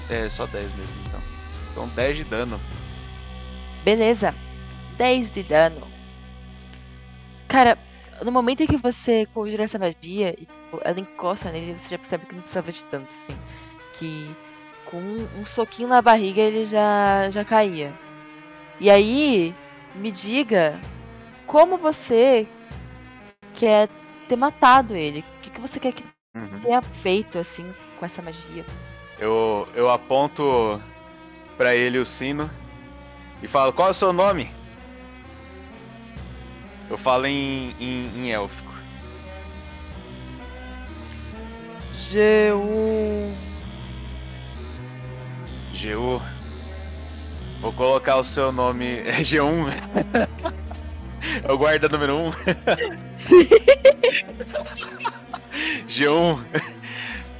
É, 0.10 0.30
só 0.30 0.48
10 0.48 0.74
mesmo, 0.74 0.96
então. 1.08 1.22
Então 1.72 1.88
10 1.90 2.18
de 2.18 2.24
dano. 2.24 2.60
Beleza. 3.84 4.34
10 4.98 5.32
de 5.32 5.44
dano. 5.44 5.88
Cara, 7.48 7.78
no 8.24 8.32
momento 8.32 8.62
em 8.64 8.68
que 8.68 8.78
você 8.78 9.26
conjura 9.34 9.64
essa 9.64 9.78
magia 9.80 10.32
e 10.38 10.46
tipo, 10.46 10.82
ela 10.84 11.00
encosta 11.00 11.52
nele, 11.52 11.78
você 11.78 11.90
já 11.90 11.98
percebe 11.98 12.26
que 12.26 12.34
não 12.36 12.42
precisava 12.42 12.72
de 12.72 12.84
tanto, 12.86 13.08
assim. 13.10 13.38
Que 13.94 14.36
com 14.86 14.98
um, 14.98 15.28
um 15.42 15.46
soquinho 15.46 15.90
na 15.90 16.02
barriga 16.02 16.42
ele 16.42 16.66
já, 16.66 17.30
já 17.32 17.44
caía. 17.46 17.94
E 18.80 18.90
aí, 18.90 19.54
me 19.96 20.12
diga 20.12 20.80
como 21.46 21.78
você 21.78 22.48
quer 23.54 23.90
ter 24.28 24.36
matado 24.36 24.96
ele. 24.96 25.20
O 25.20 25.42
que, 25.42 25.50
que 25.52 25.62
você 25.62 25.80
quer 25.80 25.94
que 25.94 26.04
Uhum. 26.36 26.60
tenha 26.60 26.82
feito, 26.82 27.40
assim, 27.40 27.74
com 27.98 28.06
essa 28.06 28.22
magia? 28.22 28.66
Eu, 29.18 29.66
eu 29.74 29.90
aponto 29.90 30.82
pra 31.58 31.74
ele 31.74 31.98
o 31.98 32.06
sino 32.06 32.50
e 33.42 33.48
falo: 33.48 33.72
Qual 33.72 33.88
é 33.88 33.92
o 33.92 33.94
seu 33.94 34.12
nome? 34.12 34.52
Eu 36.90 36.98
falo 36.98 37.26
em, 37.26 37.76
em, 37.80 38.12
em 38.16 38.32
élfico. 38.32 38.74
G1. 42.12 43.34
G1. 45.74 46.22
Vou 47.62 47.74
colocar 47.74 48.18
o 48.18 48.24
seu 48.24 48.52
nome. 48.52 49.02
É 49.08 49.22
G1? 49.22 49.68
É 51.44 51.52
o 51.52 51.58
guarda 51.58 51.90
número 51.90 52.16
1? 52.30 52.32
G1. 55.90 56.40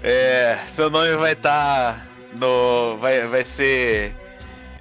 É, 0.02 0.60
seu 0.68 0.90
nome 0.90 1.16
vai 1.16 1.34
estar 1.34 2.06
no. 2.34 2.98
Vai, 2.98 3.28
vai 3.28 3.46
ser. 3.46 4.14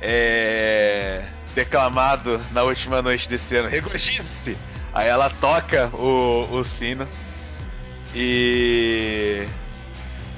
É, 0.01 1.23
declamado 1.55 2.41
na 2.53 2.63
última 2.63 3.01
noite 3.01 3.29
desse 3.29 3.57
ano. 3.57 3.69
Regozije-se! 3.69 4.57
Aí 4.93 5.09
ela 5.09 5.29
toca 5.29 5.89
o, 5.95 6.49
o 6.51 6.65
sino. 6.65 7.09
E. 8.15 9.47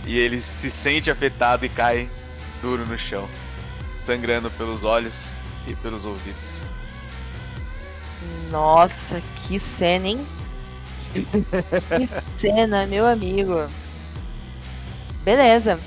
E 0.07 0.19
ele 0.19 0.41
se 0.41 0.71
sente 0.71 1.11
afetado 1.11 1.67
e 1.67 1.69
cai 1.69 2.09
duro 2.63 2.87
no 2.87 2.97
chão, 2.99 3.29
sangrando 3.99 4.51
pelos 4.53 4.85
olhos 4.85 5.37
e 5.67 5.75
pelos 5.75 6.07
ouvidos. 6.07 6.63
Nossa, 8.51 9.21
que 9.37 9.59
cena, 9.59 10.09
hein? 10.09 10.27
que 11.13 12.09
cena, 12.39 12.87
meu 12.87 13.07
amigo. 13.07 13.67
Beleza. 15.25 15.79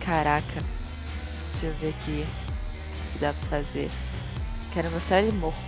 Caraca. 0.00 0.62
Deixa 1.52 1.66
eu 1.66 1.74
ver 1.74 1.88
aqui 1.90 2.26
o 2.26 3.12
que 3.12 3.18
dá 3.18 3.34
pra 3.34 3.60
fazer. 3.60 3.90
Quero 4.78 4.92
mostrar 4.92 5.20
ele 5.20 5.32
morto. 5.32 5.58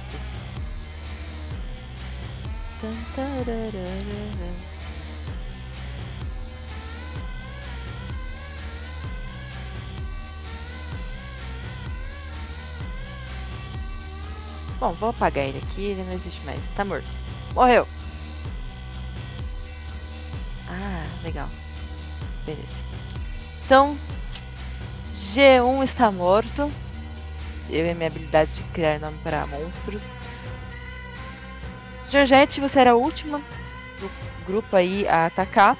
Bom, 14.78 14.92
vou 14.92 15.08
apagar 15.08 15.44
ele 15.44 15.58
aqui, 15.58 15.86
ele 15.86 16.04
não 16.04 16.12
existe 16.12 16.40
mais. 16.44 16.60
Tá 16.76 16.84
morto. 16.84 17.08
Morreu. 17.52 17.88
Ah, 20.68 21.04
legal. 21.24 21.48
Beleza. 22.46 22.76
Então, 23.64 23.98
G1 25.18 25.82
está 25.82 26.12
morto. 26.12 26.70
Eu 27.70 27.86
e 27.86 27.90
a 27.90 27.94
minha 27.94 28.08
habilidade 28.08 28.54
de 28.54 28.62
criar 28.72 28.98
nome 28.98 29.16
para 29.22 29.46
monstros. 29.46 30.02
Georgette, 32.08 32.60
você 32.60 32.80
era 32.80 32.90
a 32.90 32.96
última 32.96 33.40
do 34.00 34.10
grupo 34.46 34.74
aí 34.74 35.06
a 35.06 35.26
atacar. 35.26 35.76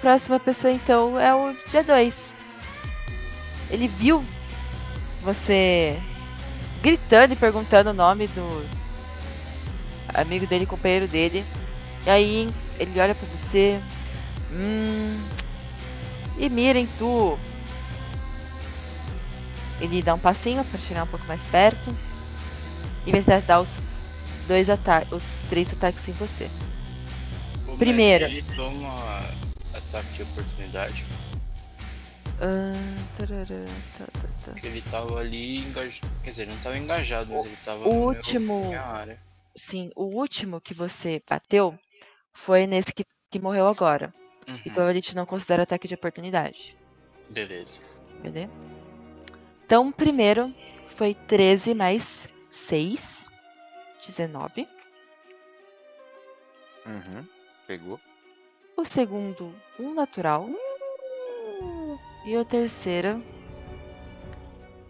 Próxima 0.00 0.38
pessoa 0.38 0.72
então 0.72 1.18
é 1.18 1.34
o 1.34 1.54
G2. 1.70 2.14
Ele 3.70 3.88
viu 3.88 4.24
você 5.22 5.98
gritando 6.82 7.32
e 7.32 7.36
perguntando 7.36 7.90
o 7.90 7.94
nome 7.94 8.28
do 8.28 8.66
amigo 10.14 10.46
dele, 10.46 10.66
companheiro 10.66 11.08
dele. 11.08 11.44
E 12.06 12.10
aí 12.10 12.48
ele 12.78 13.00
olha 13.00 13.14
pra 13.14 13.28
você. 13.28 13.80
Hum. 14.52 15.20
E 16.38 16.48
mira 16.48 16.78
em 16.78 16.86
tu. 16.98 17.38
Ele 19.80 20.02
dá 20.02 20.14
um 20.14 20.18
passinho 20.18 20.64
pra 20.64 20.78
chegar 20.80 21.04
um 21.04 21.06
pouco 21.06 21.24
mais 21.26 21.42
perto. 21.44 21.96
E 23.06 23.12
vai 23.12 23.22
tentar 23.22 23.40
dar 23.40 23.60
os 23.60 23.78
dois 24.46 24.68
ataques. 24.68 25.12
Os 25.12 25.40
três 25.48 25.72
ataques 25.72 26.06
em 26.08 26.12
você. 26.12 26.50
Primeiro. 27.78 28.24
Ele 28.24 28.42
toma 28.56 28.88
ataque 29.74 30.08
de 30.14 30.22
oportunidade. 30.24 31.04
Ah, 32.40 32.72
tarará, 33.16 33.44
tá, 33.98 34.04
tá, 34.06 34.28
tá. 34.44 34.52
Porque 34.52 34.66
ele 34.66 34.80
tava 34.82 35.18
ali 35.18 35.58
engajado. 35.58 36.06
Quer 36.22 36.30
dizer, 36.30 36.42
ele 36.42 36.52
não 36.52 36.60
tava 36.60 36.78
engajado, 36.78 37.30
mas 37.32 37.46
ele 37.46 37.56
tava 37.64 37.80
O 37.88 37.92
no 37.92 37.98
meu- 37.98 38.08
último. 38.08 38.66
minha 38.66 38.80
área. 38.82 39.18
Sim, 39.56 39.90
o 39.96 40.04
último 40.04 40.60
que 40.60 40.72
você 40.72 41.20
bateu 41.28 41.76
foi 42.32 42.66
nesse 42.66 42.92
que, 42.92 43.04
que 43.30 43.40
morreu 43.40 43.66
agora. 43.66 44.14
Uhum. 44.48 44.58
Então 44.64 44.86
a 44.86 44.94
gente 44.94 45.16
não 45.16 45.26
considera 45.26 45.64
ataque 45.64 45.88
de 45.88 45.94
oportunidade. 45.94 46.76
Beleza. 47.28 47.80
Beleza? 48.22 48.50
Então, 49.68 49.88
o 49.88 49.92
primeiro 49.92 50.50
foi 50.96 51.12
13 51.12 51.74
mais 51.74 52.26
6. 52.50 53.28
19. 54.06 54.66
Uhum. 56.86 57.22
Pegou. 57.66 58.00
O 58.74 58.82
segundo, 58.86 59.54
um 59.78 59.92
natural. 59.92 60.48
E 62.24 62.34
o 62.34 62.46
terceiro, 62.46 63.22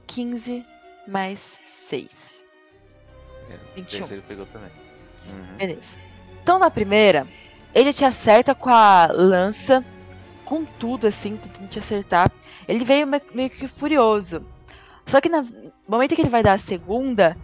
15 0.06 0.64
mais 1.08 1.60
6. 1.64 2.44
É, 3.50 3.54
o 3.54 3.74
21. 3.74 3.98
terceiro 3.98 4.22
pegou 4.28 4.46
também. 4.46 4.70
Uhum. 5.26 5.56
Beleza. 5.56 5.96
Então 6.40 6.60
na 6.60 6.70
primeira, 6.70 7.26
ele 7.74 7.92
te 7.92 8.04
acerta 8.04 8.54
com 8.54 8.70
a 8.70 9.06
lança, 9.10 9.84
com 10.44 10.64
tudo 10.64 11.08
assim, 11.08 11.36
tentando 11.36 11.68
te 11.68 11.80
acertar. 11.80 12.30
Ele 12.68 12.84
veio 12.84 13.08
me- 13.08 13.20
meio 13.34 13.50
que 13.50 13.66
furioso. 13.66 14.46
Só 15.08 15.20
que 15.22 15.28
no 15.30 15.42
momento 15.88 16.14
que 16.14 16.20
ele 16.20 16.28
vai 16.28 16.42
dar 16.42 16.52
a 16.52 16.58
segunda, 16.58 17.36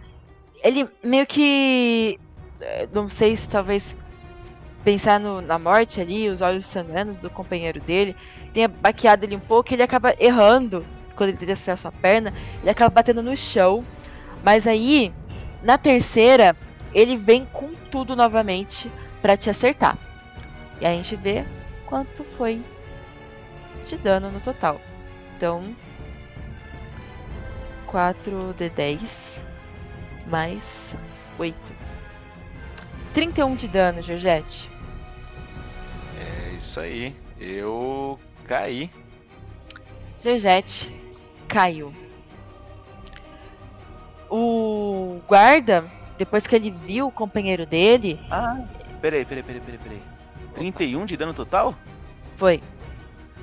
ele 0.63 0.87
meio 1.03 1.25
que. 1.25 2.17
eh, 2.61 2.87
Não 2.93 3.09
sei 3.09 3.35
se 3.35 3.49
talvez 3.49 3.95
pensar 4.83 5.19
no- 5.19 5.41
na 5.41 5.57
morte 5.57 5.99
ali, 5.99 6.29
os 6.29 6.41
olhos 6.41 6.67
sangrando 6.67 7.11
do 7.15 7.29
companheiro 7.29 7.81
dele, 7.81 8.15
tenha 8.53 8.67
baqueado 8.67 9.25
ele 9.25 9.35
um 9.35 9.39
pouco, 9.39 9.73
ele 9.73 9.81
acaba 9.81 10.13
errando 10.19 10.85
quando 11.15 11.29
ele 11.29 11.37
tenta 11.39 11.53
acertar 11.53 11.73
a 11.73 11.77
sua 11.77 11.91
perna, 11.91 12.31
ele 12.61 12.69
acaba 12.69 12.93
batendo 12.93 13.23
no 13.23 13.35
chão. 13.35 13.83
Mas 14.43 14.67
aí, 14.67 15.11
na 15.63 15.77
terceira, 15.77 16.55
ele 16.93 17.17
vem 17.17 17.45
com 17.51 17.73
tudo 17.91 18.15
novamente 18.15 18.91
pra 19.23 19.35
te 19.35 19.49
acertar. 19.49 19.97
E 20.79 20.85
a 20.85 20.91
gente 20.91 21.15
vê 21.15 21.43
quanto 21.87 22.23
foi 22.23 22.61
de 23.87 23.97
dano 23.97 24.29
no 24.29 24.39
total. 24.39 24.79
Então, 25.35 25.63
4 27.87 28.55
de 28.57 28.69
10 28.69 29.39
mais 30.27 30.95
8. 31.37 31.55
31 33.13 33.55
de 33.55 33.67
dano, 33.67 34.01
Georgette. 34.01 34.69
É 36.19 36.55
isso 36.57 36.79
aí. 36.79 37.15
Eu 37.39 38.19
caí. 38.45 38.89
Georgette 40.21 40.93
caiu. 41.47 41.93
O 44.29 45.21
guarda, 45.27 45.85
depois 46.17 46.47
que 46.47 46.55
ele 46.55 46.71
viu 46.71 47.07
o 47.07 47.11
companheiro 47.11 47.65
dele. 47.65 48.19
Ah, 48.29 48.65
peraí, 49.01 49.23
peraí, 49.23 49.43
peraí, 49.43 49.61
peraí, 49.61 49.79
peraí. 49.79 50.01
31 50.55 51.05
de 51.05 51.15
dano 51.15 51.33
total? 51.33 51.75
Foi. 52.35 52.61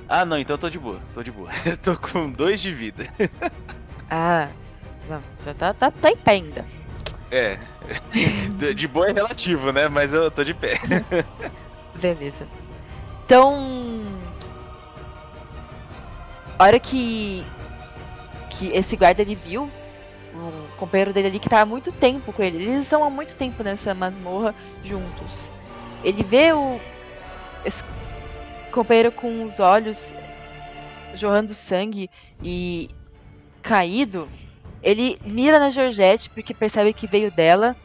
Ah, 0.07 0.25
não, 0.25 0.37
então 0.37 0.55
eu 0.55 0.57
tô 0.57 0.69
de 0.69 0.77
boa, 0.77 0.99
tô 1.13 1.23
de 1.23 1.31
boa. 1.31 1.49
Eu 1.65 1.77
tô 1.77 1.97
com 1.97 2.29
2 2.29 2.61
de 2.61 2.73
vida. 2.73 3.07
Ah, 4.09 4.49
não, 5.09 5.21
tá, 5.55 5.73
tá, 5.73 5.91
tá 5.91 6.09
em 6.11 6.15
pé 6.15 6.31
ainda. 6.31 6.65
É. 7.31 7.57
De 8.75 8.87
boa 8.87 9.09
é 9.09 9.11
relativo, 9.11 9.71
né? 9.71 9.89
Mas 9.89 10.13
eu 10.13 10.29
tô 10.29 10.43
de 10.43 10.53
pé. 10.53 10.79
Beleza. 11.95 12.47
Então. 13.25 14.01
A 16.57 16.63
hora 16.63 16.79
que. 16.79 17.43
Que 18.51 18.67
esse 18.67 18.95
guarda 18.95 19.21
ele 19.23 19.33
viu 19.33 19.69
o 20.33 20.77
companheiro 20.77 21.13
dele 21.13 21.27
ali 21.27 21.39
que 21.39 21.49
tá 21.49 21.61
há 21.61 21.65
muito 21.65 21.91
tempo 21.91 22.31
com 22.31 22.43
ele. 22.43 22.63
Eles 22.63 22.83
estão 22.83 23.03
há 23.03 23.09
muito 23.09 23.35
tempo 23.35 23.63
nessa 23.63 23.93
masmorra 23.93 24.53
juntos. 24.83 25.49
Ele 26.03 26.23
vê 26.23 26.53
o. 26.53 26.79
Esse 27.65 27.83
companheiro 28.71 29.11
com 29.11 29.45
os 29.45 29.59
olhos 29.59 30.13
jorrando 31.15 31.53
sangue 31.53 32.09
e 32.41 32.89
caído. 33.63 34.29
Ele 34.83 35.17
mira 35.25 35.57
na 35.57 35.69
Georgette 35.69 36.29
porque 36.29 36.53
percebe 36.53 36.93
que 36.93 37.07
veio 37.07 37.31
dela 37.31 37.75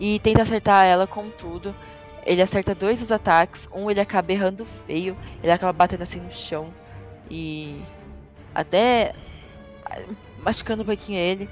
e 0.00 0.18
tenta 0.20 0.42
acertar 0.42 0.86
ela 0.86 1.06
com 1.06 1.28
tudo. 1.28 1.74
Ele 2.24 2.40
acerta 2.40 2.74
dois 2.74 3.00
dos 3.00 3.12
ataques, 3.12 3.68
um 3.74 3.90
ele 3.90 4.00
acaba 4.00 4.32
errando 4.32 4.66
feio, 4.86 5.16
ele 5.42 5.52
acaba 5.52 5.72
batendo 5.72 6.02
assim 6.02 6.20
no 6.20 6.32
chão 6.32 6.72
e 7.30 7.78
até 8.54 9.12
machucando 10.42 10.82
um 10.82 10.86
pouquinho 10.86 11.18
ele, 11.18 11.50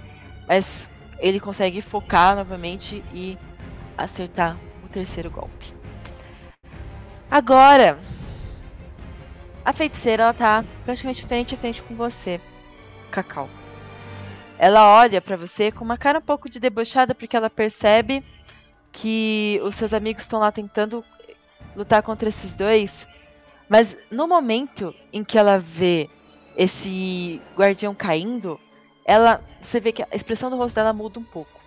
mas 0.49 0.89
ele 1.19 1.39
consegue 1.39 1.83
focar 1.83 2.35
novamente 2.35 3.05
e 3.13 3.37
acertar 3.99 4.57
o 4.83 4.89
terceiro 4.89 5.31
golpe. 5.31 5.75
Agora, 7.31 7.99
a 9.65 9.73
feiticeira 9.73 10.25
ela 10.25 10.35
tá 10.35 10.65
praticamente 10.85 11.25
frente 11.27 11.55
a 11.55 11.59
frente 11.59 11.83
com 11.83 11.95
você, 11.95 12.41
Cacau. 13.11 13.49
Ela 14.63 14.87
olha 14.97 15.21
para 15.21 15.37
você 15.37 15.73
com 15.73 15.85
uma 15.85 15.99
cara 15.99 16.21
um 16.21 16.23
pouco 16.23 16.49
de 16.49 16.61
debochada 16.61 17.17
porque 17.17 17.37
ela 17.37 17.51
percebe 17.51 18.25
que 18.93 19.61
os 19.65 19.75
seus 19.75 19.93
amigos 19.93 20.23
estão 20.23 20.39
lá 20.39 20.53
tentando 20.53 21.05
lutar 21.75 22.01
contra 22.01 22.29
esses 22.29 22.55
dois. 22.55 23.05
Mas 23.69 23.97
no 24.09 24.29
momento 24.29 24.95
em 25.13 25.25
que 25.25 25.37
ela 25.37 25.59
vê 25.59 26.09
esse 26.57 27.43
guardião 27.57 27.93
caindo, 27.93 28.61
ela 29.05 29.43
você 29.61 29.81
vê 29.81 29.91
que 29.91 30.05
a 30.05 30.09
expressão 30.13 30.49
do 30.49 30.57
rosto 30.57 30.77
dela 30.77 30.93
muda 30.93 31.19
um 31.19 31.25
pouco. 31.25 31.61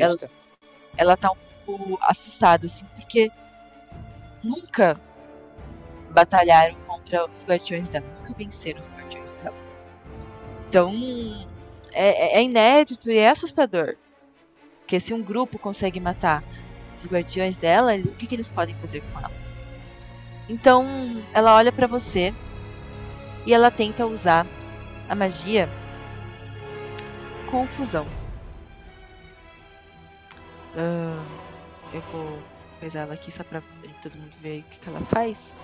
Ela, 0.00 0.16
ela 0.96 1.16
tá 1.16 1.32
um 1.32 1.36
pouco 1.66 1.98
assustada, 2.02 2.66
assim, 2.66 2.84
porque 2.94 3.32
nunca 4.44 4.96
batalharam 6.10 6.76
contra 6.86 7.26
os 7.26 7.44
guardiões 7.44 7.88
dela, 7.88 8.06
nunca 8.20 8.32
venceram 8.38 8.80
os 8.80 8.92
guardiões 8.92 9.32
dela. 9.32 9.56
Então, 10.68 10.94
é, 11.96 12.38
é 12.38 12.42
inédito 12.42 13.10
e 13.10 13.16
é 13.16 13.30
assustador. 13.30 13.96
Porque 14.80 15.00
se 15.00 15.14
um 15.14 15.22
grupo 15.22 15.58
consegue 15.58 15.98
matar 15.98 16.44
os 16.98 17.06
guardiões 17.06 17.56
dela, 17.56 17.94
o 17.96 18.14
que, 18.14 18.26
que 18.26 18.34
eles 18.34 18.50
podem 18.50 18.74
fazer 18.76 19.02
com 19.12 19.18
ela? 19.18 19.32
Então, 20.48 20.86
ela 21.32 21.54
olha 21.54 21.72
para 21.72 21.86
você 21.86 22.32
e 23.44 23.52
ela 23.52 23.70
tenta 23.70 24.06
usar 24.06 24.46
a 25.08 25.14
magia 25.14 25.68
confusão. 27.50 28.06
Uh, 30.74 31.24
eu 31.92 32.02
vou 32.12 32.38
pesar 32.80 33.00
ela 33.00 33.14
aqui 33.14 33.32
só 33.32 33.42
pra 33.42 33.62
todo 34.02 34.14
mundo 34.16 34.32
ver 34.40 34.60
o 34.60 34.62
que, 34.64 34.78
que 34.78 34.88
ela 34.88 35.00
faz. 35.06 35.54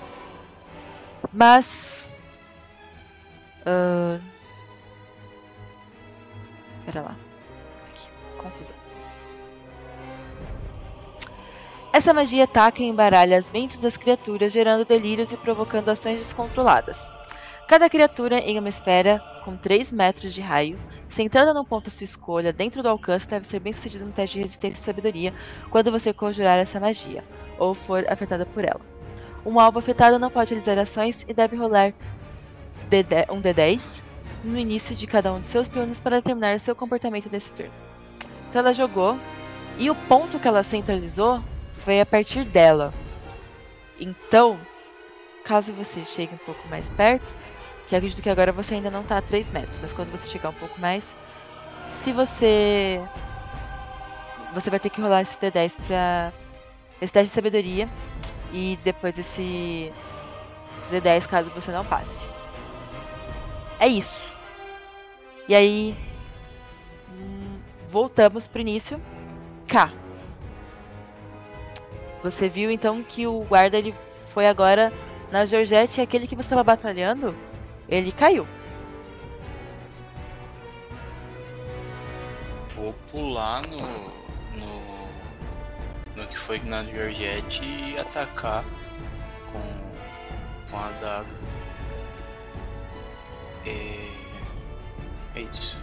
Mas. 1.32 2.08
Uh, 3.60 4.20
Pera 6.84 7.02
lá. 7.02 7.16
Aqui. 7.90 8.08
Confusão. 8.38 8.76
Essa 11.92 12.14
magia 12.14 12.44
ataca 12.44 12.82
e 12.82 12.86
embaralha 12.86 13.36
as 13.36 13.50
mentes 13.50 13.76
das 13.76 13.98
criaturas, 13.98 14.52
gerando 14.52 14.84
delírios 14.84 15.30
e 15.30 15.36
provocando 15.36 15.90
ações 15.90 16.18
descontroladas. 16.18 17.10
Cada 17.68 17.88
criatura 17.88 18.38
em 18.38 18.58
uma 18.58 18.68
esfera 18.68 19.22
com 19.44 19.56
3 19.56 19.92
metros 19.92 20.32
de 20.32 20.40
raio, 20.40 20.78
centrada 21.08 21.52
num 21.52 21.64
ponto 21.64 21.88
à 21.88 21.90
sua 21.90 22.04
escolha 22.04 22.52
dentro 22.52 22.82
do 22.82 22.88
alcance, 22.88 23.28
deve 23.28 23.46
ser 23.46 23.60
bem 23.60 23.72
sucedida 23.72 24.04
no 24.04 24.12
teste 24.12 24.38
de 24.38 24.42
resistência 24.44 24.80
e 24.80 24.84
sabedoria 24.84 25.34
quando 25.70 25.90
você 25.90 26.12
conjurar 26.12 26.58
essa 26.58 26.80
magia, 26.80 27.22
ou 27.58 27.74
for 27.74 28.04
afetada 28.10 28.46
por 28.46 28.64
ela. 28.64 28.80
Um 29.44 29.58
alvo 29.60 29.78
afetado 29.78 30.18
não 30.18 30.30
pode 30.30 30.54
realizar 30.54 30.78
ações 30.78 31.24
e 31.28 31.34
deve 31.34 31.56
rolar 31.56 31.92
um 33.30 33.40
D10 33.40 34.02
no 34.42 34.58
início 34.58 34.94
de 34.94 35.06
cada 35.06 35.32
um 35.32 35.40
de 35.40 35.48
seus 35.48 35.68
turnos 35.68 36.00
para 36.00 36.16
determinar 36.16 36.58
seu 36.58 36.74
comportamento 36.74 37.28
nesse 37.30 37.50
turno. 37.52 37.72
Então 38.48 38.60
ela 38.60 38.74
jogou 38.74 39.18
e 39.78 39.90
o 39.90 39.94
ponto 39.94 40.38
que 40.38 40.48
ela 40.48 40.62
centralizou 40.62 41.42
foi 41.84 42.00
a 42.00 42.06
partir 42.06 42.44
dela. 42.44 42.92
Então, 43.98 44.58
caso 45.44 45.72
você 45.72 46.04
chegue 46.04 46.34
um 46.34 46.44
pouco 46.44 46.66
mais 46.68 46.90
perto, 46.90 47.26
que 47.88 47.96
acredito 47.96 48.22
que 48.22 48.30
agora 48.30 48.52
você 48.52 48.74
ainda 48.74 48.90
não 48.90 49.02
está 49.02 49.18
a 49.18 49.22
3 49.22 49.50
metros, 49.50 49.80
mas 49.80 49.92
quando 49.92 50.10
você 50.10 50.28
chegar 50.28 50.48
um 50.48 50.54
pouco 50.54 50.80
mais, 50.80 51.14
se 51.90 52.12
você. 52.12 53.00
Você 54.54 54.68
vai 54.68 54.78
ter 54.80 54.90
que 54.90 55.00
rolar 55.00 55.22
esse 55.22 55.38
D10 55.38 55.72
para. 55.86 56.32
Esse 57.00 57.12
teste 57.12 57.30
de 57.30 57.34
sabedoria. 57.34 57.88
E 58.52 58.78
depois 58.84 59.16
esse 59.18 59.90
D10 60.90 61.26
caso 61.26 61.50
você 61.50 61.70
não 61.70 61.84
passe. 61.84 62.28
É 63.80 63.88
isso. 63.88 64.21
E 65.48 65.54
aí. 65.54 65.96
Hum, 67.10 67.58
voltamos 67.88 68.46
pro 68.46 68.60
início. 68.60 69.00
K. 69.66 69.92
Você 72.22 72.48
viu 72.48 72.70
então 72.70 73.02
que 73.02 73.26
o 73.26 73.40
guarda 73.44 73.76
ele 73.76 73.94
foi 74.26 74.46
agora 74.46 74.92
na 75.32 75.44
Georgette 75.46 75.98
e 75.98 76.02
aquele 76.02 76.26
que 76.26 76.36
você 76.36 76.42
estava 76.42 76.62
batalhando, 76.62 77.34
ele 77.88 78.12
caiu. 78.12 78.46
Vou 82.76 82.92
pular 83.10 83.62
no, 83.66 83.78
no, 84.58 86.16
no 86.16 86.28
que 86.28 86.36
foi 86.36 86.58
na 86.60 86.84
Georgette 86.84 87.64
e 87.64 87.98
atacar 87.98 88.62
com, 89.50 90.70
com 90.70 90.78
a 90.78 90.90
daga. 91.00 91.26
É, 93.66 94.21
é 95.34 95.40
isso. 95.40 95.78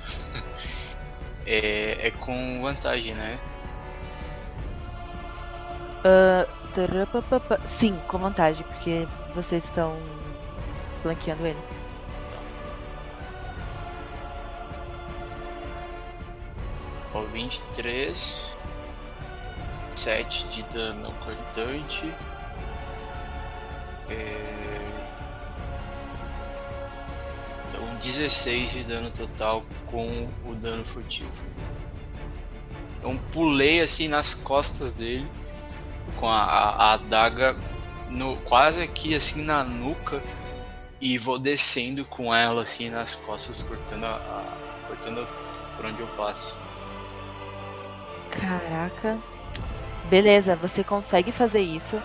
é, 1.46 2.08
é 2.08 2.12
com 2.12 2.62
vantagem, 2.62 3.14
né? 3.14 3.40
Uh, 6.00 6.48
sim, 7.68 8.00
com 8.08 8.18
vantagem, 8.18 8.64
porque 8.64 9.08
vocês 9.36 9.64
estão 9.66 9.98
flanqueando 11.02 11.46
ele. 11.46 11.60
Ó, 17.14 17.22
23. 17.24 18.58
7 19.96 20.48
de 20.48 20.64
dano 20.64 21.12
cortante. 21.20 22.14
É... 24.10 24.89
Então 27.70 27.96
16 27.98 28.72
de 28.72 28.84
dano 28.84 29.12
total 29.12 29.64
com 29.86 30.28
o 30.44 30.56
dano 30.56 30.84
furtivo. 30.84 31.30
Então 32.98 33.16
pulei 33.32 33.80
assim 33.80 34.08
nas 34.08 34.34
costas 34.34 34.92
dele 34.92 35.26
com 36.18 36.28
a, 36.28 36.44
a, 36.44 36.70
a 36.70 36.94
adaga 36.94 37.56
no, 38.10 38.36
quase 38.38 38.82
aqui 38.82 39.16
assim 39.16 39.44
na 39.44 39.64
nuca 39.64 40.22
e 41.00 41.18
vou 41.18 41.40
descendo 41.40 42.04
com 42.06 42.34
ela 42.34 42.64
assim 42.64 42.90
nas 42.90 43.16
costas, 43.16 43.62
cortando 43.64 44.06
a, 44.06 44.16
a, 44.16 44.88
cortando 44.88 45.26
por 45.78 45.86
onde 45.86 46.02
eu 46.02 46.08
passo. 46.08 46.58
Caraca. 48.32 49.18
Beleza, 50.10 50.56
você 50.56 50.84
consegue 50.84 51.32
fazer 51.32 51.62
isso. 51.62 52.02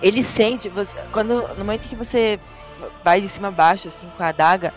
Ele 0.00 0.22
sente, 0.22 0.68
você, 0.68 0.94
quando 1.12 1.46
no 1.48 1.64
momento 1.64 1.88
que 1.88 1.96
você 1.96 2.38
vai 3.04 3.20
de 3.20 3.28
cima 3.28 3.48
a 3.48 3.50
baixo 3.50 3.88
assim 3.88 4.08
com 4.16 4.22
a 4.22 4.28
adaga, 4.28 4.72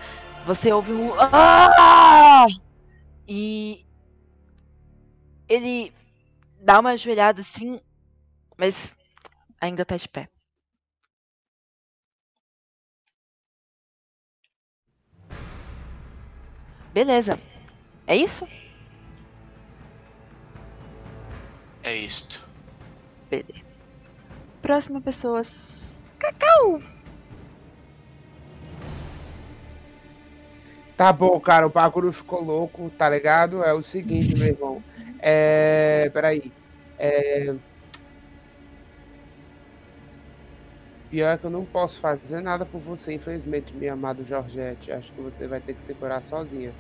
você 0.46 0.72
ouve 0.72 0.92
um 0.92 1.14
ah! 1.20 2.48
e 3.28 3.86
ele 5.48 5.94
dá 6.62 6.80
uma 6.80 6.92
ajoelhada 6.92 7.42
assim, 7.42 7.80
mas 8.58 8.96
ainda 9.60 9.86
tá 9.86 9.98
de 9.98 10.08
pé. 10.08 10.30
Beleza. 16.94 17.40
É 18.06 18.16
isso? 18.16 18.46
É 21.84 21.96
isto. 21.96 22.48
Beleza. 23.30 23.66
Próxima 24.62 25.02
pessoa. 25.02 25.42
Cacau! 26.20 26.82
Tá 31.02 31.12
bom, 31.12 31.40
cara, 31.40 31.66
o 31.66 31.70
bagulho 31.72 32.14
ficou 32.14 32.44
louco, 32.44 32.88
tá 32.92 33.10
ligado? 33.10 33.64
É 33.64 33.74
o 33.74 33.82
seguinte, 33.82 34.38
meu 34.38 34.50
irmão. 34.50 34.84
É. 35.20 36.12
Peraí. 36.14 36.54
É. 37.00 37.56
Pior 41.10 41.40
que 41.40 41.46
eu 41.48 41.50
não 41.50 41.66
posso 41.66 42.00
fazer 42.00 42.40
nada 42.42 42.68
por 42.68 42.80
você, 42.82 43.14
infelizmente, 43.14 43.76
minha 43.76 43.94
amada 43.94 44.24
Georgette. 44.24 44.92
Acho 44.92 45.12
que 45.12 45.22
você 45.22 45.48
vai 45.48 45.60
ter 45.60 45.74
que 45.74 45.84
se 45.84 45.96
curar 45.96 46.22
sozinha. 46.22 46.72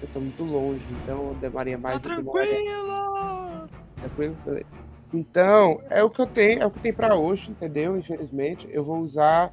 Eu 0.00 0.08
tô 0.08 0.18
muito 0.18 0.42
longe, 0.42 0.86
então 0.90 1.34
demoraria 1.34 1.76
mais 1.76 2.00
Tá 2.00 2.08
do 2.08 2.16
que 2.16 2.22
tranquilo! 2.22 3.68
Tranquilo? 4.00 4.36
Beleza. 4.46 4.66
Então, 5.12 5.82
é 5.90 6.02
o 6.02 6.08
que 6.08 6.22
eu 6.22 6.26
tenho, 6.26 6.62
é 6.62 6.66
o 6.66 6.70
que 6.70 6.80
tem 6.80 6.94
pra 6.94 7.14
hoje, 7.14 7.50
entendeu? 7.50 7.94
Infelizmente, 7.94 8.66
eu 8.72 8.82
vou 8.82 9.00
usar 9.00 9.52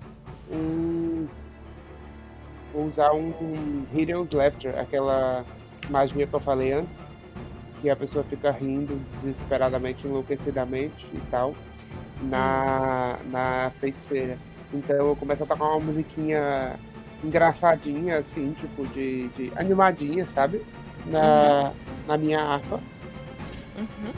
um. 0.49 1.27
Vou 2.73 2.87
usar 2.87 3.11
um, 3.13 3.29
um 3.41 3.85
Heroes 3.95 4.31
Laughter, 4.31 4.77
aquela 4.77 5.45
magia 5.89 6.27
que 6.27 6.33
eu 6.33 6.39
falei 6.39 6.71
antes, 6.71 7.11
que 7.81 7.89
a 7.89 7.95
pessoa 7.95 8.23
fica 8.23 8.51
rindo 8.51 8.99
desesperadamente, 9.15 10.05
enlouquecidamente 10.05 11.05
e 11.13 11.19
tal, 11.31 11.55
na, 12.21 13.19
na 13.31 13.71
feiticeira. 13.79 14.37
Então 14.73 14.95
eu 14.95 15.15
começo 15.15 15.43
a 15.43 15.47
tocar 15.47 15.65
uma 15.65 15.79
musiquinha 15.79 16.79
engraçadinha, 17.23 18.17
assim, 18.17 18.53
tipo, 18.53 18.85
de, 18.87 19.27
de 19.29 19.51
animadinha, 19.55 20.27
sabe? 20.27 20.61
Na, 21.05 21.73
na 22.07 22.17
minha 22.17 22.39
harpa. 22.39 22.79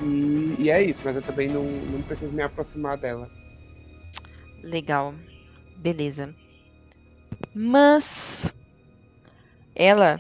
E, 0.04 0.56
e 0.60 0.70
é 0.70 0.82
isso, 0.82 1.02
mas 1.04 1.16
eu 1.16 1.22
também 1.22 1.48
não, 1.48 1.64
não 1.64 2.02
preciso 2.02 2.32
me 2.32 2.42
aproximar 2.42 2.98
dela. 2.98 3.30
Legal. 4.64 5.14
Beleza. 5.78 6.34
Mas 7.54 8.54
ela 9.76 10.20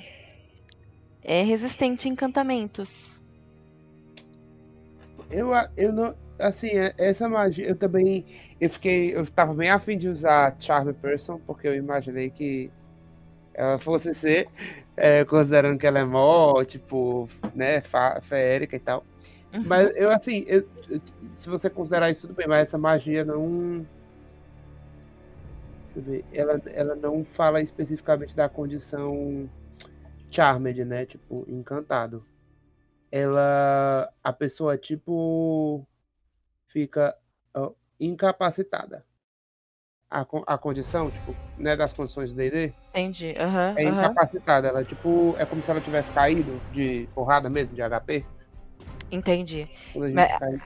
é 1.24 1.42
resistente 1.44 2.08
a 2.08 2.12
encantamentos. 2.12 3.12
Eu, 5.30 5.50
eu 5.78 5.94
não. 5.94 6.16
Assim, 6.38 6.70
é- 6.70 6.94
essa 6.98 7.30
magia, 7.30 7.68
eu 7.68 7.76
também. 7.76 8.26
Eu 8.60 8.70
fiquei. 8.70 9.16
Eu 9.16 9.26
tava 9.28 9.54
bem 9.54 9.70
afim 9.70 9.98
de 9.98 10.08
usar 10.08 10.56
Charm 10.60 10.92
Person, 10.94 11.40
porque 11.46 11.68
eu 11.68 11.76
imaginei 11.76 12.30
que 12.30 12.72
ela 13.54 13.78
fosse 13.78 14.14
ser, 14.14 14.50
é, 14.98 15.24
considerando 15.26 15.78
que 15.78 15.86
ela 15.86 16.00
é 16.00 16.06
mó, 16.06 16.64
tipo, 16.64 17.28
né, 17.54 17.82
feérica 18.22 18.76
e 18.76 18.80
tal. 18.80 19.06
Mas 19.66 19.92
eu, 19.96 20.10
assim, 20.10 20.44
eu- 20.48 20.66
se 21.36 21.50
você 21.50 21.70
considerar 21.70 22.10
isso, 22.10 22.28
tudo 22.28 22.36
bem, 22.36 22.48
mas 22.48 22.68
essa 22.68 22.78
magia 22.78 23.24
não. 23.24 23.86
Deixa 25.94 26.00
eu 26.00 26.04
ver. 26.04 26.26
Ela, 26.34 26.62
ela 26.68 26.96
não 26.96 27.24
fala 27.24 27.62
especificamente 27.62 28.36
da 28.36 28.48
condição 28.48 29.50
Charmed, 30.30 30.86
né? 30.86 31.06
Tipo, 31.06 31.46
encantado. 31.48 32.26
Ela. 33.12 34.12
A 34.24 34.32
pessoa, 34.32 34.78
tipo. 34.78 35.86
Fica 36.68 37.16
ó, 37.54 37.72
incapacitada. 38.00 39.06
A, 40.10 40.26
a 40.48 40.58
condição, 40.58 41.10
tipo, 41.10 41.34
né, 41.58 41.76
das 41.76 41.94
condições 41.94 42.32
do 42.32 42.36
DD, 42.36 42.74
Entendi. 42.90 43.34
Aham. 43.38 43.76
é 43.78 43.84
incapacitada. 43.84 44.68
Ela, 44.68 44.84
tipo, 44.84 45.36
é 45.38 45.46
como 45.46 45.62
se 45.64 45.72
ela 45.72 45.80
tivesse 45.80 46.12
caído 46.12 46.62
de 46.74 47.08
porrada 47.14 47.50
mesmo, 47.50 47.74
de 47.76 47.82
HP. 47.82 48.26
Entendi. 49.10 49.70
Mas- 49.96 50.38
cai, 50.38 50.62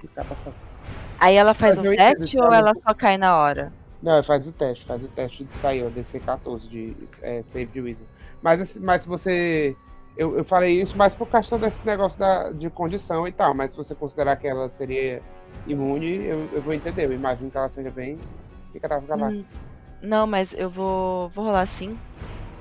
Aí 1.19 1.35
ela 1.35 1.53
faz 1.53 1.77
Mas 1.77 1.87
um 1.87 1.95
teste 1.95 2.37
tá? 2.37 2.45
ou 2.45 2.53
ela 2.53 2.73
só 2.75 2.93
cai 2.93 3.17
na 3.17 3.37
hora? 3.37 3.71
Não, 4.01 4.21
faz 4.23 4.47
o 4.47 4.53
teste, 4.53 4.85
faz 4.85 5.03
o 5.03 5.07
teste 5.07 5.45
tá 5.61 5.69
aí, 5.69 5.83
ó, 5.83 5.89
DC14 5.89 6.67
de 6.67 6.95
é, 7.21 7.41
Save 7.43 7.65
de 7.67 7.81
Wizard. 7.81 8.09
Mas, 8.41 8.61
assim, 8.61 8.79
mas 8.79 9.03
se 9.03 9.07
você. 9.07 9.75
Eu, 10.17 10.37
eu 10.37 10.45
falei 10.45 10.81
isso 10.81 10.97
mais 10.97 11.13
por 11.15 11.27
questão 11.29 11.59
desse 11.59 11.85
negócio 11.85 12.17
da, 12.19 12.51
de 12.51 12.69
condição 12.69 13.27
e 13.27 13.31
tal, 13.31 13.53
mas 13.53 13.71
se 13.71 13.77
você 13.77 13.93
considerar 13.95 14.37
que 14.37 14.47
ela 14.47 14.69
seria 14.69 15.21
imune, 15.65 16.25
eu, 16.25 16.49
eu 16.53 16.61
vou 16.61 16.73
entender. 16.73 17.05
Eu 17.05 17.13
imagino 17.13 17.51
que 17.51 17.57
ela 17.57 17.69
seja 17.69 17.91
bem. 17.91 18.19
Fica 18.71 18.87
das 18.87 19.05
galáxias. 19.05 19.45
Hum, 19.45 19.45
Não, 20.01 20.27
mas 20.27 20.53
eu 20.53 20.69
vou, 20.69 21.29
vou 21.29 21.45
rolar 21.45 21.65
sim. 21.65 21.99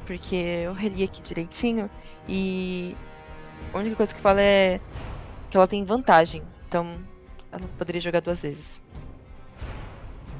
Porque 0.06 0.36
eu 0.36 0.72
reli 0.72 1.04
aqui 1.04 1.22
direitinho. 1.22 1.90
E 2.28 2.96
a 3.72 3.78
única 3.78 3.96
coisa 3.96 4.14
que 4.14 4.20
fala 4.20 4.40
é 4.40 4.80
que 5.50 5.56
ela 5.56 5.68
tem 5.68 5.84
vantagem. 5.84 6.42
Então 6.68 6.98
ela 7.52 7.68
poderia 7.78 8.00
jogar 8.00 8.20
duas 8.20 8.42
vezes. 8.42 8.82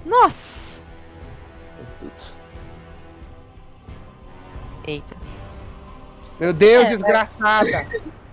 Nossa! 0.05 0.64
Eita. 4.87 5.17
Meu 6.39 6.53
Deus, 6.53 6.85
É, 6.85 6.89
desgraçada! 6.89 7.87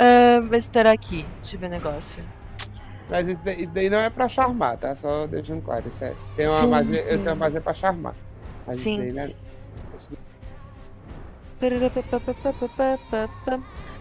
Ah, 0.00 0.40
mas 0.48 0.64
espera 0.64 0.92
aqui. 0.92 1.26
Deixa 1.42 1.56
eu 1.56 1.60
ver 1.60 1.66
o 1.66 1.70
negócio. 1.70 2.22
Mas 3.10 3.26
isso 3.26 3.40
daí, 3.42 3.62
isso 3.62 3.72
daí 3.72 3.90
não 3.90 3.98
é 3.98 4.08
pra 4.08 4.28
charmar, 4.28 4.76
tá? 4.76 4.94
Só 4.94 5.26
deixando 5.26 5.60
claro. 5.62 5.88
Isso 5.88 6.04
é, 6.04 6.14
tem 6.36 6.46
uma 6.46 6.60
Sim, 6.60 6.66
magia, 6.68 7.00
eu 7.02 7.16
sim. 7.18 7.24
tenho 7.24 7.30
uma 7.30 7.34
magia 7.34 7.60
pra 7.60 7.74
charmar. 7.74 8.14
Mas 8.66 8.78
Sim. 8.78 8.90
isso 8.92 9.00
daí 9.00 9.12
não 9.12 9.22
é. 9.24 9.34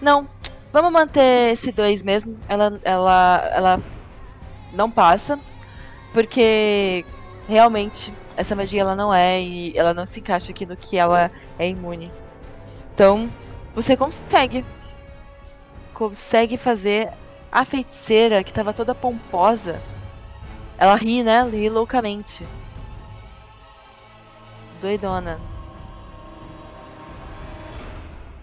Não, 0.02 0.28
vamos 0.72 0.92
manter 0.92 1.54
esse 1.54 1.72
dois 1.72 2.04
mesmo. 2.04 2.38
Ela, 2.48 2.80
ela, 2.84 3.52
ela 3.54 3.82
não 4.74 4.92
passa, 4.92 5.40
porque 6.18 7.06
realmente 7.48 8.12
essa 8.36 8.56
magia 8.56 8.82
ela 8.82 8.96
não 8.96 9.14
é 9.14 9.40
e 9.40 9.78
ela 9.78 9.94
não 9.94 10.08
se 10.08 10.20
encaixa 10.20 10.50
aqui 10.50 10.66
no 10.66 10.76
que 10.76 10.98
ela 10.98 11.30
é 11.60 11.70
imune. 11.70 12.12
Então, 12.92 13.30
você 13.76 13.96
consegue. 13.96 14.66
Consegue 15.94 16.58
fazer 16.58 17.12
a 17.52 17.64
feiticeira 17.64 18.44
que 18.44 18.52
tava 18.52 18.74
toda 18.74 18.96
pomposa. 18.96 19.80
Ela 20.80 20.96
ri, 20.96 21.22
né? 21.22 21.36
Ela 21.36 21.52
ri 21.52 21.70
loucamente. 21.70 22.44
Doidona. 24.82 25.40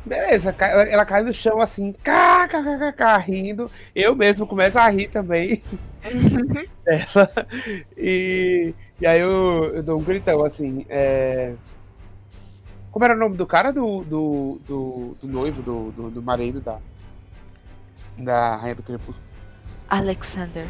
Beleza, 0.07 0.55
ela, 0.61 1.05
cai 1.05 1.25
no 1.25 1.33
chão 1.33 1.61
assim, 1.61 1.93
kkkk, 1.93 3.19
rindo. 3.27 3.69
Eu 3.93 4.15
mesmo 4.15 4.47
começo 4.47 4.79
a 4.79 4.89
rir 4.89 5.09
também. 5.09 5.61
dela. 6.85 7.31
E, 7.97 8.75
e 9.01 9.07
aí 9.07 9.21
eu, 9.21 9.73
eu 9.75 9.83
dou 9.83 9.99
um 9.99 10.03
gritão 10.05 10.45
assim. 10.45 10.85
é, 10.89 11.55
Como 12.91 13.05
era 13.05 13.15
o 13.15 13.19
nome 13.19 13.37
do 13.37 13.47
cara 13.47 13.73
do, 13.73 14.05
do, 14.05 14.61
do, 14.67 15.17
do 15.21 15.29
noivo, 15.29 15.63
do, 15.63 15.93
do, 15.93 16.11
do 16.11 16.23
marido 16.23 16.61
da, 16.61 16.79
da 18.19 18.57
Rainha 18.57 18.75
do 18.77 18.83
Crepúsculo? 18.83 19.25
Alexander. 19.89 20.67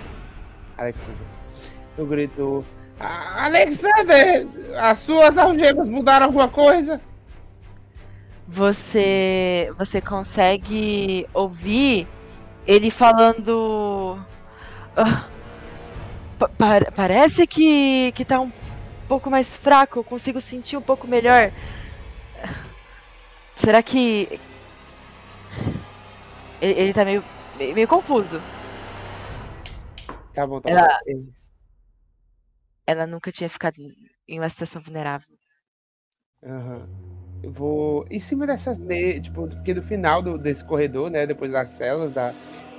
Alexander. 0.76 1.26
Eu 1.96 2.06
grito. 2.06 2.64
"Ah, 2.98 3.46
Alexander! 3.46 4.46
As 4.76 4.98
suas 5.00 5.36
algemas 5.36 5.88
mudaram 5.88 6.26
alguma 6.26 6.48
coisa? 6.48 7.00
Você 8.46 9.72
você 9.78 10.00
consegue 10.00 11.26
ouvir 11.32 12.06
ele 12.66 12.90
falando 12.90 14.18
"Ah, 14.96 15.28
pa- 16.38 16.48
par- 16.48 16.92
parece 16.92 17.46
que 17.46 18.12
que 18.12 18.24
tá 18.24 18.40
um 18.40 18.52
pouco 19.08 19.30
mais 19.30 19.56
fraco, 19.56 19.98
eu 20.00 20.04
consigo 20.04 20.40
sentir 20.40 20.76
um 20.76 20.82
pouco 20.82 21.06
melhor. 21.06 21.50
Será 23.56 23.82
que 23.82 24.40
ele, 26.60 26.80
ele 26.80 26.92
tá 26.94 27.04
meio 27.04 27.22
meio 27.56 27.74
meio 27.74 27.88
confuso. 27.88 28.40
Tá 30.32 30.46
bom, 30.46 30.60
tá 30.60 30.70
Ela- 30.70 30.98
bom. 31.06 31.26
Ela 32.86 33.06
nunca 33.06 33.32
tinha 33.32 33.48
ficado 33.48 33.76
em 34.28 34.38
uma 34.38 34.48
situação 34.48 34.82
vulnerável. 34.82 35.28
Aham. 36.42 36.86
Eu 37.42 37.52
vou. 37.52 38.06
Em 38.10 38.18
cima 38.18 38.46
dessas 38.46 38.78
tipo, 39.22 39.46
porque 39.48 39.74
no 39.74 39.82
final 39.82 40.22
do- 40.22 40.38
desse 40.38 40.64
corredor, 40.64 41.10
né? 41.10 41.26
Depois 41.26 41.52
das 41.52 41.68
celas, 41.70 42.12
da, 42.12 42.34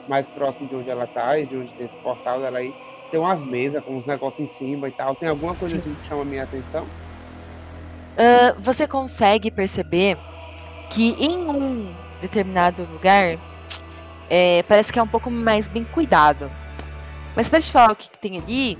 mais 0.07 0.27
próximo 0.27 0.67
de 0.67 0.75
onde 0.75 0.89
ela 0.89 1.07
tá 1.07 1.37
e 1.39 1.45
de 1.45 1.55
onde 1.55 1.71
tem 1.73 1.85
esse 1.85 1.97
portal 1.97 2.39
dela 2.39 2.59
aí, 2.59 2.73
tem 3.11 3.19
umas 3.19 3.43
mesas 3.43 3.83
com 3.83 3.95
uns 3.95 4.05
negócios 4.05 4.39
em 4.39 4.51
cima 4.51 4.87
e 4.87 4.91
tal. 4.91 5.15
Tem 5.15 5.29
alguma 5.29 5.55
coisa 5.55 5.77
assim 5.77 5.93
que 5.93 6.07
chama 6.07 6.21
a 6.21 6.25
minha 6.25 6.43
atenção? 6.43 6.87
Ah, 8.17 8.55
você 8.59 8.87
consegue 8.87 9.51
perceber 9.51 10.17
que 10.89 11.11
em 11.19 11.37
um 11.49 11.93
determinado 12.21 12.87
lugar 12.91 13.39
é, 14.29 14.63
parece 14.63 14.91
que 14.91 14.99
é 14.99 15.03
um 15.03 15.07
pouco 15.07 15.29
mais 15.29 15.67
bem 15.67 15.83
cuidado. 15.83 16.49
Mas 17.35 17.49
pra 17.49 17.59
te 17.59 17.71
falar 17.71 17.91
o 17.91 17.95
que, 17.95 18.09
que 18.09 18.17
tem 18.17 18.37
ali, 18.37 18.77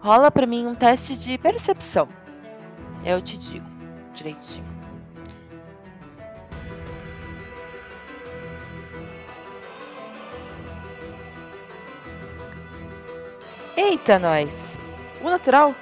rola 0.00 0.30
pra 0.30 0.46
mim 0.46 0.66
um 0.66 0.74
teste 0.74 1.16
de 1.16 1.36
percepção. 1.38 2.08
Eu 3.04 3.20
te 3.20 3.36
digo 3.36 3.66
direitinho. 4.14 4.67
Eita, 13.78 14.18
nós. 14.18 14.76
O 15.22 15.30
natural? 15.30 15.72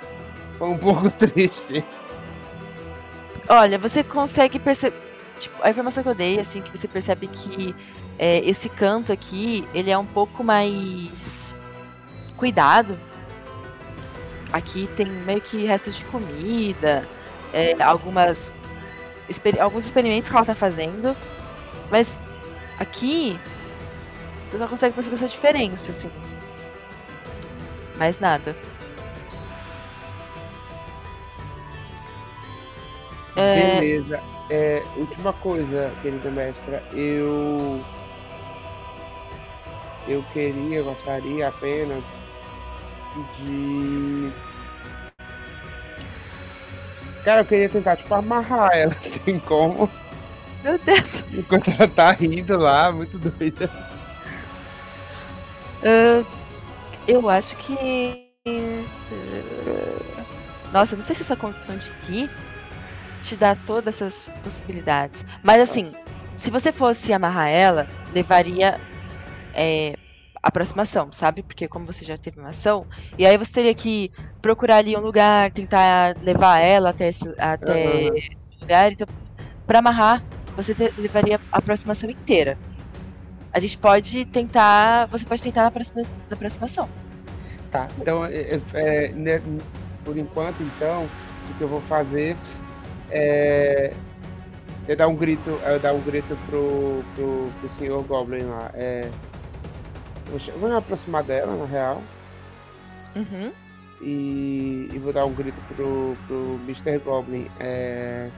Foi 0.58 0.68
um 0.68 0.76
pouco 0.76 1.10
triste. 1.16 1.82
Olha, 3.48 3.78
você 3.78 4.04
consegue 4.04 4.58
perceber. 4.58 4.94
Tipo, 5.40 5.62
a 5.62 5.70
informação 5.70 6.02
que 6.02 6.08
eu 6.10 6.14
dei, 6.14 6.38
assim, 6.38 6.60
que 6.60 6.76
você 6.76 6.86
percebe 6.86 7.26
que 7.26 7.74
é, 8.18 8.40
esse 8.40 8.68
canto 8.68 9.12
aqui, 9.12 9.66
ele 9.72 9.90
é 9.90 9.96
um 9.96 10.04
pouco 10.04 10.44
mais 10.44 11.54
cuidado. 12.36 12.98
Aqui 14.52 14.90
tem 14.94 15.06
meio 15.06 15.40
que 15.40 15.64
restos 15.64 15.96
de 15.96 16.04
comida, 16.04 17.08
é, 17.54 17.82
algumas 17.82 18.52
exper 19.26 19.60
alguns 19.60 19.86
experimentos 19.86 20.28
que 20.28 20.36
ela 20.36 20.44
tá 20.44 20.54
fazendo, 20.54 21.16
mas 21.90 22.08
aqui 22.78 23.40
você 24.50 24.58
não 24.58 24.68
consegue 24.68 24.94
perceber 24.94 25.16
essa 25.16 25.28
diferença, 25.28 25.90
assim. 25.90 26.10
Mais 27.96 28.18
nada. 28.20 28.54
É... 33.36 33.80
Beleza. 33.80 34.20
É, 34.48 34.82
última 34.96 35.32
coisa, 35.32 35.92
querida 36.02 36.30
mestra, 36.30 36.82
eu 36.92 37.82
eu 40.06 40.24
queria, 40.32 40.82
gostaria 40.82 41.48
apenas 41.48 42.04
de 43.36 44.30
Cara, 47.24 47.40
eu 47.40 47.44
queria 47.44 47.68
tentar, 47.68 47.96
tipo, 47.96 48.14
amarrar 48.14 48.70
ela. 48.72 48.94
Tem 49.24 49.40
como? 49.40 49.90
Meu 50.62 50.78
Deus. 50.78 51.24
Enquanto 51.32 51.72
ela 51.72 51.88
tá 51.88 52.12
rindo 52.12 52.56
lá, 52.56 52.92
muito 52.92 53.18
doida. 53.18 53.68
Uh, 55.82 56.24
eu 57.06 57.28
acho 57.28 57.56
que. 57.56 58.26
Nossa, 60.72 60.96
não 60.96 61.02
sei 61.02 61.16
se 61.16 61.22
essa 61.22 61.36
condição 61.36 61.76
de 61.76 61.90
rir 62.06 62.30
te 63.22 63.36
dá 63.36 63.56
todas 63.66 64.00
essas 64.00 64.30
possibilidades. 64.42 65.24
Mas 65.42 65.60
assim, 65.60 65.92
se 66.36 66.50
você 66.50 66.70
fosse 66.70 67.12
amarrar 67.12 67.48
ela, 67.48 67.88
levaria 68.12 68.80
é, 69.54 69.94
aproximação, 70.42 71.10
sabe? 71.10 71.42
Porque 71.42 71.66
como 71.66 71.86
você 71.86 72.04
já 72.04 72.16
teve 72.16 72.38
uma 72.38 72.50
ação, 72.50 72.86
e 73.18 73.26
aí 73.26 73.36
você 73.36 73.52
teria 73.52 73.74
que 73.74 74.12
procurar 74.40 74.76
ali 74.76 74.96
um 74.96 75.00
lugar, 75.00 75.50
tentar 75.50 76.14
levar 76.22 76.60
ela 76.60 76.90
até 76.90 77.08
esse 77.08 77.28
até 77.38 78.10
uhum. 78.10 78.20
lugar. 78.60 78.92
Então, 78.92 79.06
para 79.66 79.80
amarrar, 79.80 80.22
você 80.54 80.74
te, 80.74 80.92
levaria 80.98 81.40
a 81.50 81.58
aproximação 81.58 82.08
inteira. 82.08 82.56
A 83.56 83.58
gente 83.58 83.78
pode 83.78 84.26
tentar. 84.26 85.06
Você 85.06 85.24
pode 85.24 85.42
tentar 85.42 85.62
na, 85.62 85.68
aproxima, 85.68 86.02
na 86.02 86.34
aproximação. 86.34 86.86
Tá, 87.70 87.88
então, 87.98 88.22
é, 88.22 88.34
é, 88.34 88.60
é 88.74 89.08
né, 89.12 89.40
por 90.04 90.18
enquanto, 90.18 90.62
então, 90.62 91.08
o 91.50 91.54
que 91.54 91.62
eu 91.62 91.68
vou 91.68 91.80
fazer 91.82 92.36
é. 93.10 93.94
Eu 94.86 94.94
dar 94.94 95.08
um 95.08 95.16
grito, 95.16 95.58
eu 95.64 95.80
dar 95.80 95.94
um 95.94 96.00
grito 96.00 96.36
pro, 96.46 97.02
pro, 97.14 97.50
pro 97.58 97.70
senhor 97.78 98.04
Goblin 98.04 98.44
lá. 98.44 98.70
É, 98.74 99.10
Vou 100.60 100.68
me 100.68 100.76
aproximar 100.76 101.22
dela, 101.22 101.56
na 101.56 101.64
real. 101.64 102.02
Uhum. 103.14 103.52
E, 104.02 104.90
e, 104.92 104.98
vou 104.98 105.14
dar 105.14 105.24
um 105.24 105.32
grito 105.32 105.56
pro, 105.74 106.14
pro 106.26 106.60
Mr. 106.66 106.98
Goblin. 106.98 107.48
É... 107.58 108.28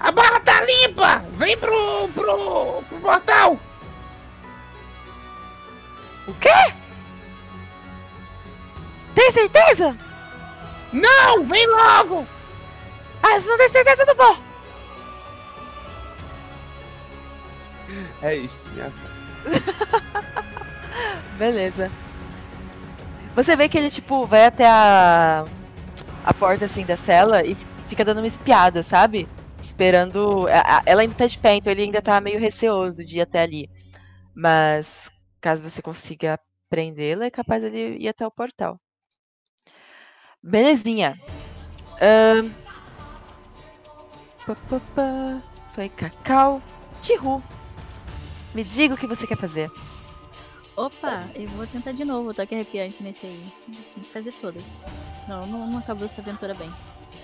A 0.00 0.10
barra 0.10 0.40
tá 0.40 0.60
limpa! 0.64 1.22
Vem 1.34 1.56
pro, 1.56 2.08
pro, 2.12 2.82
pro 2.88 3.00
portal! 3.00 3.60
O 6.26 6.34
quê? 6.34 6.74
Tem 9.14 9.30
certeza? 9.30 9.96
Não! 10.92 11.44
Vem 11.46 11.66
logo! 11.66 12.26
Ah, 13.22 13.40
você 13.40 13.48
não 13.48 13.58
tem 13.58 13.68
certeza 13.68 14.04
do 14.04 14.14
bom! 14.14 14.36
É 18.22 18.36
isso, 18.36 18.58
minha 18.72 18.92
Beleza. 21.38 21.90
Você 23.34 23.56
vê 23.56 23.68
que 23.68 23.76
ele, 23.76 23.90
tipo, 23.90 24.26
vai 24.26 24.46
até 24.46 24.66
a, 24.66 25.44
a 26.24 26.34
porta, 26.34 26.64
assim, 26.64 26.84
da 26.84 26.96
cela 26.96 27.44
e 27.44 27.56
fica 27.88 28.04
dando 28.04 28.18
uma 28.18 28.26
espiada, 28.26 28.82
sabe? 28.82 29.28
Esperando. 29.60 30.46
Ela 30.86 31.02
ainda 31.02 31.14
tá 31.14 31.26
de 31.26 31.38
pé, 31.38 31.56
então 31.56 31.72
ele 31.72 31.82
ainda 31.82 32.00
tá 32.00 32.20
meio 32.20 32.38
receoso 32.38 33.04
de 33.04 33.18
ir 33.18 33.22
até 33.22 33.42
ali. 33.42 33.68
Mas, 34.34 35.10
caso 35.44 35.62
você 35.62 35.82
consiga 35.82 36.40
prendê-la, 36.70 37.26
é 37.26 37.30
capaz 37.30 37.62
de 37.70 37.98
ir 37.98 38.08
até 38.08 38.26
o 38.26 38.30
portal. 38.30 38.80
Belezinha. 40.42 41.20
Um... 42.00 42.50
Foi 45.74 45.88
Cacau. 45.90 46.62
Tihu. 47.02 47.42
Me 48.54 48.64
diga 48.64 48.94
o 48.94 48.96
que 48.96 49.06
você 49.06 49.26
quer 49.26 49.36
fazer. 49.36 49.70
Opa, 50.76 51.28
eu 51.34 51.46
vou 51.48 51.66
tentar 51.66 51.92
de 51.92 52.04
novo, 52.06 52.32
tô 52.32 52.40
aqui 52.40 52.54
arrepiante 52.54 53.02
nesse 53.02 53.26
aí. 53.26 53.52
Tem 53.66 54.02
que 54.02 54.10
fazer 54.10 54.32
todas. 54.40 54.82
Senão 55.14 55.46
não, 55.46 55.66
não 55.66 55.78
acabou 55.78 56.06
essa 56.06 56.22
aventura 56.22 56.54
bem. 56.54 56.72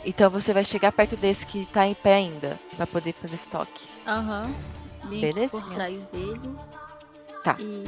Então 0.04 0.30
você 0.30 0.52
vai 0.52 0.64
chegar 0.64 0.92
perto 0.92 1.16
desse 1.16 1.46
que 1.46 1.64
tá 1.66 1.86
em 1.86 1.94
pé 1.94 2.16
ainda, 2.16 2.60
pra 2.76 2.86
poder 2.86 3.14
fazer 3.14 3.36
estoque. 3.36 3.88
Aham. 4.06 4.54
Uhum. 5.04 5.20
Beleza? 5.20 5.58
por 5.58 5.74
trás 5.74 6.04
dele. 6.06 6.56
Tá. 7.44 7.56
E 7.58 7.84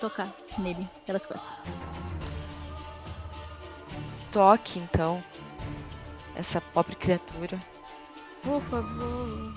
tocar 0.00 0.32
nele 0.58 0.88
pelas 1.06 1.24
costas. 1.24 1.64
Toque 4.30 4.78
então. 4.78 5.22
Essa 6.34 6.60
pobre 6.60 6.94
criatura. 6.94 7.58
Por 8.42 8.60
favor. 8.62 9.54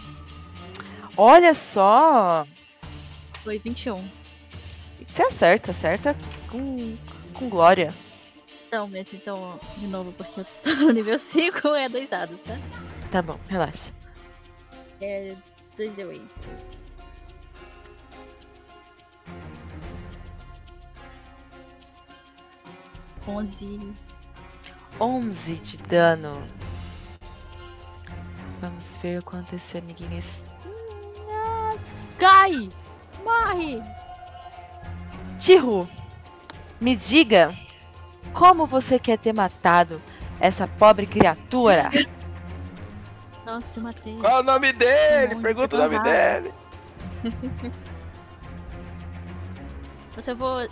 Olha 1.18 1.54
só! 1.54 2.48
Foi 3.44 3.60
21. 3.60 4.10
Você 5.08 5.24
acerta, 5.24 5.72
acerta 5.72 6.16
com, 6.50 6.96
com 7.34 7.50
glória. 7.50 7.94
Então, 8.68 8.88
mas 8.88 9.12
então, 9.14 9.60
de 9.78 9.88
novo, 9.88 10.12
porque 10.14 10.42
eu 10.42 10.46
tô 10.62 10.76
no 10.76 10.92
nível 10.92 11.18
5, 11.18 11.68
é 11.76 11.90
dois 11.90 12.08
dados, 12.08 12.42
tá? 12.44 12.58
Tá 13.12 13.22
bom, 13.22 13.40
relaxa. 13.48 13.92
É 15.02 15.36
2d8. 15.78 16.22
Onze. 23.30 23.80
Onze 25.00 25.56
de 25.56 25.78
dano. 25.78 26.44
Vamos 28.60 28.96
ver 29.02 29.20
o 29.20 29.24
quanto 29.24 29.56
esse 29.56 29.78
amiguinho. 29.78 30.22
Cai! 32.18 32.70
Morre! 33.24 33.82
Tihu, 35.38 35.88
me 36.82 36.96
diga 36.96 37.56
como 38.34 38.66
você 38.66 39.00
quer 39.00 39.18
ter 39.18 39.34
matado 39.34 40.02
essa 40.40 40.68
pobre 40.68 41.06
criatura? 41.06 41.90
Nossa, 43.46 43.80
eu 43.80 43.84
matei. 43.84 44.18
Qual 44.20 44.38
é 44.38 44.40
o 44.42 44.44
nome 44.44 44.74
dele? 44.74 45.36
Pergunta 45.36 45.76
o 45.76 45.80
nome 45.80 46.00
dele. 46.00 46.54
Você 50.16 50.34
vou, 50.34 50.68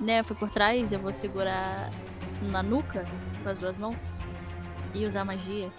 né, 0.00 0.22
foi 0.22 0.36
por 0.36 0.50
trás, 0.50 0.92
eu 0.92 0.98
vou 0.98 1.12
segurar 1.12 1.90
na 2.42 2.62
nuca 2.62 3.04
com 3.42 3.48
as 3.48 3.58
duas 3.58 3.76
mãos 3.76 4.20
e 4.94 5.04
usar 5.04 5.24
magia 5.24 5.70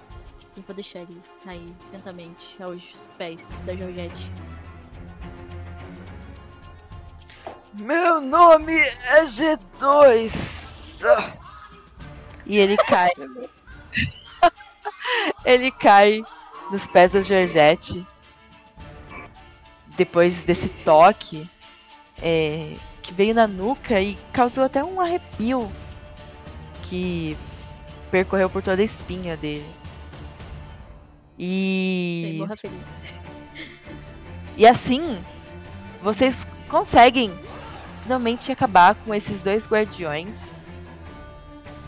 e 0.56 0.62
vou 0.62 0.76
deixar 0.76 1.00
ele 1.00 1.22
cair 1.44 1.74
lentamente 1.92 2.62
aos 2.62 2.96
pés 3.18 3.60
da 3.66 3.74
Georgette. 3.76 4.32
Meu 7.74 8.20
nome 8.20 8.78
é 8.78 9.24
G2. 9.24 10.32
E 12.46 12.58
ele 12.58 12.76
cai. 12.78 13.10
ele 15.46 15.72
cai 15.72 16.22
nos 16.72 16.88
pés 16.88 17.12
da 17.12 17.22
Georgette. 17.22 18.06
Depois 19.96 20.44
desse 20.44 20.70
toque 20.70 21.50
é, 22.22 22.76
que 23.10 23.14
veio 23.16 23.34
na 23.34 23.48
nuca 23.48 24.00
e 24.00 24.16
causou 24.32 24.64
até 24.64 24.84
um 24.84 25.02
arrepio 25.02 25.72
que 26.84 27.36
percorreu 28.12 28.48
por 28.48 28.62
toda 28.62 28.84
a 28.84 28.86
espinha 28.86 29.36
dele. 29.36 29.66
E. 31.38 32.40
E 34.56 34.68
assim, 34.68 35.18
vocês 36.04 36.46
conseguem 36.68 37.34
finalmente 38.04 38.52
acabar 38.52 38.94
com 38.94 39.16
esses 39.16 39.42
dois 39.42 39.66
guardiões. 39.66 40.36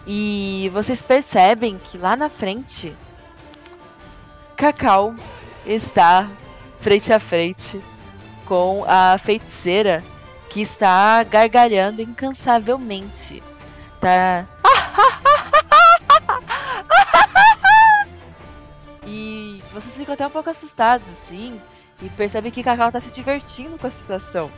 E 0.08 0.72
vocês 0.74 1.04
percebem 1.04 1.78
que 1.78 2.00
lá 2.00 2.16
na 2.16 2.30
frente, 2.30 2.96
Cacau 4.58 5.14
está 5.68 6.28
frente 6.80 7.14
a 7.14 7.20
frente 7.20 7.80
com 8.46 8.84
a 8.88 9.20
feiticeira 9.20 10.04
que 10.52 10.62
está 10.62 11.24
gargalhando 11.24 12.02
incansavelmente, 12.02 13.42
tá. 14.02 14.46
E 19.08 19.64
vocês 19.72 19.96
ficam 19.96 20.14
até 20.14 20.28
um 20.28 20.30
pouco 20.30 20.50
assustados, 20.50 21.08
assim, 21.10 21.60
e 22.02 22.10
percebem 22.10 22.52
que 22.52 22.62
Cacau 22.62 22.92
tá 22.92 23.00
se 23.00 23.12
divertindo 23.12 23.78
com 23.78 23.88
a 23.88 23.90
situação. 23.90 24.52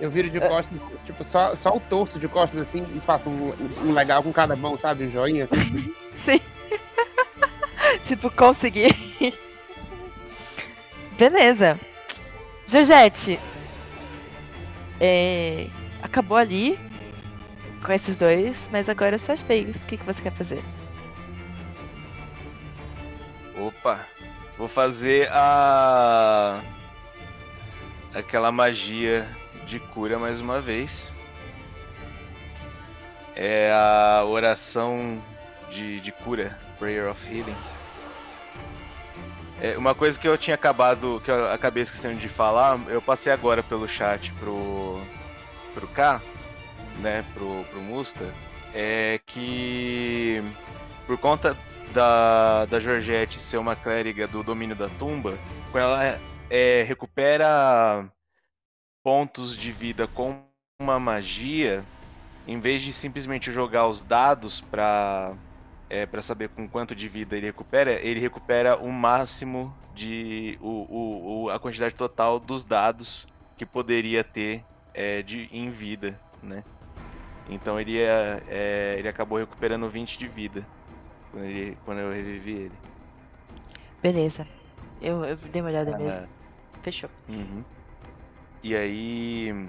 Eu 0.00 0.10
viro 0.10 0.30
de 0.30 0.40
costas, 0.40 0.80
tipo, 1.04 1.22
só, 1.22 1.54
só 1.54 1.76
o 1.76 1.80
torso 1.80 2.18
de 2.18 2.26
costas 2.26 2.62
assim 2.62 2.84
e 2.96 3.00
faço 3.00 3.28
um, 3.28 3.52
um 3.84 3.92
legal 3.92 4.22
com 4.22 4.32
cada 4.32 4.56
mão, 4.56 4.76
sabe? 4.78 5.04
Um 5.04 5.10
joinha 5.10 5.44
assim. 5.44 5.94
Sim. 6.16 6.40
tipo, 8.04 8.30
consegui. 8.30 8.88
Beleza. 11.16 11.78
Georgette. 12.66 13.38
É, 15.00 15.66
acabou 16.02 16.36
ali 16.36 16.78
com 17.84 17.92
esses 17.92 18.16
dois, 18.16 18.68
mas 18.72 18.88
agora 18.88 19.16
é 19.16 19.18
sua 19.18 19.34
vez. 19.36 19.76
O 19.76 19.86
que, 19.86 19.96
que 19.96 20.04
você 20.04 20.22
quer 20.22 20.32
fazer? 20.32 20.62
Opa, 23.56 24.06
vou 24.58 24.68
fazer 24.68 25.28
a. 25.30 26.60
aquela 28.14 28.50
magia 28.50 29.28
de 29.66 29.78
cura 29.78 30.18
mais 30.18 30.40
uma 30.40 30.60
vez. 30.60 31.14
É 33.36 33.72
a 33.72 34.24
oração 34.24 35.20
de, 35.70 36.00
de 36.00 36.12
cura, 36.12 36.56
Prayer 36.78 37.10
of 37.10 37.20
Healing. 37.26 37.73
É, 39.64 39.78
uma 39.78 39.94
coisa 39.94 40.20
que 40.20 40.28
eu 40.28 40.36
tinha 40.36 40.56
acabado, 40.56 41.22
que 41.24 41.30
eu 41.30 41.50
acabei 41.50 41.82
esquecendo 41.82 42.20
de 42.20 42.28
falar, 42.28 42.78
eu 42.90 43.00
passei 43.00 43.32
agora 43.32 43.62
pelo 43.62 43.88
chat 43.88 44.30
pro, 44.34 45.00
pro 45.72 45.88
K, 45.88 46.20
né, 47.00 47.24
pro, 47.32 47.64
pro 47.70 47.80
Musta, 47.80 48.30
é 48.74 49.18
que 49.24 50.42
por 51.06 51.16
conta 51.16 51.56
da, 51.94 52.66
da 52.66 52.78
Georgette 52.78 53.40
ser 53.40 53.56
uma 53.56 53.74
clériga 53.74 54.28
do 54.28 54.42
domínio 54.42 54.76
da 54.76 54.90
tumba, 54.98 55.38
quando 55.72 55.84
ela 55.84 56.20
é, 56.50 56.82
recupera 56.82 58.06
pontos 59.02 59.56
de 59.56 59.72
vida 59.72 60.06
com 60.06 60.44
uma 60.78 61.00
magia, 61.00 61.82
em 62.46 62.60
vez 62.60 62.82
de 62.82 62.92
simplesmente 62.92 63.50
jogar 63.50 63.86
os 63.86 64.04
dados 64.04 64.60
para 64.60 65.34
é, 65.94 66.06
para 66.06 66.20
saber 66.20 66.48
com 66.48 66.68
quanto 66.68 66.92
de 66.92 67.06
vida 67.08 67.36
ele 67.36 67.46
recupera, 67.46 67.92
ele 67.92 68.18
recupera 68.18 68.76
o 68.76 68.90
máximo 68.90 69.72
de 69.94 70.58
o, 70.60 71.44
o, 71.44 71.50
a 71.50 71.58
quantidade 71.60 71.94
total 71.94 72.40
dos 72.40 72.64
dados 72.64 73.28
que 73.56 73.64
poderia 73.64 74.24
ter 74.24 74.64
é, 74.92 75.22
de, 75.22 75.48
em 75.52 75.70
vida, 75.70 76.18
né? 76.42 76.64
Então 77.48 77.78
ele, 77.78 77.96
é, 78.00 78.42
é, 78.48 78.96
ele 78.98 79.06
acabou 79.06 79.38
recuperando 79.38 79.88
20 79.88 80.18
de 80.18 80.26
vida 80.26 80.66
quando, 81.30 81.44
ele, 81.44 81.78
quando 81.84 81.98
eu 82.00 82.10
revivi 82.10 82.52
ele. 82.52 82.72
Beleza. 84.02 84.44
Eu, 85.00 85.24
eu 85.24 85.36
dei 85.36 85.62
uma 85.62 85.70
olhada 85.70 85.94
Ah. 85.94 85.98
mesmo. 85.98 86.26
Fechou. 86.82 87.10
Uhum. 87.28 87.62
E 88.64 88.74
aí. 88.74 89.68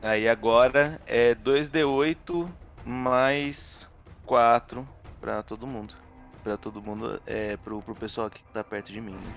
Aí 0.00 0.28
agora 0.28 1.00
é 1.06 1.34
2D8 1.34 2.48
mais 2.84 3.90
4 4.24 4.86
pra 5.20 5.42
todo 5.42 5.66
mundo. 5.66 5.94
Pra 6.42 6.56
todo 6.56 6.82
mundo, 6.82 7.20
é 7.26 7.56
pro, 7.58 7.82
pro 7.82 7.94
pessoal 7.94 8.28
aqui 8.28 8.42
que 8.42 8.52
tá 8.52 8.62
perto 8.64 8.92
de 8.92 9.00
mim. 9.00 9.12
Né? 9.14 9.32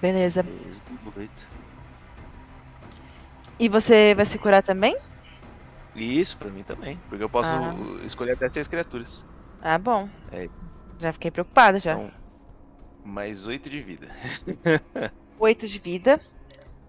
Beleza. 0.00 0.42
2D8. 0.42 1.30
E 3.58 3.68
você 3.68 4.14
vai 4.14 4.26
se 4.26 4.38
curar 4.38 4.62
também? 4.62 4.96
Isso 5.94 6.36
pra 6.36 6.50
mim 6.50 6.62
também. 6.62 6.98
Porque 7.08 7.24
eu 7.24 7.30
posso 7.30 7.48
Ah. 7.56 7.74
escolher 8.04 8.32
até 8.32 8.48
seis 8.50 8.68
criaturas. 8.68 9.24
Ah, 9.62 9.78
bom. 9.78 10.08
É, 10.30 10.46
Já 11.00 11.12
fiquei 11.12 11.30
preocupada 11.30 11.78
já. 11.78 11.92
então, 11.94 12.10
mais 13.04 13.46
8 13.46 13.68
de 13.70 13.82
vida. 13.82 14.08
8 15.38 15.66
de 15.66 15.78
vida. 15.78 16.20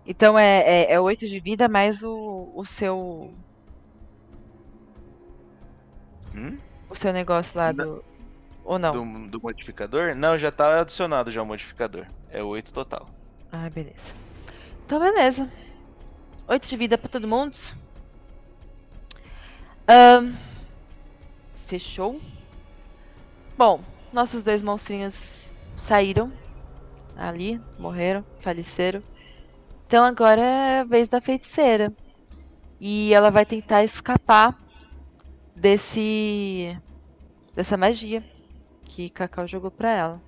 Então 0.05 0.37
é, 0.37 0.59
é, 0.85 0.93
é 0.93 0.99
8 0.99 1.25
de 1.27 1.39
vida 1.39 1.67
mais 1.67 2.01
o, 2.03 2.51
o 2.55 2.65
seu. 2.65 3.33
Hum? 6.35 6.57
O 6.89 6.95
seu 6.95 7.11
negócio 7.11 7.57
lá 7.57 7.71
do. 7.71 8.03
Ou 8.63 8.77
não? 8.77 8.91
Do, 8.91 9.29
do 9.29 9.41
modificador? 9.41 10.15
Não, 10.15 10.37
já 10.37 10.51
tá 10.51 10.81
adicionado 10.81 11.31
já 11.31 11.41
o 11.41 11.45
modificador. 11.45 12.05
É 12.29 12.43
8 12.43 12.73
total. 12.73 13.09
Ah, 13.51 13.69
beleza. 13.69 14.13
Então, 14.85 14.99
beleza. 14.99 15.49
8 16.47 16.67
de 16.67 16.77
vida 16.77 16.97
pra 16.97 17.09
todo 17.09 17.27
mundo. 17.27 17.57
Ahn, 19.87 20.33
fechou. 21.65 22.19
Bom, 23.57 23.81
nossos 24.11 24.43
dois 24.43 24.61
monstrinhos 24.61 25.55
saíram 25.77 26.31
ali, 27.15 27.59
morreram, 27.79 28.23
faleceram. 28.39 29.01
Então 29.87 30.03
agora 30.03 30.41
é 30.41 30.79
a 30.81 30.83
vez 30.83 31.07
da 31.07 31.19
feiticeira. 31.19 31.91
E 32.79 33.13
ela 33.13 33.31
vai 33.31 33.45
tentar 33.45 33.83
escapar 33.83 34.57
desse 35.57 36.79
dessa 37.55 37.75
magia 37.75 38.23
que 38.85 39.09
Cacau 39.09 39.47
jogou 39.47 39.71
pra 39.71 39.91
ela. 39.91 40.21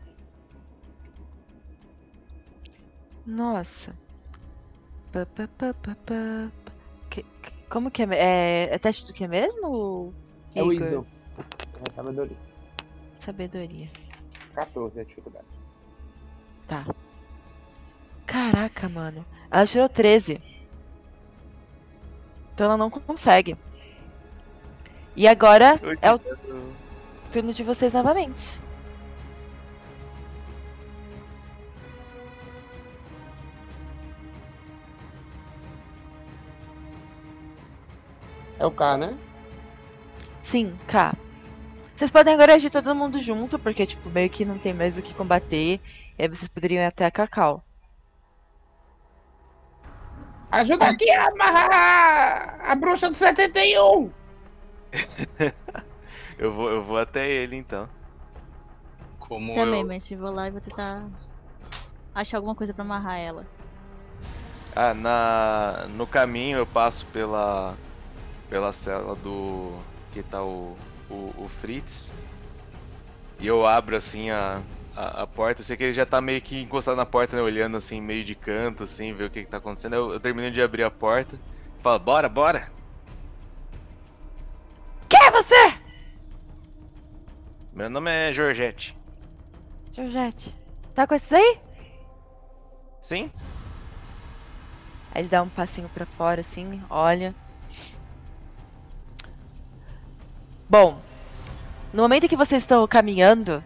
Nossa. 3.26 3.94
Pá, 5.12 5.26
pá, 5.26 5.48
pá. 5.74 6.52
Que- 7.10 7.24
que- 7.24 7.52
como 7.70 7.92
que 7.92 8.02
é? 8.04 8.08
É, 8.12 8.76
é 8.76 8.80
teste 8.80 9.06
do 9.06 9.14
que 9.14 9.28
mesmo? 9.28 10.14
É 10.56 10.64
o 10.64 10.74
Igor? 10.74 11.06
É 11.88 11.92
sabedoria. 11.94 12.38
Sabedoria. 13.12 13.90
14 14.54 15.00
é 15.00 15.04
dificuldade. 15.04 15.46
Tá. 16.68 16.86
Caraca, 18.26 18.90
mano. 18.90 19.26
Ela 19.52 19.66
tirou 19.68 19.90
13. 19.90 20.42
Então 22.54 22.66
ela 22.66 22.78
não 22.78 22.90
consegue. 22.90 23.56
E 25.20 25.28
agora 25.28 25.78
é 26.02 26.14
o 26.14 26.20
turno 27.30 27.54
de 27.54 27.62
vocês 27.62 27.92
novamente. 27.92 28.58
É 38.58 38.66
o 38.66 38.72
K, 38.72 38.96
né? 38.96 39.18
Sim, 40.42 40.74
K. 40.88 41.14
Vocês 41.94 42.10
podem 42.10 42.34
agora 42.34 42.56
agir 42.56 42.70
todo 42.70 42.96
mundo 42.96 43.20
junto, 43.20 43.60
porque, 43.60 43.86
tipo, 43.86 44.10
meio 44.10 44.30
que 44.30 44.46
não 44.46 44.58
tem 44.58 44.74
mais 44.74 44.98
o 44.98 45.02
que 45.02 45.14
combater. 45.14 45.82
E 46.18 46.22
aí 46.22 46.30
vocês 46.30 46.48
poderiam 46.48 46.82
ir 46.82 46.86
até 46.86 47.06
a 47.06 47.12
Cacau. 47.12 47.62
Ajuda 50.50 50.86
aqui 50.86 51.12
a 51.12 51.28
amarrar 51.28 52.72
a 52.72 52.76
bruxa 52.76 53.10
do 53.10 53.18
71! 53.18 54.19
eu, 56.38 56.52
vou, 56.52 56.70
eu 56.70 56.84
vou 56.84 56.98
até 56.98 57.30
ele 57.30 57.56
então. 57.56 57.88
Como 59.20 59.54
Também, 59.54 59.82
eu. 59.82 59.88
mas 59.88 60.04
se 60.04 60.16
vou 60.16 60.32
lá 60.32 60.48
e 60.48 60.52
vou 60.52 60.62
tentar 60.62 61.08
achar 62.14 62.38
alguma 62.38 62.56
coisa 62.56 62.74
pra 62.74 62.84
amarrar 62.84 63.18
ela. 63.18 63.46
Ah, 64.76 64.94
na, 64.94 65.88
no 65.96 66.06
caminho 66.08 66.58
eu 66.58 66.66
passo 66.66 67.06
pela 67.08 67.76
pela 68.50 68.74
cela 68.74 69.16
do 69.16 69.78
que 70.12 70.24
tá 70.24 70.44
o, 70.44 70.76
o, 71.10 71.44
o 71.44 71.48
Fritz 71.48 72.12
e 73.40 73.48
eu 73.48 73.66
abro 73.66 73.96
assim 73.96 74.30
a, 74.30 74.62
a, 74.96 75.24
a 75.24 75.28
porta. 75.28 75.62
Eu 75.62 75.66
sei 75.66 75.78
que 75.78 75.84
ele 75.84 75.94
já 75.94 76.06
tá 76.06 76.20
meio 76.20 76.42
que 76.42 76.60
encostado 76.60 76.98
na 76.98 77.06
porta, 77.06 77.36
né, 77.36 77.42
olhando 77.42 77.78
assim 77.78 78.02
meio 78.02 78.24
de 78.24 78.36
canto, 78.36 78.84
assim, 78.84 79.14
ver 79.14 79.26
o 79.26 79.30
que, 79.30 79.44
que 79.44 79.50
tá 79.50 79.58
acontecendo. 79.58 79.96
Eu, 79.96 80.14
eu 80.14 80.20
termino 80.20 80.52
de 80.52 80.62
abrir 80.62 80.84
a 80.84 80.92
porta, 80.92 81.40
falo 81.82 82.00
bora, 82.00 82.28
bora. 82.28 82.79
Quem 85.10 85.20
é 85.26 85.32
você? 85.32 85.74
Meu 87.74 87.90
nome 87.90 88.12
é 88.12 88.32
Georgette. 88.32 88.96
Georgette. 89.92 90.56
Tá 90.94 91.08
com 91.08 91.16
esses 91.16 91.34
aí? 91.34 91.60
Sim? 93.02 93.32
Aí 95.12 95.22
ele 95.22 95.30
dá 95.30 95.42
um 95.42 95.50
passinho 95.50 95.90
pra 95.90 96.06
fora, 96.06 96.42
assim, 96.42 96.82
olha. 96.90 97.34
Bom, 100.70 101.02
no 101.92 102.04
momento 102.04 102.28
que 102.28 102.38
vocês 102.38 102.62
estão 102.62 102.88
caminhando 102.88 103.64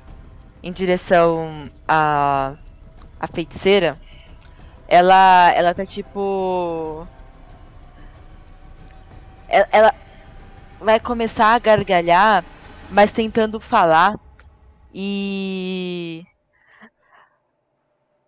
em 0.61 0.71
direção 0.71 1.69
à, 1.85 2.55
à 3.19 3.27
feiticeira, 3.27 3.99
ela, 4.87 5.51
ela 5.53 5.73
tá 5.73 5.85
tipo. 5.85 7.05
Ela, 9.49 9.67
ela 9.71 10.02
vai 10.83 10.99
começar 10.99 11.53
a 11.53 11.59
gargalhar, 11.59 12.43
mas 12.89 13.11
tentando 13.11 13.59
falar. 13.59 14.19
E. 14.93 16.23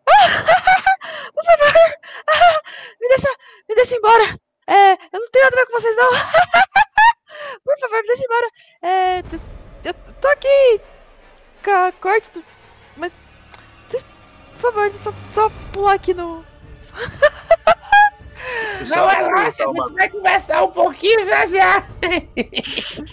Por 1.35 1.45
favor! 1.45 1.73
me, 3.01 3.07
deixa, 3.09 3.29
me 3.69 3.75
deixa 3.75 3.95
embora! 3.95 4.39
É, 4.67 4.93
eu 4.93 5.19
não 5.19 5.29
tenho 5.29 5.45
nada 5.45 5.55
a 5.55 5.59
ver 5.59 5.65
com 5.67 5.79
vocês, 5.79 5.95
não! 5.95 6.09
Por 7.63 7.79
favor, 7.79 8.01
me 8.01 8.07
deixa 8.07 8.23
embora! 8.23 8.49
É, 8.81 9.23
eu 9.83 9.93
tô 9.93 10.27
aqui 10.29 10.81
com 11.63 11.71
a 11.71 11.91
corte 11.91 12.31
do. 12.31 12.43
Mas. 12.97 13.11
Por 14.59 14.71
favor, 14.71 14.91
só, 15.03 15.13
só 15.33 15.49
pular 15.71 15.93
aqui 15.93 16.13
no. 16.13 16.43
Não 18.87 19.07
relaxa, 19.07 19.63
a 19.63 19.67
gente 19.67 19.93
vai 19.93 20.09
conversar 20.09 20.63
um 20.63 20.71
pouquinho 20.71 21.25
já 21.25 21.47
já. 21.47 21.83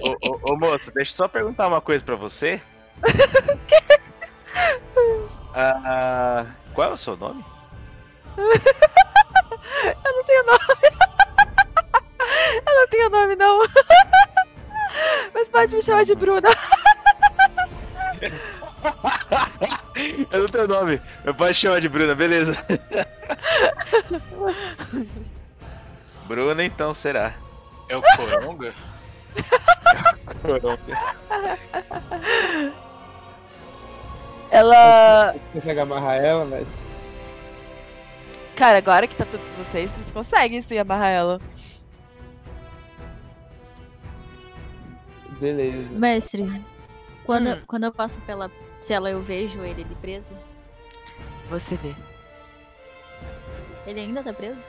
ô, 0.00 0.16
ô, 0.28 0.52
ô, 0.52 0.56
moço, 0.56 0.92
deixa 0.92 1.12
eu 1.12 1.16
só 1.16 1.28
perguntar 1.28 1.68
uma 1.68 1.80
coisa 1.80 2.04
pra 2.04 2.16
você. 2.16 2.60
Ah, 5.54 6.46
qual 6.74 6.90
é 6.90 6.92
o 6.92 6.96
seu 6.96 7.16
nome? 7.16 7.44
Eu 8.36 10.14
não 10.14 10.24
tenho 10.24 10.44
nome. 10.44 10.60
Eu 12.66 12.74
não 12.74 12.88
tenho 12.88 13.10
nome, 13.10 13.36
não. 13.36 13.60
Mas 15.34 15.48
pode 15.48 15.76
me 15.76 15.82
chamar 15.82 16.04
de 16.04 16.14
Bruna. 16.14 16.48
Eu 20.30 20.40
não 20.42 20.48
tenho 20.48 20.68
nome. 20.68 21.00
Meu 21.24 21.34
pai 21.34 21.54
chama 21.54 21.80
de 21.80 21.88
Bruna, 21.88 22.14
beleza. 22.14 22.56
Bruna, 26.26 26.64
então 26.64 26.94
será. 26.94 27.34
É 27.88 27.96
o 27.96 28.02
Coronga? 28.16 28.70
Coronga. 30.42 30.78
Ela. 34.50 35.32
Você 35.32 35.60
consegue 35.60 35.80
amarrar 35.80 36.16
ela, 36.16 36.44
mas. 36.44 36.68
Cara, 38.54 38.78
agora 38.78 39.06
que 39.06 39.16
tá 39.16 39.24
todos 39.24 39.46
vocês, 39.56 39.90
vocês 39.90 40.10
conseguem 40.12 40.60
sim 40.60 40.78
amarrar 40.78 41.10
ela. 41.10 41.40
Beleza. 45.40 45.98
Mestre, 45.98 46.62
quando, 47.24 47.48
Hum. 47.48 47.62
quando 47.66 47.84
eu 47.84 47.92
passo 47.92 48.20
pela 48.20 48.50
cela, 48.84 49.10
eu 49.10 49.22
vejo 49.22 49.60
ele 49.62 49.82
ali 49.82 49.94
preso? 49.96 50.32
Você 51.48 51.76
vê. 51.76 51.94
Ele 53.86 54.00
ainda 54.00 54.22
tá 54.22 54.32
preso? 54.32 54.62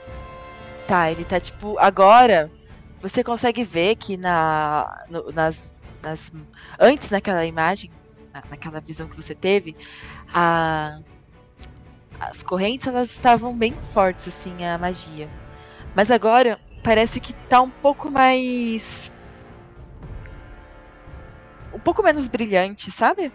Tá, 0.88 1.10
ele 1.10 1.24
tá 1.24 1.40
tipo. 1.40 1.78
Agora, 1.78 2.50
você 3.00 3.22
consegue 3.24 3.64
ver 3.64 3.96
que 3.96 4.16
na. 4.16 5.04
no- 5.08 5.30
nas, 5.32 5.74
nas. 6.02 6.32
Antes 6.78 7.10
naquela 7.10 7.44
imagem, 7.46 7.90
na- 8.32 8.42
naquela 8.50 8.80
visão 8.80 9.08
que 9.08 9.16
você 9.16 9.34
teve, 9.34 9.76
a. 10.32 10.98
As 12.20 12.42
correntes 12.42 12.86
elas 12.86 13.10
estavam 13.10 13.56
bem 13.56 13.74
fortes, 13.92 14.28
assim, 14.28 14.64
a 14.64 14.78
magia. 14.78 15.28
Mas 15.94 16.10
agora 16.10 16.58
parece 16.82 17.20
que 17.20 17.32
tá 17.32 17.60
um 17.60 17.70
pouco 17.70 18.10
mais. 18.10 19.12
Um 21.72 21.78
pouco 21.80 22.02
menos 22.02 22.28
brilhante, 22.28 22.90
sabe? 22.90 23.32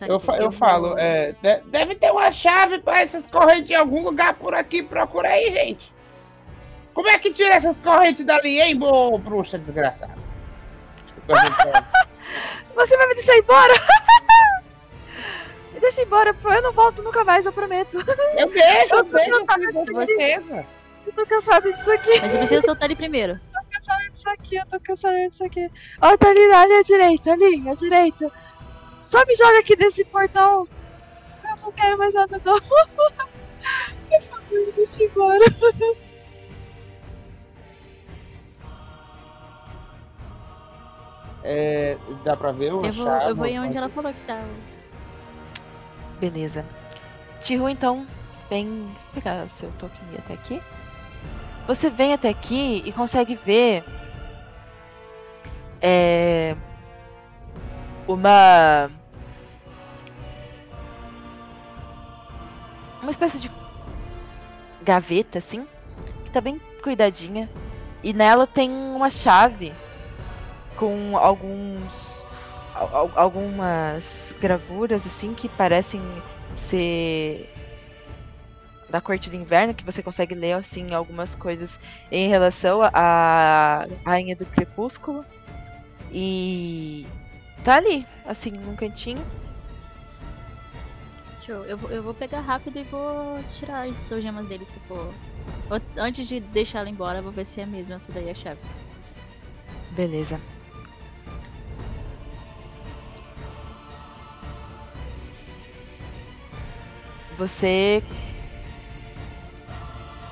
Eu, 0.00 0.20
fa- 0.20 0.36
eu 0.36 0.52
falo, 0.52 0.96
é, 0.98 1.32
de- 1.40 1.60
deve 1.66 1.94
ter 1.94 2.10
uma 2.10 2.30
chave 2.32 2.78
pra 2.80 3.00
essas 3.00 3.26
correntes 3.26 3.70
em 3.70 3.74
algum 3.74 4.02
lugar 4.02 4.34
por 4.34 4.52
aqui. 4.54 4.82
Procura 4.82 5.28
aí, 5.28 5.50
gente. 5.52 5.92
Como 6.92 7.08
é 7.08 7.18
que 7.18 7.32
tira 7.32 7.54
essas 7.54 7.78
correntes 7.78 8.24
dali, 8.24 8.60
hein, 8.60 8.76
bo 8.76 9.18
bruxa 9.18 9.58
desgraçada? 9.58 10.16
Você 12.74 12.96
vai 12.96 13.06
me 13.08 13.14
deixar 13.14 13.36
embora? 13.36 13.72
me 15.72 15.80
deixa 15.80 16.02
embora, 16.02 16.34
eu 16.44 16.62
não 16.62 16.72
volto 16.72 17.02
nunca 17.02 17.24
mais, 17.24 17.46
eu 17.46 17.52
prometo. 17.52 17.96
Eu 17.98 18.04
deixo, 18.50 18.94
eu 18.94 19.04
tô 19.04 19.16
deixo, 19.16 19.46
com 19.46 20.06
certeza. 20.06 20.66
Eu 21.06 21.12
tô 21.12 21.26
cansada 21.26 21.72
disso 21.72 21.90
aqui. 21.92 22.20
Mas 22.20 22.32
eu 22.34 22.38
preciso 22.40 22.62
soltar 22.64 22.84
ele 22.86 22.96
primeiro. 22.96 23.40
tô 23.52 23.60
cansada 23.70 24.10
disso 24.10 24.28
aqui, 24.28 24.56
eu 24.56 24.66
tô 24.66 24.80
cansada 24.80 25.28
disso 25.28 25.44
aqui. 25.44 25.70
Ó, 26.02 26.16
tá 26.16 26.28
ali, 26.28 26.52
ali 26.52 26.72
à 26.74 26.82
direita, 26.82 27.32
ali, 27.32 27.68
à 27.68 27.74
direita. 27.74 28.32
Só 29.06 29.24
me 29.24 29.36
joga 29.36 29.60
aqui 29.60 29.76
desse 29.76 30.04
portão. 30.04 30.66
Eu 31.48 31.56
não 31.62 31.72
quero 31.72 31.96
mais 31.96 32.12
nada, 32.12 32.40
não. 32.44 32.60
Por 32.60 34.22
favor, 34.22 34.66
me 34.66 34.72
deixa 34.72 35.04
embora. 35.04 35.44
É, 41.44 41.96
dá 42.24 42.36
pra 42.36 42.50
ver 42.50 42.74
uma 42.74 42.88
Eu 42.88 42.92
vou, 42.92 43.08
eu 43.08 43.36
vou 43.36 43.46
em 43.46 43.56
uma 43.58 43.68
onde 43.68 43.78
ela 43.78 43.88
falou 43.88 44.12
que 44.12 44.20
tá. 44.26 44.44
Beleza. 46.18 46.66
Tihu, 47.40 47.68
então, 47.68 48.04
vem 48.50 48.90
pegar 49.14 49.44
o 49.44 49.48
seu 49.48 49.70
token 49.78 50.00
e 50.10 50.14
ir 50.14 50.18
até 50.18 50.34
aqui. 50.34 50.60
Você 51.68 51.88
vem 51.88 52.12
até 52.12 52.28
aqui 52.28 52.82
e 52.84 52.92
consegue 52.92 53.36
ver 53.36 53.84
é, 55.80 56.56
uma 58.06 58.90
uma 63.02 63.10
espécie 63.10 63.38
de 63.38 63.50
gaveta 64.82 65.38
assim, 65.38 65.66
que 66.24 66.30
tá 66.30 66.40
bem 66.40 66.60
cuidadinha. 66.82 67.48
E 68.02 68.12
nela 68.12 68.46
tem 68.46 68.70
uma 68.70 69.10
chave 69.10 69.72
com 70.76 71.16
alguns 71.16 72.24
al- 72.74 72.94
al- 72.94 73.12
algumas 73.16 74.34
gravuras 74.40 75.06
assim 75.06 75.34
que 75.34 75.48
parecem 75.48 76.00
ser 76.54 77.48
da 78.88 79.00
corte 79.00 79.28
do 79.28 79.36
inverno 79.36 79.74
que 79.74 79.84
você 79.84 80.02
consegue 80.02 80.34
ler 80.34 80.52
assim 80.52 80.94
algumas 80.94 81.34
coisas 81.34 81.80
em 82.10 82.28
relação 82.28 82.80
à 82.92 83.84
rainha 84.04 84.36
do 84.36 84.46
crepúsculo. 84.46 85.24
E 86.12 87.04
tá 87.64 87.76
ali 87.76 88.06
assim 88.24 88.50
num 88.50 88.76
cantinho 88.76 89.24
Show. 91.40 91.64
Eu, 91.64 91.78
vou- 91.78 91.90
eu 91.90 92.02
vou 92.02 92.12
pegar 92.14 92.40
rápido 92.40 92.76
e 92.78 92.82
vou 92.82 93.42
tirar 93.50 93.86
as 93.88 94.10
algemas 94.12 94.46
dele 94.48 94.66
se 94.66 94.80
for. 94.80 95.14
Antes 95.96 96.26
de 96.26 96.40
deixar 96.40 96.80
ela 96.80 96.90
embora, 96.90 97.22
vou 97.22 97.30
ver 97.32 97.44
se 97.46 97.60
é 97.60 97.66
mesmo 97.66 97.94
essa 97.94 98.10
daí 98.12 98.28
a 98.30 98.34
chave. 98.34 98.60
beleza 99.90 100.40
você 107.36 108.02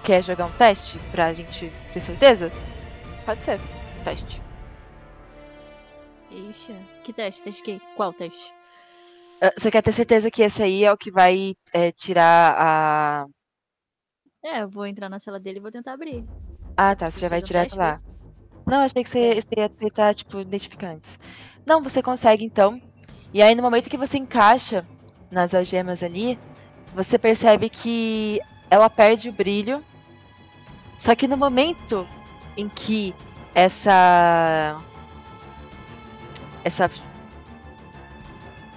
quer 0.03 0.23
jogar 0.23 0.47
um 0.47 0.53
teste 0.53 0.99
pra 1.11 1.33
gente 1.33 1.73
ter 1.93 2.01
certeza 2.01 2.53
pode 3.25 3.45
ser 3.45 3.59
um 4.01 4.05
teste 4.05 4.43
Ixi. 6.31 6.75
Que 7.05 7.13
teste? 7.13 7.43
Teste 7.43 7.63
que? 7.63 7.81
Qual 7.95 8.13
teste? 8.13 8.53
Ah, 9.41 9.53
Você 9.59 9.71
quer 9.71 9.83
ter 9.83 9.93
certeza 9.93 10.31
que 10.31 10.43
esse 10.43 10.63
aí 10.63 10.85
é 10.85 10.93
o 10.93 10.97
que 10.97 11.11
vai 11.11 11.55
é, 11.73 11.93
tirar 11.93 12.57
a. 12.59 13.27
É, 14.43 14.63
eu 14.63 14.69
vou 14.69 14.87
entrar 14.87 15.11
na 15.11 15.19
cela 15.19 15.39
dele 15.39 15.59
e 15.59 15.61
vou 15.61 15.71
tentar 15.71 15.93
abrir. 15.93 16.25
Ah, 16.77 16.97
tá. 16.97 17.11
Você 17.11 17.21
já 17.21 17.29
vai 17.29 17.43
direto 17.43 17.77
teste, 17.77 17.79
lá. 17.79 17.95
foi 17.95 18.15
Não, 18.67 18.81
achei 18.81 19.03
que 19.03 19.09
você, 19.09 19.35
você 19.35 19.61
ia 19.61 19.69
tentar, 19.69 20.15
tipo, 20.15 20.41
identificar 20.41 20.93
antes. 20.93 21.19
Não, 21.67 21.83
você 21.83 22.03
consegue 22.03 22.45
então. 22.45 22.81
E 23.33 23.43
aí, 23.43 23.55
no 23.55 23.63
momento 23.63 23.91
que 23.91 23.97
você 23.99 24.17
encaixa 24.17 24.87
nas 25.31 25.55
algemas 25.55 26.03
ali, 26.03 26.39
você 26.95 27.19
percebe 27.19 27.69
que 27.69 28.41
ela 28.71 28.89
perde 28.89 29.29
o 29.29 29.33
brilho. 29.33 29.85
Só 30.99 31.15
que 31.15 31.29
no 31.29 31.37
momento 31.37 32.07
em 32.57 32.69
que 32.69 33.15
essa. 33.55 34.81
Essa. 36.65 36.91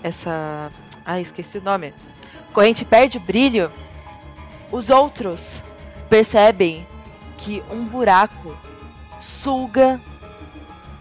Essa. 0.03 0.71
Ah, 1.05 1.21
esqueci 1.21 1.57
o 1.57 1.63
nome. 1.63 1.93
Corrente 2.53 2.83
perde 2.83 3.17
o 3.17 3.21
brilho. 3.21 3.71
Os 4.71 4.89
outros 4.89 5.63
percebem 6.09 6.85
que 7.37 7.63
um 7.71 7.85
buraco 7.85 8.55
suga 9.21 10.01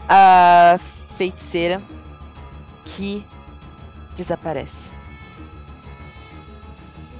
a 0.09 0.79
feiticeira 1.17 1.83
que 2.85 3.27
desaparece. 4.15 4.93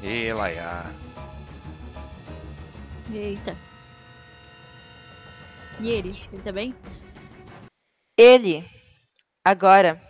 E 0.03 0.33
Laia. 0.33 0.85
Eita. 3.13 3.57
E 5.81 5.89
ele? 5.89 6.23
Ele 6.33 6.43
tá 6.43 6.53
bem? 6.53 6.75
Ele 8.17 8.76
agora 9.47 10.03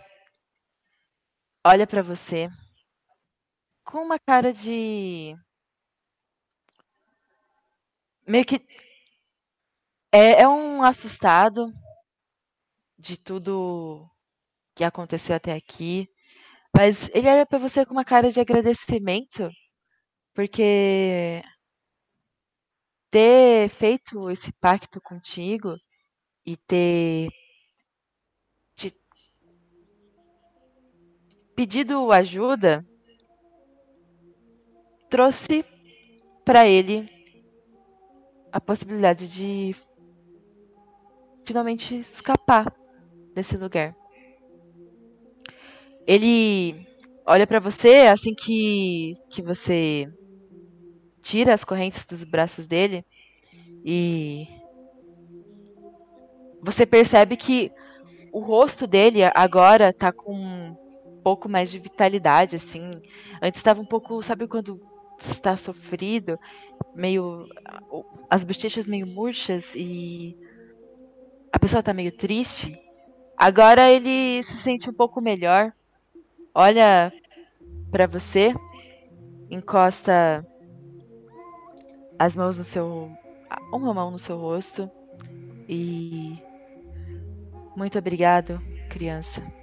olha 1.63 1.85
pra 1.85 2.01
você 2.01 2.49
com 3.83 3.99
uma 3.99 4.17
cara 4.17 4.51
de 4.51 5.35
meio 8.27 8.43
que 8.43 8.55
é, 10.11 10.41
é 10.41 10.47
um 10.47 10.81
assustado 10.81 11.71
de 12.97 13.15
tudo 13.15 14.09
que 14.73 14.83
aconteceu 14.83 15.35
até 15.35 15.53
aqui, 15.53 16.09
mas 16.75 17.07
ele 17.09 17.29
olha 17.29 17.45
pra 17.45 17.59
você 17.59 17.85
com 17.85 17.91
uma 17.91 18.03
cara 18.03 18.31
de 18.31 18.39
agradecimento 18.39 19.51
porque 20.33 21.43
ter 23.11 23.69
feito 23.69 24.31
esse 24.31 24.51
pacto 24.53 24.99
contigo 24.99 25.75
e 26.43 26.57
ter 26.57 27.29
pedido 31.57 32.11
ajuda 32.11 32.85
trouxe 35.09 35.65
para 36.45 36.67
ele 36.67 37.09
a 38.51 38.61
possibilidade 38.61 39.27
de 39.27 39.75
finalmente 41.43 41.95
escapar 41.95 42.71
desse 43.33 43.57
lugar. 43.57 43.95
Ele 46.05 46.87
olha 47.25 47.47
para 47.47 47.59
você 47.59 48.01
assim 48.01 48.35
que 48.35 49.15
que 49.27 49.41
você 49.41 50.07
tira 51.23 51.55
as 51.55 51.63
correntes 51.63 52.05
dos 52.05 52.23
braços 52.23 52.67
dele 52.67 53.03
e 53.83 54.47
você 56.61 56.85
percebe 56.85 57.35
que 57.35 57.71
o 58.31 58.41
rosto 58.41 58.85
dele 58.85 59.21
agora 59.33 59.91
tá 59.91 60.11
com 60.11 60.85
pouco 61.27 61.49
mais 61.49 61.69
de 61.69 61.77
vitalidade, 61.77 62.55
assim. 62.55 63.01
Antes 63.41 63.59
estava 63.59 63.81
um 63.81 63.85
pouco, 63.85 64.23
sabe 64.23 64.47
quando 64.47 64.79
está 65.19 65.57
sofrido, 65.57 66.39
meio 66.95 67.45
as 68.29 68.45
bochechas 68.45 68.87
meio 68.87 69.05
murchas 69.05 69.75
e 69.75 70.37
a 71.51 71.59
pessoa 71.59 71.83
tá 71.83 71.93
meio 71.93 72.13
triste. 72.13 72.79
Agora 73.35 73.91
ele 73.91 74.41
se 74.41 74.55
sente 74.55 74.89
um 74.89 74.93
pouco 74.93 75.19
melhor. 75.19 75.73
Olha 76.55 77.11
para 77.91 78.07
você, 78.07 78.55
encosta 79.51 80.47
as 82.17 82.37
mãos 82.37 82.57
no 82.57 82.63
seu 82.63 83.11
uma 83.73 83.93
mão 83.93 84.11
no 84.11 84.17
seu 84.17 84.37
rosto 84.37 84.89
e 85.67 86.41
muito 87.75 87.99
obrigado, 87.99 88.61
criança. 88.89 89.56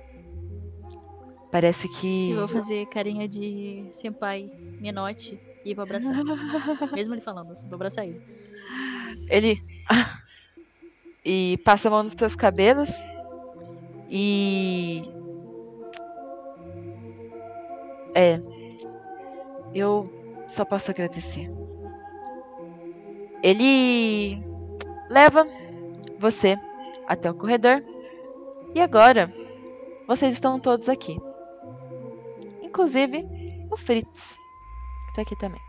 Parece 1.54 1.88
que. 1.88 2.32
Eu 2.32 2.38
vou 2.38 2.48
fazer 2.48 2.84
carinha 2.86 3.28
de 3.28 3.86
senpai, 3.92 4.50
menote 4.80 5.38
e 5.64 5.72
vou 5.72 5.84
abraçar. 5.84 6.12
Mesmo 6.92 7.14
ele 7.14 7.20
falando 7.20 7.52
assim, 7.52 7.68
vou 7.68 7.76
abraçar 7.76 8.04
ele. 8.04 8.20
Ele. 9.30 9.62
E 11.26 11.56
passa 11.64 11.88
a 11.88 11.90
mão 11.90 12.02
nos 12.02 12.12
seus 12.12 12.34
cabelos. 12.34 12.90
E. 14.10 15.04
É. 18.16 18.40
Eu 19.72 20.12
só 20.48 20.64
posso 20.64 20.90
agradecer. 20.90 21.48
Ele 23.44 24.42
leva 25.08 25.46
você 26.18 26.58
até 27.06 27.30
o 27.30 27.34
corredor 27.34 27.82
e 28.74 28.80
agora, 28.80 29.32
vocês 30.06 30.34
estão 30.34 30.58
todos 30.58 30.88
aqui. 30.88 31.16
Inclusive 32.74 33.24
o 33.70 33.76
Fritz, 33.76 34.36
que 35.06 35.14
tá 35.14 35.22
aqui 35.22 35.38
também. 35.38 35.60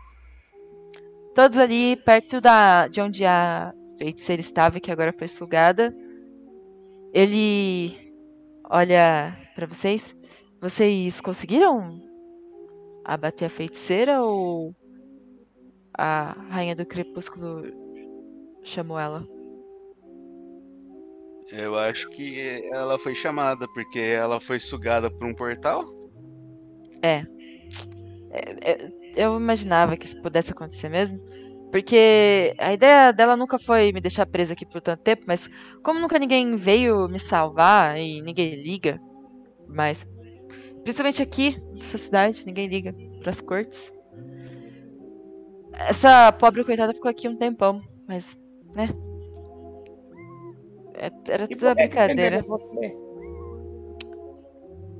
Todos 1.36 1.56
ali 1.56 1.94
perto 1.94 2.40
da, 2.40 2.88
de 2.88 3.00
onde 3.00 3.24
a 3.24 3.72
feiticeira 3.96 4.40
estava, 4.40 4.80
que 4.80 4.90
agora 4.90 5.14
foi 5.16 5.28
sugada. 5.28 5.94
Ele 7.14 8.12
olha 8.68 9.38
para 9.54 9.68
vocês. 9.68 10.16
Vocês 10.60 11.20
conseguiram 11.20 12.02
abater 13.04 13.46
a 13.46 13.50
feiticeira 13.50 14.20
ou 14.20 14.74
a 15.96 16.34
rainha 16.50 16.74
do 16.74 16.84
crepúsculo 16.84 17.72
chamou 18.64 18.98
ela? 18.98 19.24
Eu 21.52 21.78
acho 21.78 22.10
que 22.10 22.68
ela 22.72 22.98
foi 22.98 23.14
chamada 23.14 23.68
porque 23.68 24.00
ela 24.00 24.40
foi 24.40 24.58
sugada 24.58 25.08
por 25.08 25.24
um 25.24 25.32
portal. 25.32 26.05
É. 27.06 27.26
é, 28.30 28.72
é 28.72 28.90
eu 29.16 29.34
imaginava 29.36 29.96
que 29.96 30.04
isso 30.04 30.20
pudesse 30.20 30.52
acontecer 30.52 30.88
mesmo. 30.90 31.18
Porque 31.72 32.54
a 32.58 32.72
ideia 32.72 33.12
dela 33.12 33.36
nunca 33.36 33.58
foi 33.58 33.92
me 33.92 34.00
deixar 34.00 34.26
presa 34.26 34.52
aqui 34.52 34.64
por 34.64 34.80
tanto 34.80 35.02
tempo, 35.02 35.24
mas 35.26 35.48
como 35.82 35.98
nunca 35.98 36.18
ninguém 36.18 36.54
veio 36.56 37.08
me 37.08 37.18
salvar 37.18 37.98
e 37.98 38.22
ninguém 38.22 38.62
liga, 38.62 39.00
mas 39.66 40.06
principalmente 40.84 41.22
aqui 41.22 41.60
nessa 41.72 41.98
cidade, 41.98 42.46
ninguém 42.46 42.68
liga 42.68 42.94
para 43.20 43.30
as 43.30 43.40
cortes. 43.40 43.92
Essa 45.72 46.32
pobre 46.32 46.64
coitada 46.64 46.94
ficou 46.94 47.10
aqui 47.10 47.28
um 47.28 47.36
tempão, 47.36 47.82
mas, 48.06 48.38
né, 48.74 48.88
é, 50.94 51.10
era 51.28 51.48
tudo 51.48 51.74
brincadeira. 51.74 52.44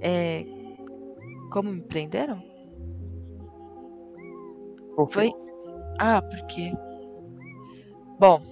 É. 0.00 0.55
Como 1.56 1.72
me 1.72 1.80
prenderam? 1.80 2.42
Por 4.94 5.10
Foi. 5.10 5.32
Ah, 5.98 6.20
porque. 6.20 6.70
Bom. 8.18 8.42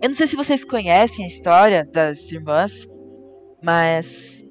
Eu 0.00 0.08
não 0.08 0.16
sei 0.16 0.26
se 0.26 0.34
vocês 0.34 0.64
conhecem 0.64 1.24
a 1.24 1.28
história 1.28 1.88
das 1.92 2.32
irmãs, 2.32 2.88
mas. 3.62 4.44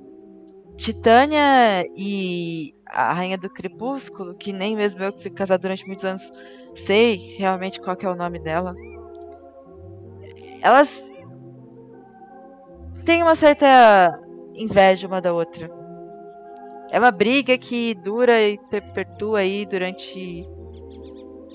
Titânia 0.78 1.84
e 1.94 2.74
a 2.86 3.12
Rainha 3.12 3.38
do 3.38 3.50
Crepúsculo, 3.50 4.34
que 4.34 4.54
nem 4.54 4.74
mesmo 4.74 5.04
eu 5.04 5.12
que 5.12 5.24
fui 5.24 5.32
casada 5.32 5.62
durante 5.62 5.86
muitos 5.86 6.06
anos 6.06 6.32
sei 6.74 7.36
realmente 7.38 7.82
qual 7.82 7.98
é 8.00 8.08
o 8.08 8.16
nome 8.16 8.40
dela. 8.40 8.74
Elas 10.62 11.04
tem 13.04 13.22
uma 13.22 13.36
certa 13.36 14.18
inveja 14.56 15.06
uma 15.06 15.20
da 15.20 15.34
outra. 15.34 15.81
É 16.92 17.00
uma 17.00 17.10
briga 17.10 17.58
que 17.58 17.96
dura 17.96 18.42
e 18.42 18.58
perpetua 18.70 19.40
aí 19.40 19.66
durante 19.66 20.46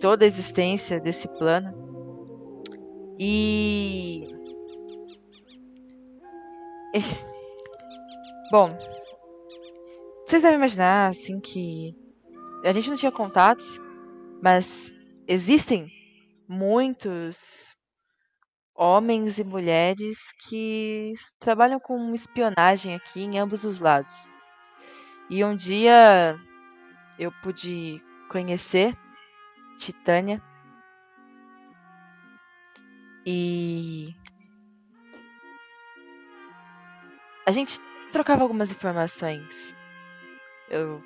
toda 0.01 0.25
a 0.25 0.27
existência 0.27 0.99
desse 0.99 1.29
plano. 1.29 1.75
E. 3.19 4.27
Bom, 8.51 8.75
vocês 10.27 10.41
devem 10.41 10.57
imaginar 10.57 11.11
assim 11.11 11.39
que 11.39 11.95
a 12.65 12.73
gente 12.73 12.89
não 12.89 12.97
tinha 12.97 13.13
contatos, 13.13 13.79
mas 14.43 14.91
existem 15.29 15.87
muitos 16.49 17.77
homens 18.75 19.39
e 19.39 19.45
mulheres 19.45 20.17
que 20.49 21.13
trabalham 21.39 21.79
com 21.79 22.15
espionagem 22.15 22.95
aqui 22.95 23.21
em 23.21 23.39
ambos 23.39 23.65
os 23.65 23.81
lados. 23.81 24.35
E 25.29 25.45
um 25.45 25.57
dia 25.57 26.39
eu 27.19 27.33
pude 27.43 28.03
conhecer 28.29 28.97
Titânia 29.79 30.41
e 33.25 34.15
a 37.45 37.51
gente 37.51 37.81
trocava 38.13 38.43
algumas 38.43 38.71
informações. 38.71 39.75
Eu 40.71 41.03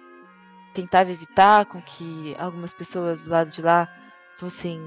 tentava 0.74 1.10
evitar 1.10 1.64
com 1.66 1.80
que 1.80 2.36
algumas 2.38 2.74
pessoas 2.74 3.24
do 3.24 3.30
lado 3.30 3.50
de 3.50 3.62
lá 3.62 3.88
fossem 4.36 4.80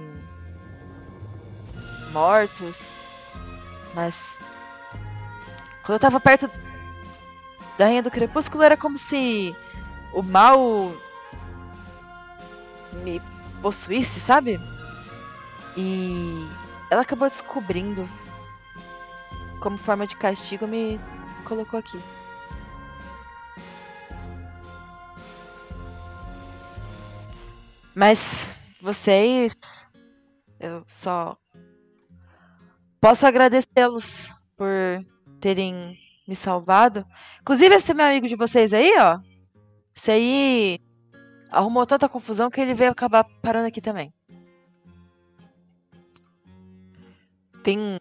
mortos. 2.12 3.06
Mas. 3.96 4.38
Quando 5.84 5.96
eu 5.96 6.00
tava 6.00 6.20
perto 6.20 6.50
da 7.78 7.86
Rainha 7.86 8.04
do 8.04 8.12
Crepúsculo, 8.12 8.64
era 8.64 8.78
como 8.78 8.98
se 8.98 9.56
o 10.14 10.22
mal 10.22 10.94
me 13.04 13.22
possuísse, 13.62 14.20
sabe? 14.20 14.60
E 15.76 16.48
ela 16.90 17.02
acabou 17.02 17.30
descobrindo. 17.30 18.08
Como 19.62 19.78
forma 19.78 20.06
de 20.06 20.16
castigo, 20.16 20.68
me 20.68 21.00
colocou 21.46 21.80
aqui. 21.80 22.00
Mas 27.96 28.60
vocês. 28.82 29.54
Eu 30.60 30.86
só 30.88 31.38
Posso 33.04 33.28
agradecê-los 33.28 34.30
por 34.56 35.06
terem 35.42 36.00
me 36.28 36.36
salvado. 36.36 37.06
Inclusive, 37.42 37.76
esse 37.76 37.94
meu 37.94 38.06
amigo 38.06 38.28
de 38.28 38.36
vocês 38.36 38.74
aí, 38.74 38.94
ó. 39.00 39.20
Esse 39.96 40.12
aí 40.12 40.80
arrumou 41.52 41.86
tanta 41.86 42.10
confusão 42.10 42.50
que 42.50 42.60
ele 42.60 42.74
veio 42.74 42.92
acabar 42.92 43.24
parando 43.42 43.68
aqui 43.68 43.82
também. 43.82 44.14
Tem 47.64 48.00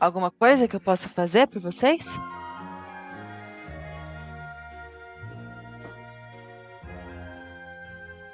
alguma 0.00 0.30
coisa 0.30 0.66
que 0.66 0.74
eu 0.74 0.80
possa 0.80 1.08
fazer 1.08 1.46
por 1.46 1.60
vocês? 1.60 2.06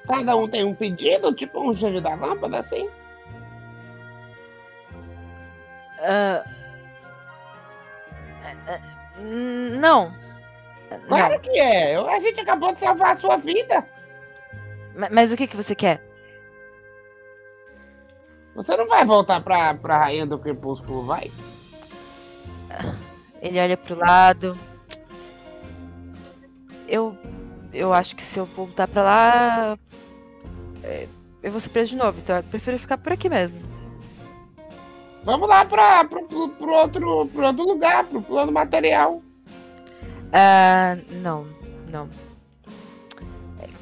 Cada 0.07 0.35
um 0.37 0.49
tem 0.49 0.65
um 0.65 0.75
pedido, 0.75 1.35
tipo 1.35 1.61
um 1.61 1.75
gênio 1.75 2.01
da 2.01 2.15
lâmpada, 2.15 2.61
assim? 2.61 2.89
Uh, 5.99 6.58
não. 9.21 10.13
Claro 11.07 11.41
que 11.41 11.59
é. 11.59 11.97
A 11.97 12.21
gente 12.21 12.41
acabou 12.41 12.73
de 12.73 12.81
salvar 12.81 13.13
a 13.13 13.17
sua 13.17 13.37
vida. 13.37 13.87
Ma- 14.97 15.09
Mas 15.11 15.31
o 15.33 15.37
que, 15.37 15.47
que 15.47 15.57
você 15.57 15.75
quer? 15.75 16.03
Você 18.55 18.77
não 18.77 18.89
vai 18.89 19.05
voltar 19.05 19.41
pra, 19.43 19.75
pra 19.75 19.99
Rainha 19.99 20.27
do 20.27 20.39
Crepúsculo, 20.39 21.05
vai? 21.07 21.31
Ele 23.41 23.61
olha 23.61 23.77
pro 23.77 23.95
lado. 23.97 24.59
Eu. 26.87 27.17
Eu 27.73 27.93
acho 27.93 28.17
que 28.17 28.23
se 28.23 28.39
eu 28.39 28.47
voltar 28.47 28.89
pra 28.89 29.03
lá. 29.03 29.79
é, 30.83 31.07
eu 31.43 31.53
vou 31.53 31.61
ser 31.61 31.69
preso 31.69 31.91
de 31.91 31.97
novo, 31.97 32.19
então 32.19 32.37
eu 32.37 32.43
prefiro 32.43 32.79
ficar 32.79 32.97
por 32.99 33.13
aqui 33.13 33.29
mesmo. 33.29 33.59
Vamos 35.29 35.47
lá 35.47 35.63
pra, 35.63 36.07
pro, 36.07 36.27
outro, 36.31 37.27
pro 37.27 37.45
outro 37.45 37.63
lugar, 37.63 38.03
pro 38.05 38.23
plano 38.23 38.51
material. 38.51 39.21
Ah, 40.33 40.97
não, 41.11 41.47
não. 41.91 42.09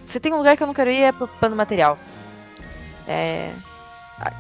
Se 0.09 0.19
tem 0.19 0.35
um 0.35 0.39
lugar 0.39 0.57
que 0.57 0.65
eu 0.65 0.67
não 0.67 0.75
quero 0.75 0.91
ir 0.91 1.03
é 1.03 1.13
pro 1.13 1.29
plano 1.29 1.55
material. 1.55 2.01
É, 3.07 3.53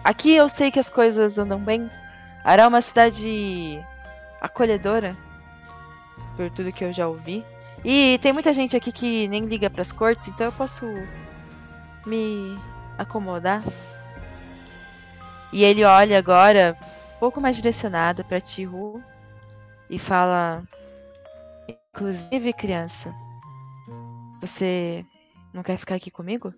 aqui 0.02 0.34
eu 0.34 0.48
sei 0.48 0.72
que 0.72 0.80
as 0.80 0.90
coisas 0.90 1.38
andam 1.38 1.60
bem. 1.60 1.88
Ará 2.42 2.64
é 2.64 2.66
uma 2.66 2.82
cidade 2.82 3.80
acolhedora, 4.40 5.16
por 6.36 6.50
tudo 6.50 6.72
que 6.72 6.82
eu 6.82 6.92
já 6.92 7.06
ouvi. 7.06 7.44
E 7.84 8.18
tem 8.20 8.32
muita 8.32 8.52
gente 8.52 8.76
aqui 8.76 8.90
que 8.90 9.28
nem 9.28 9.44
liga 9.44 9.70
pras 9.70 9.92
cortes, 9.92 10.26
então 10.26 10.46
eu 10.46 10.52
posso 10.52 10.84
me 12.04 12.58
acomodar. 12.98 13.62
E 15.52 15.62
ele 15.62 15.84
olha 15.84 16.18
agora, 16.18 16.76
pouco 17.18 17.40
mais 17.40 17.56
direcionado 17.56 18.24
pra 18.24 18.40
ti, 18.40 18.64
Ru, 18.64 19.02
e 19.88 19.98
fala: 19.98 20.62
Inclusive, 21.68 22.52
criança, 22.52 23.14
você 24.40 25.05
não 25.52 25.62
quer 25.62 25.78
ficar 25.78 25.94
aqui 25.97 26.10
comigo? 26.10 26.52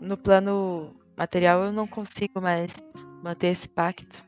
No 0.00 0.16
plano 0.16 0.94
material 1.16 1.64
eu 1.64 1.72
não 1.72 1.86
consigo 1.86 2.40
mais 2.40 2.74
manter 3.22 3.48
esse 3.48 3.68
pacto. 3.68 4.22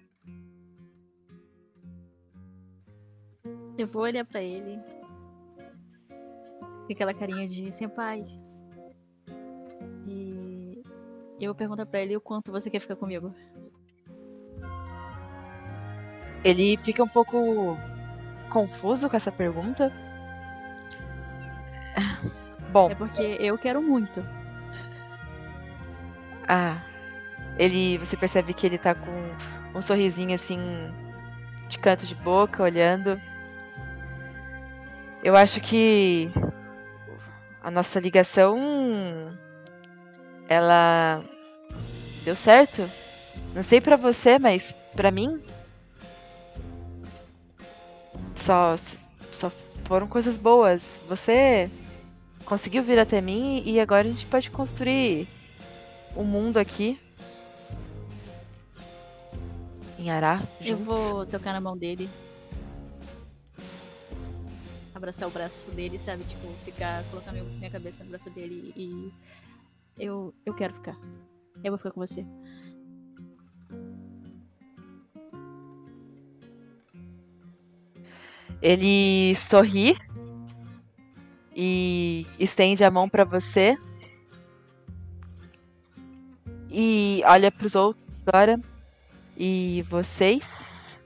Eu 3.77 3.87
vou 3.87 4.03
olhar 4.03 4.25
pra 4.25 4.41
ele. 4.41 4.81
Com 6.87 6.93
aquela 6.93 7.13
carinha 7.13 7.47
de 7.47 7.71
senpai. 7.73 8.25
E 10.07 10.83
eu 11.39 11.49
vou 11.49 11.55
perguntar 11.55 11.85
pra 11.85 12.01
ele 12.01 12.17
o 12.17 12.21
quanto 12.21 12.51
você 12.51 12.71
quer 12.71 12.81
ficar 12.81 12.97
comigo. 12.97 13.35
Ele 16.47 16.77
fica 16.77 17.03
um 17.03 17.09
pouco 17.09 17.77
confuso 18.49 19.11
com 19.11 19.17
essa 19.17 19.33
pergunta. 19.33 19.93
Bom. 22.71 22.89
É 22.89 22.95
porque 22.95 23.37
eu 23.41 23.59
quero 23.59 23.83
muito. 23.83 24.25
Ah, 26.47 26.81
ele, 27.59 27.99
você 27.99 28.17
percebe 28.17 28.55
que 28.55 28.65
ele 28.65 28.79
tá 28.79 28.95
com 28.95 29.11
um 29.77 29.83
sorrisinho 29.83 30.37
assim 30.37 30.61
de 31.69 31.81
canto 31.81 32.07
de 32.07 32.15
boca, 32.15 32.63
olhando. 32.63 33.21
Eu 35.25 35.35
acho 35.35 35.61
que 35.61 36.31
a 37.61 37.73
nossa 37.73 37.99
ligação 37.99 39.37
ela 40.49 41.25
deu 42.25 42.37
certo. 42.37 42.89
Não 43.53 43.65
sei 43.65 43.81
pra 43.81 43.97
você, 43.97 44.39
mas 44.39 44.73
pra 44.95 45.11
mim 45.11 45.43
só 48.41 48.77
só 49.33 49.51
foram 49.87 50.07
coisas 50.07 50.37
boas. 50.37 50.99
Você 51.09 51.71
conseguiu 52.45 52.83
vir 52.83 52.99
até 52.99 53.21
mim 53.21 53.63
e 53.65 53.79
agora 53.81 54.07
a 54.07 54.11
gente 54.11 54.27
pode 54.27 54.51
construir 54.51 55.29
o 56.15 56.23
mundo 56.23 56.59
aqui 56.59 56.99
em 59.99 60.11
Ará. 60.11 60.41
Eu 60.61 60.79
juntos. 60.79 60.85
vou 60.87 61.27
tocar 61.27 61.53
na 61.53 61.61
mão 61.61 61.77
dele. 61.77 62.09
Abraçar 64.95 65.29
o 65.29 65.31
braço 65.31 65.71
dele, 65.73 65.99
sabe? 65.99 66.25
Tipo, 66.25 66.49
ficar, 66.65 67.05
colocar 67.11 67.33
meu- 67.33 67.45
minha 67.45 67.71
cabeça 67.71 68.03
no 68.03 68.11
braço 68.11 68.31
dele 68.31 68.73
e. 68.77 69.13
Eu, 69.99 70.35
eu 70.45 70.55
quero 70.55 70.73
ficar. 70.75 70.97
Eu 71.63 71.71
vou 71.73 71.79
ficar 71.79 71.91
com 71.91 72.01
você. 72.01 72.25
Ele 78.63 79.35
sorri 79.37 79.97
e 81.55 82.27
estende 82.39 82.85
a 82.85 82.91
mão 82.91 83.09
pra 83.09 83.25
você. 83.25 83.77
E 86.71 87.23
olha 87.27 87.51
pros 87.51 87.75
outros 87.75 88.05
agora. 88.27 88.61
E 89.37 89.85
vocês. 89.89 91.03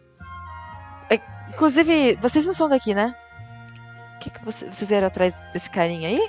É, 1.11 1.21
Inclusive, 1.51 2.15
vocês 2.17 2.47
não 2.47 2.55
são 2.55 2.69
daqui, 2.69 2.95
né? 2.95 3.15
O 4.17 4.19
que, 4.21 4.31
que 4.31 4.45
você- 4.45 4.67
vocês 4.67 4.89
vieram 4.89 5.07
atrás 5.09 5.35
desse 5.53 5.71
carinha 5.71 6.09
aí? 6.09 6.21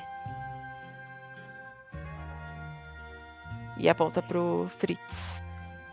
E 3.78 3.90
aponta 3.90 4.22
pro 4.22 4.70
Fritz. 4.78 5.42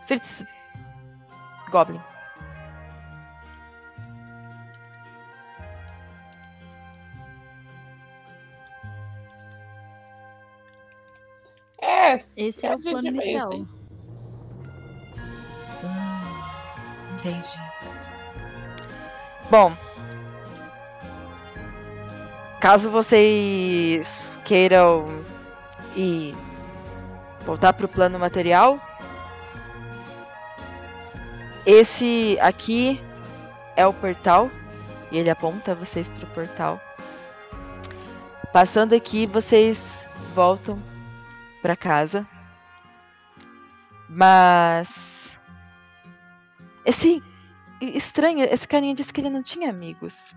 Fritz. 0.07 0.45
Goblin. 1.71 2.01
É. 11.89 12.23
Esse 12.37 12.65
era 12.65 12.75
a 12.75 12.77
o 12.77 12.81
plano 12.81 13.07
é 13.07 13.09
inicial. 13.09 13.49
assim. 13.49 13.67
Entendi. 17.17 17.59
Bom. 19.49 19.75
Caso 22.59 22.91
vocês 22.91 24.07
queiram 24.45 25.23
ir 25.95 26.35
voltar 27.45 27.73
pro 27.73 27.87
plano 27.87 28.19
material, 28.19 28.79
esse 31.65 32.37
aqui 32.41 33.01
é 33.75 33.87
o 33.87 33.93
portal 33.93 34.51
e 35.11 35.17
ele 35.17 35.29
aponta 35.29 35.73
vocês 35.73 36.09
pro 36.09 36.27
portal. 36.27 36.81
Passando 38.51 38.93
aqui, 38.93 39.25
vocês 39.25 40.09
voltam 40.35 40.88
pra 41.61 41.75
casa. 41.75 42.27
Mas 44.09 45.37
esse 46.85 47.21
estranho, 47.81 48.43
esse 48.43 48.67
carinha 48.67 48.95
disse 48.95 49.13
que 49.13 49.21
ele 49.21 49.29
não 49.29 49.43
tinha 49.43 49.69
amigos. 49.69 50.35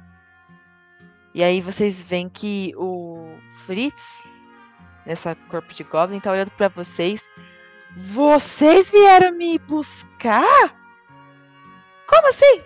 E 1.35 1.43
aí 1.43 1.61
vocês 1.61 2.01
veem 2.03 2.29
que 2.29 2.75
o 2.77 3.39
Fritz, 3.65 4.23
nessa 5.07 5.35
corpo 5.35 5.73
de 5.73 5.83
Goblin, 5.85 6.21
tá 6.21 6.31
olhando 6.31 6.51
pra 6.51 6.69
vocês. 6.69 7.27
Vocês 7.97 8.91
vieram 8.91 9.33
me 9.33 9.59
buscar? 9.59 10.77
Como 12.07 12.29
assim? 12.29 12.63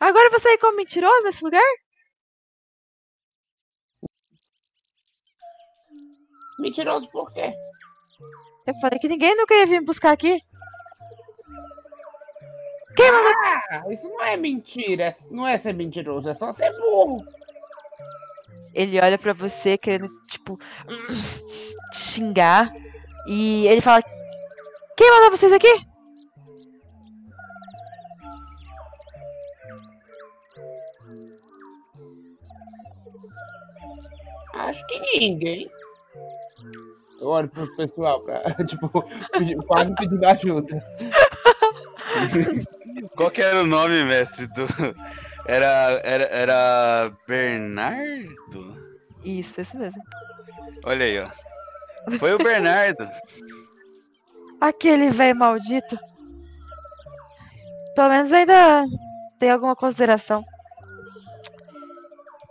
Agora 0.00 0.30
você 0.30 0.48
é 0.50 0.58
como 0.58 0.76
mentiroso 0.76 1.24
nesse 1.24 1.44
lugar? 1.44 1.83
Mentiroso 6.58 7.08
por 7.10 7.32
quê? 7.32 7.54
Eu 8.66 8.74
falei 8.80 8.98
que 8.98 9.08
ninguém 9.08 9.36
nunca 9.36 9.54
ia 9.54 9.66
vir 9.66 9.80
me 9.80 9.86
buscar 9.86 10.12
aqui. 10.12 10.40
Ah, 13.70 13.84
isso 13.90 14.08
não 14.08 14.22
é 14.22 14.36
mentira. 14.36 15.14
Não 15.30 15.46
é 15.46 15.58
ser 15.58 15.74
mentiroso, 15.74 16.28
é 16.28 16.34
só 16.34 16.52
ser 16.52 16.70
burro. 16.78 17.24
Ele 18.72 19.00
olha 19.00 19.18
pra 19.18 19.32
você 19.32 19.76
querendo, 19.76 20.08
tipo, 20.28 20.58
te 21.92 21.98
xingar. 21.98 22.72
E 23.26 23.66
ele 23.66 23.80
fala: 23.80 24.02
Quem 24.96 25.10
mandou 25.10 25.30
vocês 25.30 25.52
aqui? 25.52 25.86
Acho 34.54 34.86
que 34.86 35.18
ninguém. 35.18 35.70
Eu 37.24 37.30
olho 37.30 37.48
pro 37.48 37.74
pessoal 37.74 38.20
pra, 38.20 38.42
tipo, 38.68 39.02
pedir- 39.32 39.56
quase 39.64 39.94
pedindo 39.94 40.22
ajuda. 40.26 40.78
Qual 43.16 43.30
que 43.30 43.40
era 43.40 43.62
o 43.62 43.66
nome, 43.66 44.04
mestre? 44.04 44.46
Do... 44.48 44.66
Era, 45.46 46.00
era, 46.04 46.24
era 46.24 47.12
Bernardo? 47.28 48.78
Isso, 49.22 49.60
esse 49.60 49.76
mesmo. 49.76 50.00
Olha 50.86 51.04
aí, 51.04 51.20
ó. 51.20 51.28
Foi 52.18 52.32
o 52.32 52.38
Bernardo. 52.38 53.06
Aquele 54.58 55.10
velho 55.10 55.36
maldito. 55.36 55.98
pelo 57.94 58.08
menos 58.08 58.32
ainda 58.32 58.86
tem 59.38 59.50
alguma 59.50 59.76
consideração. 59.76 60.42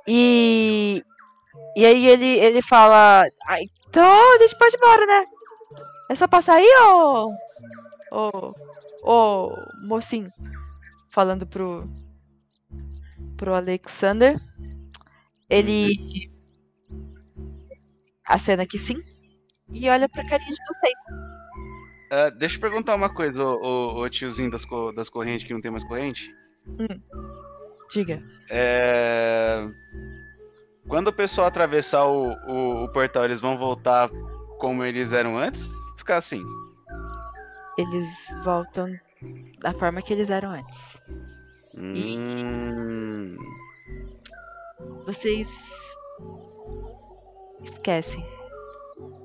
E. 0.08 1.04
E 1.76 1.84
aí 1.88 2.06
ele, 2.08 2.38
ele 2.38 2.62
fala. 2.62 3.26
"Ah, 3.96 4.00
então 4.00 4.36
a 4.36 4.38
gente 4.40 4.58
pode 4.58 4.76
ir 4.76 4.78
embora, 4.80 5.06
né? 5.06 5.24
É 6.10 6.16
só 6.16 6.28
passar 6.28 6.56
aí, 6.56 6.68
ô. 6.82 7.30
Ô. 8.12 8.54
Ô, 9.04 9.56
mocinho. 9.88 10.30
Falando 11.12 11.46
pro. 11.46 11.88
Pro 13.38 13.54
Alexander. 13.54 14.40
Ele. 15.50 16.30
Acena 18.26 18.66
que 18.66 18.80
sim. 18.80 19.02
E 19.72 19.90
olha 19.90 20.08
pra 20.08 20.28
carinha 20.28 20.54
de 20.54 20.62
vocês. 20.68 21.00
Ah, 22.12 22.30
deixa 22.30 22.58
eu 22.58 22.62
perguntar 22.62 22.96
uma 22.96 23.14
coisa, 23.14 23.44
ô, 23.44 23.58
ô- 23.62 24.02
ô 24.04 24.10
tiozinho 24.10 24.52
das, 24.52 24.64
co- 24.66 24.92
das 24.92 25.10
correntes 25.10 25.46
que 25.48 25.54
não 25.54 25.62
tem 25.62 25.72
mais 25.72 25.84
corrente. 25.84 26.32
Hum. 26.68 27.02
Diga. 27.92 28.22
É... 28.50 29.68
Quando 30.94 31.08
o 31.08 31.12
pessoal 31.14 31.48
atravessar 31.48 32.06
o, 32.06 32.34
o, 32.48 32.84
o 32.84 32.88
portal, 32.90 33.26
eles 33.26 33.40
vão 33.40 33.58
voltar 33.58 34.12
como 34.60 34.84
eles 34.84 35.12
eram 35.12 35.36
antes? 35.36 35.68
Ficar 35.98 36.18
assim. 36.18 36.40
Eles 37.80 38.08
voltam 38.44 38.96
da 39.58 39.74
forma 39.74 40.04
que 40.04 40.14
eles 40.14 40.30
eram 40.30 40.52
antes. 40.52 40.96
Hum... 41.76 43.36
Vocês 45.08 45.50
esquecem 47.64 48.24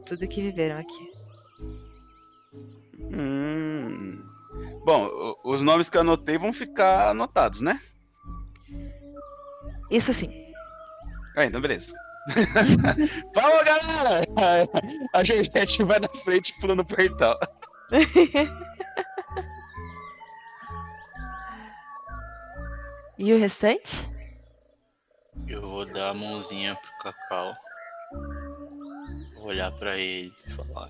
tudo 0.07 0.27
que 0.27 0.41
viveram 0.41 0.79
aqui. 0.79 1.13
Hum... 3.15 4.27
Bom, 4.87 5.37
os 5.45 5.61
nomes 5.61 5.91
que 5.91 5.99
eu 5.99 6.01
anotei 6.01 6.39
vão 6.39 6.51
ficar 6.51 7.11
anotados, 7.11 7.61
né? 7.61 7.79
Isso 9.91 10.15
sim. 10.15 10.48
Ah, 11.39 11.45
então 11.45 11.61
beleza. 11.61 11.95
Vamos, 13.33 13.65
galera! 13.65 14.69
A 15.15 15.23
Juliette 15.23 15.85
vai 15.85 16.01
na 16.01 16.09
frente 16.09 16.49
e 16.51 16.61
pula 16.61 16.75
no 16.75 16.85
portal. 16.85 17.39
E 23.21 23.33
o 23.35 23.39
restante? 23.39 24.09
Eu 25.49 25.61
vou 25.61 25.85
dar 25.85 26.11
a 26.11 26.15
mãozinha 26.15 26.77
pro 26.77 26.99
Cacau. 26.99 27.53
Vou 29.35 29.49
olhar 29.49 29.73
pra 29.73 29.97
ele 29.97 30.33
e 30.47 30.51
falar: 30.53 30.89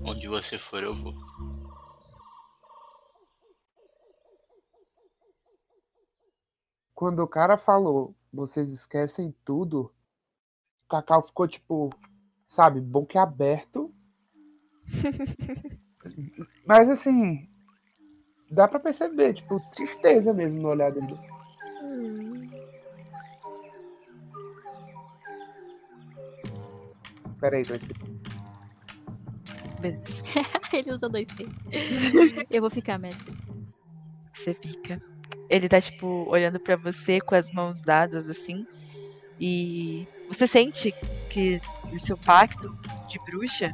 Onde 0.00 0.28
você 0.28 0.58
for, 0.58 0.82
eu 0.82 0.92
vou. 0.92 1.14
Quando 6.94 7.20
o 7.20 7.28
cara 7.28 7.56
falou, 7.56 8.14
vocês 8.34 8.68
esquecem 8.68 9.34
tudo, 9.44 9.92
o 10.84 10.88
Cacau 10.88 11.22
ficou 11.22 11.46
tipo, 11.46 11.90
sabe, 12.48 12.80
boquiaberto. 12.80 13.94
Mas 16.66 16.90
assim, 16.90 17.48
dá 18.50 18.66
pra 18.66 18.80
perceber, 18.80 19.34
tipo, 19.34 19.60
tristeza 19.74 20.34
mesmo 20.34 20.60
no 20.60 20.68
olhar 20.68 20.90
dele. 20.90 21.18
Peraí, 27.40 27.64
tô 27.64 27.74
explicando. 27.74 28.20
Beleza. 29.80 30.22
Ele 30.72 30.92
usa 30.92 31.08
dois 31.08 31.28
T. 31.28 31.46
Eu 32.50 32.62
vou 32.62 32.70
ficar, 32.70 32.98
mestre. 32.98 33.34
Você 34.34 34.54
fica. 34.54 35.00
Ele 35.54 35.68
tá, 35.68 35.80
tipo, 35.80 36.26
olhando 36.28 36.58
pra 36.58 36.74
você 36.74 37.20
com 37.20 37.36
as 37.36 37.52
mãos 37.52 37.80
dadas, 37.80 38.28
assim. 38.28 38.66
E 39.38 40.04
você 40.26 40.48
sente 40.48 40.90
que 41.30 41.60
o 41.92 41.98
seu 42.00 42.16
pacto 42.16 42.76
de 43.06 43.20
bruxa 43.20 43.72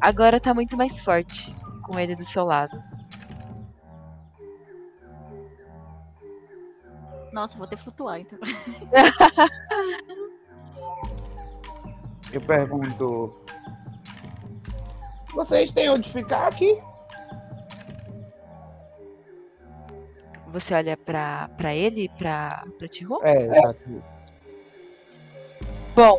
agora 0.00 0.40
tá 0.40 0.54
muito 0.54 0.74
mais 0.74 0.98
forte 1.00 1.54
com 1.82 2.00
ele 2.00 2.16
do 2.16 2.24
seu 2.24 2.46
lado. 2.46 2.82
Nossa, 7.30 7.58
vou 7.58 7.66
ter 7.66 7.76
que 7.76 7.82
flutuar, 7.82 8.18
então. 8.18 8.38
Eu 12.32 12.40
pergunto. 12.40 13.38
Vocês 15.34 15.74
têm 15.74 15.90
onde 15.90 16.10
ficar 16.10 16.48
aqui? 16.48 16.80
Você 20.56 20.72
olha 20.72 20.96
pra, 20.96 21.50
pra 21.58 21.74
ele 21.74 22.04
e 22.04 22.08
pra, 22.08 22.64
pra 22.78 22.88
Tihu? 22.88 23.20
É, 23.22 23.42
exato. 23.44 24.02
Bom, 25.94 26.18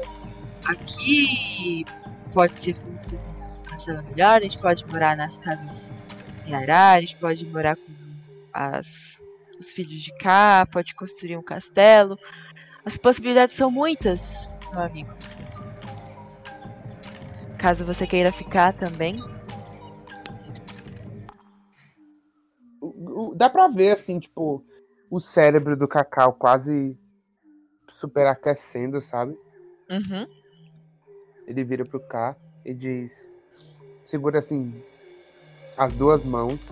aqui 0.63 1.83
pode 2.31 2.59
ser 2.59 2.75
construído 2.75 3.19
um 3.19 3.63
castelo 3.63 4.03
melhor, 4.03 4.37
a 4.37 4.43
gente 4.43 4.59
pode 4.59 4.85
morar 4.85 5.17
nas 5.17 5.39
casas 5.39 5.91
em 6.45 6.53
Ará, 6.53 6.91
a 6.91 6.99
gente 6.99 7.17
pode 7.17 7.47
morar 7.47 7.75
com 7.77 7.91
as, 8.53 9.19
os 9.59 9.71
filhos 9.71 10.03
de 10.03 10.15
cá, 10.19 10.67
pode 10.71 10.93
construir 10.93 11.35
um 11.35 11.43
castelo. 11.43 12.15
As 12.85 12.95
possibilidades 12.95 13.55
são 13.55 13.71
muitas, 13.71 14.47
meu 14.71 14.81
amigo. 14.81 15.11
Caso 17.57 17.83
você 17.83 18.05
queira 18.05 18.31
ficar 18.31 18.71
também. 18.73 19.19
O- 23.17 23.33
Dá 23.33 23.49
pra 23.49 23.67
ver, 23.67 23.93
assim, 23.93 24.19
tipo, 24.19 24.63
o 25.09 25.19
cérebro 25.19 25.75
do 25.75 25.87
Cacau 25.87 26.33
quase 26.33 26.95
superaquecendo, 27.89 29.01
sabe? 29.01 29.35
Uhum. 29.89 30.27
Ele 31.47 31.63
vira 31.63 31.83
pro 31.83 31.99
K 31.99 32.35
e 32.63 32.75
diz: 32.75 33.27
segura 34.05 34.37
assim 34.37 34.83
as 35.75 35.95
duas 35.95 36.23
mãos 36.23 36.69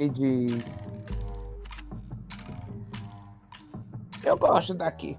e 0.00 0.08
diz: 0.08 0.88
Eu 4.24 4.36
gosto 4.36 4.74
daqui. 4.74 5.16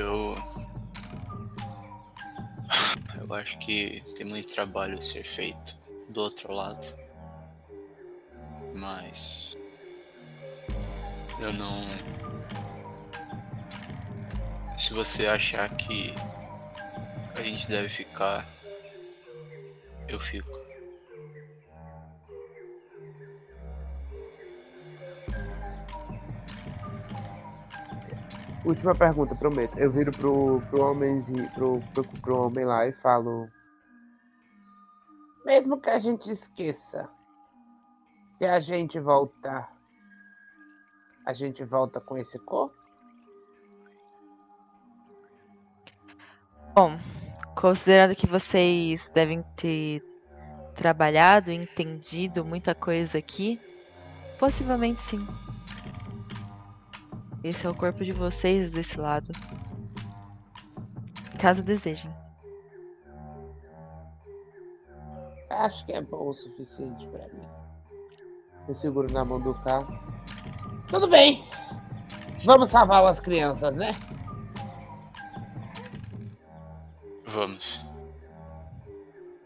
Eu. 0.00 0.34
Eu 3.20 3.34
acho 3.34 3.58
que 3.58 4.02
tem 4.16 4.26
muito 4.26 4.52
trabalho 4.52 4.98
a 4.98 5.02
ser 5.02 5.24
feito 5.24 5.76
do 6.08 6.22
outro 6.22 6.52
lado. 6.52 6.96
Mas. 8.74 9.56
Eu 11.38 11.52
não. 11.52 11.72
Se 14.76 14.94
você 14.94 15.26
achar 15.26 15.68
que 15.76 16.14
a 17.36 17.42
gente 17.42 17.68
deve 17.68 17.88
ficar, 17.88 18.48
eu 20.08 20.18
fico. 20.18 20.59
Última 28.64 28.94
pergunta, 28.94 29.34
prometo. 29.34 29.78
Eu 29.78 29.90
viro 29.90 30.12
pro, 30.12 30.60
pro, 30.68 30.84
homenzinho, 30.84 31.50
pro, 31.52 31.80
pro, 31.94 32.04
pro 32.04 32.38
homem 32.38 32.64
lá 32.64 32.86
e 32.86 32.92
falo: 32.92 33.48
Mesmo 35.46 35.80
que 35.80 35.88
a 35.88 35.98
gente 35.98 36.30
esqueça, 36.30 37.08
se 38.28 38.44
a 38.44 38.60
gente 38.60 39.00
voltar, 39.00 39.74
a 41.24 41.32
gente 41.32 41.64
volta 41.64 42.00
com 42.00 42.18
esse 42.18 42.38
corpo? 42.38 42.76
Bom, 46.74 46.98
considerando 47.56 48.14
que 48.14 48.26
vocês 48.26 49.10
devem 49.10 49.42
ter 49.56 50.04
trabalhado 50.74 51.50
entendido 51.50 52.44
muita 52.44 52.74
coisa 52.74 53.18
aqui, 53.18 53.58
possivelmente 54.38 55.00
sim. 55.00 55.26
Esse 57.42 57.66
é 57.66 57.70
o 57.70 57.74
corpo 57.74 58.04
de 58.04 58.12
vocês 58.12 58.72
desse 58.72 58.98
lado. 58.98 59.32
Caso 61.38 61.62
desejem. 61.62 62.12
Acho 65.48 65.84
que 65.86 65.92
é 65.92 66.00
bom 66.02 66.28
o 66.28 66.34
suficiente 66.34 67.06
pra 67.08 67.26
mim. 67.28 67.48
Eu 68.68 68.74
seguro 68.74 69.12
na 69.12 69.24
mão 69.24 69.40
do 69.40 69.54
carro. 69.54 69.98
Tudo 70.88 71.08
bem. 71.08 71.44
Vamos 72.44 72.70
salvar 72.70 73.04
as 73.06 73.20
crianças, 73.20 73.74
né? 73.74 73.96
Vamos. 77.26 77.88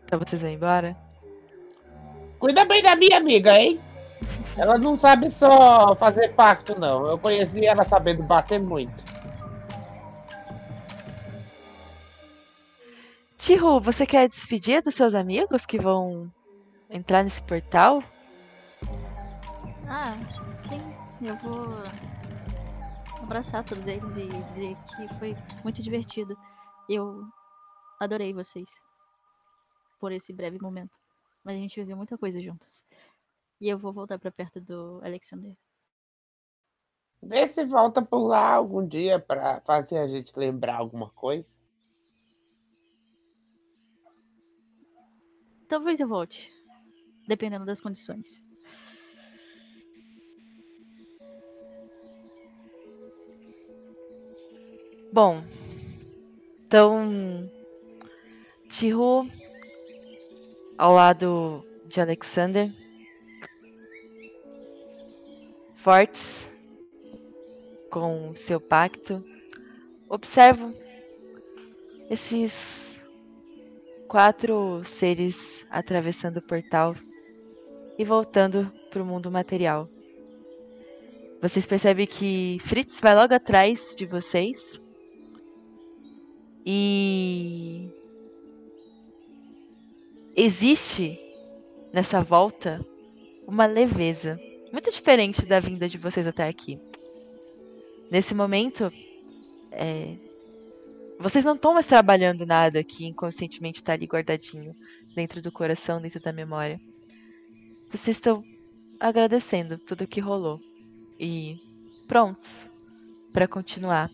Então 0.04 0.18
vocês 0.18 0.40
vão 0.40 0.50
embora? 0.50 0.96
Cuida 2.38 2.64
bem 2.64 2.82
da 2.82 2.96
minha 2.96 3.18
amiga, 3.18 3.58
hein? 3.58 3.80
Ela 4.56 4.78
não 4.78 4.98
sabe 4.98 5.30
só 5.30 5.94
fazer 5.96 6.34
pacto, 6.34 6.78
não. 6.78 7.06
Eu 7.06 7.18
conheci 7.18 7.66
ela 7.66 7.84
sabendo 7.84 8.22
bater 8.22 8.60
muito. 8.60 9.04
Tiro, 13.36 13.78
você 13.80 14.06
quer 14.06 14.28
despedir 14.28 14.82
dos 14.82 14.94
seus 14.94 15.14
amigos 15.14 15.66
que 15.66 15.78
vão 15.78 16.32
entrar 16.88 17.22
nesse 17.22 17.42
portal? 17.42 18.02
Ah, 19.86 20.16
sim. 20.56 20.80
Eu 21.20 21.36
vou 21.36 21.76
abraçar 23.22 23.64
todos 23.64 23.86
eles 23.86 24.16
e 24.16 24.26
dizer 24.28 24.76
que 24.96 25.18
foi 25.18 25.36
muito 25.62 25.82
divertido. 25.82 26.36
Eu 26.88 27.22
adorei 28.00 28.32
vocês 28.32 28.70
por 29.98 30.12
esse 30.12 30.32
breve 30.32 30.58
momento. 30.60 30.96
Mas 31.44 31.56
a 31.56 31.58
gente 31.58 31.78
viveu 31.80 31.96
muita 31.96 32.16
coisa 32.16 32.40
juntas. 32.40 32.82
E 33.60 33.68
eu 33.68 33.78
vou 33.78 33.92
voltar 33.92 34.18
para 34.18 34.30
perto 34.30 34.60
do 34.60 35.00
Alexander. 35.02 35.56
Vê 37.22 37.48
se 37.48 37.64
volta 37.64 38.02
por 38.02 38.26
lá 38.26 38.54
algum 38.54 38.86
dia 38.86 39.18
para 39.18 39.60
fazer 39.62 39.98
a 39.98 40.06
gente 40.06 40.32
lembrar 40.36 40.76
alguma 40.76 41.08
coisa. 41.10 41.56
Talvez 45.66 45.98
eu 45.98 46.06
volte, 46.06 46.52
dependendo 47.26 47.64
das 47.64 47.80
condições. 47.80 48.42
Bom, 55.10 55.42
então 56.66 57.48
Tihu 58.68 59.28
ao 60.76 60.92
lado 60.92 61.64
de 61.86 62.00
Alexander, 62.00 62.70
fortes 65.84 66.46
com 67.90 68.34
seu 68.34 68.58
pacto, 68.58 69.22
observam 70.08 70.74
esses 72.08 72.98
quatro 74.08 74.82
seres 74.86 75.66
atravessando 75.68 76.38
o 76.38 76.42
portal 76.42 76.96
e 77.98 78.04
voltando 78.04 78.72
para 78.88 79.02
o 79.02 79.04
mundo 79.04 79.30
material. 79.30 79.86
Vocês 81.42 81.66
percebem 81.66 82.06
que 82.06 82.56
Fritz 82.62 82.98
vai 82.98 83.14
logo 83.14 83.34
atrás 83.34 83.94
de 83.94 84.06
vocês 84.06 84.82
e 86.64 87.90
existe 90.34 91.20
nessa 91.92 92.22
volta 92.22 92.82
uma 93.46 93.66
leveza 93.66 94.40
muito 94.74 94.90
diferente 94.90 95.46
da 95.46 95.60
vinda 95.60 95.88
de 95.88 95.96
vocês 95.96 96.26
até 96.26 96.48
aqui. 96.48 96.80
Nesse 98.10 98.34
momento, 98.34 98.92
é, 99.70 100.16
vocês 101.16 101.44
não 101.44 101.54
estão 101.54 101.74
mais 101.74 101.86
trabalhando 101.86 102.44
nada 102.44 102.82
que 102.82 103.06
inconscientemente 103.06 103.78
está 103.78 103.92
ali 103.92 104.04
guardadinho 104.04 104.74
dentro 105.14 105.40
do 105.40 105.52
coração, 105.52 106.02
dentro 106.02 106.20
da 106.20 106.32
memória. 106.32 106.80
Vocês 107.88 108.16
estão 108.16 108.42
agradecendo 108.98 109.78
tudo 109.78 110.02
o 110.02 110.08
que 110.08 110.18
rolou 110.18 110.60
e 111.20 111.56
prontos 112.08 112.68
para 113.32 113.46
continuar. 113.46 114.10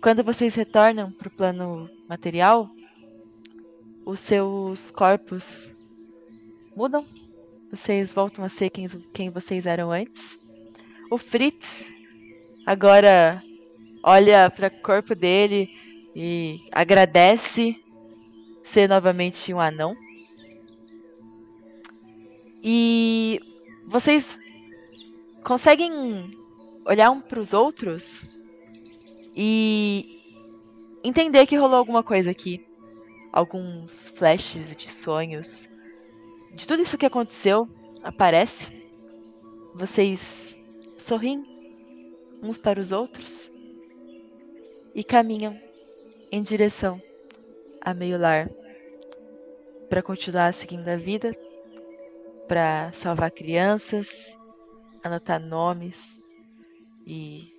Quando 0.00 0.22
vocês 0.22 0.54
retornam 0.54 1.10
para 1.10 1.26
o 1.26 1.32
plano 1.32 1.90
material, 2.08 2.70
os 4.06 4.20
seus 4.20 4.92
corpos 4.92 5.68
mudam. 6.76 7.04
Vocês 7.72 8.12
voltam 8.12 8.44
a 8.44 8.50
ser 8.50 8.68
quem, 8.68 8.86
quem 9.14 9.30
vocês 9.30 9.64
eram 9.64 9.90
antes. 9.90 10.38
O 11.10 11.16
Fritz 11.16 11.90
agora 12.66 13.42
olha 14.02 14.50
para 14.50 14.66
o 14.66 14.82
corpo 14.82 15.14
dele 15.14 15.70
e 16.14 16.60
agradece 16.70 17.82
ser 18.62 18.88
novamente 18.90 19.54
um 19.54 19.58
anão. 19.58 19.96
E 22.62 23.40
vocês 23.86 24.38
conseguem 25.42 26.38
olhar 26.84 27.10
um 27.10 27.22
para 27.22 27.40
os 27.40 27.54
outros 27.54 28.22
e 29.34 30.20
entender 31.02 31.46
que 31.46 31.56
rolou 31.56 31.76
alguma 31.76 32.02
coisa 32.02 32.30
aqui 32.30 32.66
alguns 33.32 34.08
flashes 34.10 34.76
de 34.76 34.90
sonhos. 34.90 35.71
De 36.54 36.66
tudo 36.66 36.82
isso 36.82 36.98
que 36.98 37.06
aconteceu, 37.06 37.66
aparece. 38.02 38.70
Vocês 39.74 40.58
sorriem 40.98 41.44
uns 42.42 42.58
para 42.58 42.78
os 42.78 42.92
outros 42.92 43.50
e 44.94 45.02
caminham 45.02 45.58
em 46.30 46.42
direção 46.42 47.00
a 47.80 47.94
meio 47.94 48.18
lar 48.18 48.50
para 49.88 50.02
continuar 50.02 50.52
seguindo 50.52 50.88
a 50.88 50.96
vida, 50.96 51.32
para 52.48 52.92
salvar 52.92 53.30
crianças, 53.30 54.36
anotar 55.02 55.40
nomes 55.40 56.22
e 57.06 57.52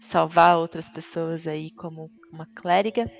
salvar 0.00 0.58
outras 0.58 0.88
pessoas 0.88 1.46
aí 1.46 1.70
como 1.72 2.10
uma 2.32 2.46
clériga. 2.46 3.10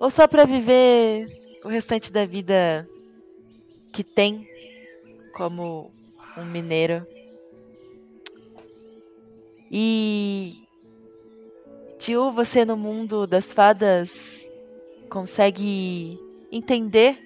Ou 0.00 0.10
só 0.10 0.28
para 0.28 0.44
viver 0.44 1.26
o 1.64 1.68
restante 1.68 2.12
da 2.12 2.24
vida 2.24 2.86
que 3.92 4.04
tem 4.04 4.46
como 5.34 5.92
um 6.36 6.44
mineiro. 6.44 7.06
E 9.70 10.66
Tio, 11.98 12.32
você 12.32 12.64
no 12.64 12.76
mundo 12.76 13.26
das 13.26 13.52
fadas 13.52 14.48
consegue 15.10 16.18
entender 16.50 17.18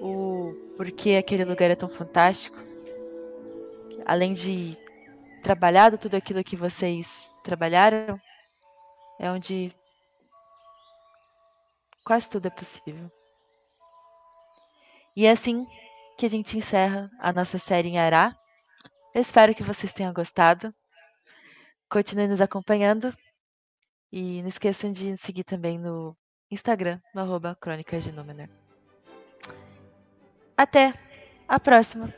o 0.00 0.52
porquê 0.76 1.16
aquele 1.16 1.44
lugar 1.44 1.70
é 1.70 1.76
tão 1.76 1.88
fantástico? 1.88 2.58
Além 4.04 4.32
de 4.32 4.76
trabalhado 5.42 5.98
tudo 5.98 6.16
aquilo 6.16 6.44
que 6.44 6.56
vocês 6.56 7.34
trabalharam, 7.42 8.20
é 9.18 9.30
onde 9.30 9.72
quase 12.04 12.28
tudo 12.28 12.46
é 12.46 12.50
possível. 12.50 13.10
E 15.18 15.26
é 15.26 15.32
assim 15.32 15.66
que 16.16 16.24
a 16.24 16.30
gente 16.30 16.56
encerra 16.56 17.10
a 17.18 17.32
nossa 17.32 17.58
série 17.58 17.88
em 17.88 17.98
Ará. 17.98 18.36
Eu 19.12 19.20
espero 19.20 19.52
que 19.52 19.64
vocês 19.64 19.92
tenham 19.92 20.12
gostado. 20.12 20.72
Continuem 21.90 22.28
nos 22.28 22.40
acompanhando. 22.40 23.12
E 24.12 24.40
não 24.42 24.48
esqueçam 24.48 24.92
de 24.92 25.16
seguir 25.16 25.42
também 25.42 25.76
no 25.76 26.16
Instagram, 26.52 27.00
no 27.12 27.20
arroba 27.20 27.58
Crônicas 27.60 28.04
de 28.04 28.12
Númenor. 28.12 28.48
Até 30.56 30.94
a 31.48 31.58
próxima! 31.58 32.14